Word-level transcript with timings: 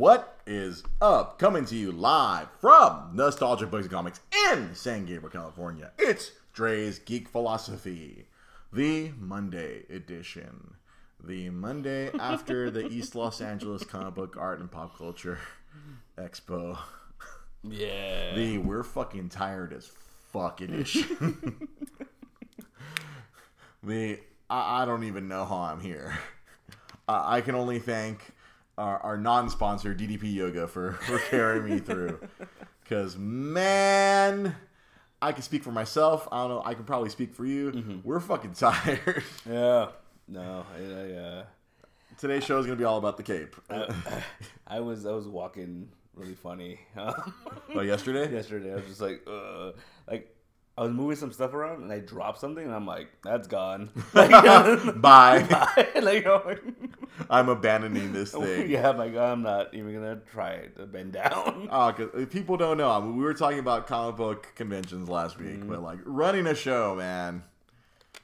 What 0.00 0.40
is 0.46 0.82
up? 1.02 1.38
Coming 1.38 1.66
to 1.66 1.76
you 1.76 1.92
live 1.92 2.48
from 2.58 3.10
Nostalgic 3.12 3.70
Books 3.70 3.84
and 3.84 3.92
Comics 3.92 4.20
in 4.50 4.74
San 4.74 5.04
Gabriel, 5.04 5.28
California. 5.28 5.90
It's 5.98 6.32
Dre's 6.54 6.98
Geek 6.98 7.28
Philosophy, 7.28 8.24
the 8.72 9.12
Monday 9.20 9.82
edition. 9.90 10.72
The 11.22 11.50
Monday 11.50 12.10
after 12.18 12.70
the 12.70 12.86
East 12.90 13.14
Los 13.14 13.42
Angeles 13.42 13.84
Comic 13.84 14.14
Book 14.14 14.38
Art 14.38 14.60
and 14.60 14.70
Pop 14.70 14.96
Culture 14.96 15.38
Expo. 16.16 16.78
Yeah. 17.62 18.34
The 18.34 18.56
We're 18.56 18.84
Fucking 18.84 19.28
Tired 19.28 19.74
as 19.74 19.86
Fuck 20.32 20.62
edition. 20.62 21.68
the 23.82 24.18
I, 24.48 24.80
I 24.80 24.84
don't 24.86 25.04
even 25.04 25.28
know 25.28 25.44
how 25.44 25.58
I'm 25.58 25.80
here. 25.80 26.18
Uh, 27.06 27.22
I 27.22 27.42
can 27.42 27.54
only 27.54 27.78
thank 27.78 28.32
our, 28.78 28.98
our 28.98 29.16
non-sponsor 29.16 29.94
DDP 29.94 30.34
Yoga 30.34 30.66
for, 30.66 30.92
for 31.06 31.18
carrying 31.18 31.64
me 31.64 31.78
through. 31.78 32.20
Because 32.82 33.16
man, 33.16 34.54
I 35.22 35.32
can 35.32 35.42
speak 35.42 35.62
for 35.62 35.72
myself. 35.72 36.28
I 36.32 36.38
don't 36.38 36.48
know. 36.50 36.62
I 36.64 36.74
can 36.74 36.84
probably 36.84 37.10
speak 37.10 37.34
for 37.34 37.44
you. 37.44 38.00
We're 38.04 38.20
fucking 38.20 38.52
tired. 38.54 39.24
yeah. 39.48 39.88
No, 40.28 40.64
I, 40.76 40.82
I, 40.82 41.12
uh, 41.12 41.44
Today's 42.18 42.44
show 42.44 42.58
is 42.58 42.66
gonna 42.66 42.76
be 42.76 42.84
all 42.84 42.98
about 42.98 43.16
the 43.16 43.22
Cape. 43.22 43.56
I 44.66 44.80
was 44.80 45.06
I 45.06 45.12
was 45.12 45.26
walking 45.26 45.88
really 46.14 46.34
funny 46.34 46.78
oh, 46.96 47.80
yesterday? 47.80 48.30
yesterday. 48.32 48.72
I 48.72 48.76
was 48.76 48.86
just 48.86 49.00
like, 49.00 49.22
uh, 49.26 49.72
like 50.08 50.34
I 50.80 50.84
was 50.84 50.92
moving 50.92 51.16
some 51.16 51.30
stuff 51.30 51.52
around 51.52 51.82
and 51.82 51.92
I 51.92 51.98
dropped 51.98 52.40
something 52.40 52.64
and 52.64 52.74
I'm 52.74 52.86
like, 52.86 53.08
that's 53.22 53.46
gone. 53.46 53.90
Like, 54.14 54.30
Bye. 55.02 55.46
like, 56.00 56.24
oh, 56.24 56.56
I'm 57.28 57.50
abandoning 57.50 58.14
this 58.14 58.32
thing. 58.32 58.70
yeah, 58.70 58.90
my 58.92 59.10
God, 59.10 59.28
oh, 59.28 59.32
I'm 59.32 59.42
not 59.42 59.74
even 59.74 59.92
gonna 59.92 60.20
try 60.32 60.68
to 60.76 60.84
uh, 60.84 60.86
bend 60.86 61.12
down. 61.12 61.68
Oh, 61.70 61.92
cause 61.92 62.08
uh, 62.14 62.24
people 62.30 62.56
don't 62.56 62.78
know. 62.78 62.90
I 62.90 62.98
mean, 62.98 63.14
we 63.18 63.24
were 63.24 63.34
talking 63.34 63.58
about 63.58 63.86
comic 63.88 64.16
book 64.16 64.52
conventions 64.54 65.10
last 65.10 65.38
week, 65.38 65.58
mm-hmm. 65.58 65.68
but 65.68 65.82
like 65.82 65.98
running 66.06 66.46
a 66.46 66.54
show, 66.54 66.94
man. 66.94 67.42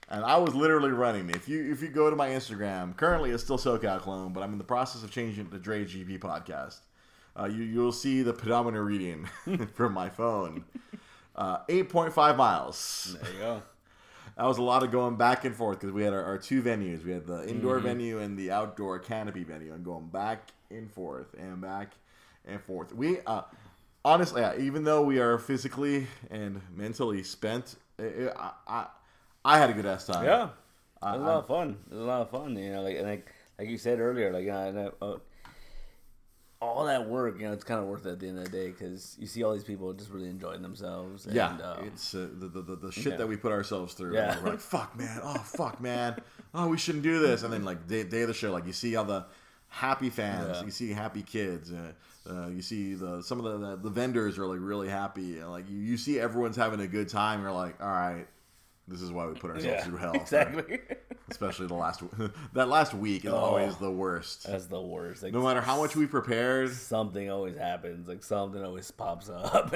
And 0.08 0.24
I 0.24 0.38
was 0.38 0.54
literally 0.54 0.92
running. 0.92 1.28
If 1.28 1.50
you 1.50 1.70
if 1.70 1.82
you 1.82 1.88
go 1.88 2.08
to 2.08 2.16
my 2.16 2.30
Instagram, 2.30 2.96
currently 2.96 3.32
it's 3.32 3.42
still 3.42 3.58
SoCal 3.58 4.00
Clone, 4.00 4.32
but 4.32 4.42
I'm 4.42 4.52
in 4.52 4.58
the 4.58 4.64
process 4.64 5.02
of 5.02 5.10
changing 5.10 5.44
it 5.44 5.50
to 5.50 5.58
Dre 5.58 5.84
GP 5.84 6.20
Podcast. 6.20 6.78
Uh, 7.38 7.44
you 7.44 7.64
you'll 7.64 7.92
see 7.92 8.22
the 8.22 8.32
pedometer 8.32 8.82
reading 8.82 9.28
from 9.74 9.92
my 9.92 10.08
phone. 10.08 10.64
Uh, 11.36 11.58
8.5 11.68 12.36
miles. 12.36 13.16
There 13.22 13.32
you 13.32 13.38
go. 13.38 13.62
That 14.36 14.44
was 14.44 14.58
a 14.58 14.62
lot 14.62 14.82
of 14.82 14.90
going 14.90 15.16
back 15.16 15.46
and 15.46 15.54
forth 15.56 15.80
because 15.80 15.92
we 15.94 16.02
had 16.02 16.12
our, 16.12 16.22
our 16.22 16.36
two 16.36 16.60
venues. 16.60 17.02
We 17.02 17.12
had 17.12 17.26
the 17.26 17.48
indoor 17.48 17.78
venue 17.78 18.18
and 18.18 18.36
the 18.38 18.50
outdoor 18.50 18.98
canopy 18.98 19.44
venue, 19.44 19.72
and 19.72 19.82
going 19.82 20.08
back 20.08 20.50
and 20.70 20.92
forth 20.92 21.32
and 21.38 21.58
back 21.58 21.92
and 22.44 22.60
forth. 22.60 22.94
We 22.94 23.20
uh, 23.26 23.42
honestly, 24.04 24.44
even 24.58 24.84
though 24.84 25.00
we 25.02 25.20
are 25.20 25.38
physically 25.38 26.06
and 26.30 26.60
mentally 26.74 27.22
spent, 27.22 27.76
it, 27.98 28.30
I, 28.36 28.50
I 28.68 28.86
I 29.42 29.58
had 29.58 29.70
a 29.70 29.72
good 29.72 29.86
ass 29.86 30.04
time. 30.04 30.26
Yeah, 30.26 30.44
it 30.44 30.48
was 30.48 30.50
I- 31.02 31.14
a 31.14 31.18
lot 31.18 31.36
of 31.38 31.46
fun. 31.46 31.78
It 31.90 31.94
was 31.94 32.02
a 32.02 32.06
lot 32.06 32.20
of 32.20 32.28
fun. 32.30 32.56
You 32.56 32.72
know, 32.72 32.82
like 32.82 33.00
like 33.02 33.32
like 33.58 33.68
you 33.70 33.78
said 33.78 34.00
earlier, 34.00 34.34
like 34.34 34.48
uh, 34.48 34.52
and, 34.52 34.92
uh, 35.00 35.16
all 36.60 36.84
that 36.86 37.08
work, 37.08 37.38
you 37.38 37.46
know, 37.46 37.52
it's 37.52 37.64
kind 37.64 37.80
of 37.80 37.86
worth 37.86 38.06
it 38.06 38.12
at 38.12 38.20
the 38.20 38.28
end 38.28 38.38
of 38.38 38.44
the 38.44 38.50
day 38.50 38.68
because 38.68 39.16
you 39.20 39.26
see 39.26 39.42
all 39.42 39.52
these 39.52 39.64
people 39.64 39.92
just 39.92 40.10
really 40.10 40.28
enjoying 40.28 40.62
themselves. 40.62 41.26
And, 41.26 41.34
Yeah, 41.34 41.50
um, 41.50 41.84
it's 41.86 42.14
uh, 42.14 42.28
the, 42.32 42.48
the, 42.48 42.76
the, 42.76 42.92
shit 42.92 43.12
yeah. 43.12 43.16
that 43.16 43.28
we 43.28 43.36
put 43.36 43.52
ourselves 43.52 43.94
through. 43.94 44.14
Yeah. 44.14 44.40
We're 44.42 44.50
like, 44.50 44.60
fuck, 44.60 44.96
man. 44.98 45.20
Oh, 45.22 45.34
fuck, 45.34 45.80
man. 45.80 46.16
Oh, 46.54 46.68
we 46.68 46.78
shouldn't 46.78 47.04
do 47.04 47.18
this. 47.18 47.42
And 47.42 47.52
then, 47.52 47.64
like, 47.64 47.86
day, 47.86 48.04
day 48.04 48.22
of 48.22 48.28
the 48.28 48.34
show, 48.34 48.52
like, 48.52 48.66
you 48.66 48.72
see 48.72 48.96
all 48.96 49.04
the 49.04 49.26
happy 49.68 50.08
fans. 50.08 50.58
Yeah. 50.58 50.64
You 50.64 50.70
see 50.70 50.92
happy 50.92 51.22
kids. 51.22 51.72
Uh, 51.72 51.92
uh, 52.28 52.48
you 52.48 52.62
see 52.62 52.94
the 52.94 53.22
some 53.22 53.38
of 53.44 53.60
the, 53.60 53.66
the, 53.68 53.76
the 53.82 53.90
vendors 53.90 54.38
are, 54.38 54.46
like, 54.46 54.58
really 54.60 54.88
happy. 54.88 55.38
And, 55.38 55.50
like, 55.50 55.68
you, 55.68 55.78
you 55.78 55.98
see 55.98 56.18
everyone's 56.18 56.56
having 56.56 56.80
a 56.80 56.88
good 56.88 57.10
time. 57.10 57.42
You're 57.42 57.52
like, 57.52 57.82
all 57.82 57.88
right, 57.88 58.26
this 58.88 59.02
is 59.02 59.12
why 59.12 59.26
we 59.26 59.34
put 59.34 59.50
ourselves 59.50 59.66
yeah, 59.66 59.84
through 59.84 59.98
hell. 59.98 60.14
exactly. 60.14 60.80
Especially 61.28 61.66
the 61.66 61.74
last 61.74 62.02
that 62.54 62.68
last 62.68 62.94
week 62.94 63.24
is 63.24 63.32
always 63.32 63.76
the 63.76 63.90
worst. 63.90 64.46
That's 64.46 64.66
the 64.66 64.80
worst. 64.80 65.22
Like, 65.22 65.32
No 65.32 65.42
matter 65.42 65.60
how 65.60 65.80
much 65.80 65.96
we 65.96 66.06
prepared, 66.06 66.72
something 66.72 67.30
always 67.30 67.56
happens. 67.56 68.06
Like 68.08 68.22
something 68.22 68.62
always 68.62 68.90
pops 68.90 69.28
up, 69.28 69.74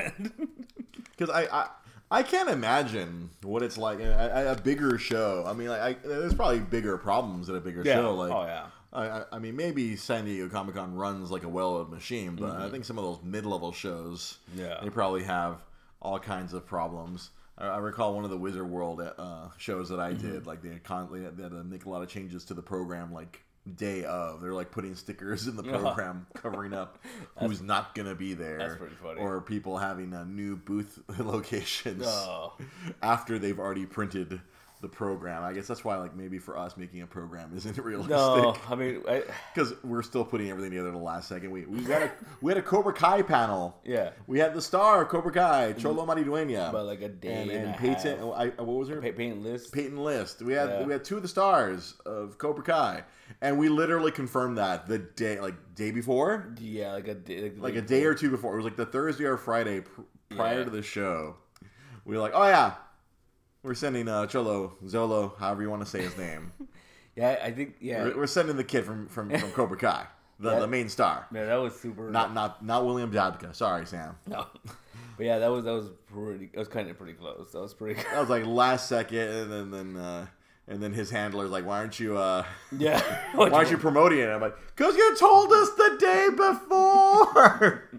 because 1.11 1.31
I, 1.31 1.43
I 1.51 1.69
I 2.13 2.23
can't 2.23 2.49
imagine 2.51 3.31
what 3.43 3.63
it's 3.63 3.79
like 3.79 4.01
at 4.01 4.07
a, 4.47 4.53
a 4.53 4.57
bigger 4.57 4.99
show. 4.99 5.45
I 5.47 5.53
mean, 5.53 5.69
like, 5.69 5.81
I, 5.81 5.93
there's 6.07 6.35
probably 6.35 6.59
bigger 6.61 6.97
problems 6.99 7.49
at 7.49 7.55
a 7.57 7.61
bigger 7.61 7.83
yeah. 7.85 7.95
show. 7.95 8.15
Like, 8.15 8.33
oh 8.33 8.45
yeah. 8.45 8.67
I, 8.93 9.09
I- 9.21 9.25
I 9.33 9.39
mean, 9.39 9.55
maybe 9.55 9.95
San 9.97 10.25
Diego 10.25 10.49
Comic 10.49 10.75
Con 10.75 10.95
runs 10.97 11.31
like 11.31 11.45
a 11.45 11.49
well-oiled 11.49 11.91
machine, 11.91 12.35
but 12.35 12.51
Mm-hmm. 12.53 12.63
I 12.63 12.69
think 12.69 12.85
some 12.85 12.99
of 12.99 13.05
those 13.05 13.21
mid-level 13.23 13.71
shows, 13.73 14.39
Yeah. 14.57 14.81
they 14.83 14.91
probably 14.91 15.23
have 15.23 15.59
all 16.03 16.19
kinds 16.19 16.53
of 16.53 16.67
problems. 16.67 17.31
I, 17.61 17.79
recall 17.79 18.15
one 18.15 18.25
of 18.25 18.31
the 18.31 18.39
Wizard 18.39 18.69
World 18.69 19.01
uh, 19.01 19.49
shows 19.59 19.89
that 19.91 20.01
I 20.01 20.13
Mm-hmm. 20.13 20.33
did, 20.33 20.47
like 20.47 20.63
they 20.63 20.71
had, 20.71 20.83
con- 20.85 21.09
they 21.13 21.23
had 21.23 21.37
to 21.51 21.63
make 21.65 21.85
a 21.85 21.91
lot 21.91 22.03
of 22.03 22.09
changes 22.09 22.45
to 22.47 22.55
the 22.55 22.63
program, 22.63 23.13
like 23.13 23.43
day 23.77 24.05
of. 24.05 24.41
They're 24.41 24.55
like 24.55 24.71
putting 24.71 24.95
stickers 24.95 25.47
in 25.47 25.57
the 25.57 25.63
program 25.79 26.27
covering 26.35 26.73
up 26.73 26.99
who's 27.39 27.61
not 27.61 27.95
gonna 27.95 28.15
be 28.15 28.33
there. 28.35 28.59
that's 28.59 28.77
pretty 28.77 28.95
funny. 28.95 29.21
Or 29.21 29.41
people 29.43 29.77
having 29.79 30.15
uh, 30.15 30.25
new 30.25 30.57
booth 30.57 30.99
locations 31.19 32.05
Oh. 32.07 32.55
after 33.03 33.39
they've 33.39 33.59
already 33.59 33.87
printed 33.87 34.41
the 34.81 34.89
program. 34.89 35.43
I 35.43 35.53
guess 35.53 35.67
that's 35.67 35.85
why, 35.85 35.97
like, 35.99 36.17
maybe 36.17 36.39
for 36.39 36.57
us 36.57 36.77
making 36.77 37.03
a 37.03 37.07
program 37.07 37.53
isn't 37.57 37.77
realistic 37.79 38.11
No, 38.17 38.57
I 38.69 38.75
mean, 38.75 39.03
I, 39.09 39.23
because 39.55 39.75
we're 39.85 40.03
still 40.03 40.25
putting 40.25 40.51
everything 40.51 40.71
together 40.71 40.91
the 40.91 40.97
last 40.99 41.29
second. 41.29 41.51
We 41.51 41.67
we 41.67 41.85
had 41.85 42.03
a 42.05 42.13
we 42.41 42.51
had 42.51 42.59
a 42.59 42.63
Cobra 42.63 42.93
Kai 42.93 43.23
panel. 43.23 43.79
yeah, 43.85 44.11
We 44.27 44.39
had 44.39 44.55
the 44.55 44.63
star 44.63 45.03
of 45.03 45.09
Cobra 45.09 45.33
Kai, 45.33 45.75
mm-hmm. 45.75 45.87
Xolo 45.87 46.07
Maridueña, 46.07 46.73
but 46.73 46.85
like 46.87 47.03
a 47.03 47.09
day 47.09 47.43
and, 47.43 47.51
and, 47.51 47.65
and 47.67 47.77
Peyton. 47.77 48.19
I, 48.35 48.47
what 48.63 48.67
was 48.79 48.89
her? 48.89 49.01
Paint 49.01 49.43
list. 49.43 49.73
Peyton 49.73 49.99
List. 49.99 50.41
We 50.43 50.55
had 50.55 50.69
Yeah. 50.71 50.85
we 50.85 50.93
had 50.93 51.05
two 51.05 51.17
of 51.17 51.23
the 51.23 51.29
stars 51.29 51.95
of 52.07 52.39
Cobra 52.39 52.65
Kai, 52.65 53.05
and 53.43 53.59
we 53.59 53.69
literally 53.69 54.11
confirmed 54.13 54.57
that 54.59 54.87
the 54.87 54.99
day 54.99 55.41
like 55.41 55.55
day 55.75 55.91
before, 55.91 56.55
Yeah, 56.61 56.93
like 56.93 57.09
a 57.09 57.15
day, 57.15 57.53
like 57.57 57.77
a 57.77 57.83
day 57.83 58.05
or 58.05 58.15
two 58.15 58.31
before. 58.31 58.55
It 58.55 58.57
was 58.57 58.65
like 58.65 58.77
the 58.77 58.87
Thursday 58.87 59.25
or 59.25 59.37
Friday 59.37 59.81
pr- 59.83 60.03
prior 60.31 60.59
Yeah. 60.59 60.65
to 60.65 60.71
the 60.71 60.83
show. 60.83 61.37
We 62.07 62.17
were 62.17 62.23
like, 62.23 62.33
oh 62.35 62.47
yeah, 62.47 62.75
we're 63.63 63.75
sending 63.75 64.09
uh, 64.09 64.27
Cholo 64.27 64.75
Zolo, 64.85 65.37
however 65.39 65.63
you 65.63 65.71
want 65.71 65.83
to 65.83 65.89
say 65.89 66.03
his 66.03 66.17
name. 66.17 66.53
Yeah, 67.17 67.41
I 67.43 67.51
think 67.51 67.75
yeah. 67.81 68.05
We're, 68.05 68.19
we're 68.19 68.27
sending 68.29 68.57
the 68.57 68.65
kid 68.65 68.85
from 68.85 69.09
from, 69.09 69.31
from 69.37 69.51
Cobra 69.51 69.77
Kai, 69.77 70.07
the, 70.39 70.61
the 70.61 70.69
main 70.69 70.89
star. 70.89 71.27
Yeah, 71.35 71.47
that 71.47 71.57
was 71.57 71.79
super. 71.79 72.09
Not 72.09 72.33
not 72.33 72.65
not 72.65 72.87
William 72.87 73.13
Zabka. 73.13 73.55
Sorry, 73.55 73.85
Sam. 73.85 74.17
no, 74.29 74.47
but 75.17 75.27
yeah, 75.27 75.41
that 75.41 75.49
was 75.49 75.65
that 75.65 75.73
was 75.73 75.91
pretty. 76.07 76.49
It 76.53 76.59
was 76.59 76.69
kind 76.69 76.89
of 76.89 76.97
pretty 76.97 77.15
close. 77.15 77.51
That 77.53 77.61
was 77.61 77.75
pretty. 77.75 78.01
That 78.01 78.21
was 78.21 78.31
like 78.31 78.47
last 78.47 78.89
second, 78.89 79.19
and 79.19 79.53
then 79.53 79.71
then 79.73 79.97
uh, 79.97 80.27
and 80.69 80.81
then 80.81 80.93
his 80.93 81.11
handler's 81.11 81.51
like, 81.51 81.67
"Why 81.67 81.79
aren't 81.79 81.99
you 81.99 82.17
uh, 82.17 82.45
yeah. 82.79 83.03
why 83.35 83.51
aren't 83.51 83.73
you 83.73 83.77
promoting 83.77 84.21
it?" 84.21 84.29
I'm 84.29 84.41
like, 84.41 84.57
"Cause 84.77 84.97
you 84.97 85.17
told 85.17 85.53
us 85.53 85.71
the 85.71 85.97
day 85.99 86.29
before." 86.35 87.91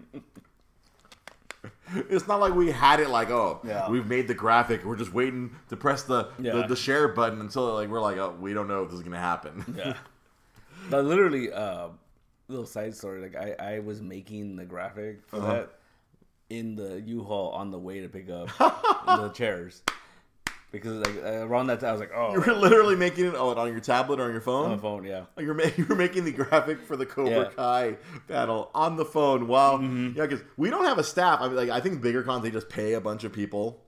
It's 2.10 2.26
not 2.28 2.40
like 2.40 2.54
we 2.54 2.70
had 2.70 3.00
it 3.00 3.08
like, 3.10 3.30
oh, 3.30 3.60
Yeah. 3.64 3.88
we've 3.90 4.06
made 4.06 4.28
the 4.28 4.34
graphic. 4.34 4.84
We're 4.84 4.96
just 4.96 5.12
waiting 5.12 5.54
to 5.68 5.76
press 5.76 6.02
the, 6.04 6.28
the 6.38 6.66
the 6.68 6.76
share 6.76 7.08
button 7.08 7.40
until 7.40 7.74
like 7.74 7.88
we're 7.88 8.00
like, 8.00 8.16
oh, 8.18 8.34
we 8.40 8.54
don't 8.54 8.68
know 8.68 8.82
if 8.82 8.90
this 8.90 8.98
is 8.98 9.04
gonna 9.04 9.18
happen. 9.18 9.74
Yeah. 9.76 9.94
But 10.90 11.04
literally, 11.04 11.52
uh, 11.52 11.88
little 12.48 12.66
side 12.66 12.94
story. 12.96 13.22
Like 13.22 13.36
I, 13.36 13.76
I 13.76 13.78
was 13.78 14.02
making 14.02 14.56
the 14.56 14.64
graphic 14.64 15.22
for 15.28 15.36
Uh-huh. 15.36 15.52
that 15.54 15.70
in 16.50 16.74
the 16.74 17.00
U-Haul 17.00 17.50
on 17.52 17.70
the 17.70 17.78
way 17.78 18.00
to 18.00 18.08
pick 18.08 18.28
up 18.28 18.48
the 19.06 19.28
chairs 19.32 19.82
because 20.72 21.06
like 21.06 21.22
uh, 21.22 21.46
around 21.46 21.68
that 21.68 21.80
time 21.80 21.90
I 21.90 21.92
was 21.92 22.00
like, 22.00 22.12
oh, 22.14 22.32
You 22.32 22.40
were 22.40 22.54
literally 22.54 22.96
making 22.96 23.26
it 23.26 23.34
oh, 23.36 23.54
on 23.54 23.70
your 23.70 23.80
tablet 23.80 24.18
or 24.18 24.24
on 24.24 24.32
your 24.32 24.40
phone. 24.40 24.70
on 24.70 24.76
the 24.76 24.82
phone, 24.82 25.04
yeah. 25.04 25.26
Oh, 25.36 25.42
You're, 25.42 25.54
ma- 25.54 25.70
you're 25.76 25.94
making 25.94 26.24
the 26.24 26.32
graphic 26.32 26.82
for 26.82 26.96
the 26.96 27.06
Cobra 27.06 27.30
Yeah. 27.30 27.50
Kai 27.50 27.96
battle 28.26 28.70
on 28.74 28.96
the 28.96 29.04
phone 29.04 29.46
while 29.46 29.78
mm-hmm. 29.78 30.16
yeah, 30.16 30.26
because 30.26 30.44
we 30.56 30.70
don't 30.70 30.86
have 30.86 30.98
a 30.98 31.04
staff. 31.04 31.40
I 31.40 31.48
mean, 31.48 31.56
like 31.56 31.70
I 31.70 31.80
think 31.80 32.00
bigger 32.00 32.22
cons 32.22 32.42
they 32.42 32.50
just 32.50 32.68
pay 32.68 32.94
a 32.94 33.00
bunch 33.00 33.24
of 33.24 33.32
people 33.32 33.82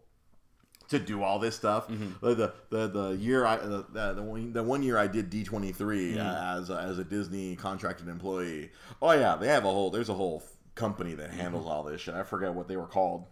to 0.89 0.99
do 0.99 1.23
all 1.23 1.39
this 1.39 1.57
stuff. 1.57 1.89
Mm-hmm. 1.89 2.25
Like 2.25 2.37
the, 2.37 2.53
the 2.69 2.87
the 2.89 3.09
year 3.17 3.47
I 3.47 3.57
the, 3.57 4.15
the, 4.15 4.23
one 4.23 4.53
the 4.53 4.63
one 4.63 4.83
year 4.83 4.99
I 4.99 5.07
did 5.07 5.31
D 5.31 5.43
23 5.43 6.13
mm-hmm. 6.13 6.21
as 6.21 6.69
a, 6.69 6.77
as 6.77 6.99
a 6.99 7.05
Disney 7.05 7.57
contracted 7.57 8.09
employee. 8.09 8.71
Oh 9.01 9.13
yeah, 9.13 9.37
they 9.37 9.49
have 9.49 9.65
a 9.65 9.71
whole 9.71 9.91
there's 9.91 10.11
a 10.11 10.15
whole 10.15 10.43
company 10.75 11.15
that 11.15 11.31
handles 11.31 11.67
all 11.67 11.83
this 11.83 12.03
shit. 12.03 12.15
I 12.15 12.25
forget 12.25 12.53
what 12.53 12.69
they 12.69 12.77
were 12.77 12.87
called. 12.87 13.25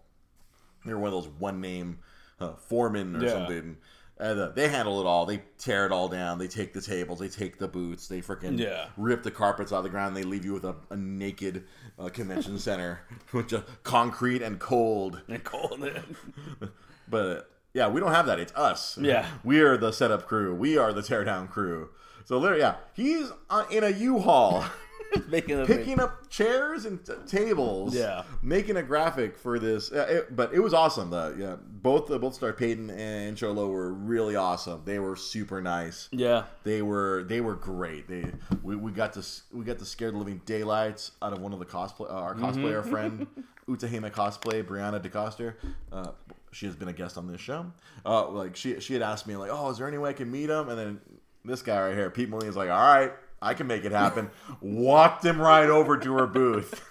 They 0.86 0.94
were 0.94 1.00
one 1.00 1.12
of 1.12 1.22
those 1.22 1.32
one 1.38 1.60
name 1.60 1.98
uh, 2.42 2.54
foreman 2.56 3.16
or 3.16 3.24
Yeah. 3.24 3.30
something. 3.32 3.76
And 4.18 4.38
uh, 4.38 4.48
they 4.50 4.68
handle 4.68 5.00
it 5.00 5.06
all. 5.06 5.26
They 5.26 5.42
tear 5.58 5.84
it 5.86 5.90
all 5.90 6.08
down. 6.08 6.38
They 6.38 6.46
take 6.46 6.72
the 6.72 6.80
tables. 6.80 7.18
They 7.18 7.28
take 7.28 7.58
the 7.58 7.66
boots. 7.66 8.06
They 8.06 8.20
freaking 8.20 8.56
Yeah. 8.58 8.86
rip 8.96 9.22
the 9.24 9.30
carpets 9.32 9.72
out 9.72 9.78
of 9.78 9.84
the 9.84 9.90
ground. 9.90 10.14
They 10.16 10.22
leave 10.22 10.44
you 10.44 10.52
with 10.52 10.64
a, 10.64 10.76
a 10.90 10.96
naked 10.96 11.64
uh, 11.98 12.08
convention 12.08 12.58
center, 12.68 13.00
with 13.32 13.48
just 13.48 13.64
concrete 13.82 14.42
and 14.42 14.60
cold. 14.60 15.22
And 15.28 15.42
cold. 15.42 15.84
But 17.08 17.50
yeah, 17.74 17.88
we 17.88 18.00
don't 18.00 18.12
have 18.12 18.26
that. 18.26 18.38
It's 18.38 18.54
us. 18.54 18.96
Yeah. 19.00 19.26
we 19.44 19.60
are 19.60 19.76
the 19.76 19.92
setup 19.92 20.26
crew. 20.26 20.54
We 20.54 20.78
are 20.78 20.92
the 20.92 21.02
teardown 21.02 21.50
crew. 21.50 21.90
So 22.24 22.38
literally, 22.38 22.62
yeah, 22.62 22.76
he's 22.94 23.30
uh, 23.50 23.64
in 23.70 23.82
a 23.84 23.90
U-Haul 23.90 24.64
making 25.28 25.64
picking 25.66 26.00
up 26.00 26.28
chairs 26.28 26.84
and 26.84 27.04
t- 27.04 27.12
tables. 27.26 27.94
Yeah. 27.94 28.22
making 28.42 28.76
a 28.76 28.82
graphic 28.82 29.36
for 29.36 29.58
this. 29.58 29.90
Uh, 29.92 30.06
it- 30.08 30.36
but 30.36 30.52
it 30.54 30.60
was 30.60 30.72
awesome. 30.74 31.10
The 31.10 31.34
yeah, 31.38 31.56
both 31.60 32.10
uh, 32.10 32.18
both 32.18 32.34
Star 32.34 32.52
Peyton 32.52 32.90
and 32.90 33.36
Xolo 33.36 33.68
were 33.68 33.92
really 33.92 34.36
awesome. 34.36 34.82
They 34.84 34.98
were 34.98 35.16
super 35.16 35.60
nice. 35.60 36.08
Yeah. 36.12 36.44
They 36.64 36.82
were 36.82 37.24
they 37.28 37.40
were 37.40 37.54
great. 37.56 38.08
They 38.08 38.24
we, 38.62 38.76
we 38.76 38.92
got 38.92 39.12
to 39.14 39.26
we 39.52 39.64
got 39.64 39.78
to 39.78 39.84
scare 39.84 40.10
the 40.10 40.18
living 40.18 40.40
daylights 40.46 41.12
out 41.20 41.32
of 41.32 41.40
one 41.40 41.52
of 41.52 41.58
the 41.58 41.66
cosplay 41.66 42.10
uh, 42.10 42.14
cosplay 42.14 42.22
our 42.22 42.34
cosplayer 42.34 42.84
friend 42.90 43.26
Utahema 43.68 44.10
cosplay 44.10 44.62
Brianna 44.64 45.00
DeCoster. 45.00 45.54
Uh, 45.92 46.10
she 46.52 46.66
has 46.66 46.74
been 46.76 46.88
a 46.88 46.92
guest 46.92 47.16
on 47.16 47.26
this 47.26 47.40
show. 47.40 47.66
Uh, 48.04 48.28
like 48.28 48.56
she 48.56 48.78
she 48.80 48.92
had 48.92 49.02
asked 49.02 49.26
me 49.26 49.36
like, 49.36 49.50
oh, 49.52 49.70
is 49.70 49.78
there 49.78 49.88
any 49.88 49.98
way 49.98 50.10
I 50.10 50.12
can 50.12 50.30
meet 50.30 50.50
him? 50.50 50.68
And 50.68 50.78
then 50.78 51.00
this 51.44 51.62
guy 51.62 51.80
right 51.86 51.94
here, 51.96 52.10
Pete 52.10 52.28
Molina's 52.28 52.56
like, 52.56 52.70
all 52.70 52.76
right, 52.94 53.12
I 53.42 53.54
can 53.54 53.66
make 53.66 53.84
it 53.84 53.92
happen. 53.92 54.30
Walked 54.60 55.24
him 55.24 55.40
right 55.40 55.68
over 55.68 55.98
to 55.98 56.14
her 56.14 56.26
booth. 56.26 56.82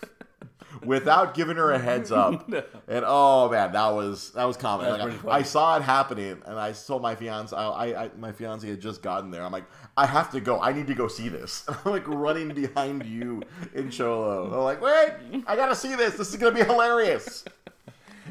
Without 0.84 1.34
giving 1.34 1.58
her 1.58 1.72
a 1.72 1.80
heads 1.80 2.12
up, 2.12 2.50
and 2.50 3.06
oh 3.06 3.50
man, 3.50 3.74
that 3.74 3.90
was 3.90 4.32
that 4.32 4.46
was. 4.46 4.58
That's 4.58 5.24
Like, 5.26 5.26
I. 5.26 5.40
I 5.40 5.42
saw 5.44 5.78
it 5.78 5.84
happening, 5.84 6.42
and 6.46 6.58
I 6.58 6.72
told 6.72 7.02
my 7.02 7.14
fiance, 7.14 7.56
I, 7.56 7.66
I, 7.66 8.04
I 8.06 8.12
my 8.18 8.32
fiance 8.32 8.68
had 8.68 8.80
just 8.80 9.02
gotten 9.04 9.32
there. 9.32 9.44
I'm 9.44 9.52
like, 9.52 9.66
I 9.98 10.06
have 10.06 10.32
to 10.32 10.40
go. 10.40 10.60
I 10.62 10.72
need 10.72 10.88
to 10.88 10.96
go 10.96 11.08
see 11.08 11.30
this. 11.30 11.66
And 11.68 11.78
I'm 11.86 11.92
like 11.92 12.08
running 12.08 12.54
behind 12.54 13.06
you 13.06 13.44
in 13.76 13.90
Xolo. 13.90 14.52
I'm 14.52 14.60
like, 14.60 14.82
wait, 14.82 15.44
I 15.46 15.56
gotta 15.56 15.76
see 15.76 15.96
this. 15.96 16.16
This 16.16 16.30
is 16.30 16.38
gonna 16.38 16.56
be 16.56 16.64
hilarious. 16.64 17.44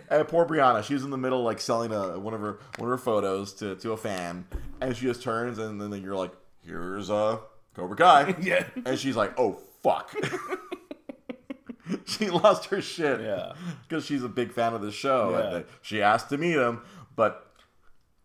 And 0.08 0.26
poor 0.26 0.44
Brianna, 0.44 0.82
she 0.82 0.94
was 0.94 1.04
in 1.04 1.10
the 1.10 1.18
middle, 1.18 1.42
like 1.42 1.60
selling 1.60 1.92
a 1.92 2.18
one 2.18 2.34
of 2.34 2.40
her 2.40 2.58
one 2.78 2.90
of 2.90 2.98
her 2.98 3.02
photos 3.02 3.52
to, 3.54 3.76
to 3.76 3.92
a 3.92 3.96
fan, 3.96 4.46
and 4.80 4.96
she 4.96 5.06
just 5.06 5.22
turns, 5.22 5.58
and 5.58 5.80
then 5.80 5.92
you're 6.02 6.16
like, 6.16 6.32
"Here's 6.64 7.10
a 7.10 7.40
Cobra 7.74 7.96
Kai," 7.96 8.34
Yeah. 8.40 8.64
and 8.84 8.98
she's 8.98 9.16
like, 9.16 9.38
"Oh 9.38 9.60
fuck." 9.82 10.14
she 12.04 12.30
lost 12.30 12.66
her 12.66 12.80
shit 12.80 13.20
Yeah. 13.20 13.52
because 13.88 14.04
she's 14.04 14.22
a 14.22 14.28
big 14.28 14.52
fan 14.52 14.74
of 14.74 14.82
the 14.82 14.92
show. 14.92 15.30
Yeah. 15.30 15.56
And 15.56 15.64
she 15.82 16.02
asked 16.02 16.28
to 16.30 16.38
meet 16.38 16.56
him, 16.56 16.82
but 17.16 17.49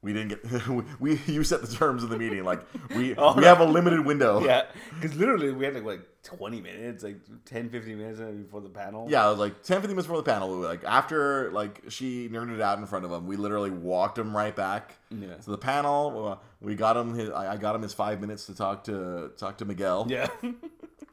we 0.06 0.14
didn't 0.14 0.30
get. 0.30 0.68
we, 0.70 0.84
we 1.00 1.20
you 1.26 1.44
set 1.44 1.62
the 1.62 1.68
terms 1.76 2.04
of 2.04 2.10
the 2.10 2.18
meeting. 2.18 2.44
Like 2.44 2.62
we 2.96 3.16
Oh, 3.18 3.34
we 3.36 3.44
have 3.44 3.60
a 3.60 3.66
limited 3.66 4.06
window. 4.06 4.40
Yeah. 4.46 4.64
Because 4.94 5.18
literally, 5.18 5.52
we 5.52 5.66
had 5.66 5.74
like, 5.74 5.84
like 5.84 6.02
20 6.24 6.62
minutes, 6.62 7.04
like 7.04 7.18
10, 7.46 7.70
15 7.70 7.98
minutes 7.98 8.20
before 8.20 8.62
the 8.62 8.70
panel. 8.70 9.08
Yeah, 9.10 9.26
it 9.28 9.32
was 9.32 9.40
like 9.40 9.64
10, 9.64 9.78
15 9.82 9.90
minutes 9.96 10.08
before 10.08 10.22
the 10.22 10.32
panel. 10.32 10.50
Like 10.50 10.84
after 10.84 11.52
like 11.52 11.82
she 11.90 12.30
nerded 12.30 12.62
out 12.62 12.78
in 12.78 12.86
front 12.86 13.04
of 13.06 13.12
him, 13.12 13.26
we 13.28 13.36
literally 13.36 13.72
walked 13.72 14.18
him 14.18 14.36
right 14.36 14.56
back 14.56 14.94
Yeah. 15.10 15.34
to 15.36 15.50
the 15.52 15.58
panel. 15.58 16.28
Uh, 16.28 16.36
We 16.62 16.76
got 16.76 16.96
him. 16.98 17.14
His, 17.16 17.30
I 17.32 17.54
I 17.54 17.58
got 17.58 17.76
him 17.76 17.82
his 17.82 17.94
five 17.94 18.22
minutes 18.22 18.46
to 18.46 18.56
talk 18.56 18.84
to 18.86 19.32
talk 19.38 19.58
to 19.58 19.66
Miguel, 19.66 20.06
Yeah. 20.10 20.28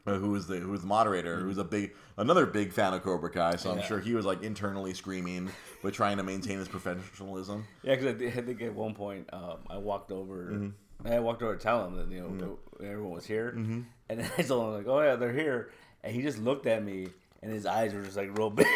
Who 0.05 0.31
was 0.31 0.47
the 0.47 0.57
who 0.57 0.69
was 0.71 0.81
the 0.81 0.87
moderator, 0.87 1.39
who 1.39 1.47
was 1.47 1.57
a 1.57 1.63
big 1.63 1.93
another 2.17 2.45
big 2.45 2.71
fan 2.73 2.93
of 2.93 3.03
Cobra 3.03 3.29
Kai. 3.29 3.55
So 3.55 3.71
I'm 3.71 3.77
Yeah. 3.79 3.85
sure 3.85 3.99
he 3.99 4.13
was 4.13 4.25
like 4.25 4.43
internally 4.43 4.93
screaming, 4.93 5.49
but 5.81 5.93
trying 5.93 6.17
to 6.17 6.23
maintain 6.23 6.57
his 6.59 6.67
professionalism. 6.67 7.65
Yeah, 7.83 7.95
because 7.95 8.07
I, 8.07 8.17
thi- 8.17 8.27
I 8.27 8.41
think 8.43 8.61
at 8.61 8.73
one 8.73 8.93
point 8.93 9.29
um, 9.33 9.57
I 9.69 9.77
walked 9.77 10.11
over. 10.11 10.49
Mm-hmm. 10.51 11.07
I 11.07 11.19
walked 11.19 11.41
over 11.41 11.55
to 11.55 11.61
tell 11.61 11.85
him 11.85 11.95
that 11.97 12.09
you 12.13 12.21
know 12.21 12.59
everyone 12.85 13.11
was 13.13 13.25
here, 13.25 13.53
mm-hmm. 13.55 13.81
and 14.09 14.19
then 14.19 14.29
I 14.37 14.41
told 14.41 14.67
him 14.67 14.73
like, 14.77 14.87
"Oh 14.87 15.01
yeah, 15.01 15.15
they're 15.15 15.33
here," 15.33 15.71
and 16.03 16.13
he 16.15 16.21
just 16.21 16.37
looked 16.39 16.65
at 16.67 16.83
me, 16.83 17.07
and 17.41 17.51
his 17.51 17.65
eyes 17.65 17.93
were 17.93 18.03
just 18.03 18.17
like 18.17 18.37
real 18.37 18.49
big. 18.51 18.67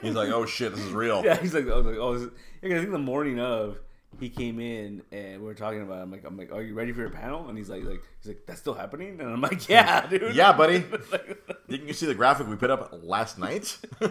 He's 0.00 0.14
like, 0.14 0.30
"Oh 0.30 0.46
shit, 0.46 0.74
this 0.74 0.84
is 0.84 0.92
real." 0.92 1.22
yeah, 1.24 1.36
he's 1.38 1.54
like, 1.54 1.68
"I 1.68 1.76
was 1.76 1.86
like, 1.86 1.96
oh." 1.96 2.14
This 2.14 2.22
is... 2.22 2.30
yeah, 2.62 2.68
'cause 2.70 2.78
I 2.78 2.80
think 2.80 2.92
the 2.92 2.98
morning 2.98 3.38
of 3.40 3.78
he 4.22 4.28
came 4.30 4.60
in 4.60 5.02
and 5.12 5.40
we 5.40 5.46
were 5.46 5.54
talking 5.54 5.82
about. 5.82 5.98
It. 5.98 6.02
I'm 6.02 6.10
like, 6.12 6.24
I'm 6.24 6.36
like, 6.36 6.52
"Are 6.52 6.62
you 6.62 6.74
ready 6.74 6.92
for 6.92 7.00
your 7.00 7.10
panel?" 7.10 7.48
And 7.48 7.58
he's 7.58 7.68
like, 7.68 7.84
like 7.84 8.02
he's 8.20 8.28
like, 8.28 8.42
"That's 8.46 8.60
still 8.60 8.74
happening," 8.74 9.20
and 9.20 9.28
I'm 9.30 9.40
like, 9.40 9.68
"Yeah, 9.74 10.06
dude." 10.06 10.34
Yeah, 10.34 10.52
buddy. 10.52 10.84
Didn't 11.68 11.88
you 11.88 11.92
see 11.94 12.06
the 12.06 12.14
graphic 12.14 12.46
we 12.48 12.56
put 12.56 12.70
up 12.70 12.98
last 13.02 13.38
night? 13.38 13.78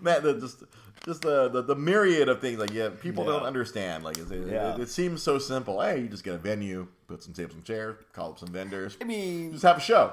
Man, 0.00 0.22
the, 0.22 0.34
just 0.40 0.62
just 1.04 1.22
the, 1.22 1.48
the 1.48 1.62
the 1.62 1.74
myriad 1.74 2.28
of 2.28 2.40
things 2.40 2.58
like 2.58 2.72
yeah, 2.72 2.90
people 2.90 3.24
Yeah. 3.24 3.32
don't 3.32 3.42
understand. 3.44 4.04
Like 4.04 4.18
it, 4.18 4.30
it, 4.30 4.48
Yeah. 4.48 4.76
it 4.78 4.88
seems 4.88 5.22
so 5.22 5.38
simple. 5.38 5.80
Hey, 5.80 6.00
you 6.00 6.08
just 6.08 6.24
get 6.24 6.34
a 6.34 6.38
venue, 6.38 6.86
put 7.08 7.22
some 7.22 7.32
tables 7.32 7.54
and 7.56 7.64
chairs, 7.64 7.96
call 8.12 8.30
up 8.32 8.38
some 8.38 8.48
vendors, 8.50 8.96
I 9.00 9.04
mean, 9.04 9.52
just 9.52 9.64
have 9.64 9.78
a 9.78 9.80
show. 9.80 10.12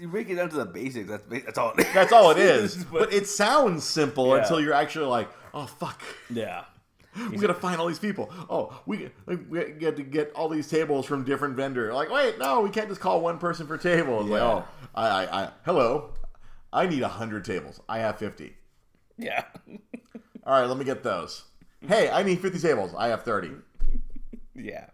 you 0.00 0.08
break 0.08 0.28
it 0.30 0.36
down 0.36 0.48
to 0.50 0.56
the 0.56 0.64
basics. 0.66 1.08
That's 1.08 1.24
that's 1.44 1.58
all. 1.58 1.72
It 1.72 1.80
is. 1.86 1.92
That's 1.94 2.12
all 2.12 2.30
it 2.30 2.38
is. 2.38 2.84
But- 2.84 2.98
but 3.00 3.12
it 3.12 3.26
sounds 3.26 3.84
simple 3.84 4.28
Yeah. 4.36 4.42
until 4.42 4.60
you're 4.60 4.74
actually 4.74 5.06
like, 5.06 5.28
oh 5.54 5.66
fuck. 5.66 6.00
yeah. 6.30 6.64
We 7.30 7.36
gotta 7.36 7.52
find 7.54 7.78
all 7.80 7.86
these 7.88 7.98
people. 7.98 8.30
Oh, 8.48 8.80
we 8.86 9.10
we 9.26 9.36
get 9.78 9.96
to 9.96 10.02
get 10.02 10.32
all 10.34 10.48
these 10.48 10.68
tables 10.68 11.04
from 11.06 11.24
different 11.24 11.56
vendor. 11.56 11.92
Like, 11.92 12.10
wait, 12.10 12.38
no, 12.38 12.60
we 12.62 12.70
can't 12.70 12.88
just 12.88 13.00
call 13.00 13.20
one 13.20 13.38
person 13.38 13.66
for 13.66 13.76
tables. 13.76 14.28
Like, 14.30 14.40
Yeah. 14.40 14.46
oh, 14.46 14.64
I, 14.94 15.08
I, 15.08 15.42
I, 15.44 15.50
hello, 15.64 16.14
I 16.72 16.86
need 16.86 17.02
hundred 17.02 17.44
tables. 17.44 17.80
I 17.88 17.98
have 17.98 18.18
fifty. 18.18 18.56
Yeah. 19.18 19.44
All 20.46 20.58
right, 20.60 20.66
let 20.66 20.76
me 20.78 20.84
get 20.84 21.02
those. 21.02 21.44
Hey, 21.86 22.08
I 22.10 22.22
need 22.22 22.40
fifty 22.40 22.58
tables. 22.58 22.94
I 22.96 23.08
have 23.08 23.22
thirty. 23.24 23.50
yeah. 24.54 24.86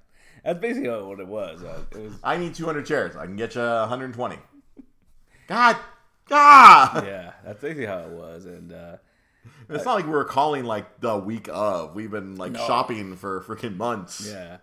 That's 0.44 0.58
basically 0.60 0.88
what 0.88 1.20
it 1.20 1.26
was. 1.26 1.62
Uh, 1.62 1.80
it 1.92 1.98
was 1.98 2.12
I 2.24 2.36
need 2.36 2.54
two 2.54 2.64
hundred 2.64 2.86
chairs. 2.86 3.14
I 3.16 3.26
can 3.26 3.36
get 3.36 3.54
you 3.54 3.60
one 3.60 3.88
hundred 3.88 4.06
and 4.06 4.14
twenty. 4.14 4.38
God, 5.46 5.76
God. 6.28 7.06
yeah, 7.06 7.32
that's 7.44 7.60
basically 7.60 7.86
how 7.86 7.98
it 8.00 8.10
was, 8.10 8.44
and 8.44 8.72
uh, 8.72 8.96
It's 9.70 9.84
not 9.84 9.94
like 9.96 10.06
we 10.06 10.12
were 10.12 10.24
calling 10.24 10.64
like 10.64 11.00
the 11.00 11.16
week 11.18 11.48
of. 11.50 11.94
We've 11.94 12.10
been 12.10 12.36
like 12.36 12.52
No. 12.52 12.66
shopping 12.66 13.16
for 13.16 13.40
freaking 13.42 13.76
months. 13.76 14.26
yeah, 14.30 14.58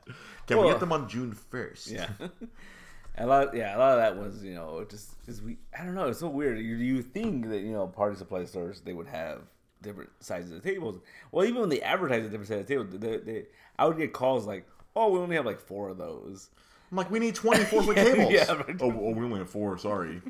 Can 0.48 0.60
we 0.60 0.68
get 0.68 0.80
them 0.80 0.92
on 0.92 1.07
June 1.07 1.31
first? 1.33 1.89
yeah. 1.92 2.10
a 3.18 3.25
lot, 3.25 3.56
yeah, 3.56 3.75
a 3.75 3.80
lot 3.80 3.98
of 3.98 3.98
that 4.00 4.18
was 4.22 4.44
you 4.44 4.54
know 4.56 4.86
just 4.89 5.12
just 5.25 5.44
we. 5.44 5.57
I 5.77 5.83
don't 5.86 5.95
know. 5.95 6.07
It's 6.07 6.19
so 6.19 6.27
weird. 6.27 6.57
You 6.60 6.75
you 6.77 7.01
think 7.01 7.50
that 7.50 7.60
you 7.62 7.72
know 7.72 7.88
party 7.88 8.16
supply 8.16 8.45
stores 8.45 8.81
they 8.81 8.94
would 8.94 9.07
have 9.07 9.42
different 9.81 10.10
sizes 10.19 10.51
of 10.51 10.63
tables. 10.63 11.00
Well, 11.31 11.45
even 11.45 11.62
when 11.62 11.69
they 11.69 11.81
advertise 11.81 12.25
a 12.25 12.30
different 12.30 12.48
size 12.48 12.62
of 12.62 12.68
tables, 12.68 12.88
they, 12.92 13.18
they, 13.18 13.45
I 13.77 13.86
would 13.86 13.98
get 13.98 14.12
calls 14.13 14.48
like, 14.48 14.68
"Oh, 14.95 15.12
we 15.12 15.19
only 15.19 15.36
have 15.36 15.45
like 15.45 15.60
four 15.60 15.89
of 15.89 15.98
those." 15.98 16.50
I'm 16.92 16.98
like, 16.98 17.10
we 17.12 17.19
need 17.19 17.36
24 17.36 17.83
foot 17.83 17.98
Yeah, 17.98 18.04
tables. 18.04 18.31
yeah, 18.31 18.45
oh, 18.81 18.92
oh, 18.92 19.10
we 19.12 19.24
only 19.25 19.39
have 19.39 19.50
four. 19.50 19.77
Sorry. 19.77 20.22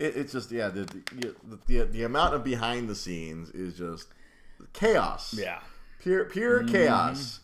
It, 0.00 0.16
it's 0.16 0.32
just 0.32 0.50
yeah, 0.50 0.68
the 0.68 0.84
the, 1.12 1.58
the 1.66 1.84
the 1.84 2.02
amount 2.04 2.34
of 2.34 2.42
behind 2.42 2.88
the 2.88 2.94
scenes 2.94 3.50
is 3.50 3.76
just 3.76 4.08
chaos. 4.72 5.34
Yeah, 5.34 5.60
pure 6.00 6.24
pure 6.24 6.62
mm-hmm. 6.62 6.72
chaos. 6.72 7.40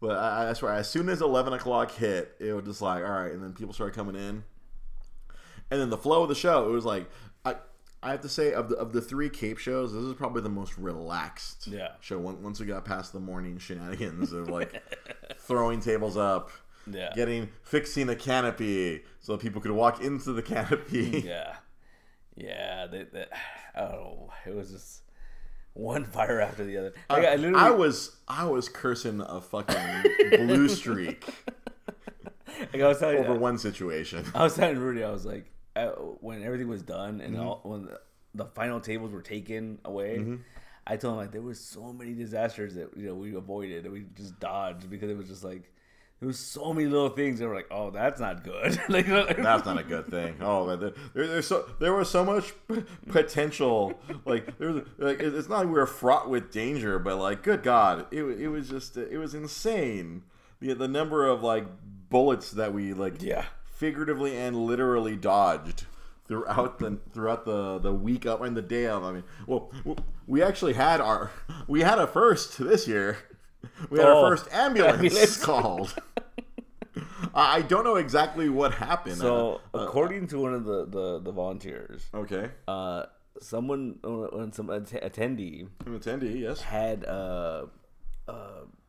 But 0.00 0.16
I, 0.16 0.54
swear, 0.54 0.72
as 0.72 0.88
soon 0.88 1.10
as 1.10 1.20
11 1.20 1.52
o'clock 1.52 1.90
hit, 1.90 2.34
it 2.40 2.54
was 2.54 2.64
just 2.64 2.80
like, 2.80 3.04
all 3.04 3.10
right, 3.10 3.32
and 3.32 3.42
then 3.42 3.52
people 3.52 3.74
started 3.74 3.94
coming 3.94 4.14
in, 4.14 4.44
and 5.70 5.78
then 5.78 5.90
the 5.90 5.98
flow 5.98 6.22
of 6.22 6.30
the 6.30 6.34
show, 6.34 6.66
it 6.68 6.72
was 6.72 6.84
like, 6.84 7.08
I. 7.44 7.56
I 8.02 8.12
have 8.12 8.22
to 8.22 8.30
say, 8.30 8.54
of 8.54 8.70
the 8.70 8.76
of 8.76 8.94
the 8.94 9.02
three 9.02 9.28
Cape 9.28 9.58
shows, 9.58 9.92
this 9.92 10.02
is 10.02 10.14
probably 10.14 10.40
the 10.40 10.48
most 10.48 10.78
relaxed 10.78 11.66
Yeah. 11.66 11.88
show. 12.00 12.18
Once 12.18 12.38
once 12.42 12.58
we 12.58 12.64
got 12.64 12.86
past 12.86 13.12
the 13.12 13.20
morning 13.20 13.58
shenanigans 13.58 14.32
of 14.32 14.48
like 14.48 14.82
throwing 15.38 15.80
tables 15.80 16.16
up, 16.16 16.50
yeah, 16.90 17.12
getting 17.14 17.50
fixing 17.62 18.08
a 18.08 18.16
canopy 18.16 19.02
so 19.20 19.36
people 19.36 19.60
could 19.60 19.72
walk 19.72 20.02
into 20.02 20.32
the 20.32 20.40
canopy. 20.40 21.24
yeah, 21.26 21.56
yeah. 22.40 22.86
They, 22.90 23.04
they, 23.04 23.26
I. 23.76 23.98
It 24.46 24.54
was 24.54 24.70
just 24.70 25.02
one 25.74 26.04
fire 26.16 26.40
after 26.40 26.64
the 26.64 26.76
other. 26.78 26.92
Like, 27.08 27.24
I, 27.24 27.32
I, 27.32 27.36
literally, 27.36 27.58
I 27.64 27.70
was 27.70 28.16
I 28.26 28.44
was 28.46 28.68
cursing 28.68 29.20
a 29.20 29.40
fucking 29.40 30.02
blue 30.46 30.68
streak 30.68 31.24
like, 32.72 32.82
I 32.82 32.88
was 32.88 32.98
telling 32.98 33.18
over 33.18 33.34
one 33.34 33.58
situation. 33.58 34.24
I 34.34 34.42
was 34.42 34.54
telling 34.54 34.78
Rudy, 34.78 35.04
I 35.04 35.10
was 35.10 35.24
like, 35.24 35.50
uh, 35.76 35.88
when 36.20 36.42
everything 36.42 36.68
was 36.68 36.82
done 36.82 37.20
and 37.20 37.34
Mm-hmm. 37.34 37.46
all, 37.46 37.60
when 37.64 37.84
the, 37.86 38.00
the 38.34 38.46
final 38.46 38.80
tables 38.80 39.12
were 39.12 39.22
taken 39.22 39.78
away, 39.84 40.18
Mm-hmm. 40.18 40.36
I 40.86 40.96
told 40.96 41.14
him 41.14 41.18
like 41.20 41.30
there 41.32 41.42
was 41.42 41.60
so 41.60 41.92
many 41.92 42.14
disasters 42.14 42.74
that 42.74 42.96
you 42.96 43.06
know 43.06 43.14
we 43.14 43.34
avoided 43.36 43.84
and 43.84 43.92
we 43.92 44.06
just 44.16 44.40
dodged 44.40 44.90
because 44.90 45.08
it 45.10 45.16
was 45.16 45.28
just 45.28 45.44
like 45.44 45.72
there 46.20 46.26
was 46.26 46.38
so 46.38 46.72
many 46.74 46.86
little 46.86 47.08
things 47.08 47.38
that 47.38 47.48
were 47.48 47.54
like, 47.54 47.68
oh, 47.70 47.90
that's 47.90 48.20
not 48.20 48.44
good. 48.44 48.78
like, 48.90 49.06
That's 49.06 49.64
not 49.64 49.78
a 49.78 49.82
good 49.82 50.06
thing. 50.08 50.36
Oh 50.40 50.66
man, 50.66 50.78
there, 50.80 50.92
there, 51.14 51.26
there's 51.26 51.46
so 51.46 51.66
there 51.80 51.94
was 51.94 52.10
so 52.10 52.24
much 52.24 52.52
potential. 53.08 53.98
Like 54.24 54.58
there 54.58 54.72
was 54.72 54.84
like 54.98 55.20
it- 55.20 55.34
it's 55.34 55.48
not 55.48 55.58
like 55.58 55.66
we 55.66 55.72
were 55.72 55.86
fraught 55.86 56.28
with 56.28 56.50
danger, 56.50 56.98
but 56.98 57.16
like 57.16 57.42
good 57.42 57.62
God, 57.62 58.06
it 58.10 58.22
it 58.22 58.48
was 58.48 58.68
just 58.68 58.96
it 58.96 59.18
was 59.18 59.34
insane. 59.34 60.22
The 60.60 60.74
the 60.74 60.88
number 60.88 61.26
of 61.26 61.42
like 61.42 61.66
bullets 62.10 62.50
that 62.52 62.72
we 62.72 62.92
like 62.92 63.22
yeah, 63.22 63.46
figuratively 63.72 64.36
and 64.36 64.56
literally 64.56 65.16
dodged 65.16 65.86
throughout 66.28 66.78
the 66.78 66.98
throughout 67.12 67.44
the 67.44 67.78
the 67.78 67.92
week 67.92 68.26
up 68.26 68.42
and 68.42 68.56
the 68.56 68.62
day 68.62 68.86
of. 68.86 69.02
I 69.04 69.12
mean, 69.12 69.24
well, 69.46 69.70
we 70.26 70.42
actually 70.42 70.74
had 70.74 71.00
our 71.00 71.30
we 71.66 71.80
had 71.80 71.98
a 71.98 72.06
first 72.06 72.58
this 72.58 72.86
year. 72.86 73.18
We 73.90 73.98
had 73.98 74.08
Oh, 74.08 74.24
our 74.24 74.36
first 74.36 74.52
ambulance, 74.52 74.94
ambulance. 75.02 75.44
called. 75.44 75.94
I 77.34 77.62
don't 77.62 77.84
know 77.84 77.96
exactly 77.96 78.48
what 78.48 78.74
happened. 78.74 79.16
So 79.16 79.60
Uh, 79.74 79.78
uh, 79.78 79.84
according 79.86 80.26
to 80.28 80.38
one 80.40 80.54
of 80.54 80.64
the 80.64 80.86
the, 80.86 81.20
the 81.20 81.32
volunteers, 81.32 82.08
okay, 82.14 82.50
uh, 82.68 83.06
someone, 83.40 83.98
uh, 84.04 84.50
some 84.52 84.70
att- 84.70 85.00
attendee 85.02 85.68
an 85.86 85.98
attendee, 85.98 86.40
yes. 86.40 86.60
had 86.62 87.04
a, 87.04 87.68
uh, 88.28 88.32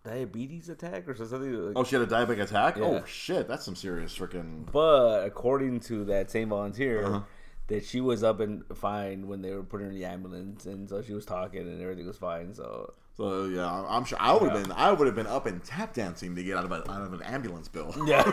diabetes 0.04 0.68
attack 0.70 1.08
or 1.08 1.16
something. 1.16 1.54
Like, 1.54 1.74
Oh, 1.78 1.84
she 1.84 1.96
had 1.96 2.04
a 2.04 2.08
diabetic 2.16 2.42
attack. 2.42 2.78
Yeah. 2.78 2.84
Oh 2.86 3.06
shit, 3.06 3.48
that's 3.48 3.64
some 3.66 3.76
serious 3.76 4.18
freaking. 4.18 4.66
But 4.72 5.24
according 5.26 5.80
to 5.82 6.06
that 6.06 6.32
same 6.32 6.50
volunteer, 6.50 7.04
Uh-huh. 7.06 7.22
that 7.68 7.86
she 7.86 8.02
was 8.02 8.24
up 8.24 8.40
and 8.40 8.64
fine 8.76 9.28
when 9.28 9.42
they 9.42 9.54
were 9.54 9.64
putting 9.64 9.86
her 9.88 9.92
in 9.94 9.98
the 9.98 10.06
ambulance, 10.06 10.66
and 10.66 10.90
so 10.90 11.02
she 11.02 11.14
was 11.14 11.26
talking 11.26 11.62
and 11.62 11.82
everything 11.82 12.08
was 12.08 12.18
fine. 12.18 12.54
So 12.54 12.94
So 13.22 13.46
yeah, 13.46 13.72
I'm- 13.72 14.04
sure 14.06 14.18
I 14.20 14.34
would 14.34 14.52
have 14.52 14.64
been. 14.64 14.72
I 14.72 14.92
would 14.92 15.06
have 15.06 15.16
been 15.16 15.28
up 15.28 15.46
and 15.46 15.64
tap 15.64 15.94
dancing 15.94 16.36
to 16.36 16.44
get 16.44 16.58
out 16.58 16.66
of 16.66 16.72
a, 16.72 16.90
out 16.92 17.02
of 17.04 17.14
an 17.14 17.22
ambulance 17.22 17.68
bill. 17.68 17.94
yeah. 18.08 18.32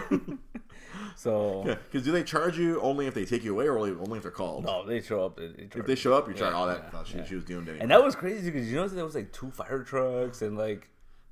so 1.17 1.65
Yeah, 1.67 1.75
because 1.75 2.05
do 2.07 2.13
they 2.13 2.23
charge 2.25 2.57
you 2.59 2.81
only 2.81 3.07
if 3.07 3.13
they 3.13 3.27
take 3.27 3.45
you 3.45 3.53
away, 3.53 3.67
or 3.67 3.77
only 3.79 3.91
only 3.91 4.17
if 4.17 4.23
they're 4.23 4.33
called? 4.33 4.65
no, 4.65 4.87
they 4.87 5.01
show 5.03 5.27
up. 5.27 5.37
They, 5.37 5.45
If 5.75 5.85
they 5.87 5.95
show 5.95 6.15
up, 6.15 6.27
you 6.27 6.33
Yeah, 6.35 6.41
charge 6.41 6.55
all 6.55 6.67
that. 6.69 6.89
yeah, 6.93 6.99
oh, 7.01 7.05
she, 7.05 7.19
yeah. 7.19 7.25
she 7.25 7.35
was 7.35 7.45
doomed 7.45 7.69
anyway. 7.69 7.83
And 7.83 7.91
that 7.91 8.03
was 8.03 8.15
crazy 8.17 8.51
because 8.51 8.71
you 8.71 8.77
know 8.77 8.89
there 8.89 9.05
was 9.05 9.15
like 9.15 9.31
two 9.33 9.51
fire 9.51 9.83
trucks 9.83 10.41
and 10.41 10.57
like 10.57 10.89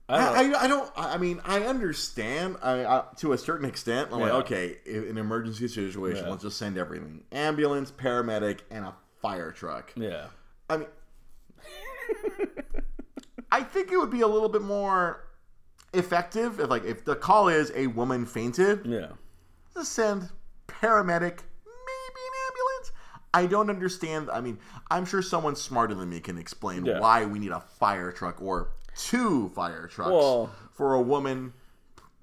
I 0.08 0.18
don't. 0.18 0.36
I, 0.36 0.58
I, 0.58 0.64
I 0.64 0.68
don't. 0.68 0.92
I 0.96 1.16
mean, 1.16 1.40
I 1.44 1.60
understand. 1.60 2.58
I, 2.62 2.84
I 2.84 3.04
to 3.16 3.32
a 3.32 3.38
certain 3.38 3.66
extent. 3.68 4.10
I'm 4.12 4.20
Yeah. 4.20 4.26
like, 4.26 4.34
okay, 4.44 4.76
in 4.84 5.04
an 5.08 5.18
emergency 5.18 5.66
situation, 5.66 6.24
Yeah. 6.24 6.30
let's 6.30 6.42
just 6.42 6.58
send 6.58 6.76
everything: 6.78 7.24
ambulance, 7.32 7.90
paramedic, 7.90 8.60
and 8.70 8.84
a 8.84 8.94
fire 9.22 9.50
truck. 9.50 9.92
yeah. 9.96 10.26
I 10.68 10.76
mean, 10.76 10.86
I 13.52 13.62
think 13.62 13.92
it 13.92 13.96
would 13.96 14.10
be 14.10 14.20
a 14.22 14.26
little 14.26 14.48
bit 14.48 14.62
more 14.62 15.24
effective 15.94 16.60
if, 16.60 16.68
like, 16.68 16.84
if 16.84 17.04
the 17.04 17.14
call 17.16 17.48
is 17.48 17.72
a 17.74 17.86
woman 17.88 18.26
fainted, 18.26 18.84
Yeah. 18.84 19.08
just 19.74 19.92
send 19.92 20.28
paramedic, 20.68 21.38
maybe 21.64 22.20
an 22.20 22.34
ambulance. 22.48 22.92
I 23.32 23.46
don't 23.46 23.70
understand. 23.70 24.30
I 24.30 24.40
mean, 24.40 24.58
I'm 24.90 25.04
sure 25.04 25.22
someone 25.22 25.56
smarter 25.56 25.94
than 25.94 26.08
me 26.10 26.20
can 26.20 26.38
explain 26.38 26.84
Yeah. 26.84 26.98
why 27.00 27.24
we 27.24 27.38
need 27.38 27.52
a 27.52 27.60
fire 27.60 28.10
truck 28.12 28.40
or 28.42 28.70
two 28.96 29.48
fire 29.50 29.86
trucks 29.86 30.10
Well- 30.10 30.50
for 30.72 30.94
a 30.94 31.00
woman 31.00 31.52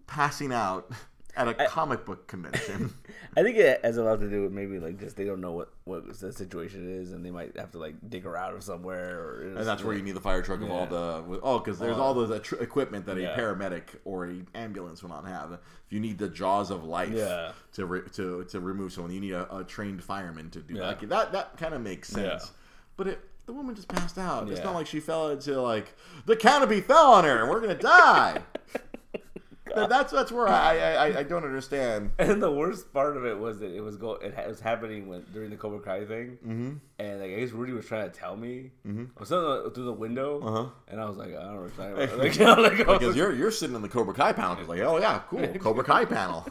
passing 0.08 0.51
out 0.53 0.92
at 1.36 1.48
a 1.48 1.54
comic 1.68 2.06
book 2.06 2.28
convention. 2.28 2.94
I 3.38 3.42
think 3.44 3.58
it 3.58 3.84
has 3.84 3.98
a 3.98 4.04
lot 4.04 4.20
to 4.20 4.30
do 4.30 4.44
with 4.44 4.52
maybe 4.52 4.80
like 4.80 5.00
just 5.00 5.16
they 5.18 5.25
don't 5.25 5.42
know 5.42 5.52
what 5.54 5.74
what 5.86 6.20
the 6.20 6.32
situation 6.32 6.88
is 7.02 7.12
and 7.12 7.25
they 7.25 7.32
might 7.32 7.58
have 7.58 7.72
to 7.72 7.80
like 7.80 7.96
dig 8.10 8.24
her 8.24 8.38
out 8.38 8.54
of 8.54 8.63
somewhere 8.63 9.20
or 9.20 9.42
and 9.58 9.68
that's 9.68 9.84
where 9.84 9.96
you 9.96 10.04
need 10.04 10.16
the 10.16 10.22
fire 10.22 10.42
truck 10.42 10.62
of 10.62 10.70
all 10.70 10.86
the 10.86 11.40
oh 11.42 11.60
because 11.60 11.80
there's 11.80 11.98
all 11.98 12.13
the 12.13 12.40
tr- 12.40 12.56
equipment 12.56 13.06
that 13.08 13.18
a 13.18 13.34
paramedic 13.38 13.84
or 14.06 14.28
a 14.28 14.42
ambulance 14.56 15.02
will 15.02 15.10
not 15.10 15.25
have. 15.25 15.54
If 15.54 15.60
you 15.90 16.00
need 16.00 16.18
the 16.18 16.30
jaws 16.30 16.70
of 16.72 16.84
life 16.84 17.10
Yeah. 17.13 17.54
to 17.74 17.86
re- 17.86 18.10
to 18.13 18.44
to 18.46 18.60
remove 18.60 18.94
someone, 18.94 19.12
you 19.12 19.20
need 19.22 19.34
a, 19.34 19.58
a 19.58 19.63
trained 19.63 20.04
fireman 20.04 20.50
to 20.52 20.60
do 20.62 20.75
Yeah. 20.75 20.94
that. 20.94 21.10
That 21.10 21.32
that 21.32 21.58
kind 21.58 21.74
of 21.74 21.82
makes 21.82 22.10
sense. 22.10 22.44
Yeah. 22.46 22.50
But 22.96 23.08
it, 23.08 23.20
the 23.48 23.54
woman 23.54 23.75
just 23.75 23.88
passed 23.90 24.18
out. 24.18 24.50
It's 24.50 24.63
not 24.63 24.74
like 24.75 24.88
she 24.88 25.00
fell 25.00 25.30
into 25.32 25.60
like 25.62 25.96
the 26.28 26.36
canopy 26.36 26.80
fell 26.80 27.08
on 27.13 27.24
her 27.24 27.42
and 27.42 27.50
we're 27.50 27.60
gonna 27.62 27.74
die. 27.75 28.42
That- 29.74 29.89
that's 29.89 30.12
that's 30.12 30.32
where 30.32 30.48
I, 30.48 30.77
I 30.77 31.20
I 31.20 31.24
don't 31.24 31.44
understand. 31.44 32.12
And 32.20 32.42
the 32.42 32.51
worst 32.51 32.94
part 32.94 33.18
of 33.18 33.25
it 33.25 33.38
was 33.38 33.60
that 33.60 33.72
it 33.75 33.82
was 33.82 33.98
go 33.98 34.13
it 34.15 34.34
was 34.48 34.60
happening 34.60 35.08
when 35.08 35.25
during 35.34 35.50
the 35.50 35.58
Cobra 35.58 35.80
Kai 35.80 36.06
thing, 36.06 36.38
mm-hmm. 36.46 36.74
And 37.00 37.20
like 37.22 37.32
I 37.32 37.40
guess 37.40 37.52
Rudy 37.52 37.74
was 37.74 37.86
trying 37.86 38.10
to 38.10 38.18
tell 38.18 38.36
me 38.38 38.72
mm-hmm. 38.88 39.06
through 39.24 39.84
the 39.86 39.94
window, 39.94 40.42
Uh-huh. 40.42 40.70
and 40.88 41.02
I 41.02 41.06
was 41.06 41.18
like, 41.18 41.30
I 41.30 41.44
don't 41.44 41.56
know 41.56 41.62
what 41.62 41.78
you're 41.78 41.86
talking 41.96 42.04
about. 42.04 42.18
Like, 42.20 42.36
you 42.40 42.46
know, 42.46 42.54
like, 42.62 42.88
was 42.88 43.00
Because 43.00 43.16
you're 43.16 43.34
you're 43.34 43.52
sitting 43.52 43.76
in 43.76 43.82
the 43.82 43.90
Cobra 43.90 44.14
Kai 44.14 44.34
panel. 44.34 44.58
It's 44.60 44.70
like, 44.70 44.82
oh 44.82 44.98
yeah, 45.00 45.22
cool, 45.30 45.48
Cobra 45.60 45.84
Kai 45.84 46.06
panel. 46.06 46.48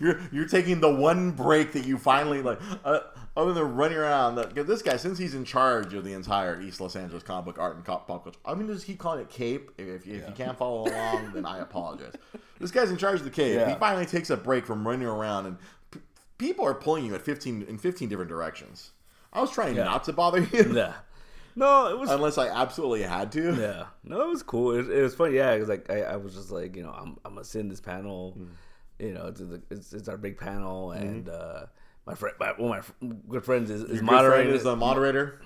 you're 0.00 0.20
you're 0.32 0.46
taking 0.48 0.80
the 0.80 0.94
one 0.94 1.32
break 1.32 1.72
that 1.72 1.86
you 1.86 1.98
finally 1.98 2.42
like, 2.42 2.60
uh, 2.84 3.00
other 3.36 3.52
than 3.52 3.74
running 3.74 3.98
around. 3.98 4.36
Because 4.36 4.66
this 4.66 4.82
guy, 4.82 4.96
since 4.96 5.18
he's 5.18 5.34
in 5.34 5.44
charge 5.44 5.92
of 5.94 6.04
the 6.04 6.12
entire 6.12 6.60
East 6.60 6.80
Los 6.80 6.94
Angeles 6.96 7.22
comic 7.22 7.46
book 7.46 7.58
art 7.58 7.76
and 7.76 7.84
pop 7.84 8.06
culture, 8.06 8.30
I'm 8.44 8.60
gonna 8.60 8.72
just 8.74 8.86
keep 8.86 8.98
calling 8.98 9.20
it 9.20 9.30
Cape. 9.30 9.70
If, 9.78 10.06
if 10.06 10.06
you 10.06 10.32
can't 10.36 10.56
follow 10.56 10.88
along, 10.88 11.32
then 11.34 11.44
I 11.46 11.58
apologize. 11.58 12.12
This 12.60 12.70
guy's 12.70 12.90
in 12.90 12.96
charge 12.96 13.18
of 13.18 13.24
the 13.24 13.30
Cape. 13.30 13.56
Yeah. 13.56 13.68
He 13.70 13.74
finally 13.74 14.06
takes 14.06 14.30
a 14.30 14.36
break 14.36 14.64
from 14.66 14.86
running 14.86 15.06
around, 15.08 15.46
and 15.46 15.58
p- 15.90 15.98
people 16.38 16.64
are 16.64 16.74
pulling 16.74 17.04
you 17.04 17.14
at 17.14 17.22
15 17.22 17.62
in 17.68 17.78
15 17.78 18.08
different 18.08 18.28
directions. 18.30 18.92
I 19.34 19.40
was 19.40 19.50
trying 19.50 19.76
Yeah. 19.76 19.84
not 19.84 20.04
to 20.04 20.12
bother 20.12 20.40
you. 20.40 20.72
yeah. 20.74 20.94
No, 21.56 21.88
it 21.88 21.98
was 21.98 22.10
Unless 22.10 22.36
I 22.38 22.48
absolutely 22.48 23.02
had 23.02 23.30
to. 23.32 23.54
Yeah, 23.54 23.84
no, 24.02 24.22
it 24.22 24.28
was 24.28 24.42
cool. 24.42 24.72
It, 24.72 24.90
it 24.90 25.02
was 25.02 25.14
funny, 25.14 25.36
yeah, 25.36 25.54
because 25.54 25.68
like 25.68 25.88
I, 25.88 26.02
I 26.02 26.16
was 26.16 26.34
just 26.34 26.50
like, 26.50 26.74
you 26.76 26.82
know, 26.82 26.90
I'm, 26.90 27.16
I'm 27.24 27.34
gonna 27.36 27.46
in 27.54 27.68
this 27.68 27.80
panel, 27.80 28.36
you 28.98 29.12
know, 29.12 29.26
it's, 29.28 29.40
it's 29.70 29.92
it's 29.92 30.08
our 30.08 30.16
big 30.16 30.36
panel, 30.36 30.90
and 30.90 31.28
uh, 31.28 31.66
my 32.06 32.14
friend, 32.14 32.34
my, 32.40 32.52
one 32.56 32.78
of 32.78 32.92
my 33.00 33.14
good 33.28 33.44
friends 33.44 33.70
is, 33.70 33.82
is 33.82 33.88
Your 33.88 33.98
good 33.98 34.04
moderating, 34.04 34.46
friend 34.46 34.56
is 34.56 34.64
the 34.64 34.74
moderator. 34.76 35.40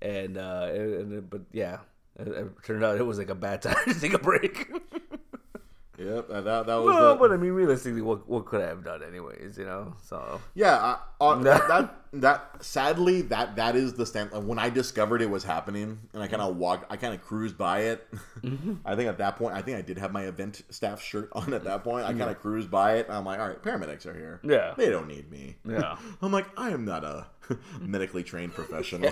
and 0.00 0.38
uh, 0.38 0.68
and, 0.72 1.12
and- 1.12 1.30
but 1.30 1.42
yeah, 1.52 1.78
it, 2.18 2.28
it 2.28 2.46
turned 2.64 2.82
out 2.82 2.96
it 2.96 3.02
was 3.06 3.18
like 3.18 3.28
a 3.30 3.34
bad 3.34 3.60
time 3.66 3.76
to 3.86 4.00
take 4.00 4.14
a 4.14 4.18
break. 4.18 4.70
Yep, 6.02 6.28
that, 6.28 6.44
that, 6.44 6.66
that 6.66 6.76
was 6.76 6.94
well, 6.94 7.14
the, 7.14 7.20
but 7.20 7.32
I 7.32 7.36
mean, 7.36 7.52
realistically, 7.52 8.02
what 8.02 8.28
what 8.28 8.46
could 8.46 8.60
I 8.60 8.68
have 8.68 8.84
done 8.84 9.02
anyways, 9.02 9.56
you 9.58 9.64
know? 9.64 9.94
So 10.02 10.40
Yeah, 10.54 10.76
I, 10.76 10.98
uh, 11.24 11.34
that, 11.42 11.68
that 11.68 11.94
that 12.14 12.62
sadly 12.62 13.22
that 13.22 13.56
that 13.56 13.76
is 13.76 13.94
the 13.94 14.04
stand. 14.04 14.30
When 14.46 14.58
I 14.58 14.68
discovered 14.68 15.22
it 15.22 15.30
was 15.30 15.44
happening, 15.44 15.98
and 16.12 16.22
I 16.22 16.26
kind 16.26 16.42
of 16.42 16.56
walked, 16.56 16.90
I 16.90 16.96
kind 16.96 17.14
of 17.14 17.22
cruised 17.22 17.56
by 17.56 17.80
it. 17.80 18.06
I 18.84 18.96
think 18.96 19.08
at 19.08 19.18
that 19.18 19.36
point, 19.36 19.54
I 19.54 19.62
think 19.62 19.78
I 19.78 19.82
did 19.82 19.98
have 19.98 20.12
my 20.12 20.24
event 20.24 20.62
staff 20.70 21.00
shirt 21.00 21.30
on 21.32 21.54
at 21.54 21.64
that 21.64 21.84
point. 21.84 22.04
I 22.04 22.12
kind 22.12 22.30
of 22.30 22.38
cruised 22.40 22.70
by 22.70 22.96
it. 22.96 23.06
And 23.08 23.16
I'm 23.16 23.24
like, 23.24 23.40
all 23.40 23.48
right, 23.48 23.62
paramedics 23.62 24.06
are 24.06 24.14
here. 24.14 24.40
Yeah. 24.42 24.74
they 24.76 24.90
don't 24.90 25.08
need 25.08 25.30
me. 25.30 25.56
Yeah. 25.66 25.96
I'm 26.22 26.32
like, 26.32 26.46
I 26.56 26.70
am 26.70 26.84
not 26.84 27.04
a 27.04 27.26
medically 27.80 28.22
trained 28.22 28.54
professional. 28.54 29.10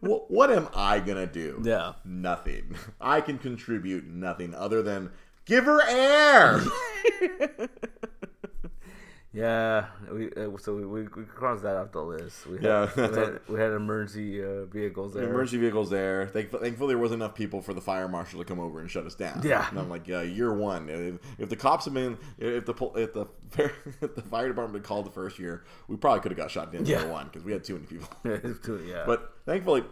what, 0.00 0.30
what 0.30 0.50
am 0.50 0.68
I 0.74 1.00
gonna 1.00 1.26
do? 1.26 1.60
yeah, 1.64 1.94
Nothing. 2.04 2.76
I 3.00 3.20
can 3.20 3.38
contribute 3.38 4.06
nothing 4.06 4.54
other 4.54 4.82
than 4.82 5.10
give 5.44 5.64
her 5.64 5.80
air. 5.86 6.60
yeah. 9.36 9.86
We 10.10 10.30
uh, 10.32 10.56
so 10.58 10.74
we, 10.76 10.86
we, 10.86 11.02
we 11.02 11.24
crossed 11.24 11.62
that 11.64 11.76
off 11.76 11.92
the 11.92 12.02
list. 12.02 12.46
We 12.46 12.54
had, 12.56 12.64
Yeah, 12.64 12.90
we 12.96 13.02
had, 13.02 13.40
we 13.48 13.60
had 13.60 13.72
emergency 13.72 14.42
uh, 14.42 14.64
vehicles 14.64 15.14
there. 15.14 15.24
emergency 15.24 15.58
vehicles 15.58 15.90
there. 15.90 16.26
Thank, 16.28 16.50
thankfully, 16.50 16.88
there 16.94 16.98
wasn't 16.98 17.22
enough 17.22 17.34
people 17.34 17.60
for 17.60 17.74
the 17.74 17.80
fire 17.80 18.08
marshal 18.08 18.38
to 18.38 18.44
come 18.44 18.58
over 18.58 18.80
and 18.80 18.90
shut 18.90 19.04
us 19.04 19.14
down. 19.14 19.42
Yeah. 19.44 19.68
and 19.68 19.78
I'm 19.78 19.90
like, 19.90 20.08
yeah, 20.08 20.22
year 20.22 20.52
one. 20.54 20.88
If, 20.88 21.14
if 21.38 21.48
the 21.50 21.56
cops 21.56 21.84
have 21.84 21.94
been, 21.94 22.16
if 22.38 22.64
the 22.64 22.74
if 22.96 23.12
the 23.12 23.26
fire, 23.50 23.72
if 24.00 24.14
the 24.14 24.22
fire 24.22 24.48
department 24.48 24.82
had 24.82 24.88
called 24.88 25.06
the 25.06 25.10
first 25.10 25.38
year, 25.38 25.64
we 25.88 25.96
probably 25.96 26.20
could 26.20 26.32
have 26.32 26.38
got 26.38 26.50
shot 26.50 26.72
down 26.72 26.86
Yeah. 26.86 27.02
year 27.02 27.12
one 27.12 27.26
because 27.26 27.44
we 27.44 27.52
had 27.52 27.62
too 27.62 27.74
many 27.74 27.86
people. 27.86 28.08
yeah, 28.86 29.04
But 29.06 29.32
thankfully, 29.44 29.84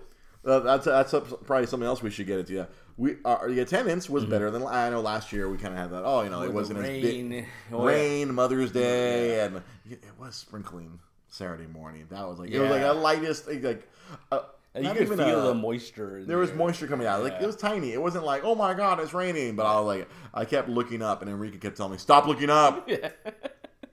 uh, 0.47 0.61
that's 0.61 0.85
that's 0.87 1.13
probably 1.45 1.67
something 1.67 1.87
else 1.87 2.03
we 2.03 2.11
should 2.11 2.27
get 2.27 2.39
into. 2.39 2.53
Yeah, 2.55 2.67
we 2.97 3.17
our, 3.25 3.49
the 3.51 3.61
attendance 3.61 4.09
was 4.09 4.25
better 4.25 4.51
than 4.51 4.63
I 4.65 4.89
know. 4.91 5.01
Last 5.01 5.33
year 5.33 5.49
we 5.49 5.57
kind 5.59 5.75
of 5.75 5.81
had 5.81 5.91
that. 5.91 6.03
Oh, 6.05 6.23
you 6.23 6.31
know, 6.31 6.43
it 6.43 6.47
Mm-hmm. 6.47 6.55
wasn't 6.55 6.79
as 6.81 6.85
rain. 6.85 7.29
big. 7.31 7.47
Oh, 7.73 7.87
yeah. 7.89 7.95
rain, 7.95 8.35
Mother's 8.35 8.71
Day, 8.73 9.41
and 9.45 9.63
it 9.91 10.03
was 10.19 10.35
sprinkling 10.37 11.01
Saturday 11.29 11.67
morning. 11.67 12.07
That 12.11 12.27
was 12.29 12.39
like 12.39 12.51
it 12.51 12.61
was 12.61 12.71
like 12.71 12.83
a 12.83 12.93
lightest 12.93 13.49
like. 13.49 13.89
Uh, 14.31 14.41
you 14.81 14.93
could 14.93 15.07
feel 15.09 15.21
a- 15.45 15.47
the 15.49 15.55
moisture. 15.55 16.19
in 16.19 16.27
there 16.27 16.39
was 16.39 16.53
moisture 16.53 16.87
coming 16.89 17.07
out. 17.07 17.23
Like 17.23 17.35
it 17.41 17.47
was 17.47 17.55
tiny. 17.57 17.93
It 17.93 18.03
wasn't 18.03 18.25
like, 18.25 18.43
oh 18.45 18.55
my 18.57 18.75
god, 18.75 18.99
it's 19.01 19.15
raining. 19.15 19.55
But 19.57 19.67
I 19.67 19.79
was 19.81 19.87
like, 19.87 20.09
I 20.35 20.45
kept 20.45 20.69
looking 20.69 21.01
up, 21.03 21.23
and 21.23 21.31
Enrique 21.31 21.59
kept 21.59 21.77
telling 21.77 21.93
me, 21.93 21.99
stop 21.99 22.27
looking 22.27 22.51
up. 22.51 22.89
Yeah. 22.89 23.11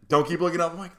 Don't 0.10 0.28
keep 0.28 0.42
looking 0.42 0.60
up. 0.60 0.74
I'm 0.74 0.78
like, 0.80 0.92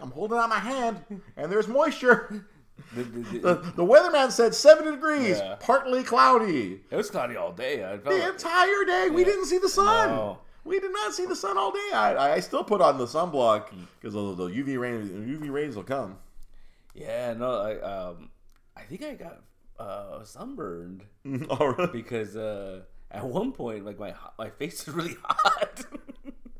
I'm 0.00 0.10
holding 0.12 0.38
out 0.38 0.48
my 0.48 0.58
hand, 0.58 1.02
and 1.36 1.50
there's 1.50 1.66
moisture. 1.66 2.46
The- 2.94 3.02
the- 3.04 3.20
the- 3.20 3.38
The, 3.38 3.54
the 3.76 3.84
weatherman 3.84 4.30
said 4.32 4.54
70 4.54 4.90
degrees, 4.92 5.38
Yeah. 5.38 5.56
partly 5.60 6.02
cloudy. 6.02 6.82
it 6.90 6.96
was 6.96 7.10
cloudy 7.10 7.36
all 7.36 7.52
day. 7.52 7.84
I 7.84 7.98
felt 7.98 8.04
The 8.04 8.18
like, 8.20 8.32
entire 8.32 8.84
day, 8.86 9.08
we 9.10 9.24
didn't 9.24 9.46
see 9.46 9.58
the 9.58 9.68
sun. 9.68 10.10
No. 10.10 10.38
We 10.64 10.78
did 10.78 10.92
not 10.92 11.12
see 11.12 11.26
the 11.26 11.34
sun 11.34 11.58
all 11.58 11.72
day. 11.72 11.90
I, 11.92 12.34
I 12.34 12.40
still 12.40 12.62
put 12.64 12.80
on 12.80 12.96
the 12.98 13.06
sunblock 13.06 13.70
because 14.00 14.14
the, 14.14 14.34
the 14.34 14.48
UV 14.48 14.78
rays, 14.78 15.08
UV 15.10 15.50
rays 15.50 15.74
will 15.74 15.82
come. 15.82 16.18
yeah, 16.94 17.32
no, 17.34 17.50
I 17.60 17.80
um, 17.80 18.30
I 18.76 18.82
think 18.82 19.02
I 19.02 19.14
got 19.14 19.42
uh 19.78 20.22
sunburned 20.22 21.02
all 21.50 21.70
right. 21.72 21.90
because 21.92 22.36
uh, 22.36 22.82
at 23.10 23.24
one 23.24 23.50
point, 23.52 23.84
like 23.84 23.98
my 23.98 24.14
my 24.38 24.50
face 24.50 24.86
is 24.86 24.94
really 24.94 25.16
hot. 25.24 25.84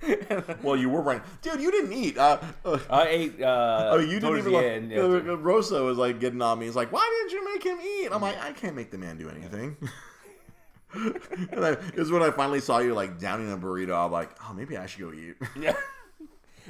Well, 0.62 0.76
you 0.76 0.88
were 0.88 1.00
right, 1.00 1.22
dude. 1.42 1.60
You 1.60 1.70
didn't 1.70 1.92
eat. 1.92 2.18
Uh, 2.18 2.38
uh, 2.64 2.78
I 2.90 3.08
ate. 3.08 3.42
Uh, 3.42 3.90
oh, 3.92 3.98
you 3.98 4.20
didn't 4.20 4.38
even. 4.38 4.52
Like, 4.52 4.64
end, 4.64 4.90
yeah. 4.90 5.00
uh, 5.00 5.36
Rosa 5.36 5.82
was 5.82 5.98
like 5.98 6.20
getting 6.20 6.42
on 6.42 6.58
me. 6.58 6.66
He's 6.66 6.76
like, 6.76 6.92
"Why 6.92 7.08
didn't 7.20 7.32
you 7.32 7.52
make 7.52 7.64
him 7.64 7.78
eat?" 7.80 8.08
I'm 8.12 8.22
like, 8.22 8.40
"I 8.42 8.52
can't 8.52 8.76
make 8.76 8.90
the 8.90 8.98
man 8.98 9.18
do 9.18 9.28
anything." 9.28 9.76
and 10.94 11.64
I, 11.64 11.70
it 11.70 11.96
was 11.96 12.10
when 12.10 12.22
I 12.22 12.30
finally 12.30 12.60
saw 12.60 12.78
you 12.78 12.94
like 12.94 13.18
downing 13.18 13.52
a 13.52 13.56
burrito. 13.56 13.94
I'm 13.94 14.12
like, 14.12 14.30
"Oh, 14.42 14.52
maybe 14.52 14.76
I 14.76 14.86
should 14.86 15.00
go 15.00 15.12
eat." 15.12 15.36
Yeah. 15.60 15.74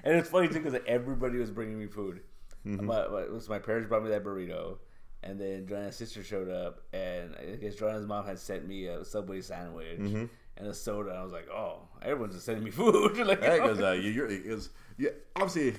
And 0.04 0.16
it's 0.16 0.30
funny 0.30 0.48
too 0.48 0.54
because 0.54 0.80
everybody 0.86 1.38
was 1.38 1.50
bringing 1.50 1.78
me 1.78 1.86
food. 1.86 2.22
Mm-hmm. 2.66 2.86
My, 2.86 3.06
my, 3.08 3.24
was 3.26 3.48
my 3.48 3.58
parents 3.58 3.88
brought 3.88 4.02
me 4.02 4.10
that 4.10 4.24
burrito, 4.24 4.78
and 5.22 5.38
then 5.40 5.66
Joanna's 5.66 5.96
sister 5.96 6.24
showed 6.24 6.48
up, 6.48 6.80
and 6.92 7.36
I 7.36 7.56
guess 7.56 7.74
Joanna's 7.74 8.06
mom 8.06 8.24
had 8.24 8.38
sent 8.38 8.66
me 8.66 8.86
a 8.86 9.04
Subway 9.04 9.42
sandwich 9.42 9.98
Mm-hmm. 9.98 10.24
And 10.56 10.66
a 10.68 10.74
soda. 10.74 11.12
I 11.12 11.22
was 11.22 11.32
like, 11.32 11.48
oh, 11.50 11.80
everyone's 12.02 12.34
just 12.34 12.46
sending 12.46 12.64
me 12.64 12.70
food. 12.72 13.16
like, 13.26 13.40
because 13.40 13.80
uh, 13.80 13.92
you, 13.92 14.10
you're 14.10 14.28
because 14.28 14.70
yeah, 14.98 15.10
obviously 15.36 15.78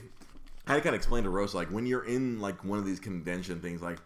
I 0.68 0.76
kind 0.76 0.88
of 0.88 0.96
explained 0.96 1.26
to 1.26 1.30
Rosa 1.30 1.58
like 1.58 1.70
when 1.70 1.86
you're 1.86 2.06
in 2.06 2.40
like 2.40 2.64
one 2.66 2.80
of 2.80 2.86
these 2.86 3.00
convention 3.00 3.60
things, 3.60 3.82
like 3.82 4.00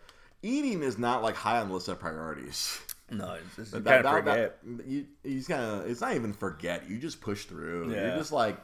eating 0.44 0.84
is 0.84 0.98
not 0.98 1.24
like 1.24 1.36
high 1.36 1.60
on 1.60 1.68
the 1.70 1.74
list 1.74 1.88
of 1.88 2.00
priorities. 2.00 2.80
No, 3.10 3.34
it's 3.36 3.56
just, 3.56 3.72
That- 3.72 4.04
kind 4.04 4.06
of 4.06 4.12
forget. 4.12 4.58
that- 4.78 4.86
you, 4.88 5.06
you 5.24 5.38
just 5.38 5.50
kind 5.50 5.64
of 5.64 5.90
it's 5.90 6.02
not 6.02 6.14
even 6.16 6.34
forget. 6.34 6.90
You 6.90 6.98
just 7.00 7.22
push 7.22 7.46
through. 7.46 7.92
You're 7.94 8.18
just 8.18 8.32
like 8.34 8.58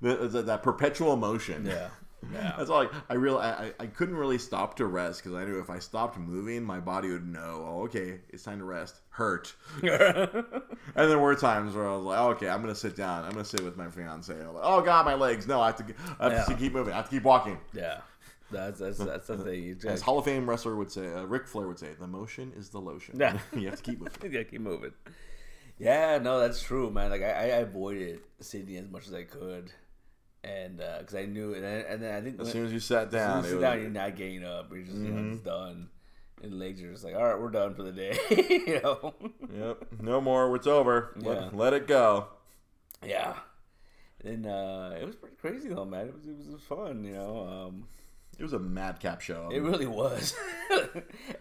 the, 0.00 0.16
the, 0.28 0.42
that 0.42 0.62
perpetual 0.62 1.16
motion. 1.16 1.66
yeah, 1.66 1.88
yeah. 2.32 2.54
That's 2.56 2.70
all. 2.70 2.78
Like, 2.78 2.92
I 3.10 3.14
real 3.14 3.38
I, 3.38 3.48
I- 3.50 3.72
I 3.80 3.86
couldn't 3.86 4.14
really 4.16 4.38
stop 4.38 4.76
to 4.76 4.86
rest 4.86 5.22
because 5.24 5.36
I 5.36 5.44
knew 5.44 5.58
if 5.58 5.70
I 5.70 5.78
stopped 5.80 6.16
moving, 6.18 6.62
my 6.62 6.78
body 6.78 7.10
would 7.10 7.26
know. 7.26 7.64
Oh, 7.68 7.82
okay, 7.86 8.20
it's 8.28 8.44
time 8.44 8.58
to 8.58 8.64
rest. 8.64 9.00
Hurt. 9.20 9.54
And 10.96 11.08
there 11.10 11.18
were 11.18 11.34
times 11.36 11.74
where 11.74 11.86
I 11.88 11.94
was 11.94 12.04
like, 12.04 12.18
oh, 12.18 12.28
okay, 12.30 12.48
I'm 12.48 12.60
gonna 12.62 12.74
sit 12.74 12.96
down. 12.96 13.24
I'm 13.24 13.30
gonna 13.32 13.44
sit 13.44 13.62
with 13.62 13.76
my 13.76 13.88
fiance. 13.88 14.32
I'm 14.34 14.54
like, 14.54 14.64
oh 14.64 14.80
god, 14.82 15.04
my 15.06 15.14
legs. 15.14 15.46
No, 15.46 15.60
I 15.60 15.66
have 15.66 15.76
to. 15.76 15.94
I 16.18 16.30
have 16.34 16.46
to 16.46 16.54
keep 16.54 16.72
moving. 16.72 16.92
I 16.92 16.96
have 16.96 17.04
to 17.04 17.10
keep 17.10 17.22
walking. 17.22 17.58
yeah, 17.72 18.00
that's 18.50 18.80
that's 18.80 18.98
that's 18.98 19.28
the 19.28 19.38
thing. 19.38 19.62
You 19.62 19.72
As 19.76 19.82
just 19.82 20.02
Hall 20.02 20.18
of 20.18 20.24
Fame 20.24 20.48
wrestler 20.50 20.74
would 20.74 20.90
say, 20.90 21.12
uh, 21.12 21.22
Ric 21.24 21.46
Flair 21.46 21.68
would 21.68 21.78
say, 21.78 21.88
the 21.98 22.06
motion 22.08 22.52
is 22.56 22.70
the 22.70 22.80
lotion. 22.80 23.18
Yeah. 23.20 23.38
you 23.56 23.68
have 23.68 23.76
to 23.80 23.82
keep 23.90 24.00
moving. 24.00 24.14
you 24.24 24.28
gotta 24.30 24.44
keep 24.44 24.60
moving. 24.62 24.92
Yeah, 25.78 26.18
no, 26.18 26.40
that's 26.40 26.60
true, 26.62 26.90
man. 26.90 27.10
Like 27.10 27.22
I, 27.22 27.30
I 27.30 27.44
avoided 27.60 28.20
Sydney 28.40 28.76
as 28.78 28.88
much 28.90 29.06
as 29.06 29.14
I 29.14 29.22
could, 29.24 29.70
and 30.42 30.78
because 30.78 31.14
I 31.14 31.26
knew, 31.26 31.54
and, 31.54 31.62
then- 31.62 31.84
and 31.88 32.02
then 32.02 32.14
I 32.14 32.20
think 32.20 32.40
As 32.40 32.50
soon 32.50 32.66
as 32.66 32.72
you 32.72 32.80
sat 32.80 33.06
as 33.06 33.12
down, 33.12 33.36
soon 33.36 33.44
as 33.44 33.50
you 33.50 33.56
was- 33.58 33.62
down, 33.62 33.80
you're 33.80 33.90
not 33.90 34.16
getting 34.16 34.44
up. 34.44 34.72
You're 34.72 34.82
just 34.82 34.96
Mm-hmm. 34.96 35.26
know 35.28 35.32
it's 35.34 35.40
done, 35.42 35.88
and 36.42 36.58
legs 36.58 36.82
are 36.82 36.90
just 36.90 37.04
like, 37.04 37.14
all 37.14 37.24
right, 37.24 37.38
we're 37.40 37.50
done 37.50 37.74
for 37.74 37.82
the 37.82 37.92
day. 37.92 38.18
you 38.30 38.80
know. 38.82 39.14
Yep. 39.54 39.86
No 40.00 40.20
more. 40.20 40.54
It's 40.56 40.66
over. 40.66 41.14
Yeah. 41.18 41.28
Let, 41.28 41.56
let 41.56 41.72
it 41.74 41.86
go. 41.86 42.28
Yeah. 43.04 43.34
And 44.24 44.46
uh, 44.46 44.92
it 45.00 45.06
was 45.06 45.16
pretty 45.16 45.36
crazy 45.36 45.68
though, 45.68 45.84
man. 45.84 46.08
It 46.08 46.14
was 46.14 46.26
it 46.26 46.52
was, 46.52 46.62
fun, 46.62 47.04
you 47.04 47.14
know. 47.14 47.46
Um, 47.68 47.86
It 48.38 48.42
was 48.42 48.52
a 48.52 48.58
madcap 48.58 49.20
show. 49.20 49.48
it 49.52 49.60
really 49.60 49.86
was, 49.86 50.34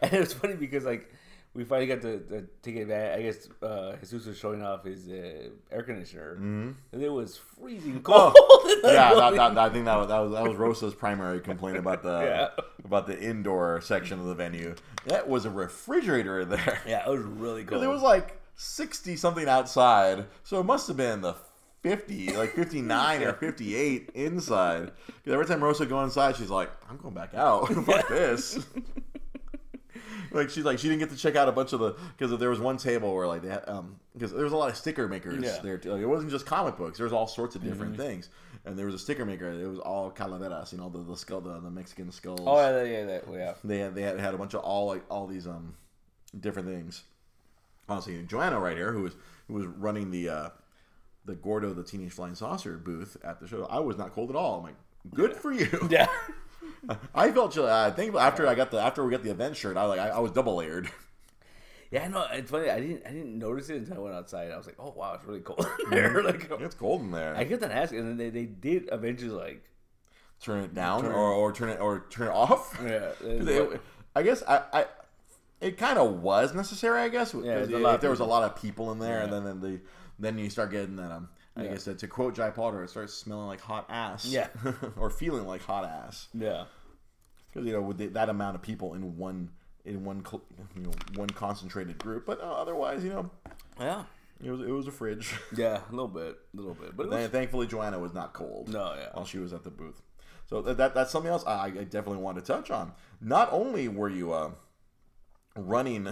and 0.01 0.13
it 0.13 0.19
was 0.19 0.33
funny 0.33 0.55
because 0.55 0.85
like 0.85 1.11
we 1.53 1.63
finally 1.63 1.87
got 1.87 2.01
to, 2.03 2.19
to. 2.63 3.13
I 3.15 3.21
guess 3.21 3.49
uh, 3.63 3.95
Jesus 4.01 4.25
was 4.27 4.37
showing 4.37 4.61
off 4.61 4.85
his 4.85 5.09
uh, 5.09 5.49
air 5.71 5.83
conditioner, 5.83 6.33
and 6.35 6.75
it 6.93 7.09
was 7.11 7.37
freezing 7.37 8.01
cold. 8.01 8.35
in 8.37 8.81
the 8.81 8.87
Mm-hmm. 8.87 8.87
yeah, 8.95 9.13
that, 9.15 9.55
that, 9.55 9.57
I 9.57 9.69
think 9.69 9.85
that 9.85 9.95
was, 9.97 10.07
that 10.07 10.19
was 10.19 10.31
that 10.31 10.43
was 10.43 10.55
Rosa's 10.55 10.93
primary 10.93 11.39
complaint 11.41 11.77
about 11.77 12.03
the 12.03 12.19
Yeah. 12.23 12.47
about 12.85 13.07
the 13.07 13.19
indoor 13.19 13.81
section 13.81 14.19
of 14.19 14.25
the 14.25 14.35
venue. 14.35 14.75
That 15.07 15.27
was 15.27 15.45
a 15.45 15.49
refrigerator 15.49 16.39
in 16.41 16.49
there. 16.49 16.79
yeah, 16.87 17.03
it 17.05 17.09
was 17.09 17.21
really 17.23 17.63
cold. 17.63 17.81
Because 17.81 17.83
it 17.83 17.89
was 17.89 18.01
like 18.03 18.39
sixty 18.55 19.15
something 19.15 19.49
outside, 19.49 20.25
so 20.43 20.59
it 20.59 20.63
must 20.65 20.87
have 20.87 20.97
been 20.97 21.21
the 21.21 21.35
fifty, 21.81 22.31
like 22.37 22.53
fifty 22.53 22.81
nine 22.81 23.23
or 23.23 23.33
fifty 23.45 23.75
eight 23.75 24.11
inside. 24.13 24.91
'Cause 25.25 25.33
every 25.33 25.45
time 25.47 25.63
Rosa 25.63 25.85
go 25.85 26.03
inside, 26.03 26.35
she's 26.35 26.49
like, 26.51 26.69
"I'm 26.89 26.97
going 26.97 27.15
back 27.15 27.33
out. 27.33 27.67
Fuck 27.85 28.07
this." 28.07 28.59
like 30.31 30.49
she's 30.49 30.63
like 30.65 30.79
she 30.79 30.87
didn't 30.87 30.99
get 30.99 31.09
to 31.09 31.17
check 31.17 31.35
out 31.35 31.47
a 31.47 31.51
bunch 31.51 31.73
of 31.73 31.79
the 31.79 31.95
because 32.17 32.37
there 32.39 32.49
was 32.49 32.59
one 32.59 32.77
table 32.77 33.13
where 33.13 33.27
like 33.27 33.41
they 33.41 33.49
had 33.49 33.67
um 33.67 33.97
because 34.13 34.31
there 34.31 34.43
was 34.43 34.53
a 34.53 34.57
lot 34.57 34.69
of 34.69 34.75
sticker 34.77 35.07
makers 35.07 35.43
Yeah. 35.43 35.57
there 35.63 35.77
too. 35.77 35.91
Like, 35.93 36.01
it 36.01 36.05
wasn't 36.07 36.31
just 36.31 36.45
comic 36.45 36.77
books 36.77 36.97
there 36.97 37.05
was 37.05 37.13
all 37.13 37.27
sorts 37.27 37.55
of 37.55 37.63
different 37.63 37.97
things 37.97 38.29
and 38.65 38.77
there 38.77 38.85
was 38.85 38.95
a 38.95 38.99
sticker 38.99 39.25
maker 39.25 39.49
it 39.49 39.67
was 39.67 39.79
all 39.79 40.09
calaveras 40.11 40.71
you 40.71 40.77
know 40.77 40.89
the 40.89 40.99
the 40.99 41.15
skull 41.15 41.41
the, 41.41 41.59
the 41.59 41.69
Mexican 41.71 42.11
skulls 42.11 42.41
oh 42.45 42.57
yeah, 42.57 42.83
yeah, 42.83 43.05
yeah, 43.07 43.19
yeah. 43.37 43.53
they 43.63 43.79
had 43.79 43.95
they 43.95 44.01
had, 44.01 44.19
had 44.19 44.33
a 44.33 44.37
bunch 44.37 44.53
of 44.53 44.61
all 44.61 44.87
like 44.87 45.03
all 45.09 45.27
these 45.27 45.47
um 45.47 45.75
different 46.39 46.67
things. 46.67 47.03
Honestly, 47.87 48.21
Joanna 48.23 48.59
right 48.59 48.77
here, 48.77 48.91
who 48.91 49.01
was 49.01 49.15
who 49.47 49.55
was 49.55 49.65
running 49.65 50.11
the 50.11 50.29
uh 50.29 50.49
the 51.25 51.35
Gordo 51.35 51.73
the 51.73 51.83
Teenage 51.83 52.11
Flying 52.11 52.35
Saucer 52.35 52.77
booth 52.77 53.17
at 53.23 53.39
the 53.39 53.47
show, 53.47 53.65
I 53.65 53.79
was 53.79 53.97
not 53.97 54.13
cold 54.13 54.29
at 54.29 54.35
all. 54.35 54.57
I'm 54.57 54.63
like, 54.63 54.75
good 55.13 55.35
for 55.35 55.51
you. 55.51 55.67
Yeah. 55.89 56.07
I 57.15 57.31
felt 57.31 57.53
chilly. 57.53 57.71
I 57.71 57.91
think 57.91 58.15
after 58.15 58.47
I 58.47 58.55
got 58.55 58.71
the 58.71 58.79
after 58.79 59.03
we 59.05 59.11
got 59.11 59.23
the 59.23 59.31
event 59.31 59.55
shirt, 59.57 59.77
I 59.77 59.83
like 59.85 59.99
I, 59.99 60.09
I 60.09 60.19
was 60.19 60.31
double 60.31 60.55
layered. 60.55 60.89
Yeah, 61.91 62.07
no, 62.07 62.23
it's 62.31 62.51
funny. 62.51 62.69
I 62.69 62.79
didn't, 62.79 63.01
I 63.03 63.09
didn't 63.09 63.39
notice 63.39 63.67
it 63.71 63.77
until 63.77 63.95
I 63.95 63.99
went 63.99 64.13
outside. 64.15 64.51
I 64.51 64.57
was 64.57 64.67
like, 64.67 64.75
"Oh 64.77 64.93
wow, 64.95 65.15
it's 65.15 65.25
really 65.25 65.39
cold 65.39 65.65
in 65.85 65.89
there." 65.89 66.21
like, 66.23 66.47
it's 66.59 66.75
cold 66.75 67.01
in 67.01 67.09
there. 67.09 67.35
I 67.35 67.45
kept 67.45 67.63
on 67.63 67.71
asking, 67.71 68.01
and 68.01 68.09
then 68.09 68.17
they, 68.17 68.29
they 68.29 68.45
did 68.45 68.89
eventually 68.91 69.31
like, 69.31 69.63
turn 70.39 70.63
it 70.63 70.75
down 70.75 71.01
Turn- 71.01 71.13
or, 71.13 71.31
or 71.33 71.51
turn 71.51 71.69
it 71.69 71.79
or 71.79 72.05
turn 72.11 72.27
it 72.27 72.31
off. 72.31 72.79
yeah, 72.83 73.09
It- 73.23 73.81
I 74.15 74.21
guess 74.21 74.43
I, 74.47 74.61
I 74.71 74.85
it 75.61 75.77
kind 75.79 75.97
of 75.97 76.21
was 76.21 76.53
necessary. 76.53 77.01
I 77.01 77.09
guess 77.09 77.33
Yeah, 77.33 77.39
because 77.41 77.69
there's 77.69 77.81
a 77.81 77.83
lot 77.83 77.95
if 77.95 78.01
there 78.01 78.09
was 78.11 78.19
a 78.19 78.25
lot 78.25 78.43
of 78.43 78.55
people 78.61 78.91
in 78.91 78.99
there, 78.99 79.21
and 79.21 79.33
then 79.33 79.43
then 79.43 79.59
the 79.59 79.79
then 80.19 80.37
you 80.37 80.51
start 80.51 80.69
getting 80.69 80.95
that 80.97 81.11
um. 81.11 81.29
I 81.59 81.63
Yeah. 81.65 81.71
guess 81.71 81.87
uh, 81.87 81.93
to 81.93 82.07
quote 82.07 82.35
Jai 82.35 82.49
Potter, 82.51 82.83
it 82.83 82.89
starts 82.89 83.13
smelling 83.13 83.47
like 83.47 83.61
hot 83.61 83.85
ass. 83.89 84.25
Yeah. 84.25 84.47
or 84.97 85.09
feeling 85.09 85.45
like 85.45 85.61
hot 85.61 85.85
ass 85.85 86.27
yeah, 86.33 86.65
because 87.51 87.65
you 87.67 87.73
know 87.73 87.81
with 87.81 87.97
the, 87.97 88.07
that 88.07 88.29
amount 88.29 88.55
of 88.55 88.61
people 88.61 88.93
in 88.93 89.17
one 89.17 89.49
in 89.85 90.03
one 90.03 90.23
you 90.75 90.81
know 90.83 90.91
one 91.15 91.29
concentrated 91.29 91.97
group. 91.97 92.25
But 92.25 92.39
uh, 92.41 92.51
otherwise, 92.51 93.03
you 93.03 93.09
know, 93.11 93.29
yeah, 93.79 94.03
it 94.43 94.51
was 94.51 94.61
it 94.61 94.69
was 94.71 94.87
a 94.87 94.91
fridge. 94.91 95.33
yeah, 95.55 95.81
a 95.87 95.91
little 95.91 96.07
bit, 96.07 96.37
a 96.53 96.57
little 96.57 96.73
bit, 96.75 96.95
but 96.95 97.09
was, 97.09 97.27
thankfully, 97.29 97.67
Joanna 97.67 97.99
was 97.99 98.13
not 98.13 98.33
cold. 98.33 98.69
no, 98.69 98.93
yeah, 98.95 99.09
while 99.13 99.25
she 99.25 99.37
was 99.39 99.53
at 99.53 99.63
the 99.63 99.71
booth. 99.71 100.01
So 100.49 100.61
that, 100.63 100.77
that 100.77 100.93
that's 100.95 101.11
something 101.11 101.31
else 101.31 101.43
I, 101.45 101.65
I 101.65 101.69
definitely 101.69 102.17
want 102.23 102.37
to 102.37 102.43
touch 102.43 102.71
on. 102.71 102.93
Not 103.21 103.49
only 103.51 103.87
were 103.87 104.09
you 104.09 104.33
uh, 104.33 104.51
running 105.55 106.07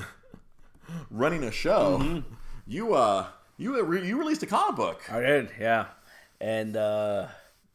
running 1.10 1.44
a 1.44 1.52
show, 1.52 1.98
Mm-hmm. 2.02 2.34
you 2.66 2.94
uh 2.94 3.28
you 3.58 3.84
re- 3.84 4.08
you 4.08 4.18
released 4.18 4.44
a 4.44 4.48
comic 4.48 4.76
book. 4.76 5.02
I 5.12 5.20
did, 5.22 5.52
yeah, 5.60 5.88
and 6.40 6.76
uh 6.78 7.28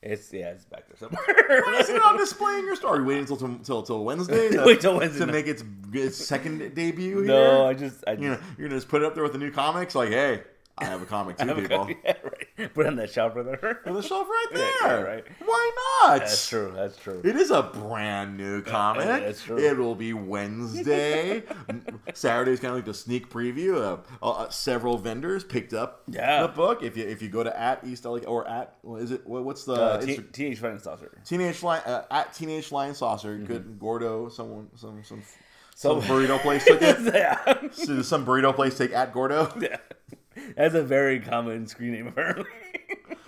it's 0.03 0.33
yeah, 0.33 0.51
it's 0.51 0.65
back 0.65 0.85
there 0.89 0.97
somewhere. 0.97 1.63
Why 1.65 1.79
is 1.79 1.89
it 1.89 2.03
on 2.03 2.17
display 2.17 2.59
in 2.59 2.65
your 2.65 2.75
store? 2.75 2.97
Are 2.97 3.01
you 3.01 3.07
waiting 3.07 3.23
until 3.31 3.59
till, 3.59 3.83
till 3.83 4.05
Wednesday 4.05 4.51
to, 4.51 4.63
Wait 4.67 4.81
till 4.81 4.97
Wednesday. 4.99 5.25
to 5.27 5.31
make 5.31 5.47
its 5.47 5.63
its 5.93 6.17
second 6.17 6.75
debut? 6.75 7.23
no, 7.25 7.67
I 7.67 7.75
just, 7.75 8.03
I 8.07 8.13
just, 8.15 8.23
you 8.23 8.31
know, 8.31 8.39
you're 8.59 8.69
gonna 8.69 8.79
just 8.81 8.89
put 8.89 9.03
it 9.03 9.05
up 9.05 9.15
there 9.15 9.23
with 9.23 9.33
the 9.33 9.39
new 9.39 9.53
comics. 9.53 9.95
Like, 9.95 10.09
hey, 10.09 10.43
I 10.79 10.87
have 10.87 11.03
a 11.03 11.05
comic 11.07 11.37
too, 11.39 11.55
people. 11.55 11.89
yeah, 12.05 12.15
right. 12.25 12.75
Put 12.75 12.87
it 12.87 12.89
on 12.89 12.97
that 12.97 13.11
shelf 13.11 13.37
right 13.37 13.45
there. 13.45 13.81
On 13.87 13.95
the 13.95 14.03
shelf 14.03 14.27
right 14.27 14.47
there. 14.53 14.71
yeah, 14.83 14.93
right. 15.01 15.25
Why 15.45 15.71
not? 16.03 16.21
That's 16.21 16.49
true. 16.49 16.73
That's 16.75 16.97
true. 16.97 17.21
It 17.25 17.37
is 17.37 17.51
a 17.51 17.63
brand 17.63 18.37
new 18.37 18.63
comic. 18.63 19.05
that's 19.07 19.43
true. 19.43 19.59
It 19.59 19.77
will 19.77 19.95
be 19.95 20.13
Wednesday. 20.15 21.43
Saturday's 22.15 22.59
kind 22.61 22.71
of 22.71 22.77
like 22.79 22.85
the 22.87 22.95
sneak 22.95 23.29
preview. 23.31 24.01
Uh, 24.23 24.27
uh, 24.27 24.49
several 24.49 24.99
vendors 24.99 25.45
picked 25.45 25.75
up 25.75 26.03
Yeah. 26.09 26.43
the 26.43 26.49
book. 26.49 26.83
If 26.83 26.97
you 26.97 27.05
if 27.07 27.21
you 27.23 27.29
go 27.29 27.43
to 27.45 27.59
at 27.59 27.85
East 27.87 28.05
LA 28.05 28.19
or 28.21 28.49
at 28.49 28.77
what 28.83 29.03
is 29.03 29.11
it? 29.11 29.27
What, 29.27 29.45
what's 29.45 29.65
the 29.65 29.75
Uh, 29.75 30.01
teen, 30.01 30.27
teenage 30.33 30.59
Friend 30.59 30.81
Saucer. 30.81 31.21
teenage 31.25 31.63
lion 31.63 31.83
uh, 31.87 32.05
at 32.11 32.33
teenage 32.35 32.73
lion 32.73 32.95
saucer? 32.95 33.35
Mm-hmm. 33.37 33.45
Good 33.47 33.79
Gordo. 33.79 34.29
Someone 34.31 34.69
some 34.77 35.03
some 35.05 35.23
So- 35.75 36.01
some 36.01 36.09
burrito 36.11 36.41
place 36.41 36.65
took 36.65 36.81
it. 36.83 37.15
yeah. 37.15 37.69
So 37.73 38.03
some 38.03 38.25
burrito 38.27 38.55
place 38.55 38.77
take 38.79 38.93
at 38.93 39.13
Gordo? 39.13 39.53
yeah. 39.61 39.77
That's 40.57 40.75
a 40.75 40.83
very 40.83 41.21
common 41.21 41.67
screen 41.67 41.93
name 41.93 42.07
apparently. 42.09 42.45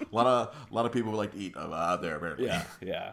A 0.00 0.14
lot 0.14 0.26
of 0.26 0.54
a 0.70 0.74
lot 0.74 0.86
of 0.86 0.92
people 0.92 1.10
would 1.10 1.18
like 1.18 1.32
to 1.32 1.38
eat 1.38 1.56
uh, 1.56 1.72
out 1.72 2.00
there 2.00 2.14
apparently. 2.16 2.46
yeah, 2.46 2.64
yeah. 2.80 3.12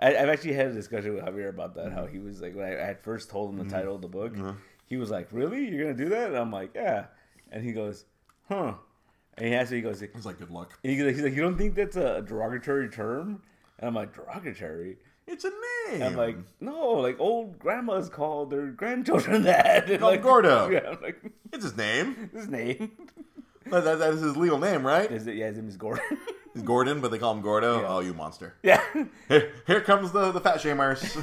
I, 0.00 0.14
I've 0.14 0.28
actually 0.28 0.52
had 0.52 0.66
a 0.66 0.72
discussion 0.74 1.14
with 1.14 1.24
Javier 1.24 1.48
about 1.48 1.74
that. 1.76 1.90
How 1.92 2.04
he 2.06 2.18
was 2.18 2.42
like 2.42 2.54
when 2.54 2.66
I, 2.66 2.82
I 2.82 2.84
had 2.86 3.00
first 3.00 3.30
told 3.30 3.50
him 3.50 3.56
the 3.66 3.70
title 3.70 3.94
of 3.94 4.02
the 4.02 4.08
book, 4.08 4.34
he 4.86 4.98
was 4.98 5.10
like, 5.10 5.28
"Really? 5.32 5.66
You're 5.68 5.84
gonna 5.84 5.96
do 5.96 6.10
that?" 6.10 6.28
And 6.28 6.36
I'm 6.36 6.52
like, 6.52 6.72
"Yeah." 6.74 7.06
And 7.50 7.64
he 7.64 7.72
goes, 7.72 8.04
"Huh?" 8.48 8.74
And 9.38 9.46
he 9.46 9.54
asked 9.54 9.70
me, 9.70 9.78
he 9.78 9.82
goes, 9.82 10.02
It's 10.02 10.26
like 10.26 10.38
good 10.38 10.50
luck. 10.50 10.78
he's 10.82 11.00
like, 11.02 11.14
he's 11.14 11.24
like, 11.24 11.34
"You 11.34 11.42
don't 11.42 11.56
think 11.56 11.74
that's 11.76 11.96
a 11.96 12.20
derogatory 12.22 12.88
term?" 12.90 13.40
And 13.78 13.88
I'm 13.88 13.94
like, 13.94 14.12
"Derogatory." 14.14 14.98
It's 15.30 15.44
a 15.44 15.50
name. 15.90 16.02
I'm 16.02 16.16
like, 16.16 16.36
no, 16.60 16.90
like 16.92 17.20
old 17.20 17.58
grandmas 17.58 18.08
call 18.08 18.46
their 18.46 18.66
grandchildren 18.68 19.42
that. 19.44 19.88
And 19.90 20.00
Called 20.00 20.12
like, 20.14 20.22
Gordo. 20.22 20.68
Yeah, 20.72 20.90
I'm 20.92 21.02
like 21.02 21.20
it's 21.52 21.64
his 21.64 21.76
name. 21.76 22.30
his 22.34 22.48
name 22.48 22.92
That, 23.66 23.84
that, 23.84 23.98
that 23.98 24.14
is 24.14 24.20
his 24.22 24.36
legal 24.36 24.58
name, 24.58 24.86
right? 24.86 25.10
is 25.12 25.26
it? 25.26 25.36
Yeah, 25.36 25.46
his 25.48 25.56
name 25.58 25.68
is 25.68 25.76
Gordon. 25.76 26.02
He's 26.54 26.62
Gordon, 26.62 27.00
but 27.00 27.10
they 27.10 27.18
call 27.18 27.32
him 27.34 27.42
Gordo. 27.42 27.80
Yeah. 27.82 27.86
Oh, 27.88 28.00
you 28.00 28.14
monster! 28.14 28.54
yeah. 28.62 28.82
Here, 29.28 29.52
here 29.66 29.80
comes 29.82 30.10
the 30.12 30.32
the 30.32 30.40
fat 30.40 30.56
shamers. 30.60 31.22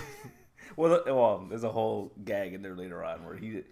Well, 0.77 1.01
th- 1.03 1.05
well, 1.13 1.45
there's 1.49 1.63
a 1.63 1.71
whole 1.71 2.11
gag 2.23 2.53
in 2.53 2.61
there 2.61 2.75
later 2.75 3.03
on 3.03 3.25
where 3.25 3.35
he 3.35 3.63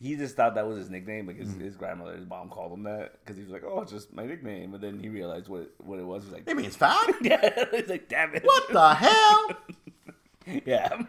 he 0.00 0.16
just 0.16 0.34
thought 0.34 0.54
that 0.54 0.66
was 0.66 0.78
his 0.78 0.88
nickname 0.90 1.26
because 1.26 1.48
Mm-hmm. 1.48 1.60
his 1.60 1.76
grandmother, 1.76 2.16
his 2.16 2.26
mom 2.26 2.48
called 2.48 2.72
him 2.72 2.84
that 2.84 3.12
because 3.20 3.36
he 3.36 3.42
was 3.42 3.52
like, 3.52 3.62
oh, 3.64 3.82
it's 3.82 3.92
just 3.92 4.12
my 4.14 4.24
nickname. 4.26 4.70
But 4.72 4.80
then 4.80 4.98
he 4.98 5.08
realized 5.08 5.48
what 5.48 5.62
it, 5.62 5.70
what 5.78 5.98
it 5.98 6.04
was. 6.06 6.24
He's 6.24 6.32
like, 6.32 6.48
It 6.48 6.56
means 6.56 6.74
fat. 6.76 7.08
yeah. 7.22 7.64
He's 7.70 7.88
like, 7.88 8.08
damn 8.08 8.34
it. 8.34 8.42
What 8.44 8.72
the 8.72 8.94
hell? 8.94 9.50
Yeah. 10.66 11.02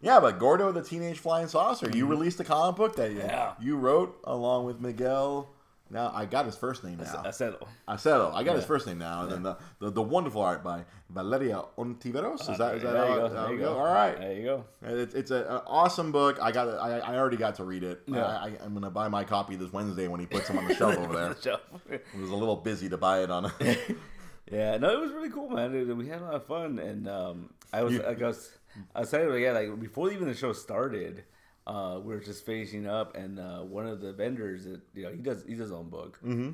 Yeah, 0.00 0.20
but 0.20 0.38
Gordo 0.38 0.72
the 0.72 0.82
Teenage 0.82 1.18
Flying 1.18 1.48
Saucer. 1.48 1.90
You 1.92 2.06
released 2.06 2.40
a 2.40 2.44
comic 2.44 2.76
book 2.76 2.96
that 2.96 3.10
you, 3.10 3.18
Mm-hmm. 3.18 3.28
Yeah. 3.28 3.52
you 3.60 3.76
wrote 3.76 4.18
along 4.24 4.64
with 4.64 4.80
Miguel. 4.80 5.48
Now 5.90 6.12
I 6.14 6.24
got 6.24 6.46
his 6.46 6.56
first 6.56 6.84
name 6.84 6.98
now. 6.98 7.22
Aceto. 7.26 7.66
Aceto. 7.88 8.32
I 8.32 8.44
got 8.44 8.54
his 8.56 8.64
first 8.64 8.86
name 8.86 8.98
now, 8.98 9.22
and 9.22 9.32
then 9.32 9.42
the, 9.42 9.56
the, 9.80 9.90
the 9.90 10.02
wonderful 10.02 10.40
art 10.40 10.62
by 10.62 10.84
Valeria 11.08 11.62
Ontiveros. 11.76 12.48
Is 12.50 12.58
that 12.58 12.76
is 12.76 12.82
that 12.82 12.92
there 12.92 13.06
how 13.06 13.14
you 13.14 13.18
go. 13.20 13.26
it- 13.26 13.30
There 13.34 13.52
you 13.52 13.58
go? 13.58 13.74
go. 13.74 13.78
All 13.80 13.84
right. 13.92 14.16
There 14.18 14.32
you 14.34 14.42
go. 14.44 14.64
It's, 14.82 15.14
it's 15.14 15.30
a, 15.32 15.36
an 15.48 15.60
awesome 15.66 16.12
book. 16.12 16.38
I 16.40 16.52
got. 16.52 16.68
I, 16.68 16.98
I 17.00 17.16
already 17.18 17.36
got 17.36 17.56
to 17.56 17.64
read 17.64 17.82
it. 17.82 18.02
Yeah. 18.06 18.24
I, 18.24 18.52
I'm 18.64 18.72
gonna 18.72 18.90
buy 18.90 19.08
my 19.08 19.24
copy 19.24 19.56
this 19.56 19.72
Wednesday 19.72 20.06
when 20.06 20.20
he 20.20 20.26
puts 20.26 20.46
them 20.46 20.58
on 20.58 20.68
the 20.68 20.74
shelf 20.80 20.96
over 20.96 21.12
there. 21.14 21.36
So- 21.40 21.58
I 21.90 22.20
was 22.20 22.30
a 22.30 22.36
little 22.36 22.56
busy 22.56 22.88
to 22.88 22.96
buy 22.96 23.22
it 23.22 23.30
on. 23.30 23.50
Yeah, 24.50 24.78
no, 24.78 24.90
it 24.90 25.00
was 25.00 25.12
really 25.12 25.30
cool, 25.30 25.48
man. 25.48 25.96
We 25.96 26.08
had 26.08 26.20
a 26.20 26.24
lot 26.24 26.34
of 26.34 26.44
fun, 26.46 26.80
and 26.80 27.08
um, 27.08 27.50
I 27.72 27.82
was, 27.84 27.94
You- 27.94 28.02
like, 28.02 28.20
I 28.20 28.26
was, 28.26 28.50
I 28.96 29.00
was 29.00 29.12
you, 29.12 29.34
yeah, 29.36 29.52
like 29.52 29.78
before 29.78 30.10
even 30.10 30.26
the 30.26 30.34
show 30.34 30.52
started, 30.52 31.22
uh, 31.70 32.00
we 32.00 32.14
were 32.14 32.20
just 32.20 32.44
finishing 32.44 32.86
up, 32.86 33.16
and 33.16 33.38
uh, 33.38 33.60
one 33.60 33.86
of 33.86 34.00
the 34.00 34.12
vendors, 34.12 34.64
that, 34.64 34.80
you 34.94 35.02
know, 35.04 35.10
he 35.10 35.18
does 35.18 35.44
he 35.46 35.54
does 35.54 35.68
his 35.68 35.72
own 35.72 35.88
book. 35.88 36.18
Mm-hmm. 36.24 36.50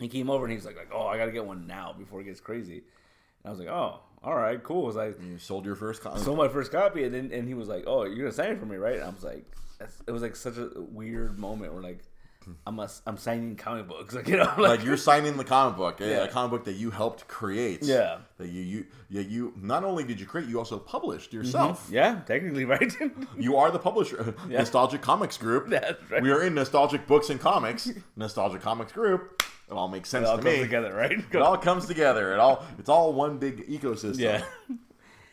He 0.00 0.08
came 0.08 0.28
over 0.30 0.44
and 0.46 0.52
he's 0.52 0.64
like, 0.64 0.76
like, 0.76 0.90
oh, 0.92 1.06
I 1.06 1.16
gotta 1.18 1.30
get 1.32 1.44
one 1.44 1.66
now 1.66 1.94
before 1.96 2.20
it 2.20 2.24
gets 2.24 2.40
crazy. 2.40 2.78
And 2.78 3.46
I 3.46 3.50
was 3.50 3.58
like, 3.60 3.68
oh, 3.68 4.00
all 4.24 4.36
right, 4.36 4.62
cool. 4.62 4.84
I 4.84 4.86
was 4.86 4.96
like, 4.96 5.22
You 5.22 5.38
sold 5.38 5.64
your 5.64 5.74
first 5.76 6.02
copy. 6.02 6.20
sold 6.20 6.38
my 6.38 6.48
first 6.48 6.72
copy, 6.72 7.04
and 7.04 7.14
then 7.14 7.30
and 7.32 7.46
he 7.46 7.54
was 7.54 7.68
like, 7.68 7.84
"Oh, 7.86 8.04
you're 8.04 8.18
gonna 8.24 8.32
sign 8.32 8.50
it 8.52 8.58
for 8.60 8.66
me, 8.66 8.76
right?" 8.76 8.96
And 8.96 9.04
I 9.04 9.08
was 9.10 9.24
like, 9.24 9.44
"It 10.06 10.12
was 10.12 10.22
like 10.22 10.36
such 10.36 10.56
a 10.58 10.70
weird 10.76 11.38
moment 11.38 11.72
where 11.72 11.82
like 11.82 12.00
I'm 12.66 12.78
a, 12.78 12.88
I'm 13.06 13.16
signing 13.16 13.56
comic 13.56 13.88
books, 13.88 14.14
like 14.16 14.28
you 14.28 14.36
know, 14.36 14.44
like, 14.44 14.58
like 14.58 14.84
you're 14.84 14.96
signing 14.96 15.36
the 15.36 15.44
comic 15.44 15.76
book, 15.76 16.00
a- 16.00 16.08
Yeah. 16.08 16.24
a 16.24 16.28
comic 16.28 16.50
book 16.50 16.64
that 16.64 16.74
you 16.74 16.90
helped 16.90 17.28
create. 17.28 17.82
Yeah. 17.82 18.18
That 18.38 18.48
you 18.48 18.62
you 18.62 18.86
yeah 19.08 19.22
you 19.22 19.52
not 19.60 19.84
only 19.84 20.04
did 20.04 20.18
you 20.20 20.26
create, 20.26 20.48
you 20.48 20.58
also 20.58 20.78
published 20.78 21.32
yourself. 21.32 21.84
Mm-hmm. 21.86 21.94
yeah, 21.94 22.20
technically, 22.26 22.64
right? 22.74 22.92
You 23.38 23.56
are 23.56 23.70
the 23.70 23.78
publisher. 23.78 24.34
Nostalgic 24.48 25.02
Comics 25.02 25.36
Group. 25.38 25.68
That's 25.68 25.98
right. 26.10 26.22
We 26.22 26.30
are 26.30 26.42
in 26.42 26.54
Nostalgic 26.54 27.06
Books 27.06 27.30
and 27.30 27.40
Comics. 27.40 27.90
Nostalgic 28.16 28.60
Comics 28.62 28.92
Group. 28.92 29.42
It 29.68 29.74
all 29.74 29.88
makes 29.88 30.08
sense 30.10 30.26
it 30.26 30.30
all 30.30 30.36
to 30.36 30.42
comes 30.42 30.56
me. 30.56 30.62
together, 30.62 30.92
right? 30.94 31.12
It 31.32 31.36
all 31.42 31.56
comes 31.56 31.86
together. 31.86 32.32
It 32.34 32.38
all 32.40 32.64
it's 32.78 32.88
all 32.88 33.12
one 33.12 33.38
big 33.38 33.66
ecosystem. 33.68 34.18
yeah, 34.18 34.44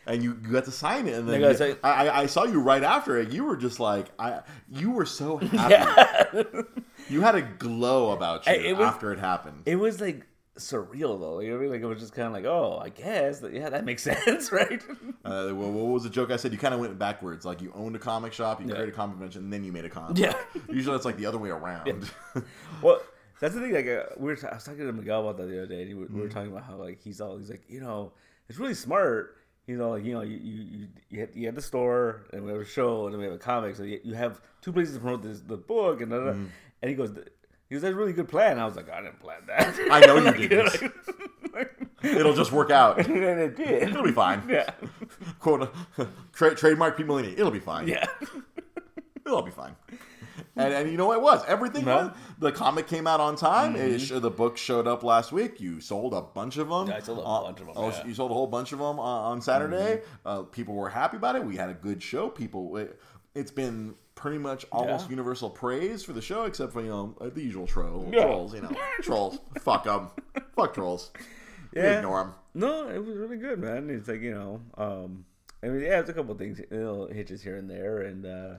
And 0.06 0.24
you 0.24 0.34
got 0.34 0.66
to 0.66 0.72
sign 0.72 1.08
it, 1.08 1.16
and 1.16 1.28
then 1.28 1.44
I 1.44 1.50
you- 1.50 1.58
say- 1.58 1.76
I, 1.84 2.08
I, 2.08 2.20
I 2.22 2.26
saw 2.28 2.44
you 2.46 2.62
right 2.62 2.82
after 2.84 3.18
it. 3.18 3.32
You 3.32 3.44
were 3.44 3.58
just 3.58 3.80
like, 3.80 4.08
I, 4.18 4.40
you 4.72 4.92
were 4.92 5.06
so 5.06 5.38
happy. 5.38 5.74
yeah. 5.74 6.62
You 7.10 7.22
had 7.22 7.36
a 7.36 7.42
glow 7.42 8.12
about 8.12 8.46
you 8.48 8.54
it 8.54 8.78
was- 8.78 8.88
after 8.88 9.12
it 9.12 9.20
happened. 9.20 9.64
it 9.66 9.76
was 9.78 10.00
like 10.02 10.26
surreal 10.58 11.20
though. 11.20 11.40
You 11.40 11.50
know 11.52 11.56
what 11.56 11.60
I 11.60 11.64
mean? 11.64 11.72
Like 11.72 11.82
it 11.82 11.86
was 11.86 12.00
just 12.00 12.14
kind 12.14 12.28
of 12.28 12.34
like, 12.34 12.46
oh, 12.46 12.80
I 12.84 12.90
guess, 12.90 13.40
that, 13.40 13.54
yeah, 13.54 13.70
that 13.70 13.86
makes 13.86 14.04
sense, 14.26 14.52
right? 14.52 14.82
Uh, 15.26 15.50
what, 15.50 15.70
what 15.70 15.86
was 15.88 16.04
the 16.04 16.10
joke 16.10 16.32
I 16.32 16.38
said? 16.38 16.52
You 16.54 16.58
kind 16.58 16.74
of 16.74 16.80
went 16.80 16.98
backwards. 16.98 17.46
Like 17.46 17.62
you 17.62 17.72
owned 17.76 17.96
a 17.96 18.00
comic 18.00 18.34
shop, 18.34 18.62
you 18.62 18.68
Yeah. 18.68 18.76
created 18.76 18.94
a 18.94 18.98
comic 18.98 19.16
convention, 19.18 19.44
and 19.44 19.54
then 19.54 19.64
you 19.64 19.72
made 19.72 19.86
a 19.86 19.90
comic. 19.90 20.18
Yeah. 20.18 20.34
Usually 20.70 20.96
it's 20.96 21.06
like 21.06 21.18
the 21.18 21.26
other 21.28 21.38
way 21.38 21.50
around. 21.50 22.10
well, 22.82 23.00
that's 23.40 23.54
the 23.54 23.62
thing. 23.62 23.74
Like, 23.74 23.88
uh, 23.88 24.04
we 24.18 24.26
were 24.28 24.36
t- 24.36 24.48
I 24.48 24.56
was 24.56 24.64
talking 24.64 24.86
to 24.88 24.92
Miguel 24.94 25.22
about 25.22 25.38
that 25.38 25.48
the 25.50 25.58
other 25.64 25.68
day. 25.68 25.84
And 25.84 26.00
we 26.00 26.06
Mm-hmm. 26.06 26.20
were 26.20 26.30
talking 26.30 26.52
about 26.52 26.64
how 26.64 26.76
like 26.78 27.00
he's 27.02 27.22
all 27.22 27.38
he's 27.38 27.50
like, 27.50 27.64
you 27.70 27.80
know, 27.82 28.12
it's 28.48 28.58
really 28.58 28.74
smart. 28.74 29.36
You 29.68 29.78
know, 29.78 29.92
like 29.92 30.04
you 30.06 30.14
know, 30.14 30.22
you 30.22 30.38
you 30.38 30.64
you, 30.64 30.88
you, 31.10 31.20
had, 31.20 31.30
you 31.36 31.46
had 31.46 31.56
the 31.56 31.62
store 31.62 32.22
and 32.34 32.44
we 32.44 32.52
have 32.52 32.62
a 32.62 32.66
show 32.66 33.06
and 33.06 33.14
then 33.14 33.20
we 33.20 33.26
have 33.26 33.36
a 33.36 33.40
comic. 33.40 33.76
So 33.76 33.84
you, 33.84 34.00
you 34.04 34.16
have 34.16 34.42
two 34.62 34.72
places 34.74 34.96
to 34.96 35.00
promote 35.02 35.22
this 35.22 35.42
the 35.42 35.58
book 35.58 36.02
and 36.02 36.10
da, 36.12 36.18
da. 36.18 36.24
Mm-hmm. 36.32 36.46
And 36.82 36.90
he 36.90 36.96
goes. 36.96 37.12
He 37.68 37.76
goes, 37.76 37.84
that's 37.84 37.94
a 37.94 37.96
really 37.96 38.14
good 38.14 38.28
plan. 38.28 38.58
I 38.58 38.66
was 38.66 38.76
like, 38.76 38.90
I 38.90 39.00
didn't 39.00 39.20
plan 39.20 39.42
that. 39.46 39.78
I 39.92 40.00
know 40.00 40.16
you 40.34 40.48
didn't. 40.50 40.92
like- 41.54 41.76
It'll 42.02 42.34
just 42.34 42.52
work 42.52 42.72
out. 42.72 42.98
and 43.08 43.16
it 43.16 43.56
did. 43.58 43.84
It'll 43.90 44.02
be 44.04 44.12
fine. 44.12 44.42
Yeah. 44.50 44.72
Quote 45.40 45.72
tra- 46.34 46.56
trademark 46.56 46.98
Pete 46.98 47.06
Molini. 47.06 47.34
It'll 47.34 47.52
be 47.52 47.60
fine. 47.60 47.88
Yeah. 47.88 48.08
It'll 49.26 49.44
be 49.44 49.52
fine. 49.52 49.76
And, 50.56 50.74
and 50.74 50.92
you 50.92 50.98
know 50.98 51.06
what 51.08 51.18
it 51.18 51.22
was? 51.22 51.44
Everything 51.46 51.86
No. 51.86 51.96
was. 52.08 52.12
The 52.40 52.52
comic 52.52 52.88
came 52.88 53.06
out 53.06 53.20
on 53.20 53.36
time. 53.36 53.76
It 53.76 54.00
sh- 54.00 54.14
the 54.16 54.32
book 54.32 54.58
showed 54.58 54.88
up 54.88 55.04
last 55.04 55.32
week. 55.32 55.60
You 55.62 55.80
sold 55.80 56.14
a 56.16 56.22
bunch 56.22 56.58
of 56.58 56.70
them. 56.70 56.88
Yeah, 56.88 56.96
I 56.96 57.00
sold 57.02 57.20
a 57.20 57.22
Uh, 57.22 57.44
bunch 57.44 57.60
of 57.62 57.68
'em, 57.68 57.74
oh, 57.78 57.88
yeah. 57.90 57.94
Mm-hmm. 57.94 58.08
You 58.10 58.16
sold 58.16 58.32
a 58.32 58.34
whole 58.34 58.48
bunch 58.48 58.72
of 58.72 58.80
them 58.80 59.00
uh, 59.00 59.04
on 59.04 59.42
Saturday. 59.42 60.02
Uh, 60.26 60.42
people 60.44 60.74
were 60.74 60.90
happy 60.90 61.18
about 61.18 61.36
it. 61.36 61.46
We 61.46 61.56
had 61.56 61.70
a 61.70 61.74
good 61.76 62.02
show. 62.02 62.30
People, 62.30 62.78
it, 62.78 63.00
it's 63.36 63.52
been 63.52 63.94
pretty 64.20 64.38
much 64.38 64.66
almost 64.72 65.06
Yeah. 65.06 65.12
universal 65.12 65.50
praise 65.50 66.04
for 66.04 66.12
the 66.14 66.22
show, 66.22 66.44
except 66.44 66.74
for 66.74 66.82
you 66.82 66.90
know 66.90 67.16
uh, 67.22 67.30
the 67.34 67.42
usual 67.42 67.66
troll, 67.66 68.08
Yeah. 68.12 68.26
trolls. 68.26 68.54
You 68.54 68.62
know, 68.62 68.72
trolls. 69.02 69.40
Fuck 69.62 69.86
them. 69.86 70.10
Fuck 70.56 70.74
trolls. 70.74 71.12
We 71.74 71.82
ignore 71.82 72.24
them. 72.24 72.34
No, 72.54 72.90
it 72.90 73.04
was 73.04 73.16
really 73.18 73.38
good, 73.38 73.60
man. 73.60 73.90
It's 73.90 74.08
like 74.10 74.22
you 74.22 74.34
know, 74.34 74.62
um, 74.78 75.26
I 75.64 75.68
mean, 75.68 75.82
yeah, 75.82 76.00
it's 76.00 76.10
a 76.10 76.14
couple 76.14 76.36
things, 76.36 76.60
little 76.70 77.08
hitches 77.08 77.42
here 77.42 77.56
and 77.56 77.70
there, 77.70 78.02
and 78.02 78.26
uh, 78.26 78.54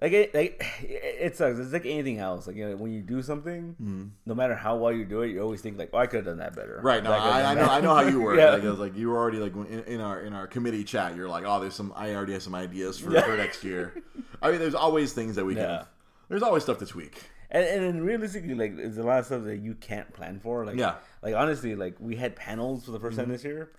like 0.00 0.12
it, 0.12 0.34
like 0.34 0.62
it 0.82 1.36
sucks. 1.36 1.58
It's 1.58 1.72
like 1.72 1.86
anything 1.86 2.18
else. 2.18 2.46
Like 2.46 2.56
you 2.56 2.68
know, 2.68 2.76
when 2.76 2.92
you 2.92 3.00
do 3.02 3.22
something, 3.22 4.12
no 4.26 4.34
matter 4.34 4.54
how 4.54 4.76
well 4.76 4.92
you 4.92 5.04
do 5.04 5.22
it, 5.22 5.28
you 5.28 5.40
always 5.40 5.60
think 5.62 5.78
like, 5.78 5.90
"Oh, 5.92 5.98
I 5.98 6.06
could 6.06 6.18
have 6.18 6.24
done 6.26 6.38
that 6.38 6.54
better." 6.54 6.80
Right. 6.82 7.02
No, 7.02 7.10
Like, 7.10 7.22
I, 7.22 7.42
I 7.52 7.54
know. 7.54 7.62
I 7.62 7.80
know 7.80 7.94
how 7.94 8.02
you 8.02 8.20
work. 8.20 8.36
Yeah. 8.42 8.50
Like, 8.50 8.62
it 8.64 8.70
was 8.70 8.78
like 8.78 8.96
you 8.96 9.08
were 9.10 9.16
already 9.16 9.38
like 9.38 9.54
in, 9.54 9.84
in 9.86 10.00
our 10.00 10.20
in 10.20 10.32
our 10.34 10.46
committee 10.46 10.84
chat. 10.84 11.16
You're 11.16 11.28
like, 11.28 11.44
oh, 11.46 11.60
there's 11.60 11.74
some. 11.74 11.92
I 11.96 12.14
already 12.14 12.32
have 12.34 12.42
some 12.42 12.54
ideas 12.54 12.98
for, 12.98 13.10
Yeah. 13.14 13.22
for 13.22 13.36
next 13.36 13.64
year. 13.64 13.94
I 14.42 14.50
mean, 14.50 14.60
there's 14.60 14.74
always 14.74 15.12
things 15.12 15.36
that 15.36 15.44
we 15.44 15.54
can. 15.54 15.86
There's 16.28 16.42
always 16.42 16.62
stuff 16.62 16.78
to 16.78 16.86
tweak. 16.86 17.22
And, 17.50 17.64
and 17.64 17.82
then 17.84 18.00
realistically, 18.00 18.54
like, 18.54 18.76
there's 18.76 18.96
a 18.96 19.02
lot 19.02 19.18
of 19.18 19.26
stuff 19.26 19.44
that 19.44 19.58
you 19.58 19.74
can't 19.74 20.12
plan 20.12 20.40
for. 20.40 20.64
Like, 20.64 20.76
Yeah. 20.76 20.94
Like 21.22 21.34
honestly, 21.34 21.76
like 21.76 21.96
we 22.00 22.16
had 22.16 22.34
panels 22.34 22.84
for 22.84 22.90
the 22.90 22.98
1st 22.98 23.02
time 23.02 23.10
mm-hmm. 23.10 23.32
this 23.32 23.44
year, 23.44 23.70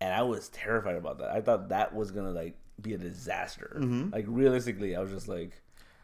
and 0.00 0.12
I 0.12 0.22
was 0.22 0.48
terrified 0.48 0.96
about 0.96 1.18
that. 1.18 1.30
I 1.30 1.40
thought 1.40 1.68
that 1.68 1.94
was 1.94 2.10
gonna 2.10 2.30
like 2.30 2.56
be 2.80 2.94
a 2.94 2.98
disaster. 2.98 3.76
Mm-hmm. 3.78 4.10
Like 4.12 4.24
realistically, 4.26 4.96
I 4.96 5.00
was 5.00 5.10
just 5.10 5.28
like. 5.28 5.60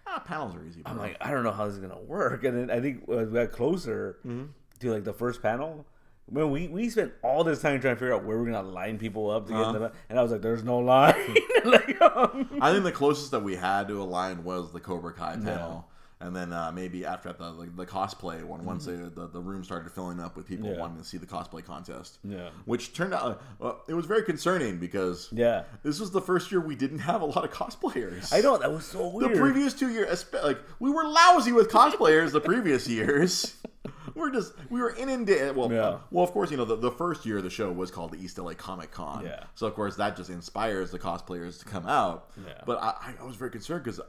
Ah, 0.07 0.23
panels 0.25 0.55
are 0.55 0.62
easy. 0.62 0.83
Bro. 0.83 0.93
I'm 0.93 0.99
like, 0.99 1.17
I 1.21 1.31
don't 1.31 1.45
know 1.45 1.53
how 1.53 1.64
this 1.64 1.75
is 1.75 1.81
gonna 1.81 1.99
work. 1.99 2.45
And 2.45 2.69
then 2.69 2.71
I 2.71 2.81
think 2.83 3.09
as 3.09 3.29
we 3.29 3.35
got 3.35 3.53
closer 3.53 4.19
mm-hmm. 4.27 4.45
to 4.81 4.93
like 4.93 5.05
the 5.05 5.14
first 5.14 5.40
panel, 5.40 5.87
when 6.27 6.51
we 6.51 6.69
we 6.69 6.89
spent 6.91 7.13
all 7.23 7.45
this 7.45 7.61
time 7.61 7.81
trying 7.81 7.95
to 7.95 7.99
figure 8.01 8.15
out 8.15 8.25
where 8.25 8.39
we're 8.39 8.47
gonna 8.51 8.63
line 8.63 8.99
people 8.99 9.31
up 9.31 9.47
to 9.49 9.53
get 9.53 9.73
them, 9.73 9.91
and 10.09 10.19
I 10.19 10.23
was 10.23 10.33
like, 10.33 10.43
"There's 10.43 10.65
no 10.65 10.79
line." 10.79 11.15
like, 11.65 12.01
um, 12.01 12.49
I 12.61 12.73
think 12.73 12.85
the 12.85 12.93
closest 12.93 13.31
that 13.33 13.41
we 13.43 13.57
had 13.57 13.89
to 13.89 14.01
a 14.01 14.05
line 14.05 14.45
was 14.45 14.73
the 14.73 14.81
Cobra 14.81 15.13
Kai 15.13 15.37
panel. 15.37 15.89
And 16.21 16.35
then 16.35 16.55
uh, 16.55 16.73
maybe 16.73 17.05
after 17.05 17.29
that, 17.29 17.39
the, 17.39 17.51
like, 17.51 17.77
the 17.77 17.85
cosplay 17.85 18.43
one, 18.45 18.65
once 18.65 18.87
they, 18.87 18.95
the, 18.95 19.29
the 19.31 19.41
room 19.41 19.63
started 19.63 19.93
filling 19.93 20.21
up 20.21 20.37
with 20.37 20.47
people 20.47 20.69
Mm-hmm. 20.69 20.75
Yeah. 20.77 20.81
wanting 20.81 20.97
to 20.97 21.05
see 21.05 21.19
the 21.19 21.27
cosplay 21.27 21.63
contest. 21.63 22.19
Yeah. 22.25 22.49
Which 22.65 22.95
turned 22.95 23.13
out, 23.13 23.23
uh, 23.23 23.35
well, 23.59 23.83
it 23.89 23.93
was 23.95 24.07
very 24.07 24.23
concerning 24.23 24.79
because 24.79 25.29
yeah, 25.33 25.65
this 25.83 26.01
was 26.01 26.13
the 26.13 26.23
first 26.23 26.51
year 26.51 26.61
we 26.63 26.77
didn't 26.77 27.01
have 27.01 27.21
a 27.21 27.27
lot 27.27 27.45
of 27.45 27.51
cosplayers. 27.51 28.33
I 28.33 28.41
know 28.41 28.57
that 28.57 28.73
was 28.73 28.87
so 28.87 29.09
weird. 29.09 29.35
The 29.35 29.39
previous 29.39 29.75
two 29.75 29.91
years, 29.91 30.25
like 30.43 30.61
we 30.79 30.89
were 30.91 31.05
lousy 31.07 31.53
with 31.53 31.69
cosplayers 31.69 32.31
the 32.33 32.41
previous 32.41 32.89
years. 32.89 33.57
We're 34.20 34.31
just 34.31 34.53
we 34.70 34.81
were 34.81 34.94
inundated. 34.94 35.57
Well, 35.57 35.72
Yeah. 35.72 35.98
well, 36.11 36.24
of 36.24 36.31
course, 36.33 36.50
you 36.50 36.57
know 36.57 36.64
the, 36.64 36.77
the 36.77 36.90
first 36.90 37.27
year 37.27 37.38
of 37.38 37.44
the 37.44 37.50
show 37.50 37.70
was 37.72 37.90
called 37.90 38.12
the 38.12 38.18
East 38.22 38.38
LA 38.38 38.55
Comic 38.55 38.90
Con. 38.90 39.24
Yeah. 39.24 39.44
So 39.55 39.66
of 39.66 39.74
course 39.74 39.96
that 39.96 40.16
just 40.16 40.31
inspires 40.31 40.90
the 40.90 40.98
cosplayers 40.98 41.59
to 41.61 41.64
come 41.64 41.87
out. 41.87 42.31
Yeah. 42.46 42.53
But 42.66 42.83
I, 42.83 43.14
I- 43.20 43.24
was 43.24 43.37
very 43.37 43.50
concerned 43.50 43.85
because 43.85 44.00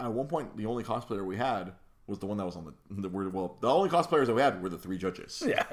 at 0.00 0.12
one 0.12 0.26
point 0.26 0.56
the 0.56 0.66
only 0.66 0.84
cosplayer 0.84 1.24
we 1.24 1.36
had 1.36 1.72
was 2.06 2.18
the 2.20 2.26
one 2.26 2.36
that 2.36 2.44
was 2.44 2.54
on 2.54 2.64
the, 2.64 3.00
the 3.02 3.08
were, 3.08 3.28
well 3.30 3.56
the 3.60 3.68
only 3.68 3.88
cosplayers 3.88 4.26
that 4.26 4.34
we 4.34 4.40
had 4.42 4.62
were 4.62 4.68
the 4.68 4.78
three 4.78 4.98
judges. 4.98 5.42
yeah. 5.46 5.64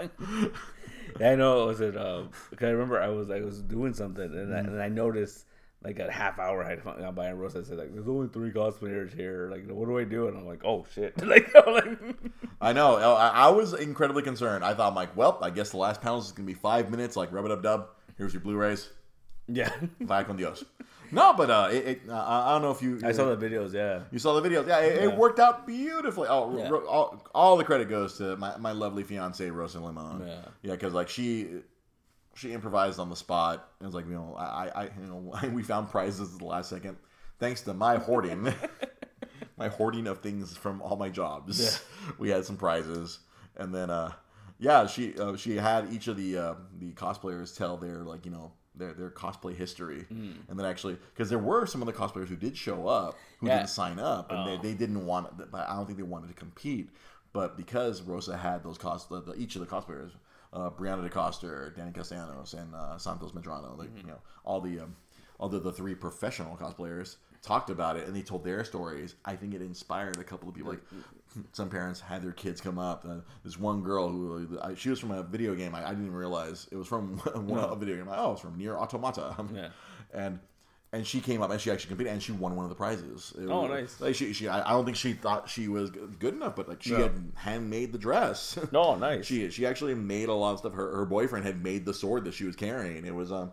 yeah, 1.20 1.32
I 1.32 1.36
know. 1.36 1.64
It 1.64 1.66
was 1.68 1.82
it. 1.82 1.98
Um, 1.98 2.30
cause 2.56 2.68
I 2.68 2.70
remember 2.72 3.00
I 3.02 3.10
was 3.10 3.30
I 3.30 3.42
was 3.42 3.62
doing 3.62 3.94
something, 3.94 4.24
and 4.24 4.56
I, 4.56 4.60
and 4.60 4.82
I 4.82 4.90
noticed 4.90 5.46
like 5.84 6.00
a 6.00 6.12
half 6.12 6.40
hour 6.40 6.64
I 6.64 6.70
had 6.70 6.84
gone 6.84 7.14
by, 7.16 7.28
and 7.28 7.40
Rosa 7.40 7.64
said 7.66 7.78
like, 7.78 7.94
"There's 7.94 8.08
only 8.08 8.28
three 8.30 8.52
cosplayers 8.52 9.14
here. 9.16 9.50
Like, 9.52 9.68
what 9.68 9.88
do 9.88 9.98
I 9.98 10.04
do?" 10.04 10.28
And 10.28 10.38
I'm 10.38 10.46
like, 10.46 10.64
"Oh 10.64 10.86
shit!" 10.94 11.18
like, 11.28 11.54
like 11.68 11.88
I 12.62 12.72
know. 12.74 12.96
I, 12.96 13.28
I 13.30 13.50
was 13.50 13.74
incredibly 13.74 14.24
concerned. 14.24 14.64
I 14.64 14.74
thought, 14.74 14.90
I'm 14.90 14.96
like, 14.96 15.16
well, 15.18 15.38
I 15.42 15.50
guess 15.50 15.72
the 15.72 15.78
last 15.78 16.02
panel 16.02 16.20
is 16.20 16.32
gonna 16.32 16.46
be 16.48 16.54
five 16.54 16.90
minutes. 16.90 17.16
Like, 17.16 17.32
rub 17.32 17.46
it 17.46 17.52
up, 17.52 17.62
dub. 17.64 17.88
Here's 18.18 18.34
your 18.34 18.42
Blu-rays. 18.42 18.90
yeah. 19.48 19.72
Vaya 20.00 20.24
con 20.24 20.38
Dios. 20.38 20.64
No, 21.12 21.34
but 21.34 21.50
uh, 21.52 21.70
it, 21.72 21.86
it, 21.88 22.02
uh, 22.10 22.14
I 22.16 22.54
don't 22.54 22.62
know 22.64 22.72
if 22.72 22.82
you 22.82 23.00
I 23.04 23.12
saw 23.12 23.34
the 23.36 23.38
videos. 23.50 23.72
Yeah. 23.74 24.00
you 24.12 24.18
saw 24.18 24.40
the 24.40 24.48
videos. 24.50 24.68
Yeah, 24.68 24.80
it, 24.80 24.96
Yeah. 24.96 25.10
it 25.10 25.18
worked 25.18 25.40
out 25.40 25.68
beautifully. 25.68 26.28
Oh, 26.30 26.58
Yeah. 26.58 26.70
ro- 26.70 26.88
all, 26.88 27.28
all 27.36 27.58
the 27.58 27.64
credit 27.64 27.88
goes 27.90 28.18
to 28.18 28.36
my, 28.38 28.58
my 28.58 28.72
lovely 28.72 29.04
fiance 29.04 29.48
Rosa 29.50 29.80
Limon. 29.80 30.26
Yeah. 30.26 30.36
yeah, 30.64 30.72
because 30.72 30.94
like 30.94 31.10
she 31.10 31.50
she 32.36 32.52
improvised 32.54 33.00
on 33.00 33.10
the 33.10 33.16
spot. 33.16 33.70
It 33.82 33.86
was 33.86 33.94
like 33.96 34.06
you 34.08 34.14
know 34.14 34.36
I, 34.38 34.68
I 34.76 34.84
you 34.86 35.08
know 35.08 35.50
we 35.54 35.64
found 35.64 35.90
prizes 35.90 36.34
at 36.34 36.40
the 36.40 36.46
last 36.46 36.70
second 36.70 36.98
thanks 37.40 37.62
to 37.62 37.74
my 37.74 37.98
hoarding. 37.98 38.54
my 39.58 39.68
hoarding 39.68 40.08
of 40.08 40.20
things 40.20 40.56
from 40.58 40.82
all 40.82 40.96
my 40.98 41.10
jobs. 41.10 41.82
We 42.18 42.30
had 42.30 42.44
some 42.44 42.58
prizes, 42.58 43.20
and 43.56 43.74
then 43.74 43.90
uh, 43.90 44.12
yeah, 44.60 44.88
she 44.88 45.18
uh, 45.18 45.38
she 45.38 45.56
had 45.56 45.88
each 45.94 46.08
of 46.10 46.18
the 46.18 46.38
uh, 46.38 46.54
the 46.80 46.92
cosplayers 46.92 47.56
tell 47.58 47.78
their 47.78 48.00
like 48.04 48.26
you 48.26 48.32
know 48.32 48.52
their 48.76 48.94
their 48.94 49.10
cosplay 49.10 49.56
history, 49.56 50.06
Mm. 50.12 50.36
and 50.50 50.60
then 50.60 50.66
actually 50.66 50.98
because 51.14 51.30
there 51.30 51.40
were 51.40 51.66
some 51.66 51.82
of 51.82 51.86
the 51.86 51.94
cosplayers 51.94 52.28
who 52.28 52.36
did 52.36 52.58
show 52.58 52.88
up 52.90 53.16
who 53.40 53.48
Yeah. 53.48 53.58
didn't 53.60 53.70
sign 53.70 54.00
up, 54.00 54.32
and 54.32 54.40
Oh. 54.42 54.46
they, 54.46 54.58
they 54.70 54.74
didn't 54.74 55.06
want. 55.06 55.38
But 55.50 55.70
I 55.70 55.76
don't 55.78 55.86
think 55.86 55.98
they 55.98 56.04
wanted 56.04 56.28
to 56.28 56.34
compete. 56.34 56.90
But 57.32 57.56
because 57.56 58.02
Rosa 58.02 58.36
had 58.36 58.64
those 58.64 58.78
cos, 58.78 59.06
the, 59.06 59.22
the, 59.22 59.34
each 59.36 59.56
of 59.56 59.62
the 59.62 59.68
cosplayers, 59.68 60.12
uh, 60.54 60.70
Brianna 60.70 61.10
DeCoster, 61.10 61.76
Danny 61.76 61.92
Castellanos, 61.92 62.54
and 62.54 62.74
uh, 62.74 62.98
Santos 62.98 63.32
Medrano, 63.32 63.78
like 63.78 63.90
you 63.98 64.04
know 64.04 64.20
all 64.46 64.62
the 64.62 64.80
um, 64.80 64.96
all 65.40 65.50
the, 65.50 65.60
the 65.60 65.72
three 65.72 65.96
professional 65.96 66.56
cosplayers 66.56 67.18
talked 67.42 67.70
about 67.70 67.98
it 67.98 68.08
and 68.08 68.16
they 68.16 68.22
told 68.22 68.44
their 68.44 68.64
stories. 68.64 69.16
I 69.26 69.36
think 69.36 69.54
it 69.54 69.62
inspired 69.62 70.18
a 70.18 70.24
couple 70.24 70.48
of 70.48 70.56
people. 70.56 70.72
Like 70.72 70.82
some 71.52 71.70
parents 71.70 72.00
had 72.00 72.22
their 72.24 72.32
kids 72.32 72.62
come 72.62 72.80
up. 72.80 73.06
Uh, 73.08 73.18
this 73.44 73.60
one 73.60 73.82
girl 73.82 74.08
who 74.10 74.58
I, 74.62 74.76
she 74.76 74.90
was 74.90 75.00
from 75.00 75.12
a 75.12 75.24
video 75.24 75.54
game. 75.54 75.76
I, 75.76 75.84
I 75.86 75.90
didn't 75.90 76.06
even 76.06 76.16
realize 76.16 76.68
it 76.72 76.78
was 76.78 76.88
from 76.88 77.18
one 77.48 77.64
a 77.64 77.76
video 77.76 77.98
game. 77.98 78.08
oh, 78.10 78.32
it's 78.32 78.42
from 78.42 78.58
Nier 78.58 78.78
Automata. 78.78 79.36
Yeah. 79.54 79.70
and 80.14 80.40
and 80.94 81.06
she 81.06 81.20
came 81.20 81.42
up 81.42 81.50
and 81.52 81.60
she 81.60 81.70
actually 81.72 81.90
competed 81.90 82.14
and 82.14 82.24
she 82.24 82.32
won 82.32 82.56
one 82.56 82.64
of 82.64 82.70
the 82.70 82.76
prizes. 82.76 83.34
It 83.38 83.50
Oh, 83.50 83.62
was- 83.64 83.70
nice. 83.72 84.00
Like 84.00 84.16
she, 84.16 84.32
she 84.32 84.48
I 84.48 84.70
don't 84.72 84.86
think 84.86 84.96
she 84.96 85.12
thought 85.14 85.50
she 85.50 85.68
was 85.68 85.90
good 85.90 86.34
enough, 86.36 86.56
but 86.56 86.70
like 86.70 86.82
she 86.84 86.92
No. 86.92 87.00
had 87.04 87.32
handmade 87.36 87.92
the 87.92 87.98
dress. 87.98 88.58
No, 88.72 88.96
nice. 88.96 89.26
she 89.26 89.50
she 89.50 89.66
actually 89.66 89.96
made 89.96 90.30
a 90.30 90.34
lot 90.34 90.54
of 90.54 90.60
stuff. 90.60 90.74
Her 90.74 90.96
her 90.98 91.06
boyfriend 91.06 91.46
had 91.46 91.62
made 91.62 91.84
the 91.86 91.94
sword 91.94 92.24
that 92.26 92.34
she 92.34 92.46
was 92.46 92.56
carrying. 92.56 93.06
It 93.06 93.14
was 93.14 93.32
um, 93.32 93.52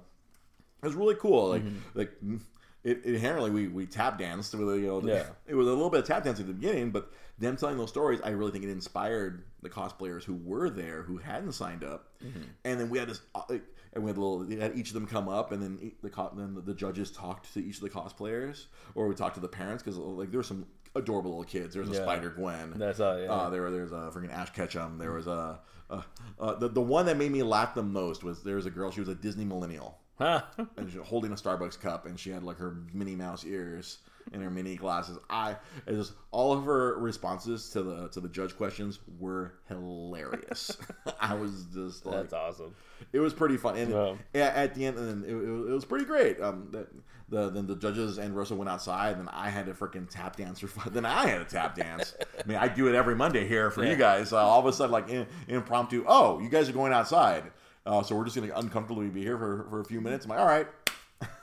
it 0.82 0.86
was 0.86 0.94
really 0.94 1.16
cool. 1.16 1.48
Like 1.48 1.64
Mm-hmm. 1.64 1.98
like 1.98 2.10
mm, 2.24 2.40
it, 2.84 3.04
inherently 3.04 3.50
we 3.50 3.68
we 3.68 3.86
tap 3.86 4.18
danced 4.18 4.54
with 4.54 4.76
you 4.80 4.86
know 4.86 5.02
Yeah. 5.02 5.26
it 5.46 5.54
was 5.54 5.66
a 5.66 5.70
little 5.70 5.90
bit 5.90 6.00
of 6.00 6.06
tap 6.06 6.24
dance 6.24 6.40
at 6.40 6.46
the 6.46 6.52
beginning, 6.52 6.90
but 6.90 7.10
them 7.38 7.56
telling 7.56 7.78
those 7.78 7.88
stories, 7.88 8.20
I 8.22 8.30
really 8.30 8.50
think 8.52 8.64
it 8.64 8.70
inspired 8.70 9.44
the 9.62 9.70
cosplayers 9.70 10.24
who 10.24 10.34
were 10.34 10.68
there 10.68 11.02
who 11.02 11.16
hadn't 11.16 11.52
signed 11.52 11.84
up, 11.84 12.08
Mm-hmm. 12.22 12.42
and 12.66 12.78
then 12.80 12.90
we 12.90 12.98
had 12.98 13.08
this. 13.08 13.20
uh, 13.34 13.42
like, 13.48 13.62
And 13.92 14.04
we 14.04 14.08
had 14.10 14.18
little, 14.18 14.38
we 14.44 14.56
had 14.56 14.76
each 14.78 14.88
of 14.88 14.94
them 14.94 15.06
come 15.06 15.28
up, 15.28 15.50
and 15.52 15.60
then 15.62 15.92
the 16.02 16.10
co- 16.10 16.32
then 16.36 16.56
the, 16.64 16.74
judges 16.74 17.10
talked 17.10 17.52
to 17.54 17.60
each 17.64 17.76
of 17.76 17.82
the 17.82 17.90
cosplayers, 17.90 18.66
or 18.94 19.08
we 19.08 19.14
talked 19.16 19.34
to 19.34 19.40
the 19.40 19.48
parents 19.48 19.82
because 19.82 19.98
like 19.98 20.30
there 20.30 20.38
were 20.38 20.44
some 20.44 20.64
adorable 20.94 21.30
little 21.30 21.44
kids. 21.44 21.74
There 21.74 21.82
was 21.82 21.90
a 21.90 21.94
Yeah. 21.94 22.02
Spider 22.02 22.30
Gwen. 22.30 22.74
That's 22.76 23.00
all. 23.00 23.18
Yeah. 23.20 23.32
Uh, 23.32 23.50
there, 23.50 23.62
were- 23.62 23.70
there 23.72 23.82
was 23.82 23.90
a 23.92 24.10
freaking 24.14 24.32
Ash 24.32 24.50
Ketchum. 24.50 24.98
There 24.98 25.12
was 25.12 25.26
a, 25.26 25.58
uh, 25.90 26.02
uh, 26.38 26.54
the 26.54 26.68
the 26.68 26.80
one 26.80 27.06
that 27.06 27.16
made 27.16 27.32
me 27.32 27.42
laugh 27.42 27.74
the 27.74 27.82
most 27.82 28.22
was 28.22 28.42
there 28.44 28.54
was 28.56 28.66
a 28.66 28.70
girl. 28.70 28.92
She 28.92 29.00
was 29.00 29.08
a 29.08 29.14
Disney 29.16 29.44
millennial, 29.44 29.98
Huh. 30.18 30.42
and 30.76 30.88
she 30.90 30.98
was 30.98 31.08
holding 31.08 31.32
a 31.32 31.34
Starbucks 31.34 31.80
cup, 31.80 32.06
and 32.06 32.18
she 32.18 32.30
had 32.30 32.44
like 32.44 32.58
her 32.58 32.76
Minnie 32.92 33.16
Mouse 33.16 33.44
ears 33.44 33.98
and 34.32 34.42
her 34.42 34.50
mini 34.50 34.76
glasses. 34.76 35.18
I 35.28 35.52
it 35.86 35.92
just 35.94 36.12
all 36.30 36.52
of 36.52 36.64
her 36.64 36.96
responses 36.98 37.70
to 37.70 37.82
the 37.82 38.08
to 38.08 38.20
the 38.20 38.28
judge 38.28 38.56
questions 38.56 38.98
were 39.18 39.54
hilarious. 39.68 40.76
I 41.20 41.34
was 41.34 41.66
just 41.74 42.06
like, 42.06 42.16
That's 42.16 42.32
awesome. 42.32 42.74
it 43.12 43.18
was 43.20 43.34
pretty 43.34 43.56
fun, 43.56 43.76
and 43.76 44.18
at 44.34 44.74
the 44.74 44.86
end, 44.86 44.98
and 44.98 45.24
it, 45.24 45.30
it, 45.30 45.70
it 45.70 45.72
was 45.74 45.84
pretty 45.84 46.04
great. 46.04 46.40
Um, 46.40 46.68
the, 46.70 46.86
the 47.28 47.48
then 47.50 47.66
the 47.66 47.76
judges 47.76 48.18
and 48.18 48.36
Russell 48.36 48.56
went 48.56 48.68
outside, 48.68 49.16
and 49.16 49.28
I 49.32 49.50
had 49.50 49.66
to 49.66 49.72
freaking 49.72 50.08
tap 50.08 50.36
dance 50.36 50.58
for 50.60 50.66
fun. 50.68 50.92
Then 50.92 51.04
I 51.06 51.26
had 51.26 51.40
a 51.40 51.44
tap 51.44 51.74
dance. 51.76 52.14
I 52.42 52.46
mean, 52.48 52.56
I 52.58 52.68
do 52.68 52.88
it 52.88 52.94
every 52.94 53.14
Monday 53.14 53.46
here 53.46 53.70
for 53.70 53.84
Yeah. 53.84 53.90
you 53.90 53.96
guys. 53.96 54.32
Uh, 54.32 54.38
all 54.38 54.58
of 54.60 54.66
a 54.66 54.72
sudden, 54.72 54.90
like 54.92 55.08
in, 55.08 55.26
impromptu. 55.48 56.04
Oh, 56.08 56.40
you 56.40 56.48
guys 56.48 56.68
are 56.68 56.72
going 56.72 56.92
outside, 56.92 57.44
uh, 57.86 58.02
so 58.02 58.16
we're 58.16 58.24
just 58.24 58.36
gonna 58.36 58.52
uncomfortably 58.56 59.08
be 59.08 59.22
here 59.22 59.38
for, 59.38 59.66
for 59.70 59.80
a 59.80 59.84
few 59.84 60.00
minutes. 60.00 60.24
I'm 60.24 60.30
like, 60.30 60.40
all 60.40 60.46
right. 60.46 60.66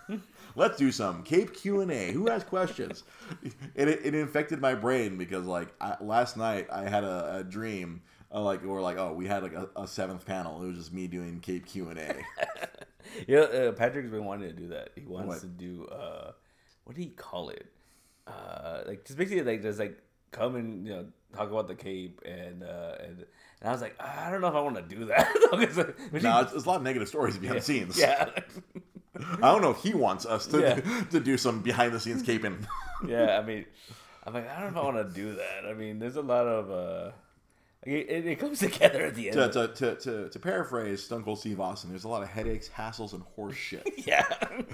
Let's 0.58 0.76
do 0.76 0.92
some 0.92 1.22
Cape 1.24 1.54
Q 1.54 1.82
and 1.82 1.92
A. 1.92 2.12
Who 2.12 2.28
has 2.28 2.44
questions? 2.44 3.04
It, 3.76 3.88
it, 3.88 4.16
infected 4.16 4.60
my 4.60 4.74
brain 4.74 5.16
because 5.18 5.46
like 5.46 5.74
I, 5.80 5.96
last 6.02 6.36
night 6.36 6.68
I 6.72 6.90
had 6.90 7.04
a, 7.04 7.38
a 7.38 7.44
dream 7.44 8.02
uh, 8.34 8.42
like 8.42 8.66
or 8.66 8.82
like 8.82 8.98
oh 8.98 9.14
we 9.14 9.28
had 9.28 9.44
like 9.44 9.54
a, 9.54 9.70
a 9.76 9.88
seventh 9.88 10.26
panel. 10.26 10.64
It 10.64 10.68
was 10.68 10.78
just 10.78 10.94
me 10.94 11.08
doing 11.08 11.40
Cape 11.42 11.66
Q 11.68 11.90
and 11.90 12.00
A. 12.00 12.16
Yeah, 13.26 13.40
uh, 13.40 13.72
Patrick's 13.72 14.10
been 14.10 14.26
wanting 14.26 14.50
to 14.50 14.54
do 14.56 14.68
that. 14.68 14.90
He 14.96 15.06
wants 15.06 15.28
What? 15.28 15.40
to 15.40 15.48
do 15.48 15.86
uh, 15.86 16.32
what 16.84 16.96
do 16.96 17.02
you 17.04 17.12
call 17.12 17.50
it? 17.50 17.68
Uh, 18.26 18.82
like 18.86 19.06
just 19.06 19.18
basically 19.18 19.44
like 19.44 19.62
just 19.62 19.80
like 19.80 19.98
come 20.32 20.56
and 20.56 20.86
you 20.86 20.94
know 20.94 21.06
talk 21.34 21.50
about 21.50 21.68
the 21.68 21.76
Cape 21.76 22.22
and 22.26 22.64
uh, 22.64 22.96
and 23.00 23.26
and 23.62 23.70
I 23.70 23.72
was 23.72 23.82
like 23.82 23.96
I 24.02 24.30
don't 24.30 24.42
know 24.42 24.48
if 24.48 24.56
I 24.56 24.62
want 24.62 24.76
to 24.76 24.82
do 24.96 25.06
that. 25.06 25.28
uh, 25.54 25.58
No, 25.58 25.62
it's, 26.42 26.54
it's 26.54 26.66
a 26.66 26.68
lot 26.68 26.78
of 26.78 26.84
negative 26.84 27.08
stories 27.08 27.38
behind 27.38 27.60
the 27.60 27.64
scenes. 27.64 27.98
yeah, 27.98 28.30
I 29.42 29.52
don't 29.52 29.62
know 29.62 29.72
if 29.72 29.82
he 29.82 29.94
wants 29.94 30.26
us 30.26 30.48
to 30.48 30.62
Yeah. 30.62 31.04
to 31.12 31.20
do 31.20 31.38
some 31.38 31.62
behind 31.62 31.94
the 31.94 32.00
scenes 32.00 32.24
caping. 32.24 32.66
yeah. 33.08 33.38
I 33.38 33.46
mean, 33.46 33.66
I'm 34.26 34.34
like 34.34 34.50
I 34.50 34.62
don't 34.62 34.74
know 34.74 34.82
if 34.82 34.86
I 34.86 34.94
want 34.94 35.08
to 35.08 35.22
do 35.22 35.36
that. 35.36 35.66
I 35.70 35.74
mean, 35.74 36.00
there's 36.00 36.16
a 36.16 36.22
lot 36.22 36.48
of 36.48 36.72
uh, 36.72 37.12
it, 37.84 38.26
it, 38.26 38.40
comes 38.40 38.60
together 38.60 39.06
at 39.06 39.16
the 39.16 39.30
end. 39.30 39.54
to, 39.54 39.68
to, 39.68 39.68
to, 39.76 39.96
to, 39.96 40.30
to 40.30 40.40
paraphrase 40.40 41.04
Stone 41.04 41.24
Cold 41.24 41.40
Steve 41.40 41.62
Austin, 41.62 41.90
there's 41.90 42.04
a 42.04 42.10
lot 42.10 42.22
of 42.22 42.28
headaches, 42.28 42.68
hassles, 42.68 43.14
and 43.14 43.24
horse 43.36 43.56
shit 43.56 43.88
yeah, 44.06 44.26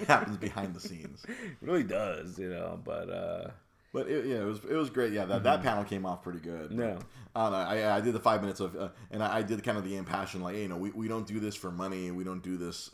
happens 0.07 0.37
behind 0.37 0.73
the 0.73 0.79
scenes. 0.79 1.23
it 1.27 1.35
really 1.61 1.83
does, 1.83 2.39
you 2.39 2.49
know. 2.49 2.79
But 2.83 3.09
uh, 3.09 3.51
But 3.93 4.07
it, 4.09 4.25
yeah, 4.25 4.37
it 4.37 4.45
was 4.45 4.59
it 4.65 4.75
was 4.75 4.89
great. 4.89 5.13
Yeah, 5.13 5.25
that, 5.25 5.43
that 5.43 5.61
panel 5.61 5.83
came 5.83 6.05
off 6.05 6.23
pretty 6.23 6.39
good. 6.39 6.71
Mm-hmm. 6.71 6.79
Yeah. 6.79 6.97
I 7.35 7.43
don't 7.43 7.51
know. 7.51 7.57
I, 7.57 7.97
I 7.97 8.01
did 8.01 8.13
the 8.13 8.19
five 8.19 8.41
minutes 8.41 8.59
of, 8.59 8.75
uh, 8.75 8.89
and 9.09 9.23
I, 9.23 9.37
I 9.37 9.41
did 9.41 9.63
kind 9.63 9.77
of 9.77 9.83
the 9.83 9.95
impassioned, 9.95 10.43
like, 10.43 10.55
hey, 10.55 10.63
you 10.63 10.67
know, 10.67 10.77
we, 10.77 10.91
we 10.91 11.07
don't 11.07 11.25
do 11.25 11.39
this 11.39 11.55
for 11.55 11.71
money. 11.71 12.11
We 12.11 12.23
don't 12.23 12.43
do 12.43 12.57
this. 12.57 12.91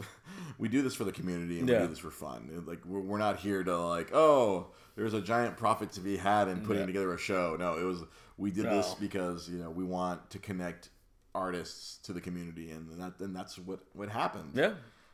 We 0.58 0.68
do 0.70 0.82
this 0.82 0.96
for 0.96 1.04
the 1.04 1.12
community, 1.12 1.60
and 1.60 1.68
we 1.70 1.76
do 1.76 1.88
this 1.88 2.00
for 2.00 2.12
fun. 2.12 2.64
Like, 2.66 2.86
we're, 2.86 3.00
we're 3.02 3.18
not 3.18 3.40
here 3.40 3.64
to 3.64 3.78
like, 3.78 4.14
oh, 4.14 4.68
there's 4.96 5.14
a 5.14 5.22
giant 5.22 5.58
profit 5.58 5.92
to 5.94 6.02
be 6.02 6.18
had 6.18 6.48
in 6.48 6.62
putting 6.62 6.82
Yeah. 6.82 6.86
together 6.88 7.14
a 7.14 7.18
show. 7.18 7.56
No, 7.58 7.78
it 7.78 7.84
was 7.84 8.04
we 8.38 8.52
did 8.52 8.66
this 8.66 8.96
because 9.00 9.50
you 9.50 9.58
know 9.60 9.70
we 9.70 9.84
want 9.84 10.30
to 10.32 10.40
connect 10.40 10.90
artists 11.36 11.98
to 12.04 12.14
the 12.14 12.22
community, 12.22 12.72
and 12.72 12.90
that 13.00 13.20
and 13.20 13.36
that's 13.36 13.58
what 13.58 13.80
what 13.94 14.10
happened 14.10 14.52
yeah, 14.56 14.74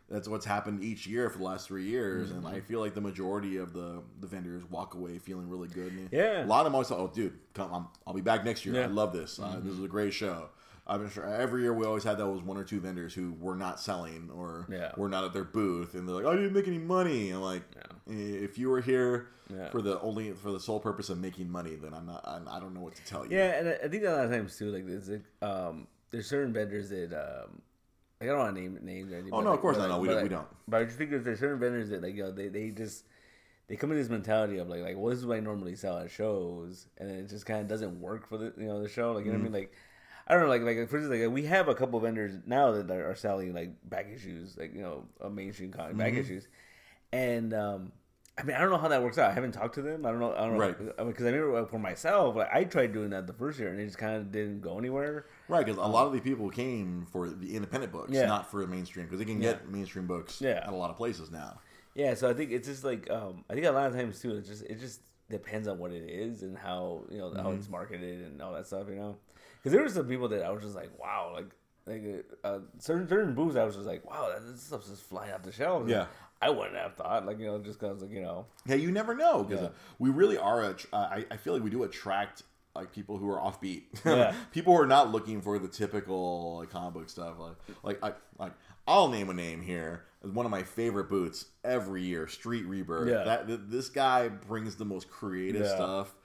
that's 0.10 0.28
what's 0.28 0.46
happened 0.46 0.84
each 0.84 1.06
year 1.08 1.30
for 1.30 1.40
the 1.40 1.44
last 1.44 1.68
three 1.68 1.86
years, 1.86 2.32
and 2.32 2.44
Mm-hmm. 2.44 2.56
I 2.56 2.62
feel 2.62 2.80
like 2.80 2.94
the 2.94 3.02
majority 3.02 3.58
of 3.58 3.74
the 3.74 4.02
the 4.20 4.28
vendors 4.28 4.64
walk 4.70 4.94
away 4.94 5.18
feeling 5.20 5.50
really 5.50 5.68
good. 5.68 5.92
And 5.92 6.10
Yeah. 6.12 6.44
a 6.44 6.48
lot 6.48 6.60
of 6.60 6.66
them 6.66 6.76
always 6.76 6.88
say, 6.88 6.96
"Oh, 6.96 7.08
dude, 7.14 7.34
come, 7.54 7.72
I'm, 7.74 7.88
I'll 8.08 8.14
be 8.14 8.22
back 8.22 8.44
next 8.46 8.66
year. 8.66 8.76
I 8.76 8.80
Yeah. 8.80 8.86
Mm-hmm. 8.86 8.96
love 8.96 9.14
this. 9.14 9.40
Uh, 9.40 9.60
this 9.62 9.74
is 9.74 9.84
a 9.84 9.88
great 9.88 10.14
show." 10.14 10.50
I'm 10.88 11.10
sure 11.10 11.26
every 11.26 11.64
year 11.64 11.74
we 11.74 11.86
always 11.86 12.04
had 12.04 12.18
those 12.20 12.42
one 12.44 12.58
or 12.58 12.64
two 12.64 12.80
vendors 12.80 13.14
who 13.14 13.34
were 13.40 13.56
not 13.56 13.80
selling 13.80 14.30
or 14.34 14.68
Yeah. 14.70 14.92
were 14.98 15.10
not 15.10 15.24
at 15.24 15.34
their 15.34 15.44
booth, 15.44 15.96
and 15.96 16.08
they're 16.08 16.16
like, 16.16 16.26
"I 16.26 16.36
didn't 16.36 16.54
make 16.54 16.68
any 16.68 16.78
money." 16.78 17.32
I'm 17.32 17.42
like, 17.42 17.64
"If 18.06 18.58
you 18.60 18.70
were 18.70 18.82
here 18.82 19.30
Yeah. 19.50 19.70
for 19.70 19.82
the 19.82 20.00
only 20.02 20.34
for 20.34 20.52
the 20.52 20.60
sole 20.60 20.80
purpose 20.80 21.10
of 21.10 21.18
making 21.20 21.50
money, 21.50 21.76
then 21.76 21.94
I'm 21.94 22.06
not. 22.06 22.22
I'm, 22.28 22.48
I 22.48 22.60
don't 22.60 22.74
know 22.76 22.82
what 22.82 22.96
to 22.96 23.06
tell 23.06 23.26
you." 23.26 23.36
Yeah, 23.36 23.60
and 23.60 23.70
I- 23.70 23.88
think 23.88 24.04
a 24.04 24.10
lot 24.12 24.26
of 24.26 24.32
times 24.32 24.58
too, 24.58 24.70
like 24.72 24.86
there's 24.86 25.10
like, 25.10 25.24
um, 25.42 25.88
there's 26.12 26.28
certain 26.28 26.54
vendors 26.54 26.90
that 26.90 27.12
um, 27.14 27.62
like, 28.22 28.30
I 28.30 28.34
don't 28.34 28.38
want 28.40 28.56
to 28.56 28.62
name 28.62 28.80
names. 28.84 29.12
Or 29.12 29.16
anything, 29.16 29.34
Oh 29.34 29.42
no, 29.42 29.50
like- 29.50 29.56
of 29.56 29.62
course 29.62 29.78
not. 29.78 29.90
No, 29.90 30.00
we 30.00 30.08
don't. 30.08 30.22
We 30.22 30.30
don't. 30.30 30.48
But 30.68 30.82
I 30.82 30.86
just 30.86 30.98
think 31.00 31.10
there's 31.10 31.40
certain 31.40 31.60
vendors 31.60 31.90
that 31.90 32.04
like 32.04 32.14
you 32.16 32.24
know 32.24 32.32
they, 32.32 32.48
they 32.50 32.70
just 32.70 33.06
they 33.68 33.76
come 33.76 33.92
in 33.92 33.98
this 33.98 34.10
mentality 34.10 34.60
of 34.60 34.70
like 34.70 34.82
like 34.84 34.96
well 34.98 35.10
this 35.10 35.18
is 35.18 35.26
what 35.26 35.38
I 35.38 35.40
normally 35.40 35.76
sell 35.76 35.98
at 35.98 36.12
shows, 36.12 36.86
and 37.00 37.10
then 37.10 37.18
it 37.18 37.28
just 37.30 37.48
kind 37.48 37.60
of 37.62 37.68
doesn't 37.68 38.00
work 38.00 38.28
for 38.30 38.38
the 38.38 38.54
you 38.56 38.68
know 38.68 38.84
the 38.84 38.88
show. 38.88 39.14
Like 39.14 39.26
you 39.26 39.32
know 39.32 39.40
what 39.40 39.48
I 39.48 39.50
mean 39.50 39.52
Mm-hmm. 39.54 39.56
like. 39.56 39.74
I 40.28 40.34
don't 40.34 40.44
know, 40.44 40.50
like 40.50 40.62
like 40.64 40.76
for 40.90 40.98
instance, 40.98 41.22
like 41.22 41.32
we 41.32 41.46
have 41.46 41.68
a 41.68 41.76
couple 41.76 42.00
vendors 42.00 42.34
now 42.46 42.72
that 42.72 42.90
are 42.92 43.16
selling 43.16 43.54
like 43.54 43.72
back 43.88 44.08
issues, 44.14 44.58
like 44.58 44.74
you 44.74 44.82
know, 44.82 45.06
a 45.22 45.30
mainstream 45.30 45.72
comic 45.72 45.98
back 45.98 46.14
Mm-hmm. 46.14 46.22
issues, 46.22 46.48
and 47.12 47.54
um, 47.54 47.92
I 48.38 48.44
mean 48.44 48.56
I 48.56 48.60
don't 48.60 48.72
know 48.72 48.78
how 48.78 48.88
that 48.88 49.04
works 49.04 49.18
out. 49.18 49.30
I 49.30 49.34
haven't 49.34 49.52
talked 49.52 49.76
to 49.76 49.82
them. 49.82 50.06
I 50.06 50.10
don't 50.12 50.20
know. 50.20 50.34
I 50.34 50.40
don't 50.42 50.54
know 50.54 50.60
Right. 50.60 50.76
I 50.98 51.02
mean, 51.04 51.12
because 51.12 51.26
I 51.26 51.30
remember 51.30 51.66
for 51.68 51.78
myself, 51.80 52.36
like 52.36 52.50
I 52.54 52.64
tried 52.64 52.92
doing 52.92 53.12
that 53.12 53.28
the 53.28 53.34
first 53.34 53.60
year 53.60 53.70
and 53.70 53.80
it 53.80 53.86
just 53.86 53.98
kind 54.00 54.16
of 54.16 54.32
didn't 54.32 54.62
go 54.62 54.78
anywhere. 54.80 55.28
Right, 55.48 55.64
because 55.66 55.78
a 55.80 55.86
lot 55.88 56.08
of 56.08 56.14
the 56.14 56.20
people 56.20 56.50
came 56.50 57.06
for 57.12 57.30
the 57.30 57.56
independent 57.56 57.92
books, 57.94 58.12
Yeah. 58.12 58.26
not 58.26 58.50
for 58.50 58.62
the 58.62 58.68
mainstream, 58.68 59.06
because 59.06 59.20
they 59.20 59.26
can 59.26 59.40
get 59.40 59.70
mainstream 59.70 60.08
books 60.08 60.42
Yeah. 60.42 60.64
at 60.66 60.70
a 60.74 60.76
lot 60.76 60.90
of 60.90 60.98
places 60.98 61.30
now. 61.32 61.60
Yeah, 61.94 62.16
so 62.16 62.30
I 62.30 62.34
think 62.34 62.52
it's 62.52 62.68
just 62.68 62.84
like 62.84 63.10
um, 63.12 63.46
I 63.50 63.54
think 63.54 63.66
a 63.68 63.72
lot 63.72 63.88
of 63.88 63.94
times 63.96 64.20
too. 64.20 64.36
It 64.38 64.46
just 64.46 64.64
it 64.64 64.80
just 64.80 65.02
depends 65.30 65.68
on 65.68 65.78
what 65.80 65.92
it 65.92 66.10
is 66.10 66.42
and 66.44 66.58
how 66.58 67.04
you 67.12 67.20
know 67.20 67.32
how 67.36 67.44
Mm-hmm. 67.50 67.60
it's 67.60 67.70
marketed 67.70 68.22
and 68.26 68.42
all 68.42 68.54
that 68.54 68.68
stuff. 68.68 68.88
You 68.90 68.96
know, 68.96 69.16
because 69.66 69.74
there 69.74 69.82
were 69.82 69.90
some 69.90 70.08
people 70.08 70.28
that 70.30 70.44
I 70.44 70.52
was 70.52 70.62
just 70.62 70.76
like, 70.76 70.92
wow, 71.00 71.32
like 71.34 71.48
like 71.88 72.26
uh, 72.44 72.60
certain 72.78 73.08
certain 73.08 73.34
booths 73.34 73.56
I 73.58 73.64
was 73.64 73.74
just 73.76 73.88
like, 73.88 74.08
wow, 74.10 74.32
this 74.48 74.62
stuff's 74.62 74.88
just 74.90 75.02
flying 75.02 75.34
off 75.34 75.42
the 75.42 75.52
shelves. 75.52 75.90
Yeah. 75.90 76.06
I 76.42 76.52
wouldn't 76.52 76.76
have 76.76 76.94
thought 76.96 77.26
like 77.26 77.40
you 77.40 77.48
know 77.48 77.58
just 77.60 77.80
because 77.80 78.02
like 78.04 78.12
you 78.12 78.22
know 78.22 78.46
Yeah, 78.68 78.76
you 78.76 78.92
never 78.92 79.16
know 79.16 79.44
because 79.44 79.64
Yeah. 79.64 79.70
we 79.98 80.12
really 80.12 80.38
are. 80.38 80.62
A, 80.64 80.70
uh, 80.94 80.98
I, 80.98 81.26
I 81.32 81.38
feel 81.38 81.54
like 81.54 81.64
we 81.64 81.72
do 81.72 81.82
attract 81.84 82.44
like 82.76 82.92
people 82.92 83.18
who 83.18 83.28
are 83.32 83.40
offbeat. 83.40 83.84
Yeah. 84.06 84.36
people 84.52 84.76
who 84.76 84.82
are 84.82 84.86
not 84.88 85.12
looking 85.12 85.42
for 85.42 85.58
the 85.58 85.68
typical 85.68 86.58
like 86.60 86.70
comic 86.70 86.94
book 86.94 87.10
stuff. 87.10 87.36
Like 87.40 87.56
like 87.84 88.04
I 88.04 88.14
like 88.38 88.52
I'll 88.88 89.08
name 89.08 89.30
a 89.30 89.34
name 89.34 89.62
here. 89.62 90.04
One 90.22 90.46
of 90.46 90.52
my 90.52 90.64
favorite 90.64 91.10
boots 91.10 91.46
every 91.64 92.04
year, 92.04 92.28
Street 92.28 92.66
Rebirth. 92.66 93.10
Yeah. 93.10 93.24
That 93.24 93.48
th- 93.48 93.60
this 93.68 93.90
guy 93.90 94.28
brings 94.28 94.76
the 94.76 94.86
most 94.86 95.10
creative 95.10 95.62
Yeah. 95.64 95.76
stuff. 95.76 96.16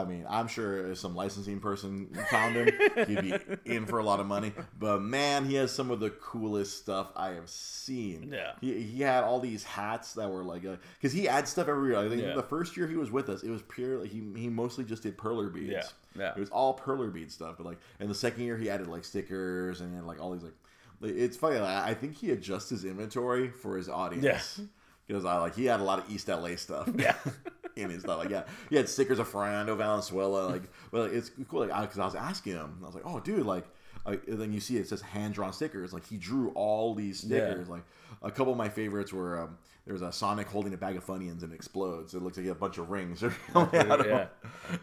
I 0.00 0.04
mean, 0.04 0.24
I'm 0.28 0.48
sure 0.48 0.90
if 0.92 0.98
some 0.98 1.14
licensing 1.14 1.60
person 1.60 2.08
found 2.30 2.56
him, 2.56 2.70
he'd 3.06 3.20
be 3.20 3.34
in 3.64 3.86
for 3.86 3.98
a 3.98 4.04
lot 4.04 4.20
of 4.20 4.26
money. 4.26 4.52
But 4.78 5.02
man, 5.02 5.44
he 5.44 5.54
has 5.56 5.70
some 5.72 5.90
of 5.90 6.00
the 6.00 6.10
coolest 6.10 6.78
stuff 6.78 7.12
I 7.14 7.30
have 7.30 7.48
seen. 7.48 8.30
Yeah. 8.32 8.52
He, 8.60 8.80
he 8.82 9.02
had 9.02 9.24
all 9.24 9.40
these 9.40 9.64
hats 9.64 10.14
that 10.14 10.30
were 10.30 10.42
like, 10.44 10.64
uh, 10.64 10.76
because 10.94 11.12
he 11.12 11.28
adds 11.28 11.50
stuff 11.50 11.68
every 11.68 11.90
year. 11.90 11.98
I 11.98 12.08
think 12.08 12.22
Yeah. 12.22 12.34
the 12.34 12.42
first 12.42 12.76
year 12.76 12.86
he 12.86 12.96
was 12.96 13.10
with 13.10 13.28
us, 13.28 13.42
it 13.42 13.50
was 13.50 13.62
purely 13.62 14.08
he 14.08 14.22
he 14.36 14.48
mostly 14.48 14.84
just 14.84 15.02
did 15.02 15.16
perler 15.18 15.52
beads. 15.52 15.70
Yeah, 15.72 15.82
yeah. 16.18 16.32
It 16.36 16.40
was 16.40 16.50
all 16.50 16.78
perler 16.78 17.12
bead 17.12 17.30
stuff. 17.30 17.56
But 17.58 17.66
like, 17.66 17.78
and 18.00 18.08
the 18.08 18.14
second 18.14 18.44
year 18.44 18.56
he 18.56 18.70
added 18.70 18.86
like 18.88 19.04
stickers 19.04 19.80
and 19.80 20.06
like 20.06 20.20
all 20.20 20.32
these 20.32 20.42
like. 20.44 20.54
like, 21.00 21.14
It's 21.16 21.36
funny. 21.36 21.58
Like, 21.58 21.84
I 21.84 21.94
think 21.94 22.16
he 22.16 22.30
adjusts 22.30 22.70
his 22.70 22.84
inventory 22.84 23.48
for 23.50 23.76
his 23.76 23.88
audience. 23.88 24.58
Yeah. 24.58 24.64
Because 25.06 25.24
I 25.24 25.38
like 25.38 25.54
he 25.54 25.64
had 25.64 25.80
a 25.80 25.84
lot 25.84 25.98
of 25.98 26.10
East 26.10 26.28
LA 26.28 26.56
stuff. 26.56 26.88
Yeah. 26.96 27.16
in 27.76 27.90
his 27.90 28.02
stuff. 28.02 28.18
Like 28.18 28.30
yeah, 28.30 28.44
he 28.68 28.76
had 28.76 28.88
stickers 28.88 29.18
of 29.18 29.28
Fernando 29.28 29.74
Valenzuela. 29.74 30.48
Like, 30.48 30.62
well, 30.90 31.04
it's 31.04 31.30
cool. 31.48 31.66
Like, 31.66 31.80
because 31.80 31.98
I, 31.98 32.04
was 32.04 32.14
asking 32.14 32.54
him, 32.54 32.78
I 32.82 32.86
was 32.86 32.94
like, 32.94 33.06
oh, 33.06 33.20
dude, 33.20 33.46
like. 33.46 33.64
Uh, 34.04 34.16
then 34.26 34.52
you 34.52 34.58
see 34.58 34.76
it 34.78 34.88
says 34.88 35.00
hand 35.00 35.32
drawn 35.32 35.52
stickers. 35.52 35.92
Like 35.92 36.04
he 36.04 36.16
drew 36.16 36.50
all 36.56 36.92
these 36.92 37.20
stickers. 37.20 37.68
Like 37.68 37.84
a 38.20 38.32
couple 38.32 38.50
of 38.50 38.58
my 38.58 38.68
favorites 38.68 39.12
were 39.12 39.42
um, 39.42 39.58
there 39.84 39.92
was 39.92 40.02
a 40.02 40.12
Sonic 40.12 40.46
holding 40.46 40.74
a 40.74 40.76
bag 40.76 40.96
of 40.96 41.04
Funyuns 41.04 41.42
and 41.42 41.52
it 41.52 41.54
explodes. 41.54 42.14
It 42.14 42.22
looks 42.22 42.36
like 42.36 42.42
he 42.42 42.48
had 42.48 42.56
a 42.56 42.60
bunch 42.60 42.78
of 42.78 42.90
rings. 42.90 43.22
Yeah. 43.54 44.26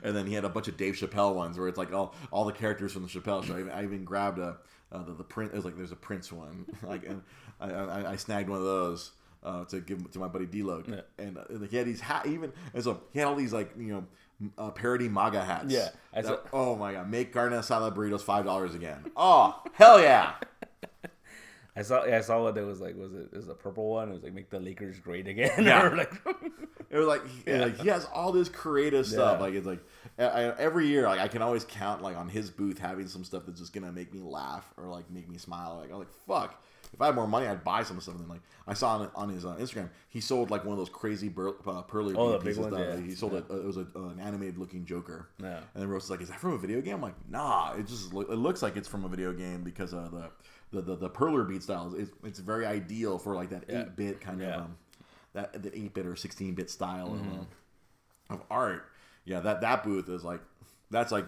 And 0.04 0.16
then 0.16 0.26
he 0.26 0.34
had 0.34 0.46
a 0.46 0.50
bunch 0.50 0.68
of 0.68 0.78
Dave 0.78 0.96
Chappelle 0.96 1.36
ones 1.36 1.58
where 1.58 1.68
it's 1.68 1.78
like 1.78 1.94
all, 1.94 2.16
all 2.32 2.46
the 2.46 2.52
characters 2.52 2.92
from 2.92 3.04
the 3.04 3.10
Chappelle 3.10 3.44
show. 3.44 3.56
I 3.56 3.60
even, 3.60 3.72
I 3.72 3.84
even 3.84 4.04
grabbed 4.04 4.40
a 4.40 4.58
uh, 4.92 5.04
the, 5.04 5.14
the 5.14 5.24
print. 5.24 5.52
It 5.54 5.56
was 5.56 5.66
like 5.66 5.78
there's 5.78 5.92
a 5.92 5.98
Prince 5.98 6.32
one. 6.32 6.66
like 6.84 7.06
and 7.06 7.22
I, 7.60 7.72
I, 7.72 8.12
I 8.12 8.16
snagged 8.16 8.50
one 8.50 8.60
of 8.60 8.66
those. 8.66 9.12
Uh, 9.42 9.64
to 9.66 9.80
give 9.80 10.12
to 10.12 10.20
my 10.20 10.28
buddy 10.28 10.46
D-Lo. 10.46 10.84
Yeah. 10.86 11.02
and 11.18 11.38
uh, 11.38 11.44
he 11.70 11.78
had 11.78 11.86
these 11.86 12.02
hat 12.02 12.26
even 12.28 12.52
and 12.74 12.84
so 12.84 13.02
he 13.14 13.20
had 13.20 13.28
all 13.30 13.36
these 13.36 13.54
like 13.54 13.72
you 13.78 13.94
know 13.94 14.06
uh, 14.58 14.70
parody 14.72 15.08
MAGA 15.08 15.42
hats. 15.44 15.66
Yeah, 15.74 15.90
That- 16.14 16.26
saw- 16.26 16.40
oh 16.52 16.76
my 16.76 16.92
god, 16.94 17.10
make 17.10 17.32
carne 17.32 17.54
asada 17.54 17.96
burritos 17.96 18.22
five 18.22 18.44
dollars 18.44 18.76
again. 18.76 19.06
Oh 19.16 19.62
hell 19.74 20.02
yeah! 20.02 20.34
I 21.76 21.82
saw 21.84 22.04
yeah, 22.06 22.18
I 22.18 22.22
saw 22.22 22.44
what 22.44 22.56
there 22.56 22.66
was 22.66 22.82
like 22.82 22.96
was 22.98 23.14
it, 23.14 23.30
it 23.32 23.38
was 23.38 23.48
a 23.48 23.54
purple 23.54 23.90
one. 23.90 24.10
It 24.10 24.14
was 24.14 24.24
like 24.24 24.34
make 24.34 24.50
the 24.50 24.60
Lakers 24.60 25.00
great 25.00 25.28
again. 25.28 25.52
Yeah. 25.66 25.88
like 25.90 26.12
It 26.92 26.98
was 26.98 27.08
like, 27.08 27.28
he- 27.28 27.52
Yeah. 27.52 27.66
like 27.66 27.78
he 27.80 27.88
has 27.90 28.06
all 28.06 28.32
this 28.32 28.50
creative 28.50 29.06
stuff. 29.06 29.38
Yeah. 29.40 29.46
Like 29.46 29.54
it's 29.54 29.68
like 29.68 29.80
I, 30.18 30.54
every 30.58 30.88
year, 30.88 31.04
like 31.04 31.20
I 31.20 31.28
can 31.28 31.42
always 31.44 31.64
count 31.64 32.02
like 32.02 32.18
on 32.18 32.28
his 32.30 32.50
booth 32.50 32.80
having 32.80 33.08
some 33.08 33.24
stuff 33.24 33.44
that's 33.46 33.60
just 33.60 33.74
gonna 33.74 33.92
make 33.92 34.12
me 34.14 34.22
laugh 34.22 34.74
or 34.76 34.86
like 34.88 35.10
make 35.12 35.30
me 35.30 35.38
smile. 35.38 35.78
Like 35.82 35.92
I'm 35.92 36.00
like 36.00 36.12
fuck. 36.28 36.64
If 36.92 37.00
I 37.00 37.06
had 37.06 37.14
more 37.14 37.28
money, 37.28 37.46
I'd 37.46 37.64
buy 37.64 37.84
some 37.84 38.02
stuff. 38.02 38.16
And 38.16 38.28
like 38.28 38.42
I 38.68 38.74
saw 38.74 38.98
on, 38.98 39.12
on 39.14 39.30
his 39.30 39.46
uh, 39.46 39.56
Instagram, 39.60 39.90
he 40.08 40.20
sold 40.20 40.50
like 40.50 40.64
one 40.66 40.72
of 40.72 40.80
those 40.80 40.90
crazy 40.90 41.30
bur- 41.30 41.54
uh, 41.68 41.84
pearly 41.84 42.16
Oh, 42.16 42.36
pieces. 42.40 42.58
ones, 42.58 42.76
that- 42.76 42.98
yeah. 42.98 43.06
He 43.06 43.14
sold 43.14 43.36
it. 43.36 43.46
Uh, 43.48 43.58
it 43.58 43.66
was 43.66 43.78
a, 43.78 43.86
uh, 43.96 44.08
an 44.08 44.20
animated 44.20 44.58
looking 44.58 44.86
Joker. 44.86 45.30
Yeah. 45.40 45.58
And 45.76 45.84
then 45.84 45.88
Rose 45.88 46.04
was 46.06 46.10
like, 46.10 46.22
"Is 46.22 46.30
that 46.30 46.40
from 46.40 46.54
a 46.54 46.58
video 46.58 46.82
game?" 46.82 46.96
I'm 46.96 47.02
like, 47.04 47.14
"Nah, 47.30 47.74
it 47.76 47.86
just 47.86 48.12
loo- 48.12 48.22
it 48.32 48.38
looks 48.38 48.64
like 48.64 48.76
it's 48.76 48.88
from 48.88 49.06
a 49.06 49.08
video 49.08 49.32
game 49.34 49.62
because 49.64 49.94
uh, 49.94 50.10
the 50.12 50.32
the 50.72 50.82
the, 50.82 50.96
the 50.96 51.10
perler 51.10 51.48
bead 51.48 51.64
styles. 51.64 51.94
is 51.94 52.10
it's 52.24 52.40
very 52.40 52.66
ideal 52.66 53.18
for 53.18 53.36
like 53.36 53.50
that 53.50 53.64
eight 53.70 53.96
bit 53.96 54.22
kind 54.22 54.42
of 54.42 54.62
um, 54.62 54.78
that 55.34 55.62
the 55.62 55.76
eight 55.78 55.94
bit 55.94 56.06
or 56.06 56.16
sixteen 56.16 56.54
bit 56.56 56.70
style 56.70 57.14
of, 57.14 57.22
uh, 57.22 58.34
of 58.36 58.42
art. 58.50 58.86
Yeah, 59.26 59.40
that 59.42 59.62
that 59.62 59.84
booth 59.84 60.10
is 60.10 60.24
like 60.24 60.42
that's 60.92 61.12
like 61.12 61.26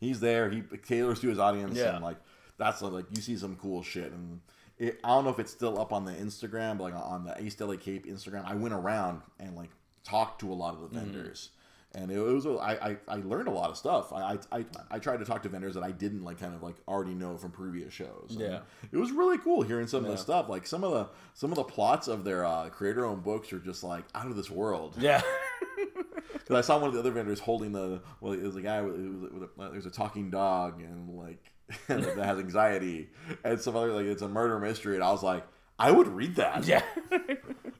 he's 0.00 0.20
there. 0.20 0.50
He 0.50 0.62
caters 0.86 1.20
to 1.20 1.28
his 1.28 1.38
audience 1.38 1.76
Yeah. 1.76 1.94
and 1.96 2.04
like 2.04 2.16
that's 2.58 2.82
like 2.82 3.06
you 3.14 3.22
see 3.22 3.36
some 3.36 3.56
cool 3.56 3.82
shit 3.82 4.12
and. 4.12 4.40
It, 4.80 5.00
I 5.02 5.08
don't 5.08 5.24
know 5.24 5.30
if 5.30 5.40
it's 5.40 5.50
still 5.50 5.76
up 5.80 5.92
on 5.92 6.04
the 6.04 6.12
Instagram, 6.12 6.78
but 6.78 6.84
like 6.84 6.94
on 6.94 7.24
the 7.24 7.42
East 7.42 7.60
LA 7.60 7.74
Cape 7.74 8.06
Instagram, 8.06 8.44
I 8.44 8.54
went 8.54 8.72
around 8.72 9.22
and 9.40 9.56
like 9.56 9.70
talked 10.04 10.40
to 10.42 10.52
a 10.52 10.54
lot 10.54 10.74
of 10.74 10.78
Mm-hmm. 10.82 10.94
the 10.94 11.00
vendors, 11.00 11.50
and 11.94 12.10
it 12.10 12.20
was 12.20 12.46
I, 12.46 12.78
I 12.90 12.96
I 13.08 13.16
learned 13.16 13.48
a 13.48 13.50
lot 13.50 13.70
of 13.70 13.76
stuff. 13.76 14.12
I, 14.12 14.34
I 14.52 14.58
I 14.58 14.64
I 14.90 14.98
tried 14.98 15.18
to 15.18 15.24
talk 15.24 15.42
to 15.44 15.48
vendors 15.48 15.74
that 15.74 15.82
I 15.82 15.90
didn't 15.90 16.22
like 16.24 16.38
kind 16.38 16.54
of 16.54 16.62
like 16.62 16.76
already 16.86 17.14
know 17.14 17.36
from 17.38 17.50
previous 17.50 17.92
shows. 17.92 18.28
And 18.30 18.40
Yeah. 18.40 18.60
it 18.92 18.96
was 18.96 19.10
really 19.12 19.38
cool 19.38 19.62
hearing 19.62 19.86
some 19.86 20.04
of 20.04 20.10
the 20.10 20.16
stuff. 20.18 20.48
Like 20.48 20.66
some 20.66 20.84
of 20.84 20.92
the 20.92 21.08
some 21.34 21.50
of 21.50 21.56
the 21.56 21.64
plots 21.64 22.06
of 22.08 22.24
their 22.24 22.44
uh, 22.44 22.68
creator 22.68 23.04
owned 23.06 23.22
books 23.24 23.52
are 23.52 23.58
just 23.58 23.82
like 23.82 24.04
out 24.14 24.26
of 24.26 24.36
this 24.36 24.50
world. 24.50 24.96
yeah. 24.98 25.22
Because 26.32 26.56
I 26.64 26.66
saw 26.66 26.78
one 26.78 26.88
of 26.88 26.94
the 26.94 27.00
other 27.00 27.10
vendors 27.10 27.40
holding 27.40 27.72
the 27.72 28.00
well, 28.20 28.32
it 28.32 28.42
was 28.42 28.56
a 28.56 28.62
guy 28.62 28.80
with, 28.80 28.94
it 28.94 29.32
with 29.34 29.42
a, 29.42 29.68
there's 29.70 29.84
a 29.86 29.90
talking 29.90 30.30
dog 30.30 30.80
and 30.80 31.10
like 31.18 31.52
that 31.88 32.16
has 32.24 32.38
anxiety 32.38 33.10
and 33.44 33.60
some 33.60 33.76
other 33.76 33.92
like 33.92 34.06
it's 34.06 34.22
a 34.22 34.28
murder 34.28 34.58
mystery 34.58 34.94
and 34.94 35.04
I 35.04 35.10
was 35.10 35.22
like 35.22 35.46
I 35.78 35.90
would 35.90 36.08
read 36.08 36.36
that. 36.36 36.64
yeah. 36.66 36.82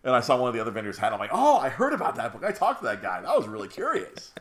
And 0.04 0.14
I 0.14 0.20
saw 0.20 0.38
one 0.38 0.48
of 0.48 0.54
the 0.54 0.60
other 0.60 0.70
vendors 0.70 0.96
had. 0.96 1.08
it. 1.08 1.14
I'm 1.14 1.18
like, 1.18 1.32
oh, 1.32 1.58
I 1.58 1.68
heard 1.68 1.92
about 1.92 2.16
that 2.16 2.32
book. 2.32 2.42
I 2.42 2.52
talked 2.52 2.80
to 2.80 2.84
that 2.86 3.02
guy. 3.02 3.20
That 3.20 3.36
was 3.36 3.46
really 3.46 3.68
curious. 3.68 4.32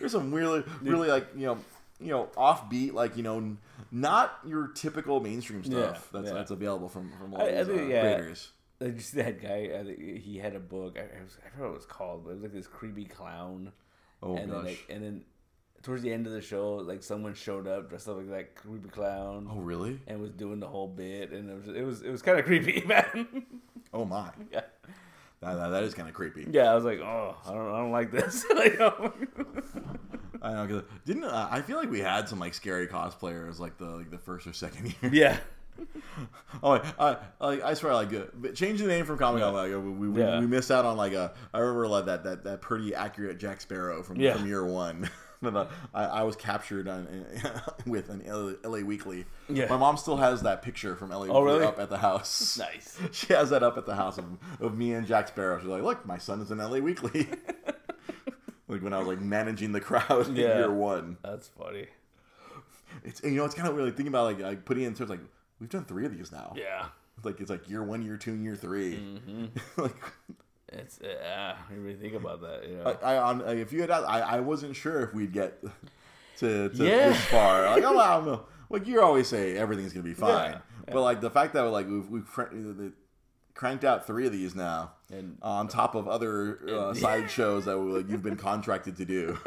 There's 0.00 0.10
some 0.12 0.34
really, 0.34 0.64
really 0.82 1.08
like 1.08 1.28
you 1.36 1.46
know, 1.46 1.58
you 2.00 2.08
know, 2.08 2.30
offbeat, 2.36 2.94
like 2.94 3.16
you 3.16 3.22
know, 3.22 3.56
not 3.92 4.38
your 4.44 4.68
typical 4.68 5.20
mainstream 5.20 5.62
stuff 5.62 6.10
Yeah, 6.12 6.20
that's 6.20 6.28
yeah. 6.32 6.34
that's 6.34 6.50
available 6.50 6.88
from 6.88 7.12
from 7.20 7.34
all 7.34 7.42
I- 7.42 7.44
I 7.48 7.52
these 7.62 7.66
think, 7.68 7.80
uh, 7.82 7.84
yeah. 7.84 8.02
you 9.14 9.22
that 9.22 9.40
guy? 9.40 9.70
I 9.78 9.84
think 9.84 10.20
he 10.20 10.38
had 10.38 10.56
a 10.56 10.60
book. 10.60 10.96
I, 10.98 11.02
I, 11.02 11.22
was, 11.22 11.38
I 11.46 11.50
forgot 11.50 11.64
what 11.66 11.70
it 11.74 11.76
was 11.76 11.86
called, 11.86 12.24
but 12.24 12.30
it 12.30 12.34
was 12.34 12.42
like 12.42 12.52
this 12.52 12.66
creepy 12.66 13.04
clown. 13.04 13.72
Oh 14.22 14.36
and 14.36 14.50
gosh. 14.50 14.56
then 14.56 14.64
like, 14.64 14.86
and 14.88 15.04
then 15.04 15.24
towards 15.84 16.02
the 16.02 16.12
end 16.12 16.26
of 16.26 16.32
the 16.32 16.40
show, 16.40 16.74
like 16.76 17.02
someone 17.04 17.34
showed 17.34 17.68
up 17.68 17.88
dressed 17.88 18.08
up 18.08 18.16
like 18.16 18.30
that 18.30 18.56
creepy 18.56 18.88
clown. 18.88 19.48
oh 19.50 19.60
really? 19.60 20.00
and 20.08 20.20
was 20.20 20.32
doing 20.32 20.58
the 20.58 20.66
whole 20.66 20.88
bit, 20.88 21.30
and 21.30 21.48
it 21.50 21.54
was 21.54 21.76
it 21.76 21.82
was 21.82 22.02
it 22.02 22.10
was 22.10 22.22
kind 22.22 22.38
of 22.38 22.44
creepy, 22.44 22.82
man. 22.86 23.44
Oh 23.92 24.04
my. 24.04 24.30
yeah, 24.52 24.62
That, 25.40 25.54
that, 25.54 25.68
that 25.68 25.82
is 25.84 25.94
kind 25.94 26.08
of 26.08 26.14
creepy. 26.14 26.48
yeah. 26.50 26.72
I 26.72 26.74
was 26.74 26.84
like, 26.84 26.98
oh, 27.00 27.36
I 27.46 27.52
don't, 27.52 27.72
I 27.74 27.78
don't 27.78 27.92
like 27.92 28.10
this. 28.10 28.44
like, 28.56 28.80
oh. 28.80 29.12
I 30.42 30.52
know. 30.54 30.66
'cause 30.66 30.82
didn't 31.06 31.24
uh, 31.24 31.48
I 31.50 31.60
feel 31.62 31.76
like 31.76 31.90
we 31.90 32.00
had 32.00 32.28
some 32.28 32.38
like 32.40 32.54
scary 32.54 32.86
cosplayers 32.88 33.58
like 33.60 33.78
the 33.78 33.86
like 33.86 34.10
the 34.10 34.18
first 34.18 34.46
or 34.46 34.52
second 34.52 34.94
year. 35.02 35.12
yeah, 35.12 35.36
Oh, 36.62 36.72
I, 36.98 37.16
I, 37.40 37.70
I 37.70 37.74
swear, 37.74 37.94
like, 37.94 38.12
uh, 38.14 38.22
but 38.34 38.54
change 38.54 38.80
the 38.80 38.86
name 38.86 39.04
from 39.06 39.18
Comic 39.18 39.42
Con. 39.42 39.52
Like, 39.54 39.72
uh, 39.72 39.80
we, 39.80 40.08
we, 40.08 40.20
Yeah. 40.20 40.38
we 40.38 40.46
missed 40.46 40.70
out 40.70 40.84
on 40.84 40.96
like 40.96 41.12
a. 41.14 41.32
I 41.52 41.58
remember 41.58 41.88
like 41.88 42.06
that 42.06 42.22
that, 42.24 42.44
that 42.44 42.60
pretty 42.60 42.94
accurate 42.94 43.38
Jack 43.38 43.60
Sparrow 43.60 44.02
from 44.02 44.20
Yeah. 44.20 44.34
from 44.36 44.46
year 44.46 44.64
one. 44.64 45.10
Uh, 45.46 45.66
I, 45.92 46.04
I 46.04 46.22
was 46.22 46.36
captured 46.36 46.88
on, 46.88 47.06
with 47.86 48.08
an 48.08 48.22
LA, 48.26 48.52
LA 48.68 48.78
Weekly. 48.84 49.24
Yeah. 49.48 49.66
My 49.68 49.76
mom 49.76 49.96
still 49.96 50.16
has 50.16 50.42
that 50.42 50.62
picture 50.62 50.96
from 50.96 51.10
LA 51.10 51.26
Oh, 51.26 51.42
Weekly 51.42 51.42
really? 51.44 51.64
up 51.66 51.78
at 51.78 51.90
the 51.90 51.98
house. 51.98 52.56
nice. 52.58 52.98
She 53.12 53.32
has 53.32 53.50
that 53.50 53.62
up 53.62 53.76
at 53.78 53.86
the 53.86 53.94
house 53.96 54.18
of, 54.18 54.24
of 54.60 54.76
me 54.76 54.92
and 54.94 55.06
Jack 55.06 55.28
Sparrow. 55.28 55.58
She's 55.58 55.68
like, 55.68 55.82
"Look, 55.82 56.04
my 56.06 56.18
son 56.18 56.40
is 56.40 56.50
in 56.50 56.58
LA 56.58 56.78
Weekly." 56.78 57.28
like 58.68 58.82
when 58.82 58.92
I 58.92 58.98
was 58.98 59.08
like 59.08 59.20
managing 59.20 59.72
the 59.72 59.80
crowd 59.80 60.28
in 60.28 60.36
Yeah. 60.36 60.56
year 60.58 60.70
one. 60.72 61.18
That's 61.22 61.48
funny. 61.48 61.86
It's 63.02 63.22
you 63.22 63.32
know 63.32 63.44
it's 63.44 63.54
kind 63.54 63.68
of 63.68 63.74
weird 63.74 63.86
like, 63.86 63.96
thinking 63.96 64.12
about 64.12 64.24
like, 64.24 64.40
like 64.40 64.64
putting 64.64 64.84
in 64.84 64.94
terms 64.94 65.10
like 65.10 65.20
we've 65.60 65.68
done 65.68 65.84
three 65.84 66.06
of 66.06 66.16
these 66.16 66.30
now. 66.32 66.54
Yeah, 66.56 66.86
like 67.24 67.40
it's 67.40 67.50
like 67.50 67.68
year 67.68 67.82
one, 67.82 68.02
year 68.02 68.16
two, 68.16 68.30
and 68.32 68.44
year 68.44 68.54
3 68.56 68.94
Mm-hmm. 68.94 69.80
like 69.82 69.96
it's 70.78 70.98
yeah. 71.02 71.56
You 71.74 71.80
really 71.80 71.96
think 71.98 72.14
about 72.14 72.40
that, 72.42 72.68
you 72.68 72.80
I, 72.80 72.84
know? 72.84 72.98
I 73.02 73.16
on 73.16 73.40
if 73.58 73.72
you 73.72 73.80
had 73.80 73.90
asked, 73.90 74.06
I, 74.08 74.20
I 74.20 74.40
wasn't 74.40 74.76
sure 74.76 75.00
if 75.02 75.14
we'd 75.14 75.32
get 75.32 75.62
to, 76.38 76.68
to 76.68 76.84
Yeah. 76.84 77.08
this 77.10 77.20
far. 77.26 77.66
Like 77.70 77.82
oh, 77.84 77.98
I 77.98 78.14
don't 78.16 78.26
know. 78.26 78.42
Like 78.70 78.86
you 78.86 79.00
always 79.02 79.28
say, 79.28 79.56
everything's 79.56 79.92
gonna 79.92 80.04
be 80.04 80.14
fine. 80.14 80.52
Yeah, 80.52 80.58
But 80.92 81.02
like 81.02 81.20
the 81.20 81.30
fact 81.30 81.52
that 81.54 81.62
like 81.64 81.88
we've 81.88 82.08
we've 82.08 82.26
cr- 82.26 82.44
cranked 83.54 83.84
out 83.84 84.06
three 84.06 84.26
of 84.26 84.32
these 84.32 84.54
now, 84.54 84.92
And- 85.12 85.38
on 85.42 85.68
top 85.68 85.94
of 85.94 86.08
other 86.08 86.60
uh, 86.68 86.88
And- 86.88 86.96
side 87.06 87.30
shows 87.30 87.66
that 87.66 87.76
like, 87.76 88.08
you've 88.08 88.22
been 88.22 88.36
contracted 88.36 88.96
to 88.96 89.04
do. 89.04 89.38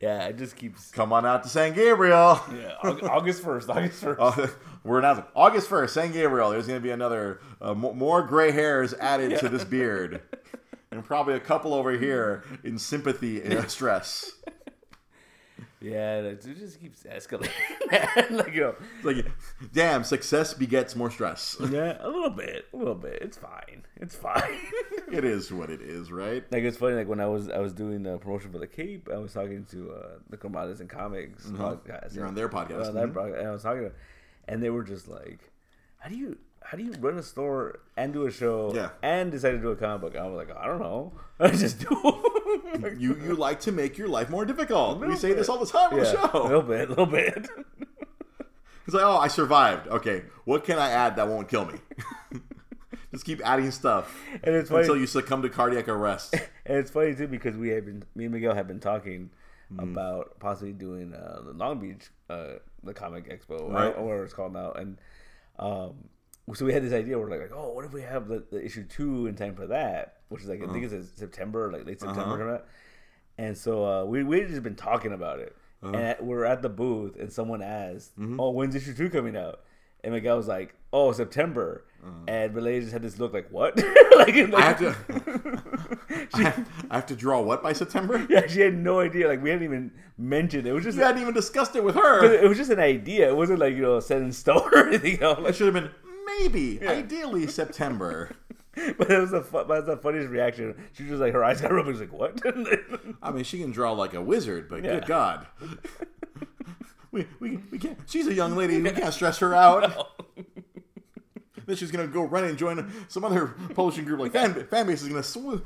yeah, 0.00 0.24
it 0.26 0.36
just 0.36 0.56
keeps. 0.56 0.90
Come 0.90 1.12
on 1.12 1.24
out 1.26 1.42
to 1.42 1.48
San 1.48 1.72
Gabriel. 1.72 2.40
Yeah, 2.52 2.74
August 2.82 3.42
first. 3.42 3.68
August 3.68 4.00
first. 4.02 4.54
We're 4.84 4.98
announcing 4.98 5.24
August 5.34 5.68
first, 5.68 5.94
San 5.94 6.12
Gabriel. 6.12 6.50
There's 6.50 6.66
going 6.66 6.78
to 6.78 6.82
be 6.82 6.90
another 6.90 7.40
uh, 7.60 7.72
mo- 7.74 7.94
more 7.94 8.22
gray 8.22 8.52
hairs 8.52 8.92
added 8.94 9.38
to 9.40 9.48
this 9.48 9.64
beard, 9.64 10.20
and 10.90 11.02
probably 11.02 11.34
a 11.34 11.40
couple 11.40 11.72
over 11.72 11.92
here 11.92 12.44
in 12.62 12.78
sympathy 12.78 13.40
and 13.42 13.70
stress. 13.70 14.32
Yeah, 15.80 16.20
it 16.20 16.42
just 16.42 16.80
keeps 16.80 17.02
escalating. 17.02 17.50
man. 17.90 18.36
like 18.38 18.54
you 18.54 18.60
know, 18.62 18.74
It's 18.96 19.04
like, 19.04 19.26
damn, 19.74 20.02
success 20.02 20.54
begets 20.54 20.96
more 20.96 21.10
stress. 21.10 21.56
yeah, 21.70 21.98
a 22.00 22.08
little 22.08 22.30
bit, 22.30 22.66
a 22.72 22.76
little 22.76 22.94
bit. 22.94 23.18
It's 23.20 23.36
fine. 23.36 23.84
It's 23.96 24.14
fine. 24.14 24.58
it 25.12 25.24
is 25.24 25.52
what 25.52 25.68
it 25.68 25.82
is, 25.82 26.10
right? 26.10 26.42
like 26.50 26.62
it's 26.62 26.78
funny. 26.78 26.94
Like 26.94 27.08
when 27.08 27.20
I 27.20 27.26
was 27.26 27.50
I 27.50 27.58
was 27.58 27.74
doing 27.74 28.02
the 28.02 28.16
promotion 28.16 28.50
for 28.50 28.58
the 28.58 28.66
Cape, 28.66 29.10
I 29.12 29.18
was 29.18 29.34
talking 29.34 29.66
to 29.72 29.92
uh, 29.92 30.08
the 30.30 30.38
Commodities 30.38 30.80
and 30.80 30.88
Comics 30.88 31.44
podcast. 31.46 32.06
Mm-hmm. 32.06 32.16
You're 32.16 32.26
on 32.26 32.34
their 32.34 32.48
podcast. 32.48 32.88
on 32.88 32.94
that 32.94 33.38
and 33.38 33.48
I 33.48 33.50
was 33.50 33.62
talking 33.62 33.82
to, 33.82 33.92
and 34.48 34.62
they 34.62 34.70
were 34.70 34.82
just 34.84 35.08
like, 35.08 35.50
"How 35.98 36.08
do 36.08 36.16
you 36.16 36.38
how 36.62 36.78
do 36.78 36.82
you 36.84 36.92
run 37.00 37.18
a 37.18 37.22
store 37.22 37.80
and 37.96 38.12
do 38.12 38.26
a 38.26 38.30
show 38.30 38.72
Yeah. 38.74 38.90
and 39.02 39.30
decide 39.30 39.52
to 39.52 39.58
do 39.58 39.68
a 39.70 39.76
comic 39.76 40.00
book?" 40.00 40.16
I 40.16 40.26
was 40.26 40.36
like, 40.36 40.56
"I 40.56 40.66
don't 40.66 40.80
know. 40.80 41.12
I 41.40 41.48
just 41.50 41.80
do." 41.80 42.22
You 42.98 43.16
you 43.22 43.34
like 43.34 43.60
to 43.60 43.72
make 43.72 43.96
your 43.98 44.08
life 44.08 44.28
more 44.30 44.44
difficult. 44.44 44.98
We 44.98 45.06
little 45.06 45.16
say 45.20 45.28
bit. 45.28 45.36
this 45.38 45.48
all 45.48 45.58
the 45.58 45.66
time 45.66 45.92
on 45.92 45.98
yeah, 45.98 46.12
the 46.12 46.38
a 46.38 46.42
little 46.42 46.62
bit, 46.62 46.86
a 46.86 46.88
little 46.90 47.06
bit. 47.06 47.48
It's 48.86 48.92
like, 48.94 49.02
oh, 49.04 49.16
I 49.16 49.28
survived. 49.28 49.88
Okay, 49.88 50.24
what 50.44 50.64
can 50.64 50.78
I 50.78 50.90
add 50.90 51.16
that 51.16 51.26
won't 51.28 51.48
kill 51.48 51.64
me? 51.64 51.78
Just 53.12 53.24
keep 53.24 53.40
adding 53.46 53.70
stuff 53.70 54.14
And 54.42 54.54
it's 54.56 54.68
funny. 54.68 54.82
until 54.82 54.96
you 54.96 55.06
succumb 55.06 55.40
to 55.42 55.48
cardiac 55.48 55.88
arrest. 55.88 56.34
And 56.66 56.76
it's 56.78 56.90
funny 56.90 57.14
too 57.14 57.26
because 57.28 57.56
we 57.56 57.68
have 57.70 57.86
been, 57.86 58.02
me 58.14 58.24
and 58.24 58.34
Miguel 58.34 58.54
have 58.54 58.66
been 58.68 58.80
talking 58.80 59.30
Mm-hmm. 59.72 59.92
about 59.92 60.38
possibly 60.40 60.74
doing 60.74 61.14
uh, 61.14 61.40
the 61.46 61.52
Long 61.52 61.80
Beach, 61.80 62.10
uh, 62.28 62.56
the 62.84 62.94
comic 62.94 63.28
expo, 63.28 63.70
Right. 63.70 63.94
or 63.96 64.04
whatever 64.04 64.24
it's 64.24 64.34
called 64.34 64.52
now. 64.52 64.72
And 64.72 64.98
um, 65.58 65.94
so 66.54 66.64
we 66.66 66.72
had 66.72 66.82
this 66.82 66.92
idea. 66.92 67.18
We're 67.18 67.30
like, 67.30 67.50
oh, 67.54 67.72
what 67.72 67.84
if 67.84 67.92
we 67.92 68.02
have 68.02 68.28
the, 68.28 68.44
the 68.50 68.64
issue 68.64 68.84
two 68.84 69.26
in 69.26 69.34
time 69.34 69.54
for 69.54 69.66
that? 69.68 70.18
Which 70.28 70.42
is 70.42 70.48
like 70.48 70.62
I 70.62 70.72
think 70.72 70.90
it's 70.90 71.18
September, 71.18 71.70
like 71.72 71.86
late 71.86 72.00
September, 72.00 72.54
Uh-huh. 72.56 72.64
And 73.38 73.56
so 73.56 73.84
uh, 73.84 74.04
we 74.04 74.22
we 74.22 74.40
had 74.40 74.48
just 74.48 74.62
been 74.62 74.76
talking 74.76 75.12
about 75.12 75.38
it, 75.40 75.56
Uh-huh. 75.82 75.92
and 75.94 76.02
at, 76.02 76.24
we're 76.24 76.44
at 76.44 76.62
the 76.62 76.68
booth, 76.68 77.16
and 77.18 77.32
someone 77.32 77.62
asked, 77.62 78.18
Mm-hmm. 78.18 78.38
"Oh, 78.40 78.50
when's 78.50 78.74
issue 78.74 78.94
two 78.94 79.10
coming 79.10 79.36
out?" 79.36 79.60
And 80.02 80.12
Miguel 80.12 80.36
was 80.36 80.46
like, 80.48 80.74
"Oh, 80.92 81.12
September." 81.12 81.84
Uh-huh. 82.04 82.12
And 82.28 82.54
Relay 82.54 82.80
just 82.80 82.92
had 82.92 83.02
this 83.02 83.18
look 83.18 83.32
like, 83.32 83.48
"What?" 83.50 83.76
like, 84.16 84.34
I 84.36 84.60
have 84.60 84.78
to. 84.80 84.94
I 86.34 86.42
have, 86.42 86.68
I 86.90 86.94
have 86.96 87.06
to 87.06 87.16
draw 87.16 87.40
what 87.40 87.62
by 87.62 87.72
September? 87.72 88.26
Yeah, 88.28 88.46
she 88.46 88.60
had 88.60 88.74
no 88.74 89.00
idea. 89.00 89.26
Like 89.28 89.42
we 89.42 89.50
hadn't 89.50 89.64
even 89.64 89.90
mentioned 90.18 90.66
it. 90.66 90.70
It 90.70 90.72
was 90.74 90.84
just 90.84 90.98
You 90.98 91.04
hadn't 91.04 91.22
even 91.22 91.32
discussed 91.34 91.76
it 91.76 91.82
with 91.84 91.94
her. 91.94 92.24
it 92.24 92.48
was 92.48 92.58
just 92.58 92.70
an 92.70 92.78
idea. 92.80 93.28
It 93.28 93.36
wasn't 93.36 93.58
like 93.60 93.74
you 93.74 93.82
know 93.82 94.00
set 94.00 94.20
in 94.22 94.32
stone 94.32 94.68
or 94.74 94.86
anything 94.88 95.22
else. 95.22 95.40
It 95.48 95.54
should 95.56 95.74
have 95.74 95.82
been 95.82 95.90
maybe, 96.40 96.86
ideally 96.86 97.46
September. 97.46 98.36
But 98.98 99.08
it 99.10 99.20
was 99.20 99.30
the 99.30 99.40
fu- 99.42 99.64
that's 99.68 99.86
the 99.86 99.96
funniest 99.96 100.28
reaction. 100.30 100.74
She 100.94 101.04
was 101.04 101.10
just 101.10 101.20
like 101.20 101.32
her 101.32 101.44
eyes 101.44 101.60
got 101.60 101.72
rubbed. 101.72 101.86
She 101.86 101.92
was 101.92 102.00
like, 102.00 102.12
"What?" 102.12 102.40
I 103.22 103.30
mean, 103.30 103.44
she 103.44 103.58
can 103.60 103.70
draw 103.70 103.92
like 103.92 104.14
a 104.14 104.20
wizard, 104.20 104.68
but 104.68 104.82
Yeah. 104.84 104.94
good 104.94 105.06
God. 105.06 105.46
We, 107.12 107.28
we, 107.38 107.58
we 107.70 107.78
can't. 107.78 107.96
She's 108.08 108.26
a 108.26 108.34
young 108.34 108.56
lady. 108.56 108.82
We 108.82 108.90
can't 108.90 109.14
stress 109.14 109.38
her 109.38 109.54
out. 109.54 110.10
Then 111.66 111.76
she's 111.76 111.90
gonna 111.90 112.06
go 112.06 112.22
run 112.24 112.44
and 112.44 112.56
join 112.58 112.92
some 113.08 113.24
other 113.24 113.48
publishing 113.74 114.04
group. 114.04 114.20
Like 114.20 114.32
fan, 114.32 114.54
fan 114.66 114.86
base 114.86 115.02
is 115.02 115.08
gonna 115.08 115.22
sw- 115.22 115.62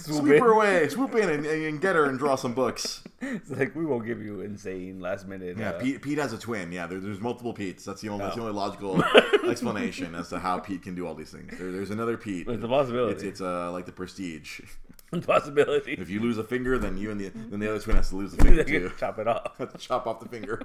sweep 0.00 0.32
in. 0.34 0.42
her 0.42 0.52
away, 0.52 0.88
swoop 0.88 1.14
in, 1.14 1.28
and, 1.30 1.46
and 1.46 1.80
get 1.80 1.96
her 1.96 2.04
and 2.06 2.18
draw 2.18 2.36
some 2.36 2.54
books. 2.54 3.02
it's 3.20 3.50
like 3.50 3.74
we 3.74 3.84
won't 3.86 4.06
give 4.06 4.22
you 4.22 4.40
insane 4.40 5.00
last 5.00 5.26
minute. 5.26 5.56
Yeah, 5.58 5.70
uh, 5.70 5.80
Pete, 5.80 6.02
Pete 6.02 6.18
has 6.18 6.32
a 6.32 6.38
twin. 6.38 6.72
Yeah, 6.72 6.86
there, 6.86 7.00
there's 7.00 7.20
multiple 7.20 7.52
Petes. 7.52 7.84
That's 7.84 8.00
the 8.00 8.08
only 8.08 8.24
that's 8.24 8.36
the 8.36 8.42
Oh. 8.42 8.46
only 8.46 8.56
logical 8.56 9.02
explanation 9.48 10.14
as 10.14 10.28
to 10.30 10.38
how 10.38 10.58
Pete 10.58 10.82
can 10.82 10.94
do 10.94 11.06
all 11.06 11.14
these 11.14 11.30
things. 11.30 11.56
There, 11.58 11.72
there's 11.72 11.90
another 11.90 12.16
Pete. 12.16 12.48
It's 12.48 12.64
a 12.64 12.68
possibility. 12.68 13.14
It's, 13.14 13.22
it's 13.22 13.40
uh, 13.40 13.72
like 13.72 13.86
the 13.86 13.92
Prestige. 13.92 14.60
possibility. 15.26 15.92
If 15.92 16.10
you 16.10 16.20
lose 16.20 16.36
a 16.38 16.44
finger, 16.44 16.78
then 16.78 16.98
you 16.98 17.10
and 17.10 17.20
the 17.20 17.28
then 17.28 17.60
the 17.60 17.68
other 17.70 17.78
twin 17.80 17.96
has 17.96 18.08
to 18.10 18.16
lose 18.16 18.34
a 18.34 18.38
finger 18.38 18.64
too. 18.64 18.90
chop 18.98 19.18
it 19.18 19.28
off. 19.28 19.60
Chop 19.78 20.06
off 20.06 20.20
the 20.20 20.28
finger, 20.28 20.60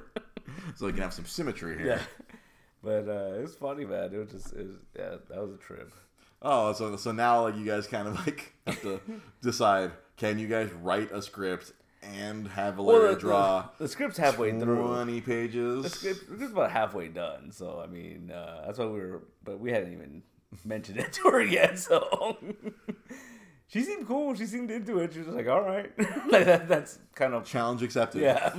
so 0.76 0.88
you 0.88 0.94
can 0.94 1.04
have 1.04 1.14
some 1.14 1.26
symmetry 1.26 1.78
here. 1.78 1.86
Yeah, 1.88 2.02
but 2.84 3.08
uh, 3.08 3.36
it 3.38 3.42
was 3.42 3.56
funny, 3.56 3.86
man. 3.86 4.14
It 4.14 4.18
was 4.18 4.32
just, 4.32 4.54
it 4.54 4.66
was, 4.68 4.76
yeah, 4.98 5.16
that 5.30 5.42
was 5.42 5.52
a 5.54 5.58
trip. 5.58 5.92
Oh, 6.42 6.74
so 6.74 6.96
so 6.96 7.12
now 7.12 7.44
like 7.44 7.56
you 7.56 7.66
guys 7.66 7.86
kind 7.88 8.08
of 8.08 8.16
like 8.26 8.54
have 8.68 8.82
to 8.82 9.00
decide: 9.42 9.92
can 10.18 10.40
you 10.40 10.48
guys 10.48 10.72
write 10.82 11.12
a 11.12 11.22
script 11.22 11.72
and 12.02 12.48
have 12.48 12.76
Valeria 12.76 13.14
the, 13.14 13.20
draw 13.20 13.62
the, 13.78 13.84
the 13.84 13.88
script's 13.88 14.18
halfway 14.18 14.52
through. 14.60 14.88
twenty 14.88 15.22
pages? 15.22 15.84
The 15.84 15.90
script, 15.90 16.20
the 16.30 16.36
script's 16.36 16.54
about 16.54 16.72
halfway 16.72 17.10
done, 17.10 17.52
so 17.52 17.80
I 17.84 17.88
mean, 17.88 18.32
uh, 18.32 18.64
that's 18.66 18.80
why 18.80 18.86
we 18.86 19.00
were, 19.00 19.22
but 19.44 19.60
we 19.60 19.72
hadn't 19.72 19.94
even 19.94 20.24
mentioned 20.66 20.98
it 21.00 21.14
to 21.14 21.30
her 21.30 21.44
yet. 21.44 21.78
So 21.78 22.38
she 23.68 23.84
seemed 23.84 24.08
cool. 24.08 24.34
She 24.34 24.48
seemed 24.48 24.72
into 24.72 24.98
it. 24.98 25.14
She 25.14 25.20
was 25.20 25.28
like, 25.28 25.48
"All 25.48 25.62
right," 25.62 25.92
like 26.28 26.46
that, 26.46 26.68
that's 26.68 26.98
kind 27.14 27.36
of 27.36 27.46
Challenge 27.46 27.84
accepted. 27.84 28.22
yeah. 28.24 28.52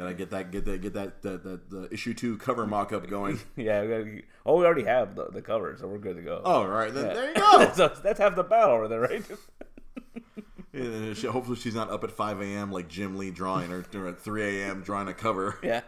Gotta 0.00 0.14
get 0.14 0.30
that 0.30 0.50
get 0.50 0.64
that 0.64 0.80
get 0.80 0.94
that 0.94 1.20
that, 1.22 1.44
that 1.44 1.68
the 1.70 1.88
issue 1.92 2.14
two 2.14 2.38
cover 2.38 2.66
mock 2.66 2.90
up 2.92 3.06
going. 3.08 3.38
Yeah, 3.56 3.82
we 3.82 3.88
gotta, 3.88 4.20
oh, 4.46 4.56
we 4.58 4.64
already 4.64 4.84
have 4.84 5.14
the, 5.14 5.26
the 5.26 5.42
cover, 5.42 5.76
so 5.78 5.86
we're 5.88 5.98
good 5.98 6.16
to 6.16 6.22
go. 6.22 6.40
Oh, 6.42 6.64
right. 6.64 6.92
Then, 6.92 7.06
Yeah. 7.08 7.12
There 7.12 7.28
you 7.28 7.34
go. 7.34 7.72
so 7.74 7.88
that's 8.02 8.18
half 8.18 8.34
the 8.34 8.42
battle 8.42 8.76
over 8.76 8.88
there, 8.88 9.00
right? 9.00 9.22
Yeah, 10.72 11.14
she- 11.14 11.26
hopefully, 11.26 11.56
she's 11.56 11.74
not 11.74 11.90
up 11.90 12.04
at 12.04 12.12
5 12.12 12.40
a.m. 12.42 12.70
like 12.70 12.88
Jim 12.88 13.18
Lee 13.18 13.30
drawing, 13.32 13.72
or, 13.72 13.84
or 13.92 14.06
at 14.08 14.20
3 14.20 14.42
a.m. 14.60 14.82
drawing 14.82 15.08
a 15.08 15.12
cover. 15.14 15.58
yeah. 15.64 15.80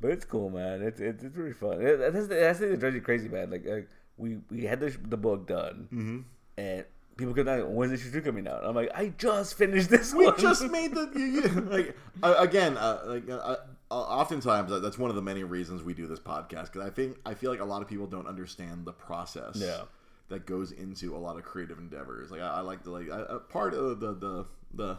but 0.00 0.10
it's 0.12 0.24
cool, 0.24 0.50
man. 0.50 0.82
It's 0.82 1.00
it's, 1.00 1.22
it's 1.24 1.36
really 1.36 1.52
fun. 1.52 1.82
It, 1.84 1.96
that's 1.98 2.28
the, 2.28 2.34
that's 2.34 2.58
the 2.60 2.64
thing 2.66 2.70
that 2.72 2.80
drives 2.80 2.94
you 2.94 3.00
crazy, 3.02 3.28
man. 3.28 3.50
Like, 3.50 3.66
like 3.66 3.88
we 4.16 4.38
we 4.50 4.64
had 4.64 4.80
the 4.80 4.96
the 5.08 5.16
book 5.16 5.48
done, 5.48 5.88
Mm-hmm. 5.92 6.18
and 6.58 6.84
people 7.16 7.34
kept 7.34 7.48
asking, 7.48 7.74
"When's 7.74 7.92
issue 7.92 8.10
two 8.10 8.22
coming 8.22 8.46
out?" 8.46 8.64
I'm 8.64 8.74
like, 8.74 8.90
"I 8.94 9.08
just 9.18 9.54
finished 9.54 9.90
this 9.90 10.14
We 10.14 10.26
one." 10.26 10.38
just 10.38 10.62
made 10.70 10.94
the 10.94 11.10
you, 11.14 11.24
you, 11.24 11.42
like 11.70 11.96
uh, 12.22 12.34
again. 12.38 12.76
Uh, 12.76 13.02
like 13.06 13.28
uh, 13.28 13.56
uh, 13.90 13.94
oftentimes, 13.94 14.72
uh, 14.72 14.78
that's 14.78 14.98
one 14.98 15.10
of 15.10 15.16
the 15.16 15.22
many 15.22 15.44
reasons 15.44 15.82
we 15.82 15.94
do 15.94 16.06
this 16.06 16.18
podcast 16.18 16.72
because 16.72 16.86
I 16.86 16.90
think 16.90 17.18
I 17.26 17.34
feel 17.34 17.50
like 17.50 17.60
a 17.60 17.64
lot 17.64 17.82
of 17.82 17.88
people 17.88 18.06
don't 18.06 18.26
understand 18.26 18.84
the 18.84 18.92
process. 18.92 19.56
Yeah. 19.56 19.82
That 20.28 20.46
goes 20.46 20.72
into 20.72 21.14
a 21.14 21.18
lot 21.18 21.36
of 21.36 21.42
creative 21.42 21.78
endeavors. 21.78 22.30
Like 22.30 22.40
I, 22.40 22.48
I 22.48 22.60
like 22.60 22.84
to 22.84 22.90
like 22.90 23.10
I, 23.10 23.20
uh, 23.20 23.38
part 23.40 23.74
of 23.74 24.00
the 24.00 24.14
the 24.14 24.46
the 24.72 24.98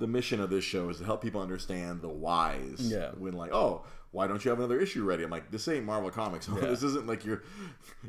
the 0.00 0.06
mission 0.06 0.40
of 0.40 0.50
this 0.50 0.64
show 0.64 0.88
is 0.88 0.98
to 0.98 1.04
help 1.04 1.22
people 1.22 1.40
understand 1.40 2.00
the 2.00 2.08
whys. 2.08 2.78
Yeah. 2.78 3.10
When 3.16 3.34
like, 3.34 3.52
oh, 3.52 3.84
why 4.12 4.26
don't 4.26 4.44
you 4.44 4.48
have 4.48 4.58
another 4.58 4.80
issue 4.80 5.04
ready? 5.04 5.22
I'm 5.22 5.30
like, 5.30 5.50
this 5.52 5.68
ain't 5.68 5.84
Marvel 5.84 6.10
Comics. 6.10 6.46
this 6.60 6.82
isn't 6.82 7.06
like 7.06 7.24
your. 7.24 7.44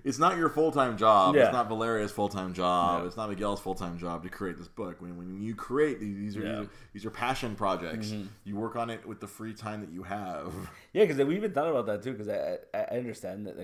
It's 0.03 0.17
not 0.17 0.37
your 0.37 0.49
full 0.49 0.71
time 0.71 0.97
job. 0.97 1.35
Yeah. 1.35 1.43
It's 1.43 1.53
not 1.53 1.67
Valeria's 1.67 2.11
full 2.11 2.29
time 2.29 2.53
job. 2.53 3.01
Yeah. 3.01 3.07
It's 3.07 3.17
not 3.17 3.29
Miguel's 3.29 3.59
full 3.59 3.75
time 3.75 3.99
job 3.99 4.23
to 4.23 4.29
create 4.29 4.57
this 4.57 4.69
book. 4.69 5.01
When 5.01 5.17
when 5.17 5.41
you 5.41 5.53
create 5.53 5.99
these, 5.99 6.17
these 6.17 6.37
are, 6.37 6.41
Yeah. 6.41 6.47
Mm-hmm. 6.47 6.59
these 6.61 6.67
are 6.67 6.71
these 6.93 7.05
are 7.05 7.11
passion 7.11 7.55
projects. 7.55 8.13
You 8.45 8.55
work 8.55 8.75
on 8.77 8.89
it 8.89 9.05
with 9.05 9.19
the 9.19 9.27
free 9.27 9.53
time 9.53 9.81
that 9.81 9.91
you 9.91 10.03
have. 10.03 10.53
Yeah, 10.93 11.05
because 11.05 11.23
we 11.23 11.35
even 11.35 11.51
thought 11.53 11.67
about 11.69 11.85
that 11.87 12.01
too. 12.01 12.13
Because 12.13 12.29
I, 12.29 12.57
I 12.73 12.85
I 12.91 12.97
understand 12.97 13.45
that 13.47 13.57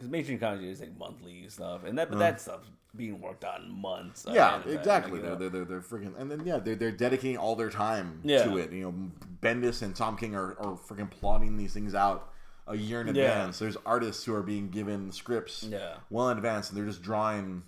because 0.00 0.10
mainstream 0.10 0.38
comedy 0.38 0.70
is 0.70 0.80
like 0.80 0.96
monthly 0.98 1.46
stuff, 1.50 1.84
and 1.84 1.98
that 1.98 2.08
but 2.08 2.18
that 2.20 2.40
stuff's 2.40 2.68
being 2.96 3.20
worked 3.20 3.44
on 3.44 3.70
months. 3.70 4.24
Yeah, 4.26 4.48
ahead 4.48 4.58
of 4.60 4.64
time, 4.64 4.74
exactly. 4.78 5.18
you 5.20 5.22
They're, 5.26 5.36
they're, 5.36 5.48
they're, 5.50 5.64
they're 5.66 5.80
freaking, 5.82 6.18
and 6.18 6.30
then 6.30 6.42
yeah, 6.46 6.56
they're, 6.56 6.74
they're 6.74 6.90
dedicating 6.90 7.36
all 7.36 7.54
their 7.54 7.68
time 7.68 8.20
Yeah. 8.24 8.44
to 8.44 8.56
it. 8.56 8.72
You 8.72 8.84
know, 8.84 8.94
Bendis 9.42 9.82
and 9.82 9.94
Tom 9.94 10.16
King 10.16 10.34
are, 10.34 10.58
are 10.58 10.78
freaking 10.88 11.10
plotting 11.10 11.58
these 11.58 11.74
things 11.74 11.94
out 11.94 12.32
a 12.66 12.76
year 12.76 13.02
in 13.02 13.14
Yeah. 13.14 13.24
advance. 13.24 13.58
There's 13.58 13.76
artists 13.84 14.24
who 14.24 14.34
are 14.34 14.42
being 14.42 14.70
given 14.70 15.12
scripts 15.12 15.64
Yeah. 15.64 15.96
well 16.08 16.30
in 16.30 16.38
advance, 16.38 16.70
and 16.70 16.78
they're 16.78 16.86
just 16.86 17.02
drawing 17.02 17.62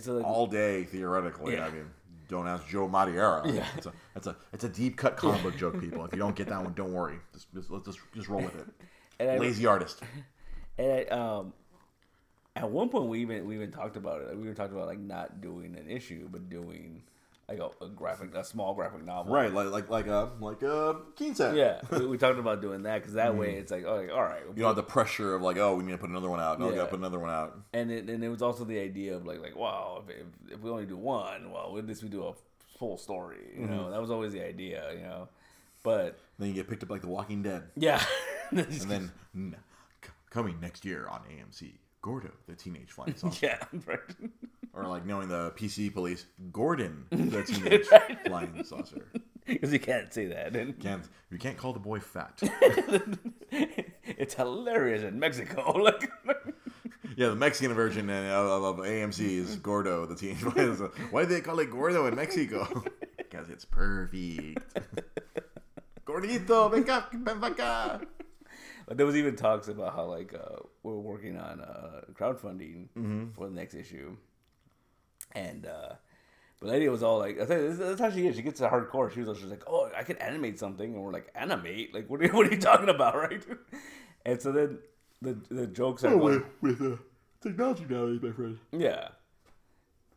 so 0.00 0.14
like, 0.14 0.24
all 0.24 0.46
day 0.46 0.84
theoretically. 0.84 1.54
Yeah. 1.54 1.66
I 1.66 1.70
mean, 1.70 1.90
don't 2.28 2.48
ask 2.48 2.66
Joe 2.66 2.88
Madureira. 2.88 3.54
Yeah. 3.54 3.66
It's 3.76 3.86
a 3.86 3.92
it's 4.16 4.26
a 4.26 4.36
it's 4.54 4.64
a 4.64 4.68
deep 4.70 4.96
cut 4.96 5.16
comic 5.18 5.42
book 5.42 5.56
joke, 5.58 5.78
people. 5.78 6.04
If 6.06 6.12
you 6.12 6.18
don't 6.18 6.34
get 6.34 6.48
that 6.48 6.64
one, 6.64 6.72
don't 6.72 6.92
worry. 6.94 7.18
Just, 7.34 7.52
just 7.52 7.70
let's 7.70 7.84
just 7.84 7.98
just 8.14 8.28
roll 8.28 8.40
with 8.42 8.56
it. 8.58 8.66
and 9.20 9.30
I, 9.30 9.38
Lazy 9.38 9.66
artist. 9.66 10.00
And 10.76 10.90
I, 10.90 11.04
um, 11.04 11.52
at 12.56 12.70
one 12.70 12.88
point 12.88 13.06
we 13.06 13.20
even 13.20 13.46
we 13.46 13.54
even 13.56 13.70
talked 13.70 13.96
about 13.96 14.22
it. 14.22 14.36
We 14.36 14.42
even 14.44 14.54
talked 14.54 14.72
about 14.72 14.86
like 14.86 15.00
not 15.00 15.40
doing 15.40 15.76
an 15.76 15.88
issue, 15.88 16.28
but 16.30 16.48
doing 16.48 17.02
like 17.48 17.58
a, 17.58 17.68
a 17.84 17.88
graphic, 17.88 18.34
a 18.34 18.42
small 18.42 18.72
graphic 18.74 19.04
novel. 19.04 19.34
Right, 19.34 19.52
like 19.52 19.68
like 19.70 19.90
like 19.90 20.08
uh 20.08 20.28
like 20.40 20.62
uh 20.62 20.94
Keen 21.16 21.34
said. 21.34 21.56
Yeah, 21.56 21.80
we, 21.90 22.06
we 22.06 22.16
talked 22.18 22.38
about 22.38 22.62
doing 22.62 22.84
that 22.84 22.98
because 23.02 23.14
that 23.14 23.36
way 23.40 23.56
it's 23.56 23.70
like, 23.70 23.84
oh, 23.86 23.96
like, 23.96 24.10
all 24.10 24.22
right. 24.22 24.40
You 24.48 24.60
don't 24.62 24.68
have 24.68 24.76
the 24.76 24.82
pressure 24.82 25.34
of 25.34 25.42
like, 25.42 25.56
oh, 25.58 25.74
we 25.76 25.84
need 25.84 25.92
to 25.92 25.98
put 25.98 26.10
another 26.10 26.30
one 26.30 26.40
out. 26.40 26.58
No, 26.58 26.66
we 26.66 26.72
Yeah. 26.72 26.78
gotta 26.78 26.90
put 26.90 27.00
another 27.00 27.18
one 27.18 27.30
out. 27.30 27.58
and 27.72 27.90
it, 27.90 28.08
and 28.08 28.22
it 28.24 28.28
was 28.28 28.40
also 28.40 28.64
the 28.64 28.78
idea 28.78 29.14
of 29.16 29.26
like 29.26 29.40
like 29.40 29.56
wow, 29.56 30.02
if, 30.08 30.16
if, 30.16 30.52
if 30.54 30.60
we 30.60 30.70
only 30.70 30.86
do 30.86 30.96
one, 30.96 31.50
well, 31.50 31.76
at 31.76 31.86
least 31.86 32.02
we 32.02 32.08
do 32.08 32.24
a 32.24 32.32
full 32.78 32.96
story. 32.96 33.38
You 33.58 33.66
know, 33.66 33.90
that 33.90 34.00
was 34.00 34.10
always 34.10 34.32
the 34.32 34.44
idea. 34.46 34.90
You 34.94 35.02
know, 35.02 35.28
but 35.82 36.18
Then 36.38 36.48
you 36.48 36.54
get 36.54 36.66
picked 36.68 36.82
up 36.82 36.88
like 36.90 37.02
The 37.02 37.08
Walking 37.08 37.42
Dead, 37.42 37.64
yeah, 37.76 38.02
and 38.50 38.58
then 38.60 39.12
n- 39.34 39.56
coming 40.30 40.58
next 40.62 40.84
year 40.86 41.06
on 41.10 41.20
AMC, 41.30 41.72
Gordo, 42.04 42.32
the 42.46 42.54
teenage 42.54 42.90
flying 42.90 43.16
saucer, 43.16 43.46
yeah, 43.46 43.64
right. 43.86 43.98
or 44.74 44.86
like 44.86 45.06
knowing 45.06 45.26
the 45.28 45.52
PC 45.52 45.90
police, 45.90 46.26
Gordon, 46.52 47.06
the 47.10 47.42
teenage 47.42 47.86
flying 48.26 48.62
saucer. 48.62 49.06
Because 49.46 49.72
you 49.72 49.78
can't 49.80 50.12
say 50.12 50.26
that. 50.26 50.54
And 50.54 50.78
Can't 50.78 51.02
you 51.30 51.38
can't 51.38 51.56
call 51.56 51.72
the 51.72 51.80
boy 51.80 52.00
fat? 52.00 52.38
it's 53.50 54.34
hilarious 54.34 55.02
in 55.02 55.18
Mexico. 55.18 55.72
Like, 55.78 56.10
Yeah, 57.16 57.28
the 57.28 57.36
Mexican 57.36 57.74
version 57.74 58.10
of, 58.10 58.76
AMC 58.76 59.20
is 59.20 59.56
Gordo, 59.56 60.04
the 60.04 60.14
teenage 60.14 60.38
flying 60.40 60.76
saucer. 60.76 60.92
Why 61.10 61.22
do 61.22 61.30
they 61.30 61.40
call 61.40 61.58
it 61.60 61.70
Gordo 61.70 62.04
in 62.06 62.16
Mexico? 62.16 62.84
Because 63.16 63.48
it's 63.48 63.64
perfect. 63.64 64.60
Gordito, 66.04 66.70
venga, 66.70 67.08
ven 67.12 67.40
acá. 67.40 68.06
But 68.86 68.96
there 68.98 69.06
was 69.06 69.16
even 69.16 69.34
talks 69.36 69.68
about 69.68 69.94
how 69.94 70.04
like 70.04 70.34
uh, 70.34 70.56
we're 70.82 70.94
working 70.96 71.38
on 71.38 71.60
uh, 71.60 72.02
crowdfunding 72.12 72.88
Mm-hmm. 72.96 73.30
for 73.32 73.48
the 73.48 73.54
next 73.54 73.74
issue, 73.74 74.16
and 75.32 75.66
uh, 75.66 75.94
but 76.60 76.68
lady 76.68 76.88
was 76.88 77.02
all 77.02 77.18
like, 77.18 77.40
I 77.40 77.46
think 77.46 77.60
this- 77.62 77.78
that's 77.78 78.00
how 78.00 78.10
she 78.10 78.26
is. 78.26 78.36
She 78.36 78.42
gets 78.42 78.60
to 78.60 78.68
hardcore. 78.68 79.10
She 79.12 79.22
was 79.22 79.38
just 79.38 79.50
like, 79.50 79.64
oh, 79.66 79.90
I 79.96 80.02
can 80.02 80.16
animate 80.18 80.58
something, 80.58 80.94
and 80.94 81.02
we're 81.02 81.12
like, 81.12 81.30
animate? 81.34 81.94
Like, 81.94 82.08
what 82.10 82.20
are 82.20 82.24
you, 82.24 82.32
what 82.36 82.46
are 82.46 82.50
you 82.54 82.60
talking 82.60 82.88
about, 82.88 83.16
right? 83.16 83.44
And 84.26 84.40
so 84.40 84.52
then 84.52 84.78
the 85.20 85.34
the 85.50 85.66
jokes 85.66 86.02
are 86.04 86.08
Oh, 86.14 86.18
going, 86.18 86.44
with, 86.62 86.78
with 86.80 86.92
uh, 86.92 86.96
technology 87.42 87.84
nowadays, 87.88 88.22
my 88.22 88.32
friend. 88.32 88.58
yeah. 88.72 89.08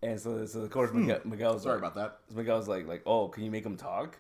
And 0.01 0.17
so, 0.19 0.45
so 0.45 0.61
of 0.61 0.69
course, 0.69 0.93
Miguel, 0.93 1.19
Miguel's 1.25 1.63
Hmm. 1.63 1.69
Sorry 1.69 1.81
like, 1.81 1.91
about 1.91 1.95
that. 2.29 2.35
Miguel's 2.35 2.67
like, 2.69 2.87
like, 2.87 3.01
oh, 3.05 3.27
can 3.27 3.43
you 3.43 3.51
make 3.51 3.65
him 3.65 3.75
talk? 3.75 4.17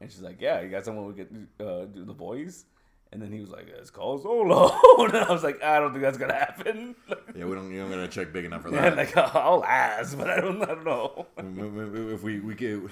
And 0.00 0.10
she's 0.10 0.22
like, 0.22 0.40
yeah, 0.40 0.62
you 0.62 0.68
got 0.70 0.84
someone 0.84 1.04
who 1.04 1.12
can 1.12 1.48
uh, 1.60 1.84
do 1.84 2.04
the 2.04 2.12
voice. 2.14 2.64
And 3.12 3.20
then 3.20 3.32
he 3.32 3.40
was 3.40 3.50
like, 3.50 3.66
it's 3.68 3.90
called 3.90 4.22
Xolo. 4.22 4.70
and 5.08 5.16
I 5.16 5.32
was 5.32 5.42
like, 5.42 5.62
I 5.64 5.80
don't 5.80 5.90
think 5.90 6.02
that's 6.02 6.18
gonna 6.18 6.34
happen. 6.34 6.94
Yeah, 7.34 7.44
we 7.44 7.54
don't. 7.54 7.70
You're 7.72 7.84
not 7.84 7.90
gonna 7.90 8.08
check 8.08 8.32
big 8.32 8.44
enough 8.44 8.62
for 8.62 8.70
that. 8.72 8.96
like, 8.96 9.16
I'll 9.36 9.64
ask, 9.64 10.18
but 10.18 10.28
I 10.28 10.40
don't, 10.40 10.60
I 10.62 10.66
don't 10.66 10.84
know. 10.84 11.26
if 11.36 12.22
we 12.24 12.40
we 12.40 12.54
can 12.56 12.88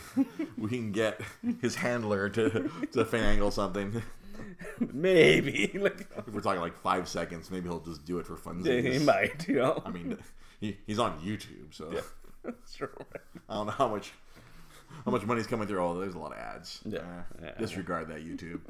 we 0.57 0.69
can 0.69 0.93
get 0.93 1.21
his 1.61 1.75
handler 1.75 2.29
to 2.31 2.51
to 2.93 3.05
finagle 3.05 3.53
something. 3.53 4.01
Maybe, 4.81 5.71
like, 5.75 6.09
If 6.17 6.29
we're 6.33 6.41
talking 6.41 6.61
like 6.61 6.77
five 6.77 7.09
seconds, 7.09 7.51
maybe 7.51 7.69
he'll 7.69 7.81
just 7.81 8.05
do 8.05 8.19
it 8.19 8.27
for 8.27 8.37
fun. 8.37 8.63
Yeah, 8.65 8.81
he 8.81 8.99
might, 9.01 9.47
you 9.49 9.57
know. 9.57 9.83
I 9.85 9.91
mean, 9.91 10.17
he, 10.61 10.79
he's 10.87 10.99
on 11.01 11.19
YouTube, 11.21 11.73
so 11.75 11.93
sure. 12.75 12.91
I 13.49 13.55
don't 13.55 13.67
know 13.67 13.73
how 13.73 13.89
much 13.89 14.13
how 15.05 15.11
much 15.11 15.25
money's 15.27 15.47
coming 15.47 15.67
through. 15.67 15.83
Oh, 15.85 15.99
there's 15.99 16.15
a 16.15 16.19
lot 16.19 16.33
of 16.33 16.39
ads. 16.39 16.81
Yeah. 16.85 16.99
Eh, 17.01 17.45
Yeah. 17.45 17.53
disregard 17.59 18.09
that 18.09 18.25
YouTube. 18.25 18.61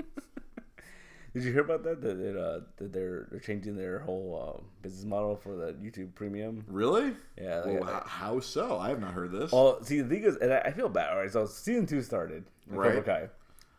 Did 1.38 1.46
you 1.46 1.52
hear 1.52 1.62
about 1.62 1.82
that? 1.84 2.00
That, 2.02 2.18
it, 2.20 2.36
uh, 2.36 2.60
that 2.76 2.92
they're 2.92 3.26
they're 3.30 3.40
changing 3.40 3.76
their 3.76 3.98
whole 4.00 4.56
uh, 4.58 4.62
business 4.82 5.04
model 5.04 5.36
for 5.36 5.54
the 5.56 5.72
YouTube 5.74 6.14
Premium. 6.14 6.64
Really? 6.68 7.12
Yeah. 7.40 7.64
Well, 7.66 7.80
like- 7.80 8.06
how 8.06 8.40
so? 8.40 8.78
I 8.78 8.88
have 8.90 9.00
not 9.00 9.12
heard 9.12 9.32
this. 9.32 9.52
Well, 9.52 9.82
see, 9.84 10.00
the 10.00 10.08
thing 10.08 10.24
is, 10.24 10.36
and 10.36 10.52
I, 10.52 10.58
I 10.58 10.70
feel 10.72 10.88
bad. 10.88 11.10
All 11.10 11.18
right, 11.18 11.30
so 11.30 11.46
season 11.46 11.86
two 11.86 12.02
started. 12.02 12.44
Cobra 12.70 12.94
Right. 12.96 13.04
Kai. 13.04 13.28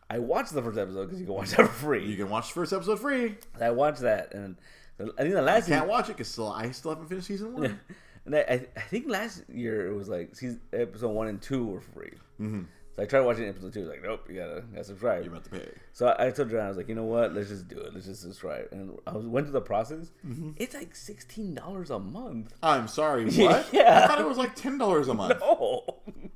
I 0.08 0.18
watched 0.18 0.52
the 0.52 0.62
first 0.62 0.76
episode 0.78 1.04
because 1.06 1.20
you 1.20 1.26
can 1.26 1.34
watch 1.34 1.50
that 1.56 1.66
for 1.68 1.72
free. 1.72 2.04
you 2.06 2.16
can 2.16 2.28
watch 2.30 2.48
the 2.48 2.54
first 2.54 2.72
episode 2.72 2.98
free. 3.00 3.36
And 3.54 3.62
I 3.62 3.70
watched 3.70 4.00
that, 4.00 4.34
and 4.34 4.56
I 4.98 5.22
think 5.22 5.34
the 5.34 5.42
last 5.42 5.64
I 5.66 5.68
Can't 5.68 5.82
season, 5.82 5.88
watch 5.88 6.04
it 6.08 6.12
because 6.16 6.28
still 6.28 6.50
I 6.52 6.70
still 6.72 6.90
haven't 6.92 7.08
finished 7.08 7.28
season 7.28 7.52
one. 7.54 7.78
and 8.26 8.34
I, 8.36 8.40
I, 8.40 8.66
I 8.76 8.80
think 8.80 9.08
last 9.08 9.42
year 9.48 9.86
it 9.90 9.94
was 9.94 10.08
like 10.08 10.34
season, 10.34 10.60
episode 10.72 11.10
one 11.10 11.28
and 11.28 11.40
two 11.40 11.64
were 11.66 11.80
free. 11.80 12.12
Mm-hmm. 12.40 12.62
So 13.00 13.04
I 13.04 13.06
tried 13.06 13.20
watching 13.20 13.48
episode 13.48 13.72
two. 13.72 13.84
Like, 13.86 14.02
nope, 14.02 14.26
you 14.28 14.36
gotta, 14.36 14.60
gotta 14.60 14.84
subscribe. 14.84 15.24
You're 15.24 15.32
about 15.32 15.44
to 15.44 15.50
pay. 15.50 15.68
So 15.94 16.08
I, 16.08 16.26
I 16.26 16.30
told 16.30 16.50
John, 16.50 16.60
I 16.60 16.68
was 16.68 16.76
like, 16.76 16.88
you 16.88 16.94
know 16.94 17.04
what? 17.04 17.32
Let's 17.34 17.48
just 17.48 17.66
do 17.66 17.78
it. 17.78 17.94
Let's 17.94 18.04
just 18.04 18.20
subscribe. 18.20 18.68
And 18.72 18.98
I 19.06 19.12
was, 19.12 19.24
went 19.26 19.46
through 19.46 19.54
the 19.54 19.62
process. 19.62 20.10
Mm-hmm. 20.26 20.50
It's 20.56 20.74
like 20.74 20.94
sixteen 20.94 21.54
dollars 21.54 21.90
a 21.90 21.98
month. 21.98 22.52
I'm 22.62 22.88
sorry. 22.88 23.30
What? 23.40 23.68
Yeah. 23.72 24.04
I 24.04 24.06
thought 24.06 24.20
it 24.20 24.26
was 24.28 24.36
like 24.36 24.54
ten 24.54 24.76
dollars 24.76 25.08
a 25.08 25.14
month. 25.14 25.38
Oh, 25.42 25.84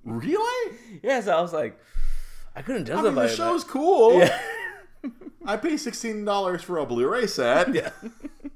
Really? 0.05 0.77
yeah, 1.03 1.21
so 1.21 1.37
I 1.37 1.41
was 1.43 1.53
like, 1.53 1.79
I 2.57 2.62
couldn't 2.62 2.83
I 2.83 2.95
justify 2.95 3.09
mean, 3.09 3.15
the 3.17 3.29
show's 3.29 3.65
cool. 3.65 4.19
Yeah. 4.19 4.39
I 5.45 5.59
pay 5.59 5.77
sixteen 5.77 6.25
dollars 6.25 6.62
for 6.62 6.79
a 6.79 6.87
Blu-ray 6.87 7.27
set, 7.27 7.75
yeah. 7.75 7.91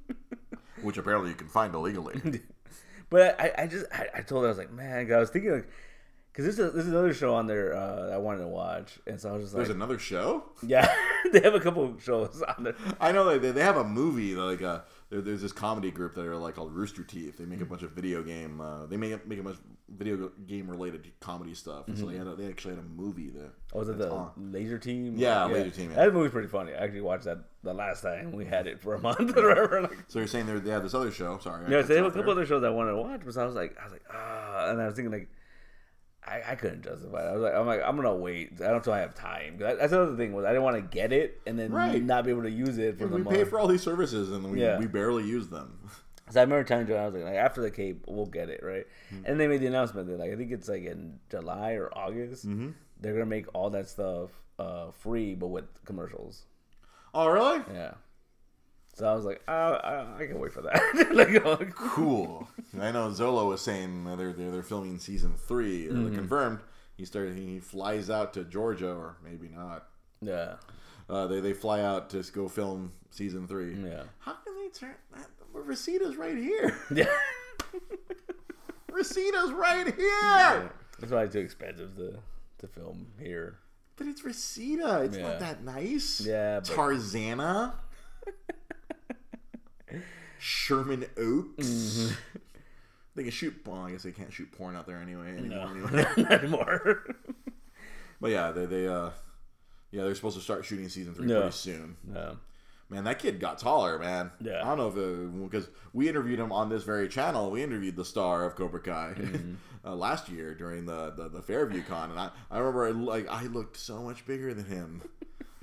which 0.83 0.97
apparently 0.97 1.31
you 1.31 1.37
can 1.37 1.49
find 1.49 1.75
illegally. 1.75 2.41
But 3.11 3.39
I, 3.41 3.53
I 3.59 3.67
just 3.67 3.87
I, 3.93 4.07
I 4.17 4.21
told 4.23 4.43
her 4.45 4.49
I 4.49 4.51
was 4.51 4.59
like, 4.59 4.73
man, 4.73 5.13
I 5.13 5.19
was 5.19 5.31
thinking 5.31 5.53
like, 5.53 5.69
because 6.39 6.57
this 6.57 6.65
is 6.65 6.73
this 6.73 6.85
is 6.85 6.93
another 6.93 7.13
show 7.13 7.35
on 7.35 7.49
there 7.49 7.75
uh, 7.75 8.11
I 8.15 8.19
wanted 8.19 8.43
to 8.43 8.47
watch, 8.47 9.01
and 9.09 9.21
so 9.21 9.29
I 9.29 9.33
was 9.33 9.43
just 9.43 9.55
like, 9.55 9.65
There's 9.65 9.75
another 9.75 9.99
show. 9.99 10.45
yeah, 10.65 10.89
they 11.33 11.41
have 11.41 11.55
a 11.55 11.61
couple 11.61 11.85
of 11.85 12.01
shows 12.01 12.41
on 12.57 12.63
there. 12.63 12.77
I 13.01 13.11
know 13.11 13.37
they 13.39 13.51
they 13.51 13.63
have 13.65 13.77
a 13.77 13.83
movie 13.83 14.37
like 14.37 14.63
uh 14.63 14.83
there, 15.11 15.21
there's 15.21 15.43
this 15.43 15.51
comedy 15.53 15.91
group 15.91 16.15
that 16.15 16.25
are 16.25 16.37
like 16.37 16.55
called 16.55 16.73
Rooster 16.73 17.03
Teeth. 17.03 17.39
They 17.39 17.45
make 17.45 17.61
a 17.61 17.65
bunch 17.65 17.83
of 17.83 17.91
video 17.91 18.23
game. 18.23 18.61
Uh, 18.61 18.87
they 18.87 18.97
make 18.97 19.27
make 19.27 19.41
a 19.41 19.43
bunch 19.43 19.57
of 19.57 19.63
video 19.89 20.31
game 20.47 20.71
related 20.71 21.11
comedy 21.19 21.55
stuff. 21.55 21.89
And 21.89 21.99
So 21.99 22.07
they 22.07 22.17
had 22.17 22.27
a, 22.29 22.37
they 22.37 22.47
actually 22.47 22.77
had 22.77 22.85
a 22.85 22.89
movie 22.89 23.31
that. 23.31 23.51
Oh, 23.73 23.81
was 23.81 23.89
it 23.89 23.99
the 23.99 24.09
on. 24.09 24.31
Lazer 24.39 24.81
Team? 24.81 25.15
Yeah, 25.17 25.49
Lazer 25.49 25.75
Team, 25.75 25.91
yeah. 25.91 26.05
That 26.05 26.13
movie's 26.15 26.31
pretty 26.31 26.47
funny. 26.49 26.73
I 26.73 26.85
actually 26.85 27.01
watched 27.01 27.25
that 27.25 27.39
the 27.65 27.75
last 27.75 28.03
time 28.03 28.31
we 28.31 28.45
had 28.45 28.69
it 28.69 28.81
for 28.81 28.95
a 28.95 29.01
month 29.01 29.37
or 29.37 29.49
whatever. 29.49 29.83
Like, 29.83 30.05
So 30.07 30.21
you're 30.21 30.29
saying 30.29 30.47
they 30.47 30.59
they 30.61 30.71
have 30.71 30.85
this 30.85 30.95
other 30.95 31.11
show? 31.11 31.39
Sorry. 31.39 31.65
Yeah, 31.69 31.81
so 31.83 31.89
they 31.89 31.97
have 31.97 32.05
a 32.05 32.11
couple 32.11 32.23
there. 32.27 32.33
other 32.33 32.47
shows 32.47 32.63
I 32.63 32.71
wanted 32.71 32.93
to 32.93 32.99
watch, 32.99 33.23
but 33.25 33.37
I 33.37 33.45
was 33.45 33.57
like, 33.57 33.77
I 33.81 33.85
was 33.85 33.93
like, 33.93 34.05
ah, 34.15 34.71
and 34.71 34.81
I 34.81 34.87
was 34.87 34.95
thinking 34.95 35.11
like, 35.11 35.29
I, 36.29 36.43
I 36.53 36.55
couldn't 36.57 36.83
justify 36.85 37.25
it. 37.25 37.29
I 37.29 37.33
was 37.33 37.43
like, 37.43 37.55
I'm 37.55 37.67
like, 37.67 37.81
I'm 37.85 37.97
gonna 37.97 38.15
wait. 38.15 38.53
I 38.61 38.65
don't 38.67 38.77
until 38.77 38.93
I 38.93 39.01
have 39.01 39.15
time. 39.15 39.57
that- 39.59 39.79
That's 39.79 39.93
another 39.93 40.17
thing 40.17 40.33
was 40.35 40.45
I 40.45 40.49
didn't 40.49 40.63
want 40.65 40.77
to 40.77 40.83
get 40.83 41.13
it 41.13 41.41
and 41.47 41.59
then 41.59 41.73
Right. 41.73 42.03
not 42.03 42.25
be 42.25 42.31
able 42.31 42.43
to 42.43 42.51
use 42.51 42.77
it 42.79 42.99
for 42.99 43.07
the 43.07 43.17
We 43.17 43.23
month. 43.23 43.37
pay 43.37 43.45
for 43.45 43.59
all 43.59 43.67
these 43.67 43.83
services 43.83 44.31
and 44.31 44.51
we, 44.53 44.61
Yeah. 44.61 44.79
we 44.79 44.87
barely 44.87 45.25
use 45.25 45.49
them. 45.49 45.79
So 46.31 46.41
I 46.41 46.43
remember 46.43 46.63
telling 46.63 46.87
Joe, 46.87 46.97
I 46.99 47.07
was 47.07 47.15
like, 47.15 47.25
like 47.25 47.37
after 47.37 47.63
the 47.63 47.71
Cape, 47.71 48.05
we'll 48.07 48.27
get 48.27 48.51
it, 48.51 48.63
right? 48.63 48.87
Hmm. 49.09 49.23
And 49.25 49.41
they 49.41 49.47
made 49.49 49.63
the 49.63 49.67
announcement 49.67 50.09
that 50.09 50.19
like 50.19 50.31
I 50.31 50.37
think 50.37 50.53
it's 50.53 50.69
like 50.69 50.85
in 50.85 51.21
July 51.31 51.73
or 51.73 51.89
August, 51.97 52.47
Mm-hmm. 52.47 52.73
they're 53.01 53.15
gonna 53.15 53.25
make 53.25 53.47
all 53.55 53.71
that 53.71 53.89
stuff 53.89 54.29
uh, 54.59 54.91
free, 54.91 55.35
but 55.35 55.47
with 55.47 55.65
commercials. 55.87 56.45
Oh 57.15 57.29
really? 57.29 57.63
Yeah. 57.73 57.93
So 58.99 59.07
I 59.07 59.15
was 59.15 59.25
like, 59.25 59.41
uh, 59.47 59.51
I, 59.51 60.23
I 60.23 60.27
can 60.27 60.41
wait 60.41 60.53
for 60.53 60.61
that. 60.63 61.09
like, 61.13 61.47
uh, 61.47 61.57
Cool. 61.73 62.49
I 62.81 62.91
know 62.91 63.09
Xolo 63.11 63.47
was 63.49 63.61
saying 63.61 64.03
they're 64.05 64.33
they're, 64.33 64.51
they're 64.51 64.63
filming 64.65 64.99
season 64.99 65.35
3 65.47 65.87
or 65.89 65.93
Mm-hmm. 65.93 66.15
confirmed. 66.17 66.59
He 66.97 67.05
started. 67.05 67.37
He 67.37 67.61
flies 67.61 68.11
out 68.11 68.35
to 68.35 68.43
Georgia 68.43 68.91
or 68.93 69.17
maybe 69.25 69.49
not. 69.55 69.87
yeah, 70.21 70.55
Uh, 71.09 71.29
they 71.29 71.39
they 71.39 71.53
fly 71.53 71.81
out 71.81 72.11
to 72.11 72.25
go 72.33 72.49
film 72.49 72.91
season 73.11 73.47
three. 73.47 73.75
yeah, 73.77 74.03
How 74.19 74.33
can 74.45 74.57
they 74.57 74.69
turn 74.71 74.97
that? 75.15 75.29
Reseda's 75.55 76.17
right 76.25 76.37
here. 76.37 76.77
yeah. 76.93 77.07
Reseda's 78.91 79.53
right 79.53 79.87
here. 79.95 80.73
That's 80.99 81.13
why 81.13 81.23
it's 81.23 81.35
too 81.35 81.39
expensive 81.41 81.95
to 81.99 82.19
to 82.59 82.67
film 82.67 83.07
here. 83.21 83.59
But 83.97 84.09
it's 84.09 84.23
Resita. 84.23 85.05
It's 85.07 85.17
Yeah. 85.17 85.29
not 85.29 85.39
that 85.39 85.63
nice. 85.63 86.21
Yeah, 86.21 86.59
but- 86.61 86.69
Tarzana. 86.69 87.75
Sherman 90.39 91.05
Oaks. 91.17 91.67
Mm-hmm. 91.67 92.15
They 93.17 93.23
can 93.25 93.33
shoot. 93.33 93.55
Well, 93.67 93.81
I 93.83 93.91
guess 93.91 94.03
they 94.05 94.13
can't 94.13 94.33
shoot 94.33 94.51
porn 94.53 94.77
out 94.77 94.87
there 94.87 94.99
anyway. 94.99 95.37
Anymore, 95.37 95.75
No, 95.75 95.87
anyway. 95.87 96.05
not 96.19 96.33
anymore. 96.33 97.05
But 98.21 98.31
yeah, 98.31 98.51
they 98.53 98.67
they 98.67 98.87
uh, 98.89 99.11
yeah, 99.91 100.05
they're 100.05 100.15
supposed 100.15 100.37
to 100.37 100.43
start 100.43 100.65
shooting 100.65 100.89
season 100.89 101.15
three 101.15 101.29
Yeah. 101.29 101.41
pretty 101.41 101.53
soon. 101.53 101.97
no. 102.07 102.37
Man, 102.91 103.05
that 103.05 103.19
kid 103.19 103.39
got 103.39 103.59
taller, 103.59 103.99
man. 103.99 104.31
Yeah. 104.41 104.63
I 104.63 104.75
don't 104.75 104.79
know 104.79 104.89
if 104.89 105.51
because 105.51 105.69
we 105.93 106.09
interviewed 106.09 106.39
him 106.39 106.51
on 106.53 106.71
this 106.71 106.85
very 106.85 107.07
channel. 107.07 107.51
We 107.51 107.63
interviewed 107.63 107.97
the 107.97 108.05
star 108.05 108.45
of 108.47 108.55
Cobra 108.57 108.81
Kai 108.81 109.13
Mm-hmm. 109.19 109.55
uh, 109.85 109.95
last 109.95 110.31
year 110.31 110.55
during 110.55 110.87
the, 110.87 111.11
the 111.11 111.29
the 111.29 111.43
Fairview 111.43 111.83
Con, 111.83 112.11
and 112.11 112.19
I 112.19 112.31
I 112.51 112.59
remember 112.59 112.87
it, 112.89 112.95
like 112.97 113.29
I 113.29 113.43
looked 113.45 113.77
so 113.77 114.01
much 114.03 114.25
bigger 114.25 114.55
than 114.55 114.65
him. 114.65 115.03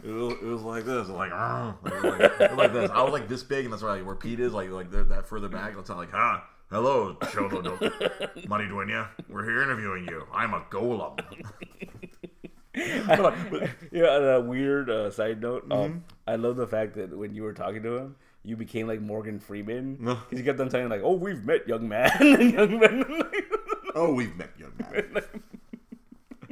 It 0.05 0.11
was, 0.11 0.33
it 0.33 0.43
was 0.45 0.61
like 0.61 0.85
this, 0.85 1.07
like, 1.09 1.31
like, 1.31 2.39
like, 2.39 2.55
like 2.57 2.73
this. 2.73 2.91
I 2.91 3.01
was 3.01 3.11
like 3.11 3.27
this 3.27 3.41
big, 3.41 3.65
and 3.65 3.73
that's 3.73 3.81
why 3.81 3.95
like, 3.95 4.05
where 4.05 4.13
Pete 4.15 4.39
is, 4.39 4.53
like 4.53 4.69
like 4.69 4.91
that 4.91 5.25
further 5.27 5.49
back. 5.49 5.75
That's 5.75 5.89
how 5.89 5.95
like, 5.95 6.11
huh? 6.11 6.41
Hello, 6.69 7.15
Xolo 7.21 7.77
Maridueña. 8.47 9.07
We're 9.29 9.43
here 9.45 9.63
interviewing 9.63 10.05
you. 10.07 10.27
I'm 10.33 10.53
a 10.53 10.61
golem. 10.69 11.19
But- 12.73 13.69
Yeah, 13.91 14.07
on 14.07 14.23
a 14.23 14.41
weird 14.41 14.89
uh, 14.89 15.09
side 15.09 15.41
note. 15.41 15.67
Mm-hmm. 15.69 15.81
Um, 15.81 16.03
I 16.27 16.35
love 16.35 16.57
the 16.57 16.67
fact 16.67 16.95
that 16.95 17.17
when 17.17 17.33
you 17.33 17.43
were 17.43 17.53
talking 17.53 17.81
to 17.83 17.95
him, 17.97 18.15
you 18.43 18.57
became 18.57 18.85
like 18.87 19.01
Morgan 19.01 19.39
Freeman 19.39 19.95
because 19.95 20.37
you 20.37 20.43
kept 20.43 20.59
on 20.59 20.69
saying 20.69 20.89
like, 20.89 21.01
"Oh, 21.03 21.13
we've 21.15 21.43
met, 21.45 21.67
young 21.67 21.87
man," 21.87 22.11
and 22.19 22.51
young 22.59 22.79
man. 22.79 23.05
Oh, 23.95 24.13
we've 24.13 24.35
met, 24.35 24.51
young 24.59 24.73
man. 24.91 25.23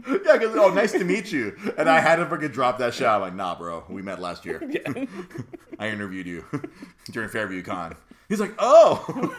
yeah, 0.26 0.38
because 0.38 0.56
oh, 0.56 0.70
nice 0.74 0.92
to 0.94 1.04
meet 1.04 1.32
you. 1.32 1.56
And 1.78 1.90
I 1.90 2.00
had 2.00 2.18
to 2.18 2.26
freaking 2.26 2.52
drop 2.52 2.78
that 2.80 2.94
shot. 2.94 3.16
I'm 3.16 3.22
like, 3.22 3.36
nah, 3.36 3.56
bro, 3.56 3.84
we 3.90 4.02
met 4.02 4.20
last 4.20 4.46
year. 4.46 4.62
yeah. 4.70 5.06
I 5.80 5.90
interviewed 5.90 6.28
you 6.28 6.46
during 7.12 7.30
Fairview 7.30 7.62
Con. 7.64 7.96
He's 8.30 8.40
like, 8.40 8.54
oh. 8.60 9.36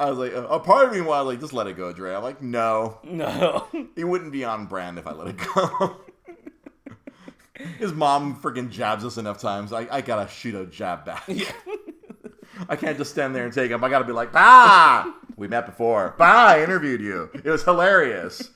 I 0.00 0.10
was 0.10 0.18
like, 0.18 0.32
a 0.34 0.58
part 0.58 0.88
of 0.88 0.92
me 0.94 1.00
was 1.00 1.26
like, 1.26 1.40
just 1.40 1.52
let 1.52 1.66
it 1.66 1.76
go, 1.76 1.92
Dre. 1.92 2.14
I'm 2.14 2.22
like, 2.22 2.42
no, 2.42 2.98
No. 3.04 3.68
it 3.96 4.04
wouldn't 4.04 4.32
be 4.32 4.44
on 4.44 4.66
brand 4.66 4.98
if 4.98 5.06
I 5.06 5.12
let 5.12 5.28
it 5.28 5.36
go. 5.54 6.00
His 7.78 7.92
mom 7.92 8.36
freaking 8.40 8.68
jabs 8.70 9.04
us 9.04 9.16
enough 9.16 9.38
times. 9.40 9.72
I, 9.72 9.86
I 9.90 10.00
gotta 10.00 10.28
shoot 10.28 10.54
a 10.54 10.66
jab 10.66 11.04
back. 11.04 11.24
Yeah. 11.28 11.52
I 12.68 12.76
can't 12.76 12.96
just 12.98 13.10
stand 13.10 13.34
there 13.34 13.44
and 13.44 13.52
take 13.52 13.70
him. 13.70 13.82
I 13.82 13.88
gotta 13.88 14.04
be 14.04 14.12
like, 14.12 14.32
bah! 14.32 15.12
We 15.36 15.48
met 15.48 15.66
before. 15.66 16.14
Bah! 16.18 16.46
I 16.48 16.62
interviewed 16.62 17.00
you. 17.00 17.30
It 17.34 17.44
was 17.50 17.62
hilarious. 17.64 18.50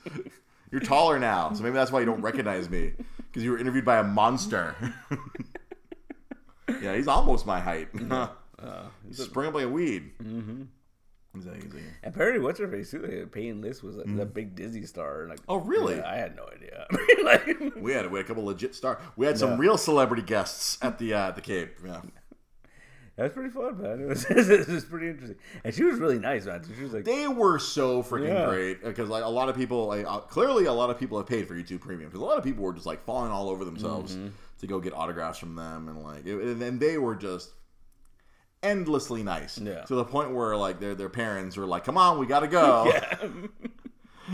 You're 0.71 0.81
taller 0.81 1.19
now, 1.19 1.51
so 1.53 1.63
maybe 1.63 1.73
that's 1.73 1.91
why 1.91 1.99
you 1.99 2.05
don't 2.05 2.21
recognize 2.21 2.69
me 2.69 2.93
because 3.27 3.43
you 3.43 3.51
were 3.51 3.57
interviewed 3.57 3.85
by 3.85 3.97
a 3.97 4.03
monster. 4.03 4.75
yeah, 6.81 6.95
he's 6.95 7.07
almost 7.07 7.45
my 7.45 7.59
height. 7.59 7.89
Uh, 8.61 8.83
He's 9.07 9.23
sprung 9.23 9.47
up 9.47 9.53
like 9.53 9.63
a 9.63 9.69
weed. 9.69 10.11
Mm-hmm. 10.21 10.63
He's 11.33 11.45
like, 11.45 11.63
apparently, 12.03 12.41
what's 12.41 12.59
her 12.59 12.67
face? 12.67 12.91
Like, 12.93 13.31
Peyton 13.31 13.61
List 13.61 13.81
was 13.83 13.95
like, 13.95 14.13
the 14.17 14.25
big 14.25 14.53
Disney 14.53 14.85
star. 14.85 15.27
Like, 15.29 15.39
oh, 15.47 15.59
really? 15.61 15.95
yeah, 15.95 16.11
I 16.11 16.17
had 16.17 16.35
no 16.35 16.43
idea. 16.53 16.85
like, 17.23 17.75
We 17.77 17.93
had 17.93 18.11
we 18.11 18.17
had 18.19 18.25
a 18.25 18.27
couple 18.27 18.43
legit 18.43 18.75
stars. 18.75 18.97
We 19.15 19.25
had 19.25 19.37
some 19.37 19.51
Yeah. 19.51 19.57
real 19.59 19.77
celebrity 19.77 20.23
guests 20.23 20.77
at 20.81 20.97
the 20.99 21.13
uh, 21.13 21.29
at 21.29 21.35
the 21.37 21.41
Cape. 21.41 21.77
Yeah. 21.85 22.01
That 23.19 23.23
was 23.25 23.33
pretty 23.33 23.49
fun, 23.49 23.81
man. 23.81 23.99
It 24.01 24.07
was, 24.07 24.25
it 24.29 24.67
was 24.67 24.85
pretty 24.85 25.09
interesting, 25.09 25.37
and 25.63 25.73
she 25.73 25.83
was 25.83 25.99
really 25.99 26.17
nice, 26.19 26.45
man. 26.45 26.63
She 26.75 26.83
was 26.83 26.93
like, 26.93 27.03
They 27.05 27.27
were 27.27 27.59
so 27.59 28.01
freaking 28.01 28.27
Yeah. 28.29 28.45
great 28.47 28.83
because 28.83 29.09
like 29.09 29.23
a 29.23 29.29
lot 29.29 29.49
of 29.49 29.55
people, 29.55 29.87
like 29.87 30.05
uh, 30.05 30.19
clearly 30.19 30.65
a 30.65 30.73
lot 30.73 30.89
of 30.89 30.97
people 30.99 31.17
have 31.17 31.27
paid 31.27 31.47
for 31.47 31.53
YouTube 31.55 31.81
Premium 31.81 32.09
because 32.09 32.21
a 32.21 32.25
lot 32.25 32.37
of 32.37 32.43
people 32.43 32.63
were 32.63 32.73
just 32.73 32.85
like 32.85 33.03
falling 33.05 33.31
all 33.31 33.49
over 33.49 33.65
themselves 33.65 34.15
Mm-hmm. 34.15 34.27
to 34.61 34.67
go 34.67 34.79
get 34.79 34.93
autographs 34.93 35.37
from 35.39 35.55
them 35.55 35.87
and 35.89 36.03
like 36.03 36.25
it, 36.25 36.35
and, 36.41 36.61
and 36.61 36.79
they 36.79 36.97
were 36.97 37.15
just 37.15 37.51
endlessly 38.61 39.23
nice 39.23 39.57
Yeah. 39.57 39.81
to 39.83 39.95
the 39.95 40.03
point 40.05 40.31
where 40.33 40.55
like 40.57 40.79
their 40.79 40.95
their 40.95 41.09
parents 41.09 41.55
were 41.57 41.65
like, 41.65 41.83
"Come 41.83 41.97
on, 41.97 42.19
we 42.19 42.25
gotta 42.25 42.47
go." 42.47 42.85
yeah, 42.93 43.17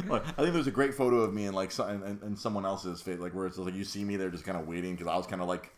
Like, 0.09 0.27
I 0.27 0.41
think 0.41 0.53
there's 0.53 0.67
a 0.67 0.71
great 0.71 0.93
photo 0.93 1.21
of 1.21 1.33
me 1.33 1.45
and 1.45 1.55
like 1.55 1.71
and, 1.79 2.03
and, 2.03 2.21
and 2.21 2.37
someone 2.37 2.65
else's 2.65 3.01
face, 3.01 3.17
like 3.19 3.33
where 3.33 3.45
it's 3.45 3.57
like 3.57 3.73
you 3.75 3.85
see 3.85 4.03
me, 4.03 4.17
they're 4.17 4.29
just 4.29 4.43
kind 4.43 4.57
of 4.57 4.67
waiting 4.67 4.93
because 4.93 5.07
I 5.07 5.15
was 5.15 5.25
kind 5.25 5.41
of 5.41 5.47
like 5.47 5.71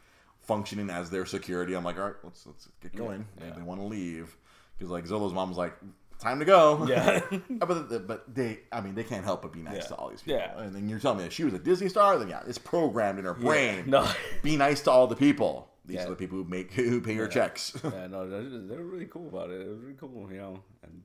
functioning 0.47 0.89
as 0.89 1.09
their 1.09 1.25
security. 1.25 1.73
I'm 1.75 1.83
like, 1.83 1.97
all 1.97 2.05
right, 2.05 2.15
let's 2.23 2.45
let's 2.47 2.67
get 2.81 2.95
going. 2.95 3.25
yeah. 3.39 3.53
They 3.55 3.61
want 3.61 3.79
to 3.81 3.85
leave 3.85 4.35
because 4.77 4.89
like 4.89 5.05
Xolo's 5.05 5.33
mom 5.33 5.49
was 5.49 5.57
like, 5.57 5.73
time 6.19 6.39
to 6.39 6.45
go. 6.45 6.85
yeah. 6.87 7.19
But 7.59 8.07
but 8.07 8.33
they, 8.33 8.59
I 8.71 8.81
mean, 8.81 8.95
they 8.95 9.03
can't 9.03 9.23
help 9.25 9.41
but 9.43 9.51
be 9.53 9.61
nice 9.61 9.75
Yeah. 9.75 9.81
to 9.89 9.95
all 9.95 10.09
these 10.09 10.21
people. 10.21 10.39
Yeah. 10.39 10.59
And 10.61 10.73
then 10.73 10.87
you're 10.89 10.99
telling 10.99 11.17
me 11.19 11.23
that 11.25 11.33
she 11.33 11.43
was 11.43 11.53
a 11.53 11.59
Disney 11.59 11.89
star, 11.89 12.17
then 12.17 12.29
yeah, 12.29 12.41
it's 12.47 12.57
programmed 12.57 13.19
in 13.19 13.25
her 13.25 13.33
brain. 13.33 13.83
No. 13.89 14.09
Be 14.41 14.55
nice 14.57 14.81
to 14.83 14.91
all 14.91 15.05
the 15.07 15.15
people. 15.15 15.69
These 15.85 15.97
Yeah. 15.97 16.05
are 16.05 16.09
the 16.09 16.15
people 16.15 16.37
who 16.37 16.43
make 16.45 16.73
who 16.73 17.01
pay 17.01 17.13
your 17.13 17.27
checks. 17.27 17.75
yeah, 17.83 18.07
no, 18.07 18.27
they 18.29 18.57
they 18.67 18.75
were 18.77 18.83
really 18.85 19.05
cool 19.05 19.27
about 19.27 19.49
it. 19.51 19.61
It 19.61 19.69
was 19.69 19.79
really 19.81 19.95
cool, 19.99 20.27
you 20.31 20.37
know. 20.37 20.59
And 20.83 21.01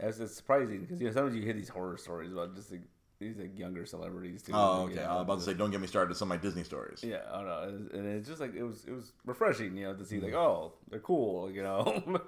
it's, 0.00 0.18
it's 0.18 0.34
surprising 0.34 0.80
because 0.80 1.00
you 1.00 1.06
know 1.08 1.12
sometimes 1.12 1.36
you 1.36 1.42
hear 1.42 1.52
these 1.52 1.68
horror 1.68 1.96
stories 1.96 2.32
about 2.32 2.54
just 2.56 2.70
like, 2.72 2.80
these 3.20 3.36
like 3.36 3.56
younger 3.58 3.84
celebrities 3.86 4.42
too. 4.42 4.52
oh, 4.54 4.84
okay. 4.84 4.96
know, 4.96 5.02
I 5.02 5.12
was 5.14 5.22
about 5.22 5.38
to 5.38 5.44
say, 5.44 5.54
don't 5.54 5.70
get 5.70 5.80
me 5.80 5.86
started 5.86 6.08
with 6.08 6.18
some 6.18 6.32
of 6.32 6.36
my 6.38 6.42
Disney 6.42 6.64
stories. 6.64 7.04
Yeah, 7.04 7.18
I 7.30 7.36
don't 7.36 7.46
know, 7.46 7.98
and 7.98 8.06
it's 8.06 8.26
just 8.28 8.40
like 8.40 8.54
it 8.56 8.62
was 8.62 8.84
it 8.86 8.92
was 8.92 9.12
refreshing, 9.26 9.76
you 9.76 9.84
know, 9.84 9.94
to 9.94 10.04
see 10.04 10.18
like 10.20 10.32
oh 10.34 10.72
they're 10.90 11.00
cool, 11.00 11.50
you 11.50 11.62
know. 11.62 12.02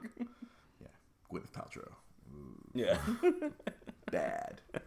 Yeah. 0.80 0.88
Gwyneth 1.32 1.52
Paltrow. 1.52 1.92
yeah, 2.74 2.98
bad. 4.10 4.60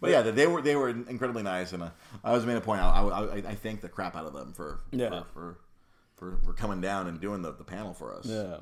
But 0.00 0.10
yeah, 0.10 0.20
they 0.20 0.46
were 0.46 0.60
they 0.60 0.76
were 0.76 0.90
incredibly 0.90 1.42
nice, 1.42 1.72
and 1.72 1.82
uh, 1.84 1.88
I 2.22 2.32
was 2.32 2.44
made 2.44 2.56
a 2.56 2.60
point. 2.60 2.82
I, 2.82 3.00
I, 3.00 3.36
I 3.36 3.54
thank 3.54 3.80
the 3.80 3.88
crap 3.88 4.14
out 4.14 4.26
of 4.26 4.34
them 4.34 4.52
for 4.52 4.80
Yeah. 4.90 5.08
for, 5.08 5.24
for 5.32 5.58
for 6.16 6.38
for 6.44 6.52
coming 6.52 6.82
down 6.82 7.06
and 7.06 7.18
doing 7.20 7.40
the, 7.40 7.52
the 7.52 7.64
panel 7.64 7.94
for 7.94 8.14
us. 8.14 8.26
yeah, 8.26 8.58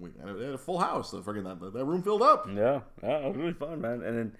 we 0.00 0.10
had 0.18 0.30
a, 0.30 0.32
had 0.44 0.54
a 0.54 0.58
full 0.58 0.78
house. 0.78 1.10
The 1.10 1.20
freaking 1.20 1.44
that, 1.44 1.72
that 1.74 1.84
room 1.84 2.02
filled 2.02 2.22
up. 2.22 2.46
yeah, 2.48 2.80
yeah. 3.02 3.18
It 3.18 3.28
was 3.28 3.36
really 3.36 3.52
fun, 3.52 3.82
man. 3.82 4.02
And 4.02 4.16
then 4.16 4.36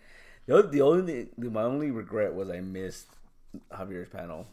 the 0.48 0.58
other, 0.58 0.68
the 0.68 0.80
only 0.82 1.28
my 1.38 1.62
only 1.62 1.90
regret 1.92 2.34
was 2.34 2.50
I 2.50 2.60
missed 2.60 3.06
Javier's 3.72 4.08
panel. 4.08 4.46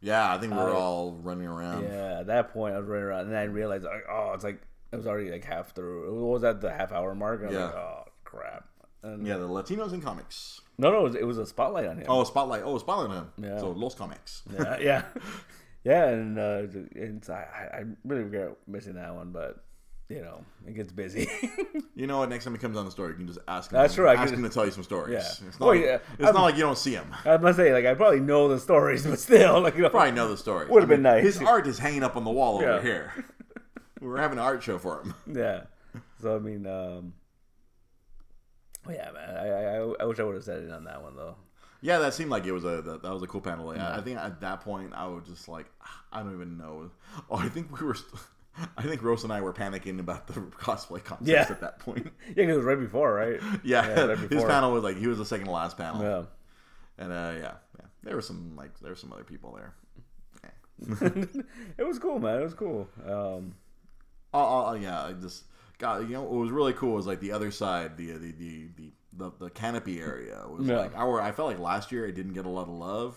Yeah, 0.00 0.34
I 0.34 0.38
think 0.38 0.52
we 0.52 0.58
were 0.58 0.70
all 0.74 1.12
running 1.22 1.46
around. 1.46 1.84
Yeah, 1.84 2.20
at 2.20 2.26
that 2.28 2.52
point 2.52 2.74
I 2.74 2.78
was 2.78 2.88
running 2.88 3.04
around, 3.04 3.20
and 3.22 3.32
then 3.32 3.38
I 3.38 3.44
realized 3.44 3.84
like, 3.84 4.04
oh, 4.10 4.32
it's 4.34 4.44
like 4.44 4.60
it 4.92 4.96
was 4.96 5.06
already 5.06 5.30
like 5.30 5.44
half 5.44 5.74
through. 5.74 6.08
It 6.08 6.20
was 6.32 6.44
at 6.44 6.60
the 6.60 6.70
half 6.70 6.92
hour 6.92 7.14
mark. 7.14 7.40
And 7.40 7.48
I 7.48 7.50
was 7.52 7.58
Yeah. 7.58 7.64
like, 7.66 7.74
oh 7.74 8.04
crap. 8.24 8.68
And, 9.02 9.26
Yeah, 9.26 9.36
the 9.36 9.48
Latinos 9.48 9.92
in 9.92 10.00
comics. 10.00 10.60
No, 10.78 10.90
no, 10.90 11.00
it 11.00 11.02
was, 11.04 11.14
it 11.16 11.26
was 11.26 11.38
a 11.38 11.46
spotlight 11.46 11.86
on 11.86 11.98
him. 11.98 12.06
Oh, 12.08 12.24
spotlight. 12.24 12.62
Oh, 12.64 12.78
spotlight 12.78 13.10
on 13.10 13.16
him. 13.24 13.32
Yeah. 13.44 13.58
So 13.58 13.70
Los 13.70 13.94
Comics. 13.94 14.42
Yeah, 14.52 14.78
yeah, 14.78 15.02
yeah, 15.84 16.06
and 16.08 16.38
uh, 16.38 16.62
and 16.96 17.24
so 17.24 17.32
I, 17.34 17.78
I 17.78 17.84
really 18.04 18.24
regret 18.24 18.56
missing 18.66 18.94
that 18.94 19.14
one, 19.14 19.30
but 19.30 19.64
you 20.08 20.20
know, 20.20 20.44
it 20.66 20.74
gets 20.74 20.92
busy. 20.92 21.28
You 21.96 22.08
know 22.08 22.18
what? 22.18 22.28
Next 22.28 22.42
time 22.42 22.52
he 22.54 22.58
comes 22.58 22.76
on 22.76 22.84
the 22.86 22.90
story, 22.90 23.10
you 23.10 23.14
can 23.18 23.28
just 23.28 23.38
ask 23.46 23.70
him. 23.70 23.78
That's 23.78 23.94
true, 23.94 24.08
I 24.08 24.14
Ask 24.14 24.34
him 24.34 24.42
to 24.42 24.48
tell 24.48 24.64
you 24.64 24.72
some 24.72 24.82
stories. 24.82 25.12
Yeah. 25.12 25.46
It's 25.46 25.60
not, 25.60 25.66
Oh, 25.66 25.68
like, 25.68 25.80
yeah. 25.82 25.98
it's 26.18 26.24
I'm- 26.24 26.34
not 26.34 26.42
like 26.42 26.56
you 26.56 26.62
don't 26.62 26.76
see 26.76 26.92
him. 26.92 27.06
I 27.24 27.36
must 27.36 27.56
say, 27.56 27.72
like, 27.72 27.86
I 27.86 27.94
probably 27.94 28.18
know 28.18 28.48
the 28.48 28.58
stories, 28.58 29.06
but 29.06 29.20
still, 29.20 29.60
like, 29.60 29.76
you 29.76 29.82
know, 29.82 29.90
Probably 29.90 30.10
know 30.10 30.26
the 30.28 30.36
story. 30.36 30.66
Would've 30.68 30.88
been 30.88 31.02
nice. 31.02 31.22
His 31.22 31.40
art 31.40 31.68
is 31.68 31.78
hanging 31.78 32.02
up 32.02 32.16
on 32.16 32.24
the 32.24 32.32
wall 32.32 32.60
Yeah. 32.60 32.68
over 32.70 32.82
here. 32.82 33.24
We're 34.00 34.16
having 34.18 34.38
an 34.38 34.44
art 34.44 34.60
show 34.60 34.76
for 34.76 35.02
him. 35.02 35.14
yeah. 35.36 35.62
So 36.20 36.34
I 36.34 36.40
mean, 36.40 36.66
um, 36.66 37.14
yeah, 38.90 39.10
man, 39.12 39.36
I, 39.36 39.48
I, 39.48 39.94
I 40.00 40.04
wish 40.04 40.18
I 40.18 40.24
would 40.24 40.34
have 40.34 40.44
said 40.44 40.64
it 40.64 40.70
on 40.72 40.84
that 40.84 41.00
one 41.00 41.14
though. 41.16 41.36
Yeah, 41.80 41.98
that 41.98 42.14
seemed 42.14 42.30
like 42.30 42.44
it 42.46 42.52
was 42.52 42.64
a 42.64 42.82
that, 42.82 43.02
that 43.02 43.12
was 43.12 43.22
a 43.22 43.26
cool 43.26 43.40
panel. 43.40 43.70
I 43.70 43.98
I 43.98 44.00
think 44.00 44.18
at 44.18 44.40
that 44.40 44.60
point 44.62 44.92
I 44.94 45.06
was 45.06 45.22
just 45.28 45.48
like, 45.48 45.66
I 46.12 46.22
don't 46.22 46.34
even 46.34 46.58
know. 46.58 46.90
Oh, 47.30 47.36
I 47.36 47.48
think 47.48 47.78
we 47.78 47.86
were. 47.86 47.94
St- 47.94 48.20
I 48.76 48.82
think 48.82 49.02
Rose 49.02 49.24
and 49.24 49.32
I 49.32 49.40
were 49.40 49.52
panicking 49.52 49.98
about 49.98 50.26
the 50.28 50.34
cosplay 50.58 51.02
contest 51.02 51.28
Yeah. 51.28 51.46
at 51.50 51.60
that 51.60 51.78
point. 51.80 52.06
Yeah, 52.36 52.44
'cause 52.46 52.54
it 52.54 52.56
was 52.56 52.64
right 52.64 52.78
before, 52.78 53.12
right? 53.14 53.40
Yeah, 53.64 54.04
right 54.04 54.18
his 54.30 54.44
panel 54.44 54.72
was 54.72 54.82
like 54.84 54.96
he 54.96 55.06
was 55.06 55.18
the 55.18 55.24
second 55.24 55.46
to 55.46 55.52
last 55.52 55.76
panel, 55.76 56.02
Yeah. 56.02 56.24
and 56.98 57.12
uh, 57.12 57.32
yeah, 57.36 57.54
yeah, 57.78 57.86
there 58.02 58.14
were 58.14 58.22
some 58.22 58.54
like 58.56 58.78
there 58.80 58.90
were 58.90 58.96
some 58.96 59.12
other 59.12 59.24
people 59.24 59.52
there. 59.56 59.74
it 61.78 61.86
was 61.86 61.98
cool, 61.98 62.18
man. 62.18 62.40
It 62.40 62.44
was 62.44 62.54
cool. 62.54 62.88
Um, 63.06 63.54
Oh, 64.36 64.66
oh, 64.70 64.74
yeah, 64.74 65.04
I 65.04 65.12
just 65.12 65.44
got 65.78 66.02
you 66.02 66.08
know 66.08 66.22
what 66.22 66.32
was 66.32 66.50
really 66.50 66.72
cool 66.72 66.94
was 66.94 67.06
like 67.06 67.20
the 67.20 67.30
other 67.30 67.52
side, 67.52 67.96
the 67.96 68.10
the 68.12 68.32
the 68.32 68.68
the, 68.76 68.92
the, 69.16 69.32
the 69.38 69.50
canopy 69.50 70.00
area 70.00 70.42
was 70.48 70.66
Yeah. 70.66 70.78
like 70.78 70.96
our. 70.96 71.20
I 71.20 71.30
felt 71.30 71.48
like 71.50 71.60
last 71.60 71.92
year 71.92 72.04
it 72.06 72.16
didn't 72.16 72.32
get 72.32 72.44
a 72.44 72.48
lot 72.48 72.62
of 72.62 72.70
love, 72.74 73.16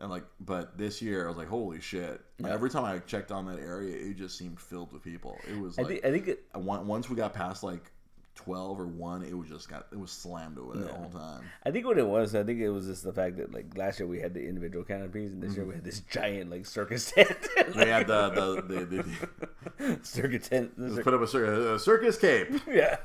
and 0.00 0.10
like 0.10 0.24
but 0.40 0.76
this 0.76 1.02
year 1.02 1.26
I 1.26 1.28
was 1.28 1.36
like, 1.36 1.48
holy 1.48 1.80
shit! 1.80 2.20
Every 2.44 2.70
time 2.70 2.84
I 2.84 2.98
checked 3.00 3.30
on 3.30 3.46
that 3.46 3.58
area, 3.58 3.96
it 3.96 4.16
just 4.16 4.36
seemed 4.36 4.58
filled 4.58 4.92
with 4.92 5.02
people. 5.02 5.38
It 5.48 5.58
was 5.58 5.78
I 5.78 5.82
like 5.82 5.90
think 5.90 6.04
I 6.04 6.10
think 6.10 6.28
it, 6.28 6.44
once 6.54 7.10
we 7.10 7.16
got 7.16 7.34
past 7.34 7.62
like 7.62 7.92
twelve 8.34 8.80
or 8.80 8.86
one, 8.86 9.22
it 9.22 9.36
was 9.36 9.48
just 9.48 9.68
got 9.68 9.86
it 9.92 9.98
was 9.98 10.10
slammed 10.10 10.58
over 10.58 10.74
there 10.74 10.88
the 10.88 10.94
whole 10.94 11.10
time. 11.10 11.44
I 11.64 11.70
think 11.70 11.86
what 11.86 11.98
it 11.98 12.06
was, 12.06 12.34
I 12.34 12.42
think 12.42 12.60
it 12.60 12.70
was 12.70 12.86
just 12.86 13.04
the 13.04 13.12
fact 13.12 13.36
that 13.36 13.52
like 13.52 13.76
last 13.76 14.00
year 14.00 14.08
we 14.08 14.20
had 14.20 14.32
the 14.32 14.46
individual 14.46 14.84
canopies, 14.84 15.32
and 15.32 15.42
this 15.42 15.54
year 15.54 15.64
we 15.64 15.74
had 15.74 15.82
mm-hmm. 15.82 15.90
this 15.90 16.00
giant 16.00 16.50
like 16.50 16.66
circus 16.66 17.10
tent. 17.10 17.36
They 17.74 17.90
had 17.90 18.06
the 18.06 18.30
the, 18.30 18.62
the, 18.62 18.84
the, 18.84 19.02
the 19.78 19.98
circus 20.02 20.48
tent. 20.48 20.76
the 20.76 20.96
cir- 20.96 21.02
put 21.02 21.14
up 21.14 21.20
a, 21.20 21.26
cir- 21.26 21.74
a 21.74 21.78
circus 21.78 22.18
cape. 22.18 22.48
yeah. 22.66 22.96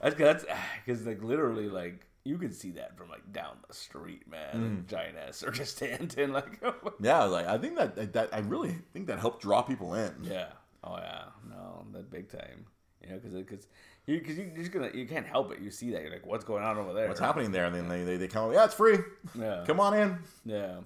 That's 0.00 0.14
because 0.14 1.06
like 1.06 1.22
literally 1.22 1.68
like 1.68 2.06
you 2.30 2.38
could 2.38 2.54
see 2.54 2.70
that 2.70 2.96
from 2.96 3.08
like 3.08 3.32
down 3.32 3.56
the 3.66 3.74
street, 3.74 4.22
man. 4.30 4.84
Mm. 4.86 4.88
Giant 4.88 5.16
ass 5.18 5.38
circus 5.38 5.74
tent 5.80 6.16
and 6.16 6.32
like 6.32 6.60
oh 6.62 6.94
Yeah, 7.00 7.24
like 7.24 7.46
I 7.46 7.58
think 7.58 7.76
that 7.76 8.12
that 8.12 8.28
I 8.32 8.38
really 8.38 8.76
think 8.92 9.08
that 9.08 9.18
helped 9.18 9.42
draw 9.42 9.62
people 9.62 9.94
in. 9.94 10.14
yeah, 10.22 10.50
oh 10.84 10.96
yeah, 10.96 11.24
no, 11.48 11.84
that 11.92 12.08
big 12.10 12.30
time. 12.30 12.66
You 13.02 13.10
know, 13.10 13.16
because 13.16 13.34
because 13.34 13.66
you 14.06 14.20
because 14.20 14.38
you, 14.38 14.52
just 14.54 14.70
gonna 14.70 14.90
you 14.94 15.06
can't 15.06 15.26
help 15.26 15.50
it. 15.52 15.58
You 15.60 15.72
see 15.72 15.90
that 15.90 16.02
you're 16.02 16.12
like, 16.12 16.24
what's 16.24 16.44
going 16.44 16.62
on 16.62 16.78
over 16.78 16.92
there? 16.92 17.08
What's 17.08 17.18
happening 17.18 17.50
there? 17.50 17.64
And 17.64 17.74
then 17.74 17.88
they, 17.88 18.04
they, 18.04 18.16
they 18.16 18.28
come, 18.28 18.52
yeah, 18.52 18.64
it's 18.64 18.74
free. 18.74 18.98
Yeah, 19.36 19.64
Come 19.66 19.80
on 19.80 19.98
in. 19.98 20.18
yeah. 20.44 20.76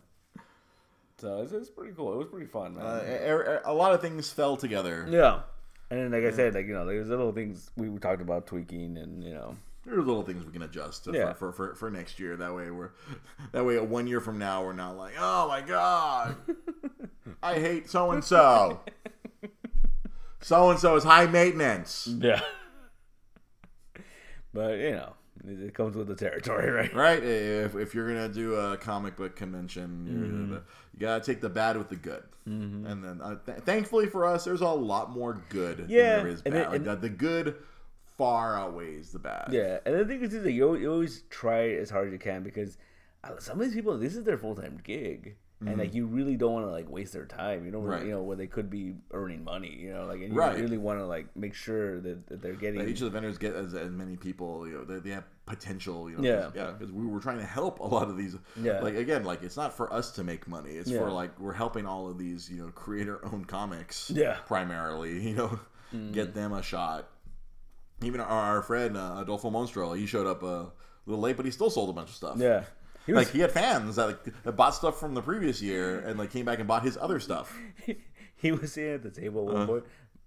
So 1.19 1.43
it's, 1.43 1.53
it's 1.53 1.71
pretty 1.71 1.93
cool. 1.95 2.13
It 2.15 2.17
was 2.17 2.29
pretty 2.29 2.47
fun, 2.47 2.75
man. 2.75 2.85
Uh, 2.85 3.05
a, 3.07 3.31
er, 3.31 3.37
er, 3.37 3.63
a 3.67 3.75
lot 3.75 3.93
of 3.95 4.01
things 4.01 4.31
fell 4.31 4.57
together. 4.57 5.07
yeah. 5.11 5.41
And 5.91 6.01
then, 6.01 6.23
like 6.23 6.33
I 6.33 6.35
said, 6.35 6.55
like 6.55 6.67
you 6.67 6.73
know, 6.73 6.87
there's 6.87 7.09
little 7.09 7.33
things 7.33 7.71
we 7.77 7.89
talked 7.99 8.23
about 8.23 8.47
tweaking, 8.47 8.97
and 8.97 9.23
you 9.23 9.35
know, 9.35 9.55
There 9.87 9.95
are 9.99 10.03
little 10.03 10.22
things 10.22 10.45
we 10.47 10.53
can 10.53 10.62
adjust 10.62 11.05
to, 11.05 11.12
Yeah. 11.12 11.32
for, 11.35 11.53
for, 11.53 11.68
for, 11.70 11.74
for 11.74 11.91
next 11.91 12.18
year. 12.18 12.37
That 12.37 12.55
way 12.55 12.70
we're 12.70 12.91
that 13.53 13.64
way 13.64 13.78
one 13.80 14.07
year 14.07 14.20
from 14.20 14.39
now 14.39 14.64
we're 14.64 14.72
not 14.72 14.97
like, 14.97 15.12
oh 15.18 15.49
my 15.49 15.61
god, 15.61 16.37
I 17.43 17.55
hate 17.59 17.91
so 17.91 18.11
and 18.12 18.24
so. 18.24 18.80
So 20.41 20.70
and 20.70 20.78
so 20.78 20.97
is 20.97 21.05
high 21.05 21.26
maintenance, 21.26 22.07
yeah. 22.20 22.41
but 24.53 24.78
you 24.78 24.93
know, 24.93 25.12
it, 25.49 25.61
it 25.68 25.74
comes 25.74 25.97
with 25.97 26.07
the 26.09 26.14
territory, 26.14 26.70
right? 26.70 26.95
right? 26.95 27.22
If, 27.22 27.74
if 27.74 27.95
you're 27.95 28.07
gonna 28.09 28.28
do 28.28 28.55
a 28.55 28.76
comic 28.76 29.16
book 29.16 29.37
convention, 29.37 30.07
you're 30.07 30.18
Mm-hmm. 30.26 30.49
gonna, 30.51 30.62
you 30.93 31.01
gotta 31.01 31.24
take 31.24 31.41
the 31.41 31.49
bad 31.49 31.76
with 31.76 31.89
the 31.89 31.97
good. 31.97 32.22
And 32.47 33.03
then, 33.03 33.22
uh, 33.22 33.37
th- 33.47 33.61
thankfully 33.61 34.07
for 34.07 34.26
us, 34.26 34.45
there's 34.45 34.61
a 34.61 34.68
lot 34.68 35.11
more 35.11 35.43
good 35.49 35.87
Yeah, 35.89 36.16
than 36.16 36.24
there 36.24 36.32
is 36.35 36.43
and 36.45 36.53
bad. 36.55 36.61
it- 36.62 36.66
like, 36.68 36.76
and- 36.76 36.87
the, 36.87 36.97
the 36.97 37.09
good 37.09 37.57
far 38.17 38.57
outweighs 38.59 39.12
the 39.12 39.19
bad. 39.19 39.49
Yeah, 39.51 39.79
and 39.85 39.95
the 39.99 40.05
thing 40.05 40.23
is, 40.23 40.33
is 40.35 40.43
that 40.45 40.53
you, 40.53 40.69
al- 40.69 40.77
you 40.79 40.91
always 40.93 41.23
try 41.31 41.71
as 41.71 41.91
hard 41.91 42.09
as 42.09 42.12
you 42.12 42.19
can 42.19 42.43
because 42.43 42.79
uh, 43.25 43.39
some 43.39 43.59
of 43.61 43.67
these 43.67 43.75
people, 43.75 43.97
this 43.99 44.15
is 44.17 44.25
their 44.25 44.39
full 44.39 44.55
time 44.55 44.79
gig, 44.83 45.37
and 45.67 45.79
like 45.79 45.95
you 45.95 46.05
really 46.05 46.37
don't 46.37 46.53
want 46.53 46.67
to 46.67 46.71
like 46.71 46.91
waste 46.91 47.15
their 47.15 47.25
time. 47.25 47.65
You 47.65 47.71
don't, 47.73 47.85
Mm-hmm. 47.85 47.91
Right. 47.91 48.05
you 48.05 48.11
know, 48.11 48.23
where 48.23 48.37
they 48.37 48.47
could 48.47 48.69
be 48.69 48.97
earning 49.12 49.45
money. 49.45 49.75
You 49.81 49.95
know, 49.95 50.05
like 50.05 50.21
and 50.21 50.29
you 50.35 50.39
Right. 50.39 50.59
really 50.61 50.77
want 50.77 50.99
to 50.99 51.07
like 51.07 51.35
make 51.35 51.55
sure 51.55 52.01
that, 52.03 52.27
that 52.27 52.43
they're 52.43 52.53
getting. 52.53 52.81
That 52.81 52.89
each 52.89 53.01
of 53.01 53.05
the 53.07 53.11
vendors 53.11 53.39
get 53.39 53.55
as, 53.55 53.73
as 53.73 53.91
many 53.91 54.17
people, 54.17 54.69
you 54.69 54.75
know, 54.75 54.85
they, 54.85 54.99
they 54.99 55.11
have 55.15 55.25
potential, 55.47 56.11
you 56.11 56.19
know, 56.19 56.23
Yeah. 56.23 56.51
yeah, 56.55 56.71
because 56.73 56.93
we 56.93 57.07
were 57.07 57.19
trying 57.21 57.39
to 57.39 57.47
help 57.47 57.81
a 57.81 57.85
lot 57.87 58.09
of 58.11 58.19
these, 58.19 58.37
Yeah. 58.61 58.81
like 58.81 58.95
again, 58.97 59.25
like 59.25 59.43
it's 59.43 59.57
not 59.57 59.73
for 59.75 59.91
us 59.91 60.11
to 60.12 60.25
make 60.25 60.47
money, 60.47 60.73
it's 60.73 60.91
Yeah. 60.91 60.99
for 60.99 61.11
like 61.11 61.39
we're 61.41 61.53
helping 61.55 61.87
all 61.87 62.11
of 62.11 62.19
these, 62.19 62.51
you 62.51 62.62
know, 62.62 62.69
creator-owned 62.73 63.49
comics, 63.49 64.11
Yeah. 64.15 64.37
primarily, 64.47 65.19
you 65.29 65.35
know, 65.35 65.61
get 66.12 66.35
them 66.35 66.53
a 66.53 66.62
shot. 66.62 67.09
Even 68.03 68.21
our, 68.21 68.29
our 68.29 68.63
friend 68.63 68.97
uh, 68.97 69.19
Adolfo 69.23 69.51
Monstro, 69.51 69.97
he 69.97 70.07
showed 70.07 70.27
up 70.27 70.43
a 70.43 70.73
little 71.07 71.23
late, 71.23 71.37
but 71.37 71.45
he 71.45 71.51
still 71.51 71.71
sold 71.71 71.91
a 71.91 71.93
bunch 71.93 72.11
of 72.11 72.15
stuff. 72.15 72.37
yeah, 72.39 72.65
he 73.07 73.13
was 73.13 73.25
Like 73.27 73.33
he 73.33 73.41
had 73.41 73.53
fans 73.53 73.97
that, 73.97 74.07
like, 74.07 74.43
that 74.43 74.53
bought 74.53 74.75
stuff 74.75 74.99
from 74.99 75.15
the 75.15 75.23
previous 75.23 75.61
year 75.63 76.01
and 76.01 76.19
like 76.19 76.31
came 76.31 76.45
back 76.45 76.59
and 76.59 76.69
bought 76.69 76.83
his 76.83 76.97
other 76.97 77.21
stuff. 77.21 77.57
he 78.37 78.53
was 78.53 78.73
sitting 78.73 78.95
at 78.95 79.03
the 79.03 79.11
table 79.11 79.49
at 79.49 79.55
one 79.55 79.67
point. 79.67 79.85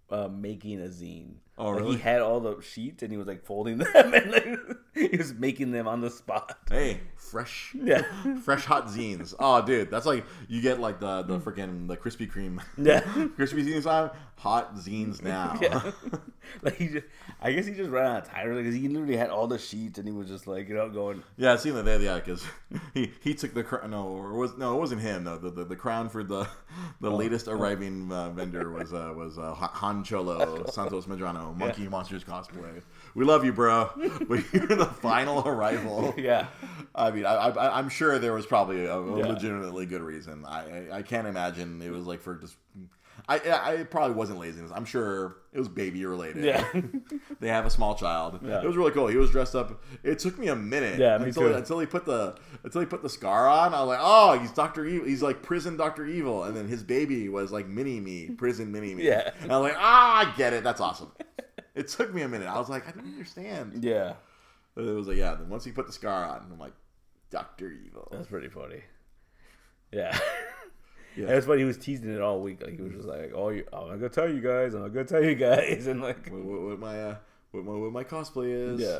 Uh, 0.09 0.28
making 0.30 0.80
a 0.80 0.86
zine. 0.86 1.34
Oh, 1.59 1.69
Like, 1.71 1.79
really? 1.81 1.95
He 1.95 2.01
had 2.01 2.21
all 2.21 2.39
the 2.39 2.61
sheets 2.61 3.01
and 3.03 3.11
he 3.11 3.17
was 3.17 3.25
like 3.27 3.43
folding 3.45 3.77
them 3.79 4.13
and 4.13 4.31
like 4.31 4.47
he 4.93 5.17
was 5.17 5.33
making 5.33 5.71
them 5.71 5.87
on 5.87 6.01
the 6.01 6.09
spot. 6.09 6.57
Hey, 6.69 6.99
fresh, 7.15 7.73
Yeah. 7.73 8.03
fresh 8.43 8.65
hot 8.65 8.87
zines. 8.87 9.33
Oh, 9.39 9.61
dude, 9.65 9.89
that's 9.89 10.05
like 10.05 10.23
you 10.47 10.61
get 10.61 10.79
like 10.79 10.99
the 10.99 11.23
the 11.23 11.39
freaking 11.39 11.87
the 11.87 11.97
Krispy 11.97 12.31
Kreme, 12.31 12.61
Yeah. 12.77 13.01
Krispy 13.01 13.65
zines 13.65 13.85
on 13.87 14.11
hot 14.35 14.75
zines 14.75 15.21
now. 15.23 15.57
Yeah. 15.61 15.91
like 16.61 16.75
he 16.77 16.87
just, 16.89 17.05
I 17.41 17.51
guess 17.51 17.65
he 17.65 17.73
just 17.73 17.89
ran 17.89 18.05
out 18.05 18.23
of 18.23 18.29
time 18.29 18.53
because 18.55 18.75
he 18.75 18.87
literally 18.87 19.17
had 19.17 19.29
all 19.29 19.47
the 19.47 19.57
sheets 19.57 19.97
and 19.97 20.07
he 20.07 20.13
was 20.13 20.27
just 20.27 20.47
like, 20.47 20.69
you 20.69 20.75
know, 20.75 20.89
going, 20.89 21.23
Yeah, 21.37 21.53
I 21.53 21.55
seen 21.57 21.73
that 21.75 21.85
there. 21.85 21.99
Yeah, 21.99 22.15
because 22.19 22.43
he 22.93 23.11
he 23.21 23.33
took 23.33 23.53
the 23.53 23.63
crown. 23.63 23.89
No, 23.91 24.07
or 24.07 24.33
was 24.33 24.55
no, 24.57 24.75
it 24.75 24.79
wasn't 24.79 25.01
him. 25.01 25.23
No, 25.23 25.37
the 25.37 25.49
the, 25.49 25.63
the 25.65 25.75
crown 25.75 26.09
for 26.09 26.23
the 26.23 26.47
the 27.01 27.09
latest 27.11 27.47
arriving 27.47 28.11
uh, 28.11 28.29
vendor 28.29 28.71
was 28.71 28.93
uh, 28.93 29.13
was 29.15 29.37
uh, 29.37 29.53
Han 29.55 30.03
Cholo 30.03 30.65
Santos 30.71 31.05
Medrano, 31.07 31.46
Monkey 31.53 31.87
Monsters 31.87 32.23
cosplay. 32.23 32.81
We 33.15 33.25
love 33.25 33.43
you, 33.43 33.51
bro, 33.53 33.89
but 34.27 34.43
you're 34.53 34.67
the 34.67 34.85
final 34.85 35.47
arrival. 35.47 36.13
yeah, 36.17 36.47
I 36.93 37.11
mean, 37.11 37.25
I, 37.25 37.33
I, 37.49 37.77
I'm 37.79 37.89
sure 37.89 38.19
there 38.19 38.33
was 38.33 38.45
probably 38.45 38.85
a, 38.85 38.95
a 38.97 39.19
Yeah. 39.19 39.25
legitimately 39.27 39.85
good 39.87 40.01
reason. 40.01 40.45
I, 40.45 40.59
I, 40.91 40.97
I 40.97 41.01
can't 41.01 41.27
imagine 41.27 41.81
it 41.81 41.91
was 41.91 42.05
like 42.05 42.21
for 42.21 42.35
just. 42.35 42.55
I, 43.29 43.41
I 43.79 43.83
probably 43.83 44.15
wasn't 44.15 44.39
laziness. 44.39 44.71
I'm 44.73 44.85
sure 44.85 45.37
it 45.51 45.57
was 45.59 45.67
baby 45.67 46.05
related. 46.05 46.45
yeah, 46.45 46.63
they 47.41 47.49
have 47.49 47.65
a 47.65 47.69
small 47.69 47.95
child. 47.95 48.39
Yeah. 48.41 48.61
It 48.61 48.67
was 48.67 48.77
really 48.77 48.91
cool. 48.91 49.07
He 49.07 49.17
was 49.17 49.31
dressed 49.31 49.53
up. 49.55 49.83
It 50.03 50.19
took 50.19 50.37
me 50.39 50.47
a 50.47 50.55
minute. 50.55 50.97
Yeah, 50.99 51.17
me 51.17 51.25
until, 51.25 51.49
too. 51.49 51.53
until 51.55 51.79
he 51.79 51.87
put 51.87 52.05
the 52.05 52.37
until 52.63 52.79
he 52.79 52.87
put 52.87 53.01
the 53.01 53.09
scar 53.09 53.49
on. 53.49 53.73
I 53.73 53.81
was 53.81 53.87
like, 53.89 53.99
oh, 54.01 54.39
he's 54.39 54.51
Doctor 54.51 54.85
Evil. 54.85 55.07
He's 55.07 55.21
like 55.23 55.41
prison 55.41 55.75
Doctor 55.75 56.05
Evil. 56.05 56.43
And 56.45 56.55
then 56.55 56.67
his 56.69 56.83
baby 56.83 57.27
was 57.27 57.51
like 57.51 57.67
mini 57.67 57.99
me, 57.99 58.29
prison 58.29 58.71
mini 58.71 58.93
me. 58.95 59.03
Yeah. 59.07 59.31
And 59.41 59.51
I 59.51 59.57
was 59.57 59.71
like, 59.71 59.77
ah, 59.81 60.31
I 60.33 60.37
get 60.37 60.53
it. 60.53 60.63
That's 60.63 60.79
awesome. 60.79 61.11
It 61.78 61.88
took 61.89 62.13
me 62.13 62.21
a 62.23 62.28
minute. 62.28 62.47
I 62.47 62.57
was 62.59 62.69
like, 62.69 62.88
I 62.88 62.91
don't 62.91 63.05
understand. 63.05 63.84
yeah. 63.84 64.13
But 64.75 64.86
it 64.86 64.93
was 64.93 65.07
like, 65.07 65.17
yeah. 65.17 65.36
Then 65.36 65.49
once 65.49 65.63
he 65.65 65.71
put 65.71 65.88
the 65.88 65.93
scar 65.93 66.25
on, 66.25 66.47
I'm 66.51 66.59
like, 66.59 66.73
Doctor 67.32 67.71
Evil. 67.71 68.07
That's 68.11 68.28
pretty 68.28 68.49
funny. 68.49 68.82
Yeah. 69.91 70.17
Yeah. 71.15 71.25
That's 71.28 71.47
why. 71.47 71.57
He 71.57 71.63
was 71.63 71.78
teasing 71.78 72.13
it 72.13 72.21
all 72.21 72.41
week. 72.41 72.61
Like 72.61 72.75
he 72.75 72.82
was 72.84 72.91
just 72.93 73.07
like, 73.07 73.32
"Oh, 73.34 73.49
you, 73.49 73.65
I'm 73.73 73.88
gonna 73.97 74.07
tell 74.09 74.30
you 74.32 74.39
guys. 74.39 74.75
I'm 74.75 74.82
gonna 74.93 75.03
tell 75.05 75.23
you 75.23 75.34
guys." 75.34 75.88
And 75.91 75.99
like, 76.01 76.30
what, 76.30 76.43
what, 76.43 76.61
what 76.61 76.80
my 76.80 77.01
uh, 77.01 77.15
what 77.51 77.63
my 77.65 77.71
what 77.73 77.91
my 77.91 78.03
cosplay 78.03 78.51
is. 78.73 78.80
Yeah. 78.82 78.99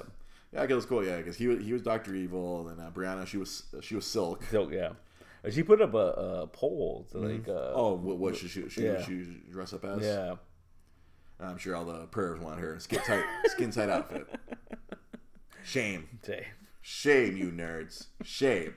Yeah, 0.52 0.64
I 0.64 0.66
guess 0.66 0.78
it's 0.78 0.86
cool. 0.88 1.06
Yeah, 1.06 1.18
because 1.18 1.38
he 1.38 1.48
was 1.48 1.64
he 1.64 1.74
was 1.74 1.84
Doctor 1.84 2.16
Evil, 2.16 2.70
and 2.70 2.80
uh, 2.82 2.90
Brianna 2.90 3.28
she 3.28 3.38
was 3.38 3.64
she 3.82 3.94
was 3.96 4.06
Silk. 4.08 4.44
so 4.50 4.68
yeah. 4.72 4.94
And 5.44 5.54
she 5.54 5.62
put 5.62 5.80
up 5.82 5.94
a, 5.94 5.98
a 5.98 6.48
poll 6.48 7.06
to 7.12 7.20
like, 7.20 7.48
uh, 7.48 7.72
Oh, 7.76 7.94
what, 7.94 8.18
what 8.18 8.36
should 8.36 8.50
she, 8.50 8.68
she, 8.70 8.84
Yeah. 8.86 9.06
she 9.06 9.24
dress 9.52 9.72
up 9.74 9.86
as? 9.86 10.02
yeah, 10.04 10.36
I'm 11.40 11.58
sure 11.58 11.76
all 11.76 11.86
the 11.86 12.08
prayers 12.08 12.40
want 12.40 12.60
her 12.60 12.80
skin 12.80 13.00
tight 13.06 13.24
skin 13.46 13.72
tight 13.72 13.90
outfit. 13.90 14.28
Shame, 15.64 16.08
shame, 16.82 17.36
you 17.36 17.52
nerds, 17.52 18.08
shame. 18.24 18.74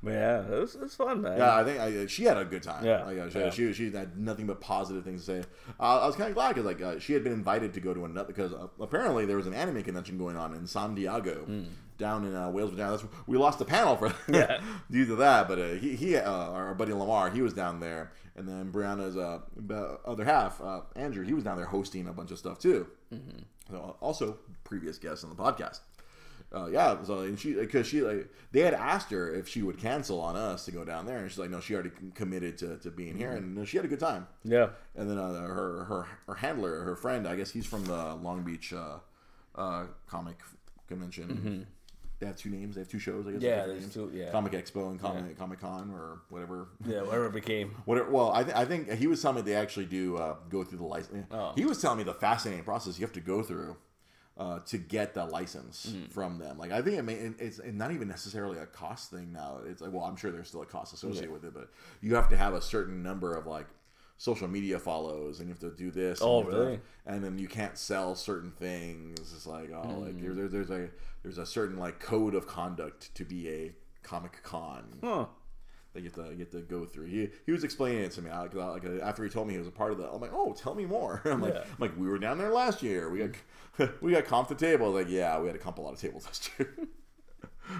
Yeah, 0.00 0.42
it 0.42 0.60
was, 0.60 0.74
it 0.76 0.80
was 0.82 0.94
fun, 0.94 1.22
man. 1.22 1.38
Yeah, 1.38 1.56
I 1.56 1.64
think 1.64 1.80
I, 1.80 2.06
she 2.06 2.22
had 2.24 2.36
a 2.36 2.44
good 2.44 2.62
time. 2.62 2.84
Yeah. 2.84 3.04
like, 3.04 3.18
uh, 3.18 3.30
she, 3.30 3.38
Yeah. 3.38 3.50
she 3.50 3.72
she 3.72 3.90
had 3.90 4.16
nothing 4.16 4.46
but 4.46 4.60
positive 4.60 5.02
things 5.04 5.24
to 5.26 5.42
say. 5.42 5.48
Uh, 5.80 6.00
I 6.02 6.06
was 6.06 6.14
kind 6.14 6.28
of 6.28 6.34
glad 6.34 6.50
because 6.54 6.64
like 6.64 6.80
uh, 6.80 6.98
she 7.00 7.14
had 7.14 7.24
been 7.24 7.32
invited 7.32 7.74
to 7.74 7.80
go 7.80 7.92
to 7.92 8.04
another 8.04 8.28
because 8.28 8.52
uh, 8.52 8.68
apparently 8.80 9.24
there 9.26 9.36
was 9.36 9.48
an 9.48 9.54
anime 9.54 9.82
convention 9.82 10.16
going 10.16 10.36
on 10.36 10.54
in 10.54 10.66
San 10.68 10.94
Diego, 10.94 11.46
down 11.98 12.24
in 12.24 12.36
uh, 12.36 12.48
Wales. 12.48 12.76
Down 12.76 12.92
that's 12.92 13.02
we 13.26 13.36
lost 13.36 13.58
the 13.58 13.64
panel 13.64 13.96
for. 13.96 14.12
Yeah. 14.28 14.60
due 14.88 15.04
to 15.06 15.16
that. 15.16 15.48
But 15.48 15.58
uh, 15.58 15.68
he 15.74 15.96
he 15.96 16.16
uh, 16.16 16.30
our 16.30 16.74
buddy 16.74 16.92
Lamar 16.92 17.30
he 17.30 17.42
was 17.42 17.52
down 17.52 17.80
there, 17.80 18.12
and 18.36 18.48
then 18.48 18.70
Brianna's 18.70 19.16
uh, 19.16 19.40
other 20.04 20.24
half 20.24 20.60
uh, 20.60 20.82
Andrew 20.94 21.24
he 21.24 21.34
was 21.34 21.42
down 21.42 21.56
there 21.56 21.66
hosting 21.66 22.06
a 22.06 22.12
bunch 22.12 22.30
of 22.30 22.38
stuff 22.38 22.60
too. 22.60 22.86
Mm-hmm. 23.12 23.38
So, 23.70 23.96
also 24.00 24.38
previous 24.62 24.96
guest 24.98 25.24
on 25.24 25.30
the 25.30 25.36
podcast. 25.36 25.80
Uh, 26.54 26.66
yeah, 26.66 26.96
so 27.02 27.18
and 27.20 27.38
she 27.38 27.52
because 27.52 27.86
she 27.86 28.00
like 28.00 28.26
they 28.52 28.60
had 28.60 28.72
asked 28.72 29.10
her 29.10 29.34
if 29.34 29.46
she 29.46 29.62
would 29.62 29.76
cancel 29.76 30.18
on 30.20 30.34
us 30.34 30.64
to 30.64 30.70
go 30.70 30.82
down 30.84 31.04
there, 31.04 31.18
and 31.18 31.30
she's 31.30 31.38
like, 31.38 31.50
no, 31.50 31.60
she 31.60 31.74
already 31.74 31.90
committed 32.14 32.56
to, 32.56 32.78
to 32.78 32.90
being 32.90 33.16
here, 33.18 33.32
and 33.32 33.58
uh, 33.58 33.64
she 33.66 33.76
had 33.76 33.84
a 33.84 33.88
good 33.88 34.00
time. 34.00 34.26
Yeah. 34.44 34.70
And 34.96 35.10
then 35.10 35.18
uh, 35.18 35.32
her 35.42 35.84
her 35.84 36.06
her 36.26 36.34
handler, 36.34 36.80
her 36.84 36.96
friend, 36.96 37.28
I 37.28 37.36
guess 37.36 37.50
he's 37.50 37.66
from 37.66 37.84
the 37.84 38.14
Long 38.14 38.44
Beach 38.44 38.72
uh, 38.72 38.96
uh, 39.54 39.84
comic 40.06 40.38
convention. 40.88 41.66
They 42.20 42.26
have 42.26 42.36
two 42.36 42.50
names. 42.50 42.74
They 42.74 42.80
have 42.80 42.88
two 42.88 42.98
shows. 42.98 43.26
I 43.28 43.32
guess. 43.32 43.42
Mm-hmm. 43.42 43.46
Yeah, 43.46 43.66
there's 43.66 43.82
names. 43.82 43.94
two- 43.94 44.10
yeah. 44.12 44.30
Comic 44.32 44.52
Expo 44.52 44.90
and 44.90 45.00
Comic 45.00 45.38
Comic 45.38 45.60
Con 45.60 45.90
or 45.92 46.22
whatever. 46.30 46.68
Yeah, 46.86 47.02
whatever 47.02 47.26
it 47.26 47.32
became. 47.34 47.76
Whatever. 47.84 48.10
Well, 48.10 48.32
I, 48.32 48.42
th- 48.42 48.56
I 48.56 48.64
think 48.64 48.90
he 48.94 49.06
was 49.06 49.22
telling 49.22 49.36
me 49.36 49.42
they 49.42 49.54
actually 49.54 49.86
do 49.86 50.16
uh, 50.16 50.34
go 50.48 50.64
through 50.64 50.78
the 50.78 50.84
license. 50.84 51.26
Oh. 51.30 51.52
He 51.54 51.64
was 51.64 51.80
telling 51.80 51.98
me 51.98 52.04
the 52.04 52.14
fascinating 52.14 52.64
process 52.64 52.98
you 52.98 53.04
have 53.04 53.12
to 53.14 53.20
go 53.20 53.42
through 53.42 53.76
uh, 54.38 54.60
to 54.60 54.78
get 54.78 55.14
the 55.14 55.24
license 55.26 55.92
Mm. 55.92 56.12
from 56.12 56.38
them. 56.38 56.56
Like 56.58 56.70
I 56.70 56.80
think 56.80 56.96
it 56.98 57.02
may, 57.02 57.14
it- 57.14 57.34
it's 57.40 57.60
not 57.64 57.90
even 57.92 58.06
necessarily 58.08 58.58
a 58.58 58.66
cost 58.66 59.10
thing 59.10 59.32
now. 59.32 59.58
It's 59.66 59.80
like 59.82 59.92
well, 59.92 60.04
I'm 60.04 60.16
sure 60.16 60.30
there's 60.30 60.48
still 60.48 60.62
a 60.62 60.66
cost 60.66 60.94
associated 60.94 61.30
with 61.32 61.44
it, 61.44 61.52
but 61.54 61.70
you 62.00 62.14
have 62.14 62.28
to 62.30 62.36
have 62.36 62.54
a 62.54 62.62
certain 62.62 63.02
number 63.02 63.34
of 63.34 63.46
like 63.46 63.66
social 64.16 64.48
media 64.48 64.78
follows 64.78 65.38
and 65.40 65.48
you 65.48 65.52
have 65.54 65.60
to 65.60 65.70
do 65.76 65.90
this. 65.90 66.20
and 66.20 66.28
Oh, 66.28 66.42
to- 66.44 66.48
really? 66.50 66.80
and 67.06 67.22
then 67.22 67.38
you 67.38 67.48
can't 67.48 67.76
sell 67.78 68.14
certain 68.14 68.50
things. 68.52 69.18
It's 69.20 69.46
like 69.46 69.70
oh, 69.70 69.82
Mm. 69.86 70.04
like 70.06 70.20
there, 70.36 70.48
there's 70.48 70.70
a 70.70 70.88
there's 71.22 71.38
a 71.38 71.46
certain 71.46 71.76
like 71.78 71.98
code 72.00 72.34
of 72.34 72.46
conduct 72.46 73.14
to 73.16 73.24
be 73.24 73.48
a 73.48 73.74
comic 74.04 74.40
con 74.42 74.84
Huh. 75.02 75.26
That 75.94 76.02
get 76.02 76.14
to 76.14 76.22
have 76.22 76.50
to 76.50 76.60
go 76.60 76.84
through. 76.84 77.06
He 77.06 77.30
he 77.46 77.52
was 77.52 77.64
explaining 77.64 78.02
it 78.04 78.12
to 78.12 78.22
me. 78.22 78.30
I, 78.30 78.42
like, 78.42 78.84
uh, 78.84 79.00
after 79.02 79.24
he 79.24 79.30
told 79.30 79.46
me 79.48 79.54
he 79.54 79.58
was 79.58 79.68
a 79.68 79.72
part 79.72 79.92
of 79.92 79.98
that, 79.98 80.10
I'm 80.12 80.20
like, 80.20 80.32
oh, 80.34 80.52
tell 80.52 80.74
me 80.74 80.84
more. 80.86 81.22
I'm 81.26 81.40
like, 81.40 81.54
Yeah. 81.54 81.60
I'm 81.62 81.76
like, 81.78 81.96
we 81.98 82.08
were 82.08 82.18
down 82.18 82.38
there 82.38 82.50
last 82.52 82.82
year. 82.82 83.10
We 83.10 83.18
got 83.78 83.90
we 84.02 84.12
got 84.12 84.24
comp 84.26 84.48
the 84.48 84.54
table. 84.54 84.90
Like, 84.92 85.08
yeah, 85.08 85.38
we 85.40 85.46
had 85.46 85.54
to 85.54 85.62
comp 85.62 85.78
a 85.78 85.80
lot 85.80 85.92
of 85.94 86.00
tables 86.00 86.24
last 86.26 86.50
year. 86.58 86.74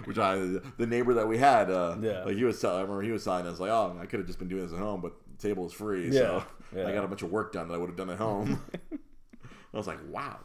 Which 0.04 0.18
I 0.18 0.36
the 0.36 0.86
neighbor 0.86 1.14
that 1.14 1.26
we 1.28 1.38
had, 1.38 1.70
uh, 1.70 1.96
Yeah. 2.00 2.24
like 2.24 2.36
he 2.36 2.44
was 2.44 2.60
telling. 2.60 2.78
I 2.78 2.82
remember 2.82 3.02
he 3.02 3.10
was 3.10 3.24
telling 3.24 3.46
us 3.46 3.58
like, 3.58 3.70
oh, 3.70 3.96
I 4.00 4.06
could 4.06 4.20
have 4.20 4.26
just 4.26 4.38
been 4.38 4.48
doing 4.48 4.62
this 4.64 4.72
at 4.72 4.78
home, 4.78 5.00
but 5.00 5.12
the 5.38 5.48
table 5.48 5.66
is 5.66 5.72
free, 5.72 6.12
so 6.12 6.44
Yeah. 6.74 6.86
I 6.86 6.92
got 6.92 7.04
a 7.04 7.08
bunch 7.08 7.22
of 7.22 7.30
work 7.30 7.52
done 7.52 7.68
that 7.68 7.74
I 7.74 7.78
would 7.78 7.88
have 7.88 7.96
done 7.96 8.10
at 8.10 8.18
home. 8.18 8.60
I 8.92 9.76
was 9.76 9.86
like, 9.86 9.98
wow. 10.10 10.38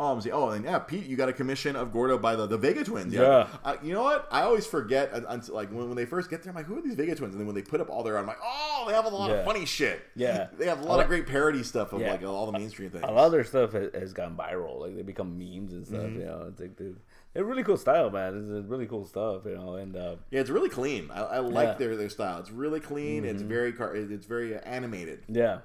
Oh, 0.00 0.20
oh, 0.32 0.50
and 0.50 0.64
yeah, 0.64 0.78
Pete, 0.78 1.06
you 1.06 1.16
got 1.16 1.28
a 1.28 1.32
commission 1.32 1.74
of 1.74 1.92
Gordo 1.92 2.16
by 2.18 2.36
the, 2.36 2.46
the 2.46 2.56
Vega 2.56 2.84
twins. 2.84 3.12
Yeah. 3.12 3.48
Uh, 3.64 3.76
you 3.82 3.92
know 3.92 4.04
what? 4.04 4.28
I 4.30 4.42
always 4.42 4.64
forget 4.64 5.10
until 5.12 5.54
like 5.56 5.70
when, 5.70 5.88
when 5.88 5.96
they 5.96 6.04
first 6.06 6.30
get 6.30 6.42
there, 6.44 6.50
I'm 6.50 6.56
like, 6.56 6.66
who 6.66 6.78
are 6.78 6.80
these 6.80 6.94
Vega 6.94 7.16
twins? 7.16 7.34
And 7.34 7.40
then 7.40 7.46
when 7.46 7.56
they 7.56 7.62
put 7.62 7.80
up 7.80 7.90
all 7.90 8.04
their, 8.04 8.16
I'm 8.16 8.26
like, 8.26 8.38
oh, 8.42 8.84
they 8.86 8.94
have 8.94 9.06
a 9.06 9.08
lot 9.08 9.30
Yeah. 9.30 9.36
of 9.38 9.44
funny 9.44 9.64
shit. 9.66 10.00
Yeah. 10.14 10.46
They 10.58 10.66
have 10.66 10.80
a 10.80 10.84
lot 10.84 10.96
like- 10.98 11.04
of 11.06 11.08
great 11.08 11.26
parody 11.26 11.64
stuff 11.64 11.92
of 11.92 12.00
Yeah. 12.00 12.12
like 12.12 12.22
all 12.22 12.46
the 12.46 12.52
mainstream 12.56 12.90
things. 12.90 13.04
A 13.06 13.10
lot 13.10 13.26
of 13.26 13.32
their 13.32 13.42
stuff 13.44 13.72
has, 13.72 13.90
has 13.92 14.12
gone 14.12 14.36
viral. 14.36 14.78
Like 14.80 14.94
they 14.94 15.02
become 15.02 15.36
memes 15.36 15.72
and 15.72 15.84
stuff. 15.84 16.00
Mm-hmm. 16.02 16.20
You 16.20 16.26
know, 16.26 16.46
it's 16.48 16.60
like 16.60 16.76
dude, 16.76 17.00
they're 17.34 17.44
really 17.44 17.64
cool 17.64 17.76
style, 17.76 18.08
man. 18.10 18.38
It's 18.56 18.68
really 18.68 18.86
cool 18.86 19.04
stuff. 19.04 19.42
You 19.46 19.56
know, 19.56 19.74
and 19.74 19.96
uh, 19.96 20.14
Yeah, 20.30 20.40
it's 20.40 20.50
really 20.50 20.68
clean. 20.70 21.10
I, 21.12 21.22
I 21.22 21.38
like 21.40 21.64
Yeah. 21.64 21.70
Mm-hmm. 21.72 21.78
their, 21.82 21.96
their 21.96 22.08
style. 22.08 22.38
It's 22.38 22.50
really 22.52 22.78
clean. 22.80 23.24
It's 23.24 23.42
very 23.42 23.72
car- 23.72 23.96
it's 23.96 24.26
very 24.26 24.56
animated. 24.58 25.24
yeah. 25.28 25.58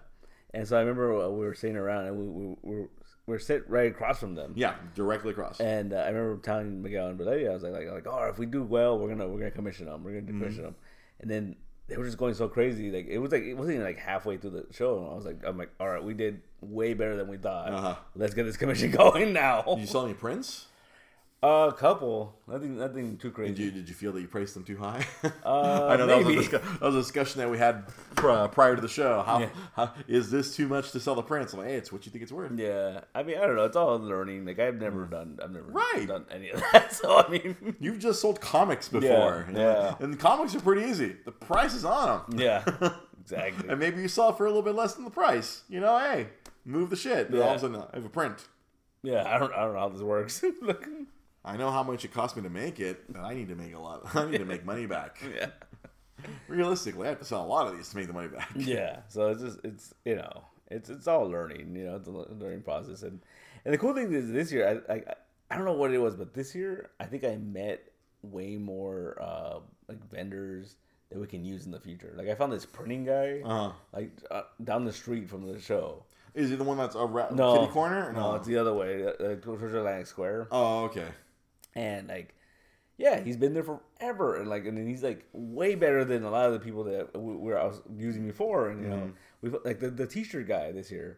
And 0.55 0.67
so 0.67 0.77
I 0.77 0.81
remember 0.81 1.19
uh, 1.19 1.29
we 1.29 1.45
were 1.45 1.55
sitting 1.55 1.75
around 1.77 2.05
and 2.05 2.15
we, 2.15 2.27
we, 2.27 2.55
we 2.61 2.75
were 2.81 2.89
we 3.25 3.35
are 3.35 3.39
sitting 3.39 3.63
right 3.69 3.89
across 3.91 4.19
from 4.19 4.35
them. 4.35 4.53
Yeah, 4.55 4.75
directly 4.95 5.31
across. 5.31 5.59
And 5.59 5.93
uh, 5.93 5.97
I 5.97 6.09
remember 6.09 6.41
telling 6.41 6.81
Miguel 6.81 7.07
and 7.07 7.17
Valeria, 7.17 7.51
I 7.51 7.53
was 7.53 7.63
like, 7.63 7.73
like, 7.73 7.89
like, 7.91 8.07
oh, 8.07 8.23
if 8.29 8.37
we 8.37 8.45
do 8.45 8.63
well, 8.63 8.97
we're 8.99 9.09
gonna 9.09 9.27
we're 9.27 9.39
gonna 9.39 9.51
commission 9.51 9.85
them. 9.85 10.03
We're 10.03 10.11
gonna 10.19 10.31
Mm-hmm. 10.31 10.39
commission 10.41 10.63
them. 10.63 10.75
And 11.21 11.29
then 11.31 11.55
they 11.87 11.97
were 11.97 12.05
just 12.05 12.17
going 12.17 12.33
so 12.33 12.47
crazy. 12.47 12.91
Like 12.91 13.07
it 13.07 13.17
was 13.19 13.31
like 13.31 13.43
it 13.43 13.53
wasn't 13.55 13.75
even 13.75 13.85
like 13.85 13.99
halfway 13.99 14.37
through 14.37 14.51
the 14.51 14.65
show, 14.71 14.99
and 14.99 15.11
I 15.11 15.13
was 15.15 15.25
like, 15.25 15.41
I'm 15.45 15.57
like, 15.57 15.69
all 15.79 15.87
right, 15.89 16.03
we 16.03 16.13
did 16.13 16.41
way 16.61 16.93
better 16.93 17.15
than 17.15 17.27
we 17.27 17.37
thought. 17.37 17.71
Uh-huh. 17.71 17.95
Let's 18.15 18.33
get 18.33 18.43
this 18.43 18.57
commission 18.57 18.91
going 19.03 19.33
now. 19.33 19.63
you 19.77 19.85
saw 19.85 20.05
any 20.05 20.13
A 21.45 21.73
couple, 21.77 22.39
nothing, 22.47 22.77
nothing 22.77 23.17
too 23.17 23.27
Did 23.27 23.33
crazy. 23.35 23.63
you 23.63 23.71
did 23.71 23.89
you 23.89 23.93
feel 23.95 24.13
that 24.13 24.21
you 24.21 24.29
priced 24.29 24.53
them 24.53 24.63
too 24.63 24.77
high? 24.77 25.05
Uh, 25.45 25.87
I 25.89 25.97
know 25.97 26.05
that 26.07 26.23
was, 26.23 26.47
a 26.47 26.49
that 26.51 26.81
was 26.81 26.95
a 26.95 26.99
discussion 26.99 27.39
that 27.39 27.49
we 27.51 27.57
had 27.57 27.85
pri- 28.15 28.47
prior 28.47 28.75
to 28.77 28.81
the 28.81 28.87
show. 28.87 29.21
How, 29.23 29.39
Yeah. 29.41 29.49
how 29.75 29.93
is 30.07 30.31
this 30.31 30.55
too 30.55 30.69
much 30.69 30.91
to 30.91 31.01
sell 31.01 31.15
the 31.15 31.21
prints? 31.21 31.51
I'm 31.51 31.59
like, 31.59 31.67
hey, 31.67 31.75
it's 31.75 31.91
what 31.91 32.05
you 32.05 32.13
think 32.13 32.23
it's 32.23 32.31
worth. 32.31 32.57
Yeah, 32.57 33.01
I 33.13 33.23
mean, 33.23 33.37
I 33.37 33.41
don't 33.45 33.57
know. 33.57 33.65
It's 33.65 33.75
all 33.75 33.97
learning. 33.99 34.45
Like 34.45 34.59
I've 34.59 34.79
never 34.79 35.03
done, 35.05 35.37
I've 35.43 35.51
never 35.51 35.65
Mm. 35.67 35.73
Right. 35.73 36.07
done 36.07 36.25
any 36.31 36.49
of 36.51 36.61
that. 36.71 36.93
So 36.93 37.17
I 37.17 37.27
mean, 37.29 37.75
You've 37.81 37.99
just 37.99 38.21
sold 38.21 38.39
comics 38.39 38.87
before. 38.87 39.45
Yeah, 39.51 39.57
yeah. 39.59 39.95
And 39.99 40.13
the 40.13 40.17
comics 40.17 40.55
are 40.55 40.61
pretty 40.61 40.89
easy. 40.89 41.17
The 41.25 41.33
price 41.33 41.73
is 41.73 41.83
on 41.83 42.23
them. 42.29 42.39
yeah, 42.39 42.63
exactly. 43.21 43.67
And 43.67 43.79
maybe 43.79 44.01
you 44.01 44.07
sell 44.07 44.31
for 44.31 44.45
a 44.45 44.49
little 44.49 44.63
bit 44.63 44.75
less 44.75 44.93
than 44.93 45.03
the 45.03 45.11
price. 45.11 45.63
You 45.67 45.81
know, 45.81 45.99
hey, 45.99 46.27
move 46.63 46.89
the 46.89 46.95
shit. 46.95 47.29
Then 47.31 47.41
All 47.41 47.49
of 47.49 47.57
a 47.57 47.59
sudden, 47.59 47.81
I 47.81 47.95
have 47.95 48.05
a 48.05 48.09
print. 48.09 48.47
Yeah, 49.03 49.23
I 49.27 49.37
don't, 49.37 49.51
I 49.53 49.65
don't 49.65 49.73
know 49.73 49.79
how 49.79 49.89
this 49.89 50.01
works. 50.01 50.41
I 51.45 51.57
know 51.57 51.71
how 51.71 51.83
much 51.83 52.05
it 52.05 52.13
cost 52.13 52.35
me 52.37 52.43
to 52.43 52.49
make 52.49 52.79
it, 52.79 53.11
but 53.11 53.21
I 53.21 53.33
need 53.33 53.49
to 53.49 53.55
make 53.55 53.73
a 53.75 53.79
lot. 53.79 54.03
I 54.15 54.29
need 54.29 54.37
to 54.39 54.45
make 54.45 54.65
money 54.65 54.85
back. 54.85 55.21
yeah. 55.35 55.47
Realistically, 56.47 57.05
I 57.07 57.09
have 57.09 57.19
to 57.19 57.25
sell 57.25 57.43
a 57.43 57.45
lot 57.47 57.67
of 57.67 57.75
these 57.75 57.89
to 57.89 57.97
make 57.97 58.07
the 58.07 58.13
money 58.13 58.29
back. 58.29 58.49
Yeah, 58.55 58.99
so 59.09 59.27
it's 59.29 59.41
just 59.41 59.59
it's 59.63 59.93
you 60.05 60.15
know 60.15 60.43
it's 60.69 60.89
it's 60.89 61.07
all 61.07 61.29
learning. 61.29 61.75
You 61.75 61.85
know, 61.85 61.95
it's 61.97 62.07
a 62.07 62.11
learning 62.11 62.61
process, 62.61 63.03
and 63.03 63.19
and 63.65 63.73
the 63.73 63.77
cool 63.77 63.93
thing 63.93 64.13
is 64.13 64.31
this 64.31 64.51
year 64.51 64.83
I 64.87 64.93
I, 64.93 65.03
I 65.51 65.55
don't 65.55 65.65
know 65.65 65.73
what 65.73 65.91
it 65.91 65.97
was, 65.97 66.15
but 66.15 66.33
this 66.33 66.55
year 66.55 66.91
I 66.99 67.05
think 67.05 67.23
I 67.25 67.35
met 67.37 67.91
way 68.21 68.55
more 68.55 69.17
uh, 69.21 69.59
like 69.89 69.99
vendors 70.09 70.75
that 71.09 71.19
we 71.19 71.27
can 71.27 71.43
use 71.43 71.65
in 71.65 71.71
the 71.71 71.79
future. 71.79 72.13
Like 72.15 72.29
I 72.29 72.35
found 72.35 72.53
this 72.53 72.65
printing 72.65 73.03
guy 73.03 73.41
Uh-huh. 73.43 73.71
like 73.91 74.11
uh, 74.31 74.43
down 74.63 74.85
the 74.85 74.93
street 74.93 75.29
from 75.29 75.51
the 75.51 75.59
show. 75.59 76.03
Is 76.35 76.49
he 76.49 76.55
the 76.55 76.63
one 76.63 76.77
that's 76.77 76.95
a 76.95 77.05
ra- 77.05 77.29
No, 77.31 77.59
kitty 77.59 77.71
corner? 77.73 78.09
or 78.09 78.13
No, 78.13 78.33
it's 78.35 78.47
the 78.47 78.57
other 78.57 78.73
way, 78.73 79.05
uh, 79.05 79.09
uh, 79.09 79.35
towards 79.35 79.61
Atlantic 79.73 80.07
Square, 80.07 80.47
Oh, 80.51 80.85
okay. 80.85 81.05
And 81.75 82.07
like. 82.07 82.35
Yeah, 82.95 83.21
he's 83.21 83.37
been 83.37 83.55
there 83.55 83.63
forever, 83.63 84.35
and 84.35 84.47
like, 84.47 84.67
and 84.67 84.77
then 84.77 84.87
he's 84.87 85.01
like 85.01 85.27
way 85.33 85.73
better 85.73 86.05
than 86.05 86.23
a 86.23 86.29
lot 86.29 86.45
of 86.45 86.53
the 86.53 86.59
people 86.59 86.83
that 86.83 87.19
we, 87.19 87.35
we 87.35 87.53
I 87.53 87.65
was 87.65 87.81
using 87.97 88.27
before, 88.27 88.69
and 88.69 88.83
you 88.83 88.87
know, 88.87 88.95
mm-hmm. 88.97 89.11
we 89.41 89.49
like 89.65 89.79
the, 89.79 89.89
the 89.89 90.05
t-shirt 90.05 90.47
guy 90.47 90.71
this 90.71 90.91
year, 90.91 91.17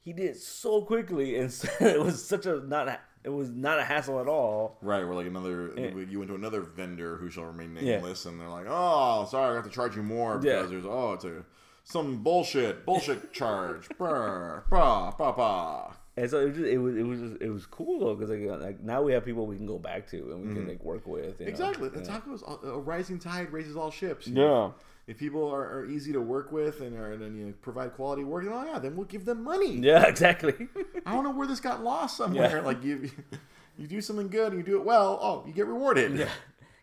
he 0.00 0.14
did 0.14 0.30
it 0.30 0.36
so 0.38 0.80
quickly, 0.82 1.36
and 1.36 1.52
so, 1.52 1.68
it 1.80 2.00
was 2.00 2.24
such 2.24 2.46
a 2.46 2.60
not 2.60 2.98
it 3.24 3.28
was 3.28 3.50
not 3.50 3.78
a 3.78 3.84
hassle 3.84 4.20
at 4.20 4.26
all. 4.26 4.78
Right, 4.82 5.06
we're 5.06 5.14
like 5.14 5.26
another. 5.26 5.72
You 5.76 6.18
went 6.18 6.28
to 6.30 6.34
another 6.34 6.62
vendor 6.62 7.16
who 7.16 7.30
shall 7.30 7.44
remain 7.44 7.76
Yeah. 7.76 7.96
nameless, 7.96 8.26
and 8.26 8.40
they're 8.40 8.48
like, 8.48 8.66
"Oh, 8.68 9.26
sorry, 9.30 9.52
I 9.52 9.54
have 9.54 9.64
to 9.64 9.70
charge 9.70 9.94
you 9.94 10.02
more 10.02 10.40
Yeah. 10.42 10.56
because 10.56 10.70
there's 10.70 10.86
oh, 10.86 11.12
it's 11.12 11.24
a 11.24 11.44
some 11.84 12.22
bullshit, 12.22 12.84
bullshit 12.84 13.32
charge." 13.34 13.88
Brr, 13.96 14.64
brah, 14.68 15.16
bah, 15.16 15.32
bah. 15.32 15.92
And 16.16 16.28
so 16.28 16.40
it 16.40 16.44
was 16.48 16.56
just, 16.56 16.68
it 16.68 16.78
was 16.78 16.96
it 16.96 17.02
was 17.04 17.20
just, 17.20 17.42
it 17.42 17.48
was 17.50 17.64
cool 17.66 18.00
though 18.00 18.14
because 18.14 18.28
like, 18.30 18.60
like 18.60 18.80
now 18.82 19.00
we 19.02 19.12
have 19.14 19.24
people 19.24 19.46
we 19.46 19.56
can 19.56 19.66
go 19.66 19.78
back 19.78 20.06
to 20.10 20.16
and 20.32 20.40
we 20.42 20.46
Mm-hmm. 20.48 20.54
can 20.56 20.68
like 20.68 20.84
work 20.84 21.06
with. 21.06 21.40
you 21.40 21.46
know? 21.46 21.50
Exactly. 21.50 21.88
The 21.88 22.00
Yeah. 22.00 22.20
tacos, 22.20 22.64
a 22.64 22.78
rising 22.78 23.18
tide 23.18 23.50
raises 23.52 23.76
all 23.76 23.90
ships. 23.90 24.26
you 24.26 24.34
know? 24.34 24.66
Yeah. 24.66 24.82
If 25.08 25.18
people 25.18 25.48
are, 25.50 25.78
are 25.80 25.86
easy 25.86 26.12
to 26.12 26.20
work 26.20 26.52
with 26.52 26.80
and 26.80 26.96
are 26.96 27.12
and 27.12 27.36
you 27.38 27.46
know, 27.46 27.54
provide 27.62 27.94
quality 27.94 28.24
work, 28.24 28.44
oh 28.48 28.64
yeah, 28.64 28.78
then 28.78 28.94
we'll 28.94 29.06
give 29.06 29.24
them 29.24 29.42
money. 29.42 29.72
Yeah, 29.78 30.06
exactly. 30.06 30.68
I 31.06 31.12
don't 31.14 31.24
know 31.24 31.32
where 31.32 31.46
this 31.46 31.60
got 31.60 31.82
lost 31.82 32.16
somewhere. 32.18 32.58
Yeah. 32.58 32.60
Like 32.62 32.84
you, 32.84 33.10
you 33.78 33.86
do 33.88 34.00
something 34.02 34.28
good 34.28 34.52
and 34.52 34.58
you 34.58 34.62
do 34.64 34.76
it 34.78 34.84
well. 34.84 35.18
Oh, 35.20 35.44
you 35.46 35.52
get 35.54 35.66
rewarded. 35.66 36.16
Yeah, 36.18 36.28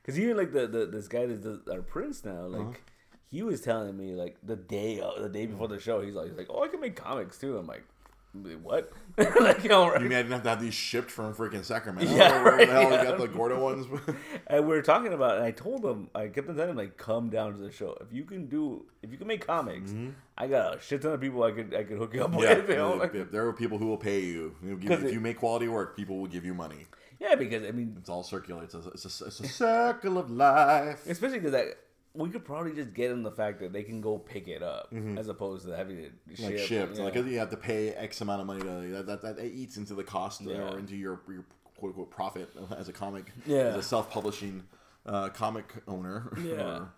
because 0.02 0.20
even 0.20 0.36
like 0.38 0.52
the, 0.52 0.66
the 0.68 0.86
this 0.88 1.08
guy 1.08 1.28
that's 1.28 1.40
does 1.42 1.60
our 1.72 1.82
prints 1.84 2.26
now, 2.26 2.48
like 2.48 2.62
Uh-huh. 2.62 2.74
he 3.30 3.44
was 3.44 3.62
telling 3.62 3.96
me 3.96 4.16
like 4.16 4.38
the 4.44 4.56
day 4.58 5.00
uh, 5.00 5.22
the 5.22 5.30
day 5.30 5.46
before 5.46 5.68
the 5.70 5.80
show, 5.80 6.02
he's 6.02 6.16
like, 6.16 6.28
he's 6.30 6.38
like, 6.38 6.48
oh, 6.50 6.64
I 6.64 6.68
can 6.68 6.82
make 6.82 6.96
comics 6.98 7.38
too. 7.38 7.58
I'm 7.58 7.68
like, 7.68 7.84
what? 8.62 8.92
like, 9.18 9.64
you 9.64 9.70
know, 9.70 9.90
right? 9.90 10.02
You 10.02 10.08
mean 10.08 10.18
I 10.18 10.22
didn't 10.22 10.34
have 10.34 10.44
to 10.44 10.50
have 10.50 10.62
these 10.62 10.74
shipped 10.74 11.10
from 11.10 11.34
freaking 11.34 11.66
Sacramento? 11.66 12.14
Yeah, 12.16 12.44
Where 12.44 12.54
right, 12.58 12.68
the 12.68 12.74
hell 12.74 12.92
yeah. 12.92 13.04
got 13.04 13.18
the 13.18 13.28
Gordo 13.28 13.60
ones? 13.60 13.88
and 14.48 14.64
we 14.66 14.70
were 14.70 14.82
talking 14.84 15.14
about, 15.14 15.38
and 15.38 15.46
I 15.46 15.52
told 15.52 15.84
him, 15.84 16.10
I 16.14 16.28
kept 16.28 16.48
on 16.48 16.56
telling 16.56 16.72
him 16.72 16.78
like, 16.78 16.96
come 16.98 17.30
down 17.30 17.54
to 17.54 17.58
the 17.58 17.72
show 17.72 17.98
if 18.02 18.14
you 18.14 18.24
can 18.26 18.46
do, 18.48 18.86
if 19.02 19.12
you 19.12 19.18
can 19.18 19.28
make 19.28 19.46
comics. 19.46 19.94
I 20.38 20.48
got 20.48 20.78
a 20.78 20.80
shit 20.80 21.02
ton 21.02 21.14
of 21.14 21.22
people 21.22 21.44
I 21.44 21.52
could 21.52 21.74
I 21.76 21.84
could 21.84 21.98
hook 21.98 22.14
you 22.14 22.24
up 22.24 22.32
Mm-hmm. 22.32 22.44
yeah, 22.44 22.54
with. 22.56 22.70
You 22.70 22.76
know? 22.76 22.94
like- 22.94 23.14
yeah, 23.14 23.24
there 23.32 23.48
are 23.48 23.54
people 23.54 23.78
who 23.78 23.88
will 23.88 23.98
pay 23.98 24.20
you. 24.22 24.56
Give- 24.80 24.92
if 24.92 25.04
it- 25.06 25.14
you 25.14 25.20
make 25.20 25.38
quality 25.40 25.68
work, 25.68 25.98
people 25.98 26.18
will 26.20 26.28
give 26.28 26.46
you 26.46 26.54
money. 26.54 26.86
yeah, 27.20 27.36
because 27.36 27.64
I 27.68 27.72
mean, 27.72 27.96
It's 28.00 28.10
all 28.10 28.24
circular. 28.24 28.64
It's 28.64 28.76
a, 28.76 28.80
it's 28.94 29.22
a, 29.22 29.26
it's 29.26 29.40
a 29.40 29.48
circle 29.48 30.18
of 30.20 30.30
life. 30.30 31.06
especially 31.08 31.40
because. 31.40 31.74
We 32.16 32.30
could 32.30 32.44
probably 32.44 32.74
just 32.74 32.94
get 32.94 33.12
in 33.12 33.22
the 33.24 33.32
fact 33.32 33.60
that 33.60 33.72
they 33.72 33.84
can 33.84 34.02
go 34.02 34.18
pick 34.18 34.48
it 34.48 34.64
up 34.64 34.92
as 35.18 35.28
opposed 35.28 35.66
to 35.68 35.76
having 35.76 36.00
it 36.00 36.12
Mm-hmm. 36.30 36.44
like 36.44 36.58
ship, 36.58 36.68
shipped. 36.68 36.98
yeah. 36.98 37.04
Like 37.04 37.16
you 37.16 37.38
have 37.40 37.52
to 37.52 37.58
pay 37.58 37.90
X 37.94 38.22
amount 38.22 38.42
of 38.42 38.48
money 38.48 38.62
to 38.62 39.04
that 39.04 39.22
that, 39.22 39.38
that 39.38 39.46
eats 39.46 39.78
into 39.78 39.94
the 39.94 40.04
cost 40.04 40.42
Yeah. 40.42 40.70
or 40.72 40.80
into 40.80 40.96
your 40.96 41.22
your 41.28 41.46
quote 41.78 41.90
unquote 41.92 42.10
profit 42.12 42.50
as 42.78 42.90
a 42.90 42.94
comic, 42.94 43.32
Yeah. 43.46 43.58
as 43.60 43.76
a 43.76 43.84
self 43.84 44.10
publishing 44.12 44.64
uh, 45.06 45.30
comic 45.30 45.72
owner. 45.88 46.32
Yeah. 46.44 46.54
or- 46.62 46.92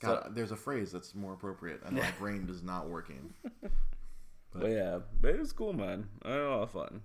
God, 0.00 0.32
there's 0.34 0.50
a 0.50 0.56
phrase 0.56 0.90
that's 0.90 1.14
more 1.14 1.32
appropriate, 1.32 1.80
and 1.86 1.96
my 1.96 2.10
brain 2.18 2.48
is 2.50 2.62
not 2.64 2.88
working. 2.88 3.34
But 4.54 4.70
yeah, 4.70 4.98
but 5.20 5.30
it 5.30 5.38
was 5.40 5.52
cool, 5.52 5.72
man. 5.72 6.08
I 6.22 6.30
had 6.32 6.40
a 6.40 6.50
lot 6.50 6.62
of 6.64 6.70
fun. 6.72 7.00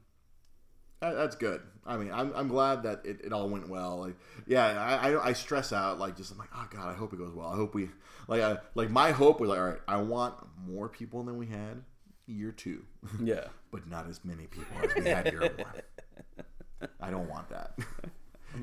That, 0.99 1.13
that's 1.15 1.35
good. 1.35 1.61
I 1.85 1.95
mean, 1.97 2.11
I'm, 2.11 2.33
I'm 2.35 2.47
glad 2.47 2.83
that 2.83 3.01
it, 3.05 3.21
it 3.23 3.31
all 3.33 3.47
went 3.49 3.69
well. 3.69 3.97
Like, 3.99 4.15
yeah, 4.47 4.65
I, 4.65 5.11
I, 5.11 5.27
I 5.27 5.33
stress 5.33 5.71
out 5.71 5.99
like 5.99 6.17
just 6.17 6.31
I'm 6.31 6.37
like, 6.37 6.49
oh 6.55 6.67
god, 6.71 6.89
I 6.89 6.93
hope 6.93 7.13
it 7.13 7.17
goes 7.17 7.33
well. 7.33 7.47
I 7.47 7.55
hope 7.55 7.75
we 7.75 7.89
like 8.27 8.41
I, 8.41 8.57
like 8.75 8.89
my 8.89 9.11
hope 9.11 9.39
was 9.39 9.49
like, 9.49 9.59
all 9.59 9.67
right, 9.67 9.79
I 9.87 9.97
want 9.97 10.35
more 10.65 10.89
people 10.89 11.23
than 11.23 11.37
we 11.37 11.45
had 11.45 11.83
year 12.25 12.51
two, 12.51 12.83
Yeah. 13.23 13.45
but 13.71 13.87
not 13.87 14.09
as 14.09 14.25
many 14.25 14.47
people 14.47 14.75
as 14.83 14.95
we 14.95 15.05
had 15.09 15.31
year 15.31 15.41
one. 15.57 16.89
I 17.01 17.09
don't 17.09 17.29
want 17.29 17.49
that. 17.49 17.77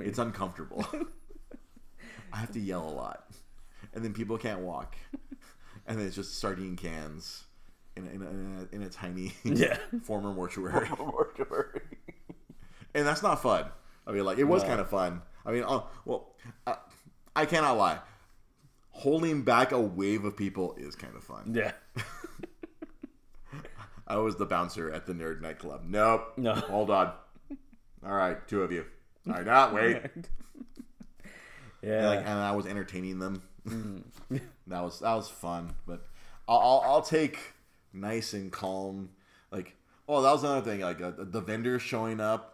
it's 0.01 0.18
uncomfortable. 0.18 0.87
I 2.32 2.39
have 2.39 2.53
to 2.53 2.61
yell 2.61 2.87
a 2.89 2.91
lot, 2.91 3.30
and 3.95 4.05
then 4.05 4.12
people 4.12 4.37
can't 4.39 4.61
walk, 4.61 4.97
and 5.87 5.99
then 5.99 6.07
it's 6.07 6.16
just 6.16 6.39
sardine 6.41 6.76
cans 6.76 7.45
in 7.97 8.07
a, 8.07 8.11
in 8.11 8.22
a, 8.22 8.28
in 8.28 8.68
a, 8.72 8.74
in 8.76 8.82
a 8.82 8.89
tiny 8.91 9.32
Yeah. 9.45 9.78
former 10.03 10.32
mortuary 10.35 10.89
and 12.95 13.07
that's 13.07 13.22
not 13.22 13.42
fun. 13.42 13.66
I 14.07 14.12
mean, 14.12 14.24
like 14.24 14.38
it 14.38 14.45
was 14.45 14.62
No. 14.62 14.68
kind 14.68 14.80
of 14.80 14.88
fun. 14.88 15.22
I 15.47 15.53
mean, 15.53 15.64
uh, 15.66 15.80
well, 16.05 16.34
I, 16.66 16.76
I 17.36 17.47
cannot 17.47 17.76
lie. 17.76 17.99
Holding 18.90 19.42
back 19.42 19.72
a 19.72 19.80
wave 19.80 20.24
of 20.24 20.36
people 20.36 20.74
is 20.78 20.95
kind 20.95 21.14
of 21.16 21.24
fun. 21.24 21.53
yeah. 21.55 21.72
I 24.07 24.16
was 24.18 24.36
the 24.36 24.47
bouncer 24.47 24.92
at 24.92 25.07
the 25.07 25.14
nerd 25.14 25.40
nightclub. 25.40 25.82
Nope. 25.86 26.34
No. 26.36 26.55
Hold 26.55 26.90
on. 26.90 27.12
All 28.07 28.12
right, 28.14 28.36
two 28.47 28.62
of 28.62 28.70
you. 28.70 28.84
All 29.26 29.32
right, 29.34 29.47
now 29.47 29.74
wait. 29.74 30.03
Yeah. 31.82 31.99
And, 31.99 32.07
like, 32.07 32.18
and 32.20 32.38
I 32.38 32.53
was 32.53 32.66
entertaining 32.66 33.18
them. 33.18 33.42
that 34.66 34.82
was 34.82 35.01
that 35.01 35.14
was 35.14 35.28
fun. 35.28 35.74
But 35.86 36.05
I'll, 36.47 36.59
I'll 36.59 36.82
I'll 36.84 37.03
take 37.03 37.38
nice 37.95 38.34
and 38.34 38.53
calm. 38.53 39.11
Like 39.51 39.74
oh, 40.09 40.20
that 40.20 40.32
was 40.32 40.45
another 40.45 40.70
thing. 40.70 40.80
Like 40.80 41.01
uh, 41.01 41.12
the 41.16 41.40
vendors 41.40 41.80
showing 41.80 42.20
up 42.20 42.53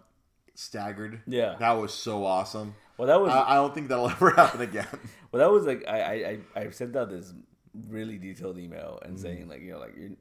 staggered. 0.60 1.22
Yeah. 1.26 1.56
that 1.58 1.72
was 1.72 1.92
so 1.92 2.24
awesome. 2.24 2.74
well, 2.98 3.08
that 3.08 3.20
was 3.20 3.32
I, 3.32 3.52
I 3.52 3.54
don't 3.54 3.74
think 3.74 3.88
that'll 3.88 4.10
ever 4.16 4.30
happen 4.30 4.60
again. 4.60 4.86
well, 5.32 5.40
that 5.40 5.50
was 5.50 5.64
like 5.66 5.84
I 5.88 6.38
I 6.56 6.60
I 6.60 6.70
sent 6.70 6.96
out 6.96 7.10
this 7.10 7.32
really 7.88 8.18
detailed 8.18 8.58
email 8.58 8.98
and 9.02 9.14
Mm-hmm. 9.14 9.22
saying 9.22 9.48
like 9.48 9.62
you 9.62 9.72
know 9.72 9.78
like 9.80 9.96
you 9.96 10.16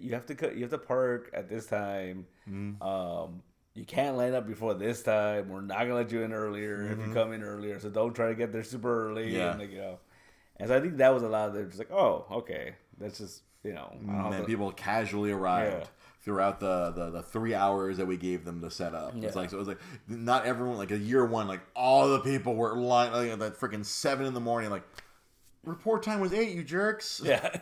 you, 0.00 0.12
have 0.14 0.26
to 0.26 0.34
cut 0.34 0.56
you 0.56 0.62
have 0.62 0.70
to 0.70 0.78
park 0.78 1.30
at 1.34 1.48
this 1.48 1.66
time. 1.66 2.26
Mm-hmm. 2.48 2.82
Um. 2.82 3.42
You 3.74 3.86
can't 3.86 4.18
line 4.18 4.34
up 4.34 4.46
before 4.46 4.74
this 4.74 5.02
time. 5.02 5.48
We're 5.48 5.62
not 5.62 5.78
gonna 5.78 5.94
let 5.94 6.12
you 6.12 6.20
in 6.22 6.34
earlier 6.34 6.92
if 6.92 6.98
you 6.98 7.14
come 7.14 7.32
in 7.32 7.42
earlier. 7.42 7.80
So 7.80 7.88
don't 7.88 8.12
try 8.12 8.28
to 8.28 8.34
get 8.34 8.52
there 8.52 8.62
super 8.64 9.08
early. 9.08 9.28
Mm-hmm. 9.28 9.36
Yeah. 9.36 9.50
And 9.52 9.60
like 9.60 9.70
you 9.72 9.78
know, 9.78 9.98
and 10.58 10.68
so 10.68 10.76
I 10.76 10.80
think 10.80 10.98
that 10.98 11.14
was 11.14 11.22
a 11.22 11.28
lot 11.28 11.48
of 11.48 11.54
them 11.54 11.66
just 11.68 11.78
like, 11.78 11.90
oh, 11.90 12.26
okay, 12.30 12.74
that's 12.98 13.16
just 13.18 13.40
you 13.64 13.72
know, 13.72 13.92
and 14.08 14.32
to- 14.38 14.44
people 14.44 14.70
casually 14.72 15.30
arrived 15.32 15.76
Yeah. 15.82 15.86
throughout 16.22 16.60
the, 16.60 16.90
the 16.90 17.10
the 17.10 17.22
three 17.22 17.54
hours 17.54 17.96
that 17.98 18.06
we 18.06 18.16
gave 18.16 18.44
them 18.44 18.60
to 18.62 18.70
set 18.70 18.94
up. 18.94 19.14
It's 19.16 19.36
like 19.36 19.50
so 19.50 19.56
it 19.56 19.58
was 19.60 19.68
like 19.68 19.80
not 20.08 20.46
everyone 20.46 20.76
like 20.78 20.90
a 20.90 20.98
year 20.98 21.24
one 21.24 21.46
like 21.48 21.60
all 21.76 22.08
the 22.08 22.20
people 22.20 22.54
were 22.54 22.74
lined 22.76 23.12
like 23.12 23.30
at 23.30 23.38
that 23.40 23.58
freaking 23.58 23.84
seven 23.84 24.26
in 24.26 24.34
the 24.34 24.40
morning 24.40 24.70
like 24.70 24.82
report 25.64 26.02
time 26.02 26.20
was 26.20 26.32
eight 26.32 26.54
you 26.54 26.64
jerks. 26.64 27.20
yeah, 27.24 27.56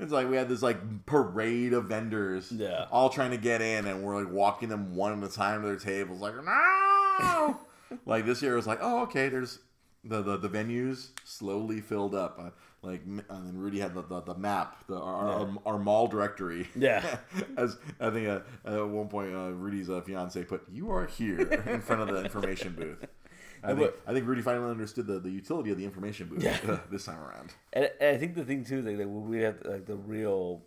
It's 0.00 0.10
like 0.12 0.28
we 0.28 0.36
had 0.36 0.48
this 0.48 0.62
like 0.62 1.06
parade 1.06 1.72
of 1.72 1.84
vendors, 1.86 2.50
Yeah. 2.52 2.86
all 2.90 3.08
trying 3.08 3.30
to 3.30 3.36
get 3.36 3.62
in, 3.62 3.86
and 3.86 4.02
we're 4.02 4.22
like 4.22 4.32
walking 4.32 4.68
them 4.68 4.94
one 4.96 5.22
at 5.22 5.30
a 5.30 5.32
time 5.32 5.62
to 5.62 5.66
their 5.68 5.76
tables, 5.76 6.20
like 6.20 6.34
no. 6.44 7.60
like 8.06 8.26
this 8.26 8.42
year 8.42 8.52
it 8.54 8.56
was 8.56 8.66
like, 8.66 8.80
oh 8.82 9.02
okay, 9.02 9.28
there's 9.28 9.60
the 10.04 10.22
the, 10.22 10.36
the 10.36 10.48
venues 10.48 11.10
slowly 11.24 11.80
filled 11.80 12.14
up. 12.14 12.38
Uh, 12.40 12.50
Like 12.86 13.02
and 13.04 13.22
then 13.28 13.58
Rudy 13.58 13.80
had 13.80 13.94
the, 13.94 14.02
the, 14.02 14.20
the 14.22 14.34
map, 14.36 14.84
the 14.86 14.96
our, 14.96 15.28
our, 15.40 15.48
our 15.66 15.78
mall 15.78 16.06
directory. 16.06 16.68
Yeah. 16.76 17.18
As 17.56 17.76
I 18.00 18.10
think 18.10 18.28
uh, 18.28 18.40
at 18.64 18.88
one 18.88 19.08
point 19.08 19.34
uh, 19.34 19.50
Rudy's 19.50 19.90
uh, 19.90 20.00
fiance 20.02 20.42
put, 20.44 20.62
"You 20.72 20.90
are 20.92 21.06
here 21.06 21.40
in 21.40 21.80
front 21.80 22.02
of 22.02 22.08
the 22.14 22.22
information 22.24 22.74
booth." 22.74 23.04
I 23.64 23.74
think, 23.74 23.90
I 24.06 24.12
think 24.12 24.26
Rudy 24.28 24.42
finally 24.42 24.70
understood 24.70 25.08
the, 25.08 25.18
the 25.18 25.30
utility 25.30 25.72
of 25.72 25.78
the 25.78 25.84
information 25.84 26.28
booth 26.28 26.42
Yeah. 26.44 26.56
uh, 26.68 26.78
this 26.90 27.06
time 27.06 27.18
around. 27.18 27.52
and, 27.72 27.90
and 28.00 28.14
I 28.14 28.18
think 28.18 28.36
the 28.36 28.44
thing 28.44 28.64
too 28.64 28.78
is 28.78 28.84
like, 28.84 28.98
that 28.98 29.08
we 29.08 29.40
have 29.40 29.56
like 29.64 29.86
the 29.86 29.96
real 29.96 30.62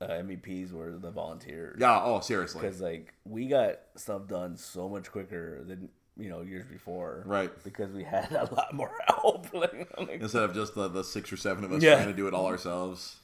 uh, 0.00 0.06
MVPs 0.06 0.70
were 0.72 0.92
the 0.92 1.10
volunteers. 1.10 1.78
Yeah. 1.80 2.00
Oh, 2.04 2.20
seriously. 2.20 2.60
because 2.60 2.80
like 2.80 3.14
we 3.24 3.48
got 3.48 3.76
stuff 3.96 4.28
done 4.28 4.56
so 4.56 4.88
much 4.88 5.10
quicker 5.10 5.64
than 5.64 5.88
you 6.18 6.28
know 6.30 6.40
years 6.42 6.66
before, 6.66 7.22
Right. 7.26 7.50
Because 7.64 7.92
we 7.92 8.04
had 8.04 8.30
a 8.32 8.48
lot 8.54 8.72
more 8.72 8.90
help. 9.06 9.46
like, 9.54 9.88
like, 9.98 10.20
instead 10.20 10.42
of 10.44 10.54
just 10.54 10.74
the, 10.74 10.88
the 10.88 11.04
six 11.04 11.32
or 11.32 11.36
seven 11.36 11.64
of 11.64 11.72
us 11.72 11.82
Yeah. 11.82 11.96
trying 11.96 12.08
to 12.08 12.14
do 12.14 12.26
it 12.28 12.34
all 12.34 12.46
ourselves. 12.46 13.16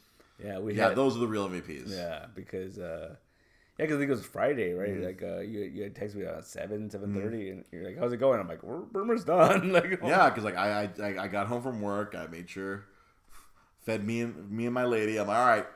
yeah, 0.43 0.59
we 0.59 0.75
Yeah, 0.75 0.89
had 0.89 0.97
those 0.97 1.17
are 1.17 1.21
the 1.21 1.27
real 1.27 1.49
MVPs. 1.49 1.89
yeah 1.89 2.27
because 2.35 2.79
uh, 2.79 3.15
yeah, 3.79 3.87
because 3.87 3.97
I 3.97 4.01
think 4.01 4.09
it 4.11 4.15
was 4.15 4.27
Friday, 4.27 4.73
right? 4.75 4.91
Mm-hmm. 4.91 5.05
Like 5.05 5.23
uh, 5.23 5.41
you 5.41 5.61
you 5.61 5.83
had 5.85 5.95
texted 5.95 6.17
me 6.17 6.25
at 6.27 6.45
seven 6.47 6.91
seven 6.91 7.15
thirty, 7.15 7.49
and 7.51 7.65
you're 7.73 7.85
like, 7.87 7.99
"How's 7.99 8.13
it 8.13 8.19
going?" 8.19 8.39
I'm 8.39 8.47
like, 8.47 8.63
"We're 8.63 9.17
done." 9.17 9.73
like, 9.73 9.99
Yeah, 10.05 10.29
because 10.29 10.45
like 10.45 10.57
I, 10.57 10.91
I 11.03 11.25
I 11.25 11.29
got 11.29 11.47
home 11.47 11.63
from 11.63 11.81
work, 11.81 12.15
I 12.15 12.27
made 12.27 12.51
sure, 12.51 12.85
fed 13.81 14.05
me 14.05 14.21
and 14.21 14.51
me 14.51 14.67
and 14.67 14.75
my 14.75 14.85
lady. 14.85 15.17
I'm 15.19 15.27
like, 15.27 15.39
all 15.39 15.47
right, 15.47 15.67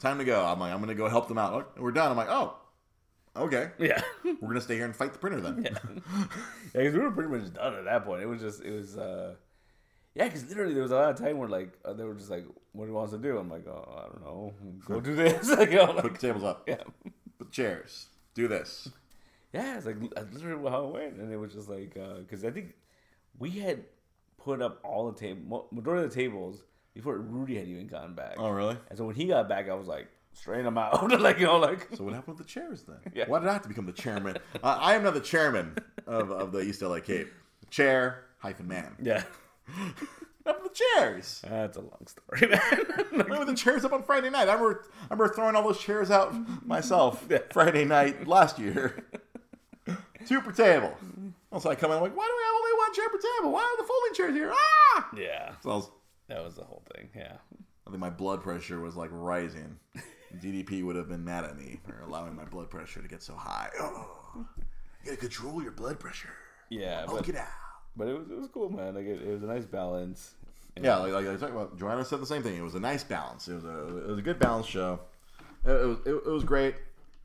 time 0.00 0.18
to 0.18 0.24
go. 0.24 0.44
I'm 0.44 0.60
like, 0.60 0.72
I'm 0.72 0.80
gonna 0.80 0.94
go 0.94 1.08
help 1.08 1.26
them 1.28 1.38
out. 1.38 1.54
Look, 1.54 1.78
we're 1.78 1.90
done. 1.90 2.10
I'm 2.10 2.16
like, 2.18 2.28
oh, 2.28 2.54
okay, 3.38 3.70
yeah. 3.78 4.00
we're 4.24 4.48
gonna 4.48 4.60
stay 4.60 4.76
here 4.76 4.84
and 4.84 4.94
fight 4.96 5.12
the 5.12 5.18
printer 5.18 5.40
then. 5.40 5.62
Yeah, 5.64 5.78
because 6.72 6.94
we 6.94 7.00
were 7.00 7.10
pretty 7.10 7.30
much 7.30 7.52
done 7.52 7.74
at 7.74 7.84
that 7.84 8.04
point. 8.04 8.22
It 8.22 8.26
was 8.26 8.40
just, 8.40 8.62
it 8.62 8.72
was, 8.72 8.96
uh, 8.96 9.34
yeah, 10.14 10.24
because 10.24 10.48
literally 10.48 10.74
there 10.74 10.82
was 10.82 10.92
a 10.92 10.96
lot 10.96 11.10
of 11.10 11.18
time 11.18 11.38
where 11.38 11.48
like 11.48 11.72
uh, 11.84 11.92
they 11.92 12.04
were 12.04 12.14
just 12.14 12.30
like, 12.30 12.44
"What 12.72 12.84
do 12.84 12.90
you 12.90 12.94
want 12.96 13.08
us 13.08 13.12
to 13.12 13.18
do?" 13.18 13.38
I'm 13.38 13.50
like, 13.50 13.66
"Oh, 13.66 13.94
I 13.96 14.02
don't 14.08 14.24
know, 14.24 14.52
go 14.86 15.00
do 15.00 15.14
this." 15.14 15.48
like, 15.56 15.70
you 15.70 15.76
know, 15.76 15.94
Put 15.94 16.14
the 16.14 16.18
tables 16.18 16.44
up. 16.44 16.64
yeah, 16.68 16.82
Put 17.38 17.50
chairs. 17.52 18.06
Do 18.34 18.48
this. 18.48 18.88
yeah, 19.52 19.76
it's 19.76 19.86
like 19.86 19.96
that's 20.14 20.32
literally 20.34 20.70
how 20.70 20.86
it 20.86 20.92
went, 20.92 21.14
and 21.14 21.32
it 21.32 21.36
was 21.36 21.52
just 21.52 21.68
like, 21.68 21.94
because 22.20 22.44
I 22.44 22.50
think 22.50 22.74
we 23.38 23.50
had 23.50 23.84
put 24.36 24.62
up 24.62 24.80
all 24.84 25.10
the 25.10 25.18
table, 25.18 25.66
majority 25.70 26.04
of 26.04 26.10
the 26.10 26.14
tables 26.14 26.62
before 26.94 27.16
Rudy 27.18 27.56
had 27.56 27.68
even 27.68 27.86
gotten 27.86 28.14
back. 28.14 28.34
Oh, 28.38 28.50
really? 28.50 28.76
And 28.88 28.98
so 28.98 29.04
when 29.04 29.14
he 29.14 29.26
got 29.26 29.48
back, 29.48 29.68
I 29.68 29.74
was 29.74 29.86
like, 29.86 30.08
straighten 30.38 30.64
them 30.64 30.78
out, 30.78 31.10
like 31.20 31.38
you 31.38 31.46
know, 31.46 31.58
like 31.58 31.88
So 31.96 32.04
what 32.04 32.14
happened 32.14 32.38
with 32.38 32.46
the 32.46 32.52
chairs 32.52 32.82
then? 32.84 32.98
Yeah. 33.14 33.24
Why 33.28 33.38
did 33.40 33.48
I 33.48 33.52
have 33.54 33.62
to 33.62 33.68
become 33.68 33.86
the 33.86 33.92
chairman? 33.92 34.36
uh, 34.62 34.78
I 34.80 34.94
am 34.94 35.02
now 35.02 35.10
the 35.10 35.20
chairman 35.20 35.76
of, 36.06 36.30
of 36.30 36.52
the 36.52 36.60
East 36.60 36.82
LA 36.82 37.00
Cape. 37.00 37.28
Chair 37.70 38.24
hyphen 38.38 38.66
man. 38.68 38.94
yeah, 39.02 39.24
to 40.46 40.56
the 40.62 40.70
chairs? 40.72 41.42
that's 41.46 41.76
a 41.76 41.80
long 41.80 42.06
story, 42.06 42.48
man. 42.50 43.06
Remember 43.12 43.44
the 43.44 43.54
chairs 43.54 43.84
up 43.84 43.92
on 43.92 44.02
Friday 44.02 44.30
night? 44.30 44.48
I 44.48 44.54
remember, 44.54 44.84
I 45.10 45.14
remember 45.14 45.34
throwing 45.34 45.54
all 45.56 45.62
those 45.64 45.80
chairs 45.80 46.10
out 46.10 46.34
myself 46.66 47.26
Yeah. 47.30 47.38
Friday 47.52 47.84
night 47.84 48.26
last 48.26 48.58
year. 48.58 49.04
Two 50.26 50.40
per 50.40 50.52
table. 50.52 50.96
Also, 51.52 51.68
I 51.70 51.74
come 51.74 51.90
in 51.90 51.96
I'm 51.98 52.02
like, 52.02 52.16
why 52.16 52.26
do 52.26 52.32
we 52.36 52.42
have 52.42 52.54
only 52.56 52.78
one 52.78 52.94
chair 52.94 53.08
per 53.08 53.18
table? 53.38 53.52
Why 53.52 53.62
are 53.62 53.76
the 53.82 53.88
folding 53.88 54.14
chairs 54.14 54.34
here? 54.34 54.52
Ah! 54.54 55.08
yeah, 55.16 55.52
So 55.62 55.70
I, 55.70 55.74
was, 55.76 55.90
that 56.28 56.42
was 56.44 56.54
the 56.56 56.64
whole 56.64 56.82
thing. 56.94 57.08
Yeah. 57.14 57.36
I 57.86 57.90
think 57.90 58.00
my 58.00 58.10
blood 58.10 58.42
pressure 58.42 58.80
was 58.80 58.96
like 58.96 59.08
rising. 59.12 59.78
DDP 60.36 60.84
would 60.84 60.96
have 60.96 61.08
been 61.08 61.24
mad 61.24 61.44
at 61.44 61.56
me 61.56 61.80
for 61.86 62.00
allowing 62.06 62.36
my 62.36 62.44
blood 62.44 62.70
pressure 62.70 63.00
to 63.02 63.08
get 63.08 63.22
so 63.22 63.34
high. 63.34 63.70
Oh, 63.80 64.06
you 64.36 64.44
gotta 65.04 65.16
control 65.16 65.62
your 65.62 65.72
blood 65.72 65.98
pressure. 65.98 66.30
Yeah, 66.70 67.04
but, 67.06 67.24
get 67.24 67.36
out. 67.36 67.46
but 67.96 68.08
it 68.08 68.18
was 68.18 68.30
it 68.30 68.36
was 68.36 68.48
cool, 68.52 68.68
man. 68.70 68.94
Like 68.94 69.06
it, 69.06 69.22
it 69.22 69.32
was 69.32 69.42
a 69.42 69.46
nice 69.46 69.64
balance. 69.64 70.34
And- 70.76 70.84
Yeah, 70.84 70.96
like, 70.98 71.12
like 71.12 71.26
I 71.26 71.36
talked 71.36 71.52
about, 71.52 71.78
Joanna 71.78 72.04
said 72.04 72.20
the 72.20 72.26
same 72.26 72.42
thing. 72.42 72.56
It 72.56 72.62
was 72.62 72.74
a 72.74 72.80
nice 72.80 73.02
balance. 73.04 73.48
It 73.48 73.54
was 73.54 73.64
a 73.64 73.96
it 73.98 74.06
was 74.08 74.18
a 74.18 74.22
good 74.22 74.38
balance 74.38 74.66
show. 74.66 75.00
It, 75.64 75.70
it 75.70 75.86
was 75.86 75.98
it, 76.04 76.14
it 76.14 76.30
was 76.30 76.44
great. 76.44 76.74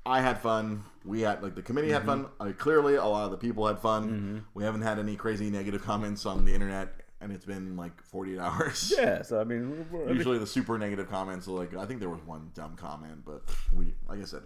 I 0.06 0.22
had 0.22 0.40
fun. 0.40 0.84
We 1.06 1.22
had 1.22 1.42
like 1.44 1.56
the 1.56 1.62
committee 1.62 1.92
had 1.92 2.06
fun. 2.06 2.26
Mm-hmm. 2.26 2.48
Uh, 2.50 2.52
clearly, 2.54 2.96
a 2.96 3.06
lot 3.06 3.26
of 3.26 3.32
the 3.32 3.38
people 3.38 3.68
had 3.68 3.80
fun. 3.80 4.46
We 4.54 4.64
haven't 4.64 4.82
had 4.82 5.00
any 5.00 5.16
crazy 5.16 5.50
negative 5.50 5.84
comments 5.86 6.26
on 6.26 6.46
the 6.46 6.54
internet, 6.54 6.94
and 7.24 7.32
it's 7.32 7.46
been 7.46 7.76
like 7.78 8.04
48 8.04 8.40
hours. 8.46 8.94
Yeah, 8.96 9.22
so 9.24 9.40
I 9.42 9.44
mean, 9.46 9.88
we're, 9.92 10.00
we're- 10.06 10.14
Usually, 10.14 10.38
the 10.38 10.46
super 10.48 10.78
negative 10.78 11.10
comments 11.10 11.48
are 11.48 11.52
like 11.52 11.76
I 11.76 11.86
think 11.86 12.00
there 12.00 12.10
was 12.10 12.22
one 12.26 12.52
dumb 12.54 12.76
comment, 12.76 13.24
but 13.26 13.42
we 13.76 13.94
like 14.08 14.22
I 14.22 14.26
said, 14.26 14.44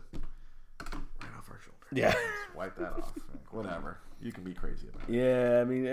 right 0.79 1.31
off 1.37 1.49
our 1.49 1.59
shoulder. 1.59 1.77
yeah, 1.91 2.11
Just 2.11 2.55
wipe 2.55 2.75
that 2.77 2.93
off. 2.93 3.13
Like, 3.31 3.53
whatever. 3.53 3.97
You 4.19 4.31
can 4.31 4.43
be 4.43 4.53
crazy 4.53 4.87
about 4.87 5.07
it. 5.07 5.13
yeah. 5.13 5.59
I 5.61 5.63
mean, 5.63 5.85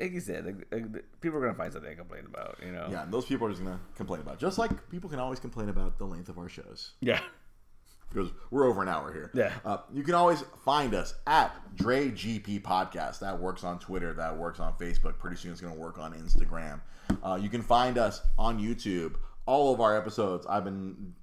like 0.00 0.12
you 0.12 0.18
said, 0.20 0.44
like, 0.46 0.66
like, 0.72 1.04
people 1.20 1.38
are 1.38 1.42
gonna 1.42 1.54
find 1.54 1.72
something 1.72 1.90
to 1.90 1.96
complain 1.96 2.24
about, 2.26 2.56
you 2.64 2.72
know. 2.72 2.88
Yeah, 2.90 3.04
and 3.04 3.12
those 3.12 3.24
people 3.24 3.46
are 3.46 3.50
just 3.50 3.62
gonna 3.62 3.78
complain 3.96 4.20
about. 4.20 4.34
it. 4.34 4.40
Just 4.40 4.58
like 4.58 4.90
people 4.90 5.08
can 5.08 5.20
always 5.20 5.38
complain 5.38 5.68
about 5.68 5.96
the 5.98 6.04
length 6.04 6.28
of 6.28 6.38
our 6.38 6.48
shows. 6.48 6.94
yeah, 7.00 7.20
because 8.08 8.30
we're 8.50 8.66
over 8.66 8.82
an 8.82 8.88
hour 8.88 9.12
here. 9.12 9.30
Yeah. 9.34 9.52
Uh, 9.64 9.78
you 9.92 10.02
can 10.02 10.14
always 10.14 10.42
find 10.64 10.94
us 10.94 11.14
at 11.26 11.54
Dre 11.76 12.10
GP 12.10 12.62
Podcast. 12.62 13.20
That 13.20 13.38
works 13.38 13.64
on 13.64 13.78
Twitter. 13.78 14.12
That 14.14 14.36
works 14.36 14.60
on 14.60 14.72
Facebook. 14.74 15.18
Pretty 15.18 15.36
soon 15.36 15.52
it's 15.52 15.60
going 15.60 15.74
to 15.74 15.78
work 15.78 15.98
on 15.98 16.12
Instagram. 16.14 16.80
Uh, 17.22 17.38
you 17.40 17.48
can 17.48 17.62
find 17.62 17.98
us 17.98 18.22
on 18.38 18.58
YouTube. 18.60 19.14
All 19.46 19.72
of 19.72 19.80
our 19.80 19.96
episodes, 19.96 20.46
I've 20.48 20.64
been 20.64 21.14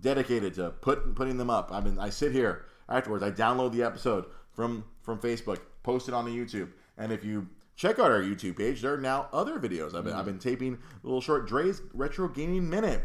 dedicated 0.00 0.54
to 0.54 0.70
put 0.70 1.14
putting 1.14 1.36
them 1.36 1.50
up. 1.50 1.70
I've 1.72 1.84
been 1.84 1.98
I 1.98 2.10
sit 2.10 2.32
here 2.32 2.64
afterwards. 2.88 3.24
I 3.24 3.30
download 3.30 3.72
the 3.72 3.82
episode 3.82 4.26
from 4.52 4.84
from 5.02 5.18
Facebook, 5.18 5.58
post 5.82 6.08
it 6.08 6.14
on 6.14 6.24
the 6.24 6.30
YouTube, 6.30 6.68
and 6.96 7.10
if 7.10 7.24
you 7.24 7.48
check 7.76 7.98
out 7.98 8.10
our 8.10 8.20
YouTube 8.20 8.56
page. 8.56 8.80
There 8.80 8.94
are 8.94 9.00
now 9.00 9.28
other 9.32 9.58
videos. 9.58 9.94
I've 9.94 10.04
been, 10.04 10.12
I've 10.12 10.24
been 10.24 10.38
taping 10.38 10.74
a 10.74 11.06
little 11.06 11.20
short 11.20 11.48
Dre's 11.48 11.82
Retro 11.92 12.28
Gaming 12.28 12.68
Minute. 12.68 13.02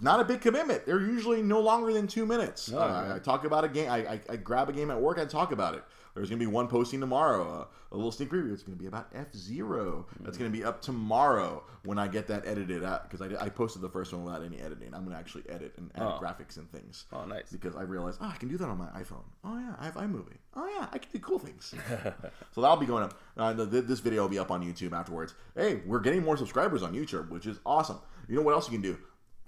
Not 0.00 0.20
a 0.20 0.24
big 0.24 0.40
commitment. 0.42 0.84
They're 0.84 1.00
usually 1.00 1.42
no 1.42 1.60
longer 1.60 1.92
than 1.92 2.06
two 2.06 2.26
minutes. 2.26 2.70
Uh. 2.72 3.14
I 3.16 3.18
talk 3.18 3.44
about 3.44 3.64
a 3.64 3.68
game. 3.68 3.90
I, 3.90 3.96
I, 4.14 4.20
I 4.30 4.36
grab 4.36 4.68
a 4.68 4.72
game 4.72 4.90
at 4.90 5.00
work 5.00 5.16
and 5.18 5.28
talk 5.30 5.52
about 5.52 5.74
it. 5.74 5.84
There's 6.14 6.30
going 6.30 6.38
to 6.40 6.46
be 6.46 6.50
one 6.50 6.66
posting 6.66 6.98
tomorrow, 7.00 7.42
uh, 7.60 7.64
a 7.92 7.96
little 7.96 8.10
sneak 8.10 8.30
preview. 8.30 8.50
It's 8.52 8.62
going 8.62 8.76
to 8.76 8.80
be 8.82 8.88
about 8.88 9.08
F 9.14 9.34
Zero. 9.34 10.06
That's 10.20 10.38
going 10.38 10.50
to 10.50 10.58
be 10.58 10.64
up 10.64 10.80
tomorrow 10.80 11.62
when 11.84 11.98
I 11.98 12.08
get 12.08 12.26
that 12.28 12.46
edited 12.46 12.82
out 12.84 13.10
because 13.10 13.20
I, 13.20 13.44
I 13.44 13.48
posted 13.50 13.82
the 13.82 13.88
first 13.90 14.14
one 14.14 14.24
without 14.24 14.42
any 14.42 14.58
editing. 14.58 14.94
I'm 14.94 15.02
going 15.04 15.12
to 15.14 15.18
actually 15.18 15.44
edit 15.50 15.74
and 15.76 15.90
add 15.94 16.02
Oh. 16.02 16.18
graphics 16.20 16.56
and 16.56 16.70
things 16.72 17.04
Oh, 17.12 17.26
nice. 17.26 17.50
because 17.52 17.76
I 17.76 17.82
realized, 17.82 18.18
oh, 18.22 18.28
I 18.34 18.36
can 18.38 18.48
do 18.48 18.56
that 18.56 18.66
on 18.66 18.78
my 18.78 18.86
iPhone. 18.98 19.24
Oh 19.44 19.58
yeah, 19.58 19.74
I 19.78 19.84
have 19.84 19.94
iMovie. 19.96 20.38
Oh 20.54 20.66
yeah, 20.78 20.86
I 20.90 20.96
can 20.98 21.10
do 21.12 21.18
cool 21.18 21.38
things. 21.38 21.74
so 22.52 22.60
that'll 22.62 22.78
be 22.78 22.86
going 22.86 23.04
up. 23.04 23.20
Uh, 23.36 23.52
the- 23.52 23.66
this 23.82 24.00
video 24.00 24.22
will 24.22 24.30
be 24.30 24.38
up 24.38 24.50
on 24.50 24.62
YouTube 24.64 24.92
afterwards. 24.92 25.34
Hey, 25.54 25.82
we're 25.86 26.00
getting 26.00 26.22
more 26.22 26.38
subscribers 26.38 26.82
on 26.82 26.94
YouTube, 26.94 27.28
which 27.28 27.46
is 27.46 27.58
awesome. 27.66 27.98
You 28.26 28.36
know 28.36 28.42
what 28.42 28.54
else 28.54 28.66
you 28.66 28.72
can 28.72 28.80
do, 28.82 28.96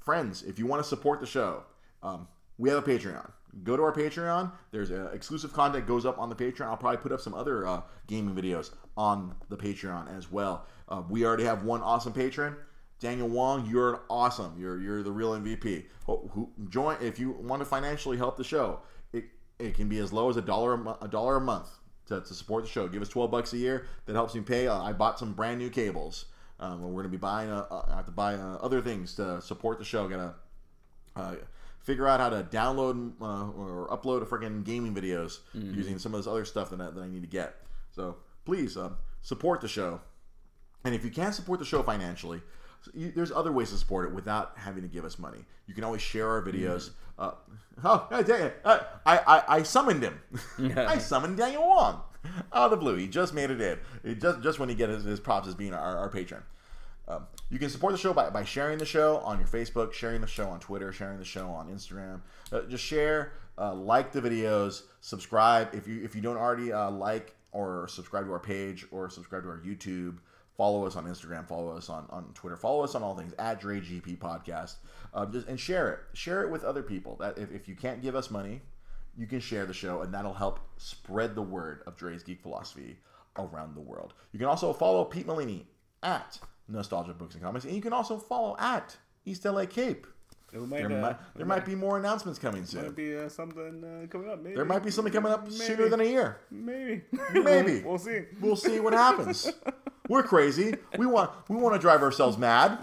friends? 0.09 0.43
If 0.43 0.59
you 0.59 0.65
want 0.65 0.83
to 0.83 0.89
support 0.89 1.21
the 1.21 1.27
show, 1.27 1.65
um, 2.03 2.29
we 2.57 2.71
have 2.71 2.79
a 2.79 2.91
Patreon. 2.91 3.31
Go 3.63 3.77
to 3.77 3.83
our 3.83 3.93
Patreon. 3.93 4.51
There's 4.71 4.91
uh, 4.91 5.11
exclusive 5.13 5.53
content 5.53 5.87
goes 5.87 6.07
up 6.07 6.19
on 6.19 6.31
the 6.31 6.35
Patreon. 6.35 6.63
I'll 6.63 6.79
probably 6.79 6.97
put 6.97 7.13
up 7.13 7.21
some 7.21 7.35
other 7.35 7.67
uh, 7.67 7.83
gaming 8.07 8.35
videos 8.35 8.71
on 8.97 9.35
the 9.51 9.57
Patreon 9.59 10.17
as 10.17 10.33
well. 10.33 10.65
Uh, 10.89 11.03
we 11.11 11.27
already 11.27 11.45
have 11.45 11.63
one 11.63 11.83
awesome 11.83 12.15
patron. 12.15 12.57
Daniel 13.01 13.29
Wong, 13.29 13.69
you're 13.69 14.01
awesome. 14.09 14.55
You're 14.59 14.81
you're 14.81 15.03
the 15.03 15.13
real 15.13 15.33
MVP. 15.33 15.85
Who, 16.07 16.49
join 16.71 16.97
if 17.03 17.21
you 17.21 17.33
want 17.33 17.61
to 17.61 17.67
financially 17.67 18.17
help 18.17 18.39
the 18.39 18.45
show. 18.45 18.81
It 19.13 19.27
it 19.59 19.75
can 19.75 19.91
be 19.91 19.99
as 19.99 20.11
low 20.11 20.31
as 20.31 20.39
a 20.39 20.43
dollar 20.43 20.97
a, 21.03 21.09
dollar 21.09 21.37
a 21.37 21.41
month 21.43 21.69
to, 22.07 22.23
to 22.23 22.35
support 22.35 22.65
the 22.65 22.71
show. 22.71 22.89
Give 22.89 23.03
us 23.03 23.11
twelve 23.11 23.31
bucks 23.31 23.53
a 23.53 23.59
year. 23.59 23.85
That 24.07 24.15
helps 24.15 24.35
me 24.35 24.41
pay. 24.41 24.69
Uh, 24.69 24.81
I 24.81 24.95
bought 24.95 25.19
some 25.19 25.35
brand 25.35 25.59
new 25.59 25.69
cables. 25.69 26.25
Um, 26.61 26.93
we're 26.93 27.03
gonna 27.03 27.11
be 27.11 27.17
buying. 27.17 27.51
Uh, 27.51 27.67
uh, 27.71 27.83
I 27.89 27.97
have 27.97 28.07
to 28.07 28.13
buy 28.13 28.35
uh, 28.35 28.59
other 28.61 28.81
things 28.81 29.15
to 29.15 29.41
support 29.41 29.79
the 29.79 29.85
show. 29.85 30.09
Gotta 30.09 30.35
uh, 31.15 31.35
figure 31.81 32.07
out 32.07 32.21
how 32.21 32.31
to 32.31 32.43
download 32.45 33.13
uh, 33.21 33.51
or 33.51 33.89
upload 33.91 34.23
a 34.23 34.27
freaking 34.27 34.65
gaming 34.65 34.95
videos 34.95 35.39
using 35.55 35.99
some 35.99 36.15
of 36.15 36.21
this 36.21 36.27
other 36.27 36.45
stuff 36.45 36.71
that 36.71 36.81
I, 36.81 36.91
that 36.91 37.01
I 37.01 37.09
need 37.09 37.23
to 37.23 37.29
get. 37.29 37.57
So 37.95 38.17
please 38.45 38.77
uh, 38.77 38.91
support 39.23 39.61
the 39.61 39.69
show. 39.69 40.01
And 40.85 40.95
if 40.95 41.05
you 41.05 41.11
can't 41.11 41.35
support 41.35 41.59
the 41.59 41.65
show 41.65 41.83
financially, 41.83 42.41
you, 42.95 43.13
there's 43.13 43.33
other 43.33 43.53
ways 43.53 43.71
to 43.71 43.77
support 43.77 44.09
it 44.09 44.15
without 44.15 44.53
having 44.57 44.83
to 44.83 44.89
give 44.89 45.05
us 45.05 45.19
money. 45.19 45.45
You 45.67 45.75
can 45.75 45.85
always 45.85 46.03
share 46.03 46.29
our 46.29 46.43
videos. 46.43 46.91
Uh, 47.19 47.33
oh, 47.85 48.07
hey, 48.11 48.23
dang 48.23 48.43
it. 48.43 48.61
Uh, 48.65 48.81
I, 49.05 49.19
I, 49.19 49.43
I 49.49 49.63
summoned 49.63 50.03
him. 50.03 50.21
I 50.77 50.99
summoned 50.99 51.37
Daniel 51.37 51.67
Wong 51.67 52.03
out 52.53 52.65
of 52.65 52.71
the 52.71 52.77
blue. 52.77 52.97
He 52.97 53.09
just 53.09 53.35
made 53.35 53.51
it 53.51 53.61
in. 53.61 54.19
Just 54.19 54.43
just 54.43 54.59
when 54.59 54.69
he 54.69 54.75
gets 54.75 54.95
his, 54.95 55.05
his 55.05 55.21
props 55.21 55.49
as 55.49 55.55
being 55.55 55.75
our, 55.75 55.97
our 55.99 56.11
patron. 56.11 56.43
Um, 57.07 57.27
you 57.49 57.59
can 57.59 57.71
support 57.71 57.93
the 57.93 57.99
show 57.99 58.13
by, 58.13 58.29
by 58.29 58.45
sharing 58.45 58.77
the 58.77 58.85
show 58.85 59.17
on 59.19 59.39
your 59.39 59.49
Facebook, 59.49 59.95
sharing 59.95 60.21
the 60.21 60.27
show 60.27 60.49
on 60.49 60.61
Twitter, 60.61 60.93
sharing 60.93 61.19
the 61.19 61.25
show 61.25 61.49
on 61.49 61.69
Instagram. 61.69 62.21
Uh, 62.53 62.63
just 62.69 62.85
share, 62.85 63.33
uh, 63.57 63.73
like 63.73 64.13
the 64.13 64.21
videos, 64.21 64.83
subscribe 65.01 65.75
if 65.75 65.89
you 65.89 66.03
if 66.05 66.15
you 66.15 66.21
don't 66.21 66.37
already 66.37 66.73
uh, 66.73 66.91
like 66.91 67.35
or 67.53 67.89
subscribe 67.89 68.27
to 68.27 68.33
our 68.33 68.39
page 68.39 68.87
or 68.91 69.09
subscribe 69.09 69.43
to 69.43 69.49
our 69.49 69.59
YouTube. 69.59 70.19
Follow 70.57 70.85
us 70.85 70.97
on 70.97 71.05
Instagram. 71.05 71.47
Follow 71.47 71.77
us 71.77 71.89
on, 71.89 72.05
on 72.11 72.25
Twitter. 72.35 72.57
Follow 72.57 72.83
us 72.83 72.97
on 72.97 73.03
all 73.03 73.17
things 73.17 73.33
at 73.39 73.61
Dre 73.61 73.81
GP 73.81 74.19
Podcast. 74.19 74.75
Um, 75.15 75.33
just 75.33 75.47
and 75.47 75.59
share 75.59 75.93
it. 75.93 76.01
Share 76.15 76.43
it 76.43 76.51
with 76.51 76.65
other 76.65 76.83
people. 76.83 77.17
That 77.21 77.39
if, 77.39 77.53
if 77.53 77.69
you 77.69 77.77
can't 77.77 78.03
give 78.03 78.17
us 78.17 78.31
money, 78.31 78.61
you 79.19 79.27
can 79.27 79.41
share 79.41 79.67
the 79.67 79.75
show, 79.75 80.03
and 80.03 80.15
that'll 80.15 80.33
help 80.33 80.61
spread 80.77 81.35
the 81.35 81.43
word 81.43 81.83
of 81.87 81.97
Dre's 81.97 82.23
Geek 82.23 82.41
Philosophy 82.41 82.99
around 83.37 83.75
the 83.75 83.81
world. 83.81 84.15
You 84.33 84.39
can 84.39 84.49
also 84.49 84.73
follow 84.73 85.05
Pete 85.05 85.27
Malini 85.27 85.65
at 86.03 86.39
Nostalgia 86.69 87.13
Books 87.13 87.35
and 87.35 87.43
Comics, 87.43 87.65
and 87.65 87.75
you 87.75 87.83
can 87.83 87.93
also 87.93 88.17
follow 88.17 88.57
at 88.59 88.97
East 89.27 89.45
LA 89.45 89.67
Cape. 89.67 90.07
Might, 90.51 90.79
There, 90.79 90.87
uh, 90.87 91.01
might, 91.03 91.17
there 91.37 91.47
might 91.47 91.67
be 91.67 91.75
more 91.75 91.99
announcements 91.99 92.39
coming 92.39 92.65
soon. 92.65 92.85
might 92.85 92.97
be 92.97 93.15
uh, 93.15 93.29
something 93.29 93.85
uh, 93.85 94.07
coming 94.07 94.31
up. 94.31 94.41
Maybe. 94.41 94.55
There 94.57 94.65
might 94.65 94.83
be 94.83 94.91
something 94.91 95.13
coming 95.13 95.31
up 95.31 95.45
Maybe. 95.45 95.57
sooner 95.57 95.89
than 95.91 96.01
a 96.01 96.05
year. 96.05 96.39
Maybe. 96.51 97.03
Maybe. 97.35 97.83
we'll 97.85 97.99
see. 97.99 98.23
We'll 98.41 98.57
see 98.57 98.81
what 98.81 98.95
happens. 98.95 99.53
We're 100.09 100.23
crazy. 100.23 100.75
We 100.97 101.07
want 101.07 101.31
we 101.49 101.57
want 101.57 101.75
to 101.75 101.79
drive 101.81 102.03
ourselves 102.03 102.39
mad. 102.39 102.79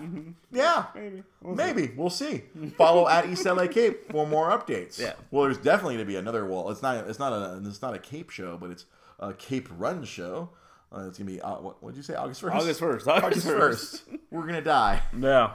Yeah. 0.52 0.86
Maybe. 0.96 1.24
We'll 1.42 1.56
see. 1.58 1.64
Maybe 1.64 1.94
we'll 1.96 2.10
see. 2.10 2.44
Follow 2.78 3.08
at 3.08 3.28
East 3.28 3.46
LA 3.46 3.68
Cape 3.68 4.12
for 4.12 4.26
more 4.26 4.50
updates. 4.52 5.00
Yeah. 5.00 5.14
Well, 5.32 5.46
there's 5.46 5.58
definitely 5.58 5.96
going 5.96 6.06
to 6.06 6.12
be 6.12 6.16
another. 6.16 6.46
Well, 6.46 6.70
it's 6.70 6.82
not. 6.82 7.08
It's 7.10 7.20
not 7.20 7.34
a. 7.34 7.62
It's 7.66 7.82
not 7.82 7.94
a 7.96 8.00
Cape 8.00 8.30
show, 8.30 8.58
but 8.58 8.70
it's 8.70 8.86
a 9.20 9.34
Cape 9.34 9.68
Run 9.78 10.04
show. 10.06 10.52
Uh, 10.96 11.08
it's 11.08 11.18
gonna 11.18 11.30
be. 11.30 11.42
Uh, 11.42 11.56
what 11.56 11.82
did 11.88 11.98
you 11.98 12.04
say? 12.04 12.16
August 12.16 12.42
first. 12.42 12.56
August 12.56 12.80
1st. 12.80 13.08
August 13.08 13.24
August 13.24 13.48
first. 13.48 14.04
We're 14.32 14.46
gonna 14.46 14.62
die. 14.62 15.02
Yeah. 15.20 15.52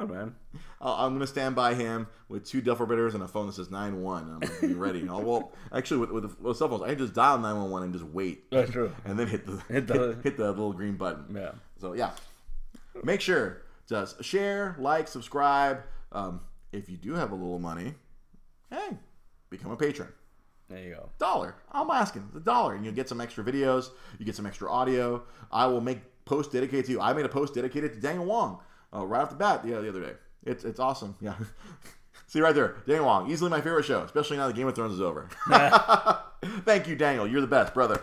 Be 0.00 0.06
fun, 0.06 0.14
man. 0.14 0.34
Uh, 0.80 0.96
I'm 0.98 1.12
gonna 1.12 1.26
stand 1.26 1.54
by 1.54 1.74
him 1.74 2.06
with 2.28 2.44
two 2.44 2.60
duffel 2.60 2.86
bitters 2.86 3.14
and 3.14 3.22
a 3.22 3.28
phone 3.28 3.46
that 3.46 3.54
says 3.54 3.70
nine 3.70 4.02
one. 4.02 4.24
I'm 4.30 4.40
gonna 4.40 4.60
be 4.68 4.74
ready. 4.74 5.06
oh, 5.10 5.18
well, 5.20 5.52
actually, 5.72 6.00
with, 6.00 6.10
with, 6.10 6.40
with 6.40 6.56
cell 6.56 6.68
phones, 6.68 6.82
I 6.82 6.88
can 6.88 6.98
just 6.98 7.14
dial 7.14 7.38
nine 7.38 7.56
one 7.56 7.70
one 7.70 7.82
and 7.84 7.92
just 7.92 8.04
wait, 8.04 8.50
That's 8.50 8.70
true. 8.70 8.92
and 9.04 9.18
then 9.18 9.26
hit 9.28 9.46
the 9.46 9.52
hit 9.52 9.62
Hit 9.68 9.86
the, 9.86 9.94
the- 9.94 10.16
hit, 10.22 10.36
the 10.36 10.48
little 10.50 10.72
green 10.72 10.96
button. 10.96 11.34
Yeah. 11.34 11.52
So 11.80 11.92
yeah, 11.92 12.10
make 13.04 13.20
sure 13.20 13.62
to 13.88 14.08
share, 14.20 14.76
like, 14.78 15.08
subscribe. 15.08 15.82
Um, 16.12 16.40
if 16.72 16.88
you 16.88 16.96
do 16.96 17.14
have 17.14 17.32
a 17.32 17.34
little 17.34 17.58
money, 17.58 17.94
hey, 18.70 18.96
become 19.50 19.70
a 19.72 19.76
patron. 19.76 20.08
There 20.68 20.82
you 20.82 20.94
go. 20.94 21.10
Dollar. 21.18 21.54
I'm 21.70 21.90
asking 21.90 22.30
the 22.32 22.40
dollar, 22.40 22.74
and 22.74 22.84
you'll 22.84 22.94
get 22.94 23.08
some 23.08 23.20
extra 23.20 23.44
videos. 23.44 23.90
You 24.18 24.24
get 24.24 24.36
some 24.36 24.46
extra 24.46 24.70
audio. 24.70 25.22
I 25.50 25.66
will 25.66 25.82
make 25.82 25.98
posts 26.24 26.50
dedicated 26.52 26.86
to 26.86 26.92
you. 26.92 27.00
I 27.00 27.12
made 27.12 27.26
a 27.26 27.28
post 27.28 27.52
dedicated 27.54 27.92
to 27.94 28.00
Daniel 28.00 28.24
Wong 28.24 28.60
uh, 28.94 29.06
right 29.06 29.22
off 29.22 29.30
the 29.30 29.36
bat. 29.36 29.62
Yeah, 29.64 29.80
the 29.80 29.88
other 29.88 30.00
day. 30.00 30.12
It's 30.44 30.64
it's 30.64 30.80
awesome. 30.80 31.16
Yeah. 31.20 31.34
See 32.26 32.40
right 32.40 32.54
there, 32.54 32.76
Daniel 32.86 33.04
Wong, 33.04 33.30
easily 33.30 33.50
my 33.50 33.60
favorite 33.60 33.84
show, 33.84 34.00
especially 34.02 34.38
now 34.38 34.46
that 34.46 34.56
Game 34.56 34.66
of 34.66 34.74
Thrones 34.74 34.94
is 34.94 35.02
over. 35.02 35.28
Thank 36.64 36.88
you, 36.88 36.96
Daniel. 36.96 37.26
You're 37.26 37.42
the 37.42 37.46
best, 37.46 37.74
brother. 37.74 38.02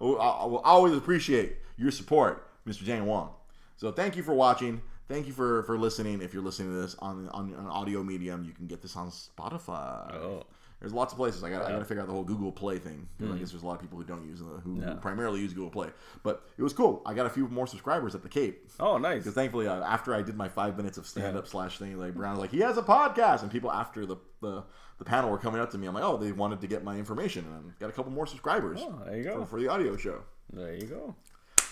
Oh, 0.00 0.16
I 0.16 0.42
I 0.42 0.46
will 0.46 0.58
always 0.58 0.96
appreciate 0.96 1.58
your 1.76 1.92
support, 1.92 2.48
Mr. 2.66 2.84
Daniel 2.84 3.06
Wong. 3.06 3.30
So 3.76 3.92
thank 3.92 4.16
you 4.16 4.22
for 4.22 4.34
watching. 4.34 4.80
Thank 5.08 5.26
you 5.26 5.32
for, 5.32 5.62
for 5.64 5.76
listening. 5.76 6.22
If 6.22 6.32
you're 6.32 6.42
listening 6.42 6.72
to 6.72 6.80
this 6.80 6.96
on, 7.00 7.28
on 7.30 7.52
an 7.52 7.66
audio 7.66 8.02
medium, 8.02 8.44
you 8.44 8.52
can 8.52 8.66
get 8.66 8.80
this 8.80 8.96
on 8.96 9.10
Spotify. 9.10 10.14
Oh. 10.14 10.44
There's 10.82 10.92
lots 10.92 11.12
of 11.12 11.16
places. 11.16 11.42
I 11.44 11.48
got 11.50 11.62
I 11.62 11.70
got 11.70 11.78
to 11.78 11.84
figure 11.84 12.02
out 12.02 12.08
the 12.08 12.12
whole 12.12 12.24
Google 12.24 12.52
Play 12.52 12.78
thing. 12.78 13.08
'cause 13.18 13.30
I 13.30 13.38
guess 13.38 13.50
there's 13.52 13.62
a 13.62 13.66
lot 13.66 13.76
of 13.76 13.80
people 13.80 13.96
who 13.98 14.04
don't 14.04 14.26
use 14.26 14.42
uh, 14.42 14.60
who, 14.64 14.74
who 14.74 14.80
Yeah. 14.82 14.94
primarily 14.94 15.40
use 15.40 15.52
Google 15.54 15.70
Play. 15.70 15.88
But 16.24 16.44
it 16.58 16.62
was 16.62 16.72
cool. 16.72 17.00
I 17.06 17.14
got 17.14 17.24
a 17.26 17.30
few 17.30 17.46
more 17.48 17.66
subscribers 17.68 18.14
at 18.16 18.22
the 18.24 18.28
Cape. 18.28 18.68
Oh, 18.80 18.98
nice. 18.98 19.18
Because 19.22 19.34
thankfully, 19.34 19.68
uh, 19.68 19.82
after 19.84 20.12
I 20.14 20.20
did 20.22 20.36
my 20.36 20.48
five 20.48 20.76
minutes 20.76 20.98
of 20.98 21.06
stand 21.06 21.36
up 21.36 21.46
slash 21.46 21.78
thing, 21.78 21.96
like 21.98 22.14
Brown 22.14 22.32
was 22.32 22.40
like, 22.40 22.50
he 22.50 22.58
has 22.60 22.76
a 22.76 22.82
podcast, 22.82 23.42
and 23.42 23.50
people 23.50 23.70
after 23.72 24.04
the, 24.04 24.16
the 24.42 24.64
the 24.98 25.04
panel 25.04 25.30
were 25.30 25.38
coming 25.38 25.60
up 25.60 25.70
to 25.70 25.78
me. 25.78 25.86
I'm 25.86 25.94
like, 25.94 26.04
oh, 26.04 26.16
they 26.16 26.30
wanted 26.32 26.60
to 26.60 26.66
get 26.66 26.84
my 26.84 26.96
information, 26.96 27.44
and 27.46 27.70
I 27.70 27.80
got 27.80 27.88
a 27.88 27.92
couple 27.92 28.12
more 28.12 28.26
subscribers 28.26 28.78
Oh, 28.82 29.00
there 29.06 29.16
you 29.16 29.22
for, 29.24 29.38
go. 29.38 29.44
for 29.46 29.60
the 29.60 29.68
audio 29.68 29.96
show. 29.96 30.20
There 30.52 30.74
you 30.74 30.86
go. 30.86 31.14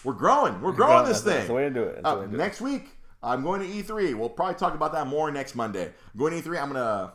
We're 0.05 0.15
growing. 0.15 0.61
We're 0.63 0.73
growing 0.81 1.05
this 1.05 1.21
That's- 1.21 1.25
that's 1.25 1.39
thing. 1.41 1.47
the 1.49 1.55
way 1.55 1.63
to 1.65 1.71
do 1.71 1.83
it. 1.83 2.01
Uh, 2.05 2.23
to 2.23 2.27
do 2.29 2.35
it. 2.35 2.39
next 2.39 2.61
week, 2.61 2.89
I'm 3.23 3.43
going 3.43 3.61
to 3.61 3.67
E3. 3.67 4.15
We'll 4.15 4.31
probably 4.31 4.55
talk 4.55 4.75
about 4.75 4.93
that 4.93 5.07
more 5.07 5.31
next 5.31 5.55
Monday. 5.55 5.87
I'm 6.13 6.19
going 6.19 6.33
to 6.43 6.49
E3. 6.49 6.61
I'm 6.63 6.73
going 6.73 6.83
to 6.83 7.13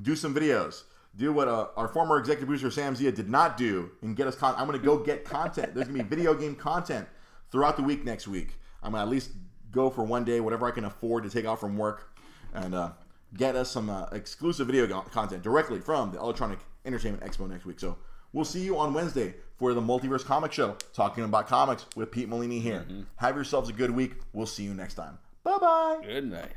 do 0.00 0.14
some 0.14 0.34
videos. 0.34 0.84
Do 1.18 1.32
what 1.32 1.48
uh, 1.48 1.66
our 1.76 1.88
former 1.88 2.16
executive 2.16 2.46
producer 2.46 2.70
Sam 2.70 2.94
Zia 2.94 3.10
did 3.10 3.28
not 3.28 3.56
do 3.56 3.90
and 4.02 4.16
get 4.16 4.28
us 4.28 4.36
con- 4.36 4.54
I'm 4.56 4.68
going 4.68 4.78
to 4.78 4.84
go 4.84 4.96
get 4.98 5.24
content. 5.24 5.74
There's 5.74 5.88
going 5.88 5.98
to 5.98 6.04
be 6.04 6.08
video 6.08 6.32
game 6.32 6.54
content 6.54 7.08
throughout 7.50 7.76
the 7.76 7.82
week 7.82 8.04
next 8.04 8.28
week. 8.28 8.54
I'm 8.84 8.92
going 8.92 9.00
to 9.00 9.06
at 9.06 9.08
least 9.10 9.32
go 9.72 9.90
for 9.90 10.04
one 10.04 10.24
day, 10.24 10.38
whatever 10.40 10.66
I 10.66 10.70
can 10.70 10.84
afford 10.84 11.24
to 11.24 11.30
take 11.30 11.44
off 11.44 11.58
from 11.58 11.76
work, 11.76 12.16
and 12.54 12.72
uh, 12.72 12.92
get 13.36 13.56
us 13.56 13.68
some 13.68 13.90
uh, 13.90 14.06
exclusive 14.12 14.68
video 14.68 14.86
go- 14.86 15.00
content 15.02 15.42
directly 15.42 15.80
from 15.80 16.12
the 16.12 16.18
Electronic 16.20 16.60
Entertainment 16.84 17.24
Expo 17.24 17.48
next 17.50 17.66
week. 17.66 17.80
So 17.80 17.98
we'll 18.32 18.44
see 18.44 18.60
you 18.60 18.78
on 18.78 18.94
Wednesday 18.94 19.34
for 19.56 19.74
the 19.74 19.80
Multiverse 19.80 20.24
Comic 20.24 20.52
Show, 20.52 20.76
talking 20.94 21.24
about 21.24 21.48
comics 21.48 21.84
with 21.96 22.12
Pete 22.12 22.28
Molini 22.28 22.60
here. 22.60 22.86
Have 23.16 23.34
yourselves 23.34 23.68
a 23.68 23.72
good 23.72 23.90
week. 23.90 24.12
We'll 24.32 24.46
see 24.46 24.62
you 24.62 24.72
next 24.72 24.94
time. 24.94 25.18
Bye 25.42 25.58
bye. 25.60 25.98
Good 26.04 26.30
night. 26.30 26.52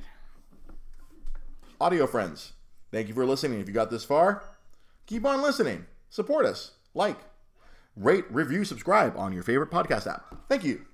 Audio 1.80 2.06
friends, 2.06 2.54
thank 2.92 3.08
you 3.08 3.16
for 3.16 3.26
listening. 3.26 3.60
If 3.60 3.68
you 3.68 3.74
got 3.74 3.90
this 3.90 4.04
far, 4.04 4.44
keep 5.12 5.26
on 5.26 5.42
listening. 5.42 5.86
Support 6.10 6.46
us. 6.46 6.72
Like, 6.94 7.18
rate, 7.98 8.24
review, 8.32 8.64
subscribe 8.64 9.18
on 9.18 9.34
your 9.34 9.44
favorite 9.44 9.70
podcast 9.70 10.08
app. 10.08 10.48
Thank 10.48 10.64
you. 10.64 10.86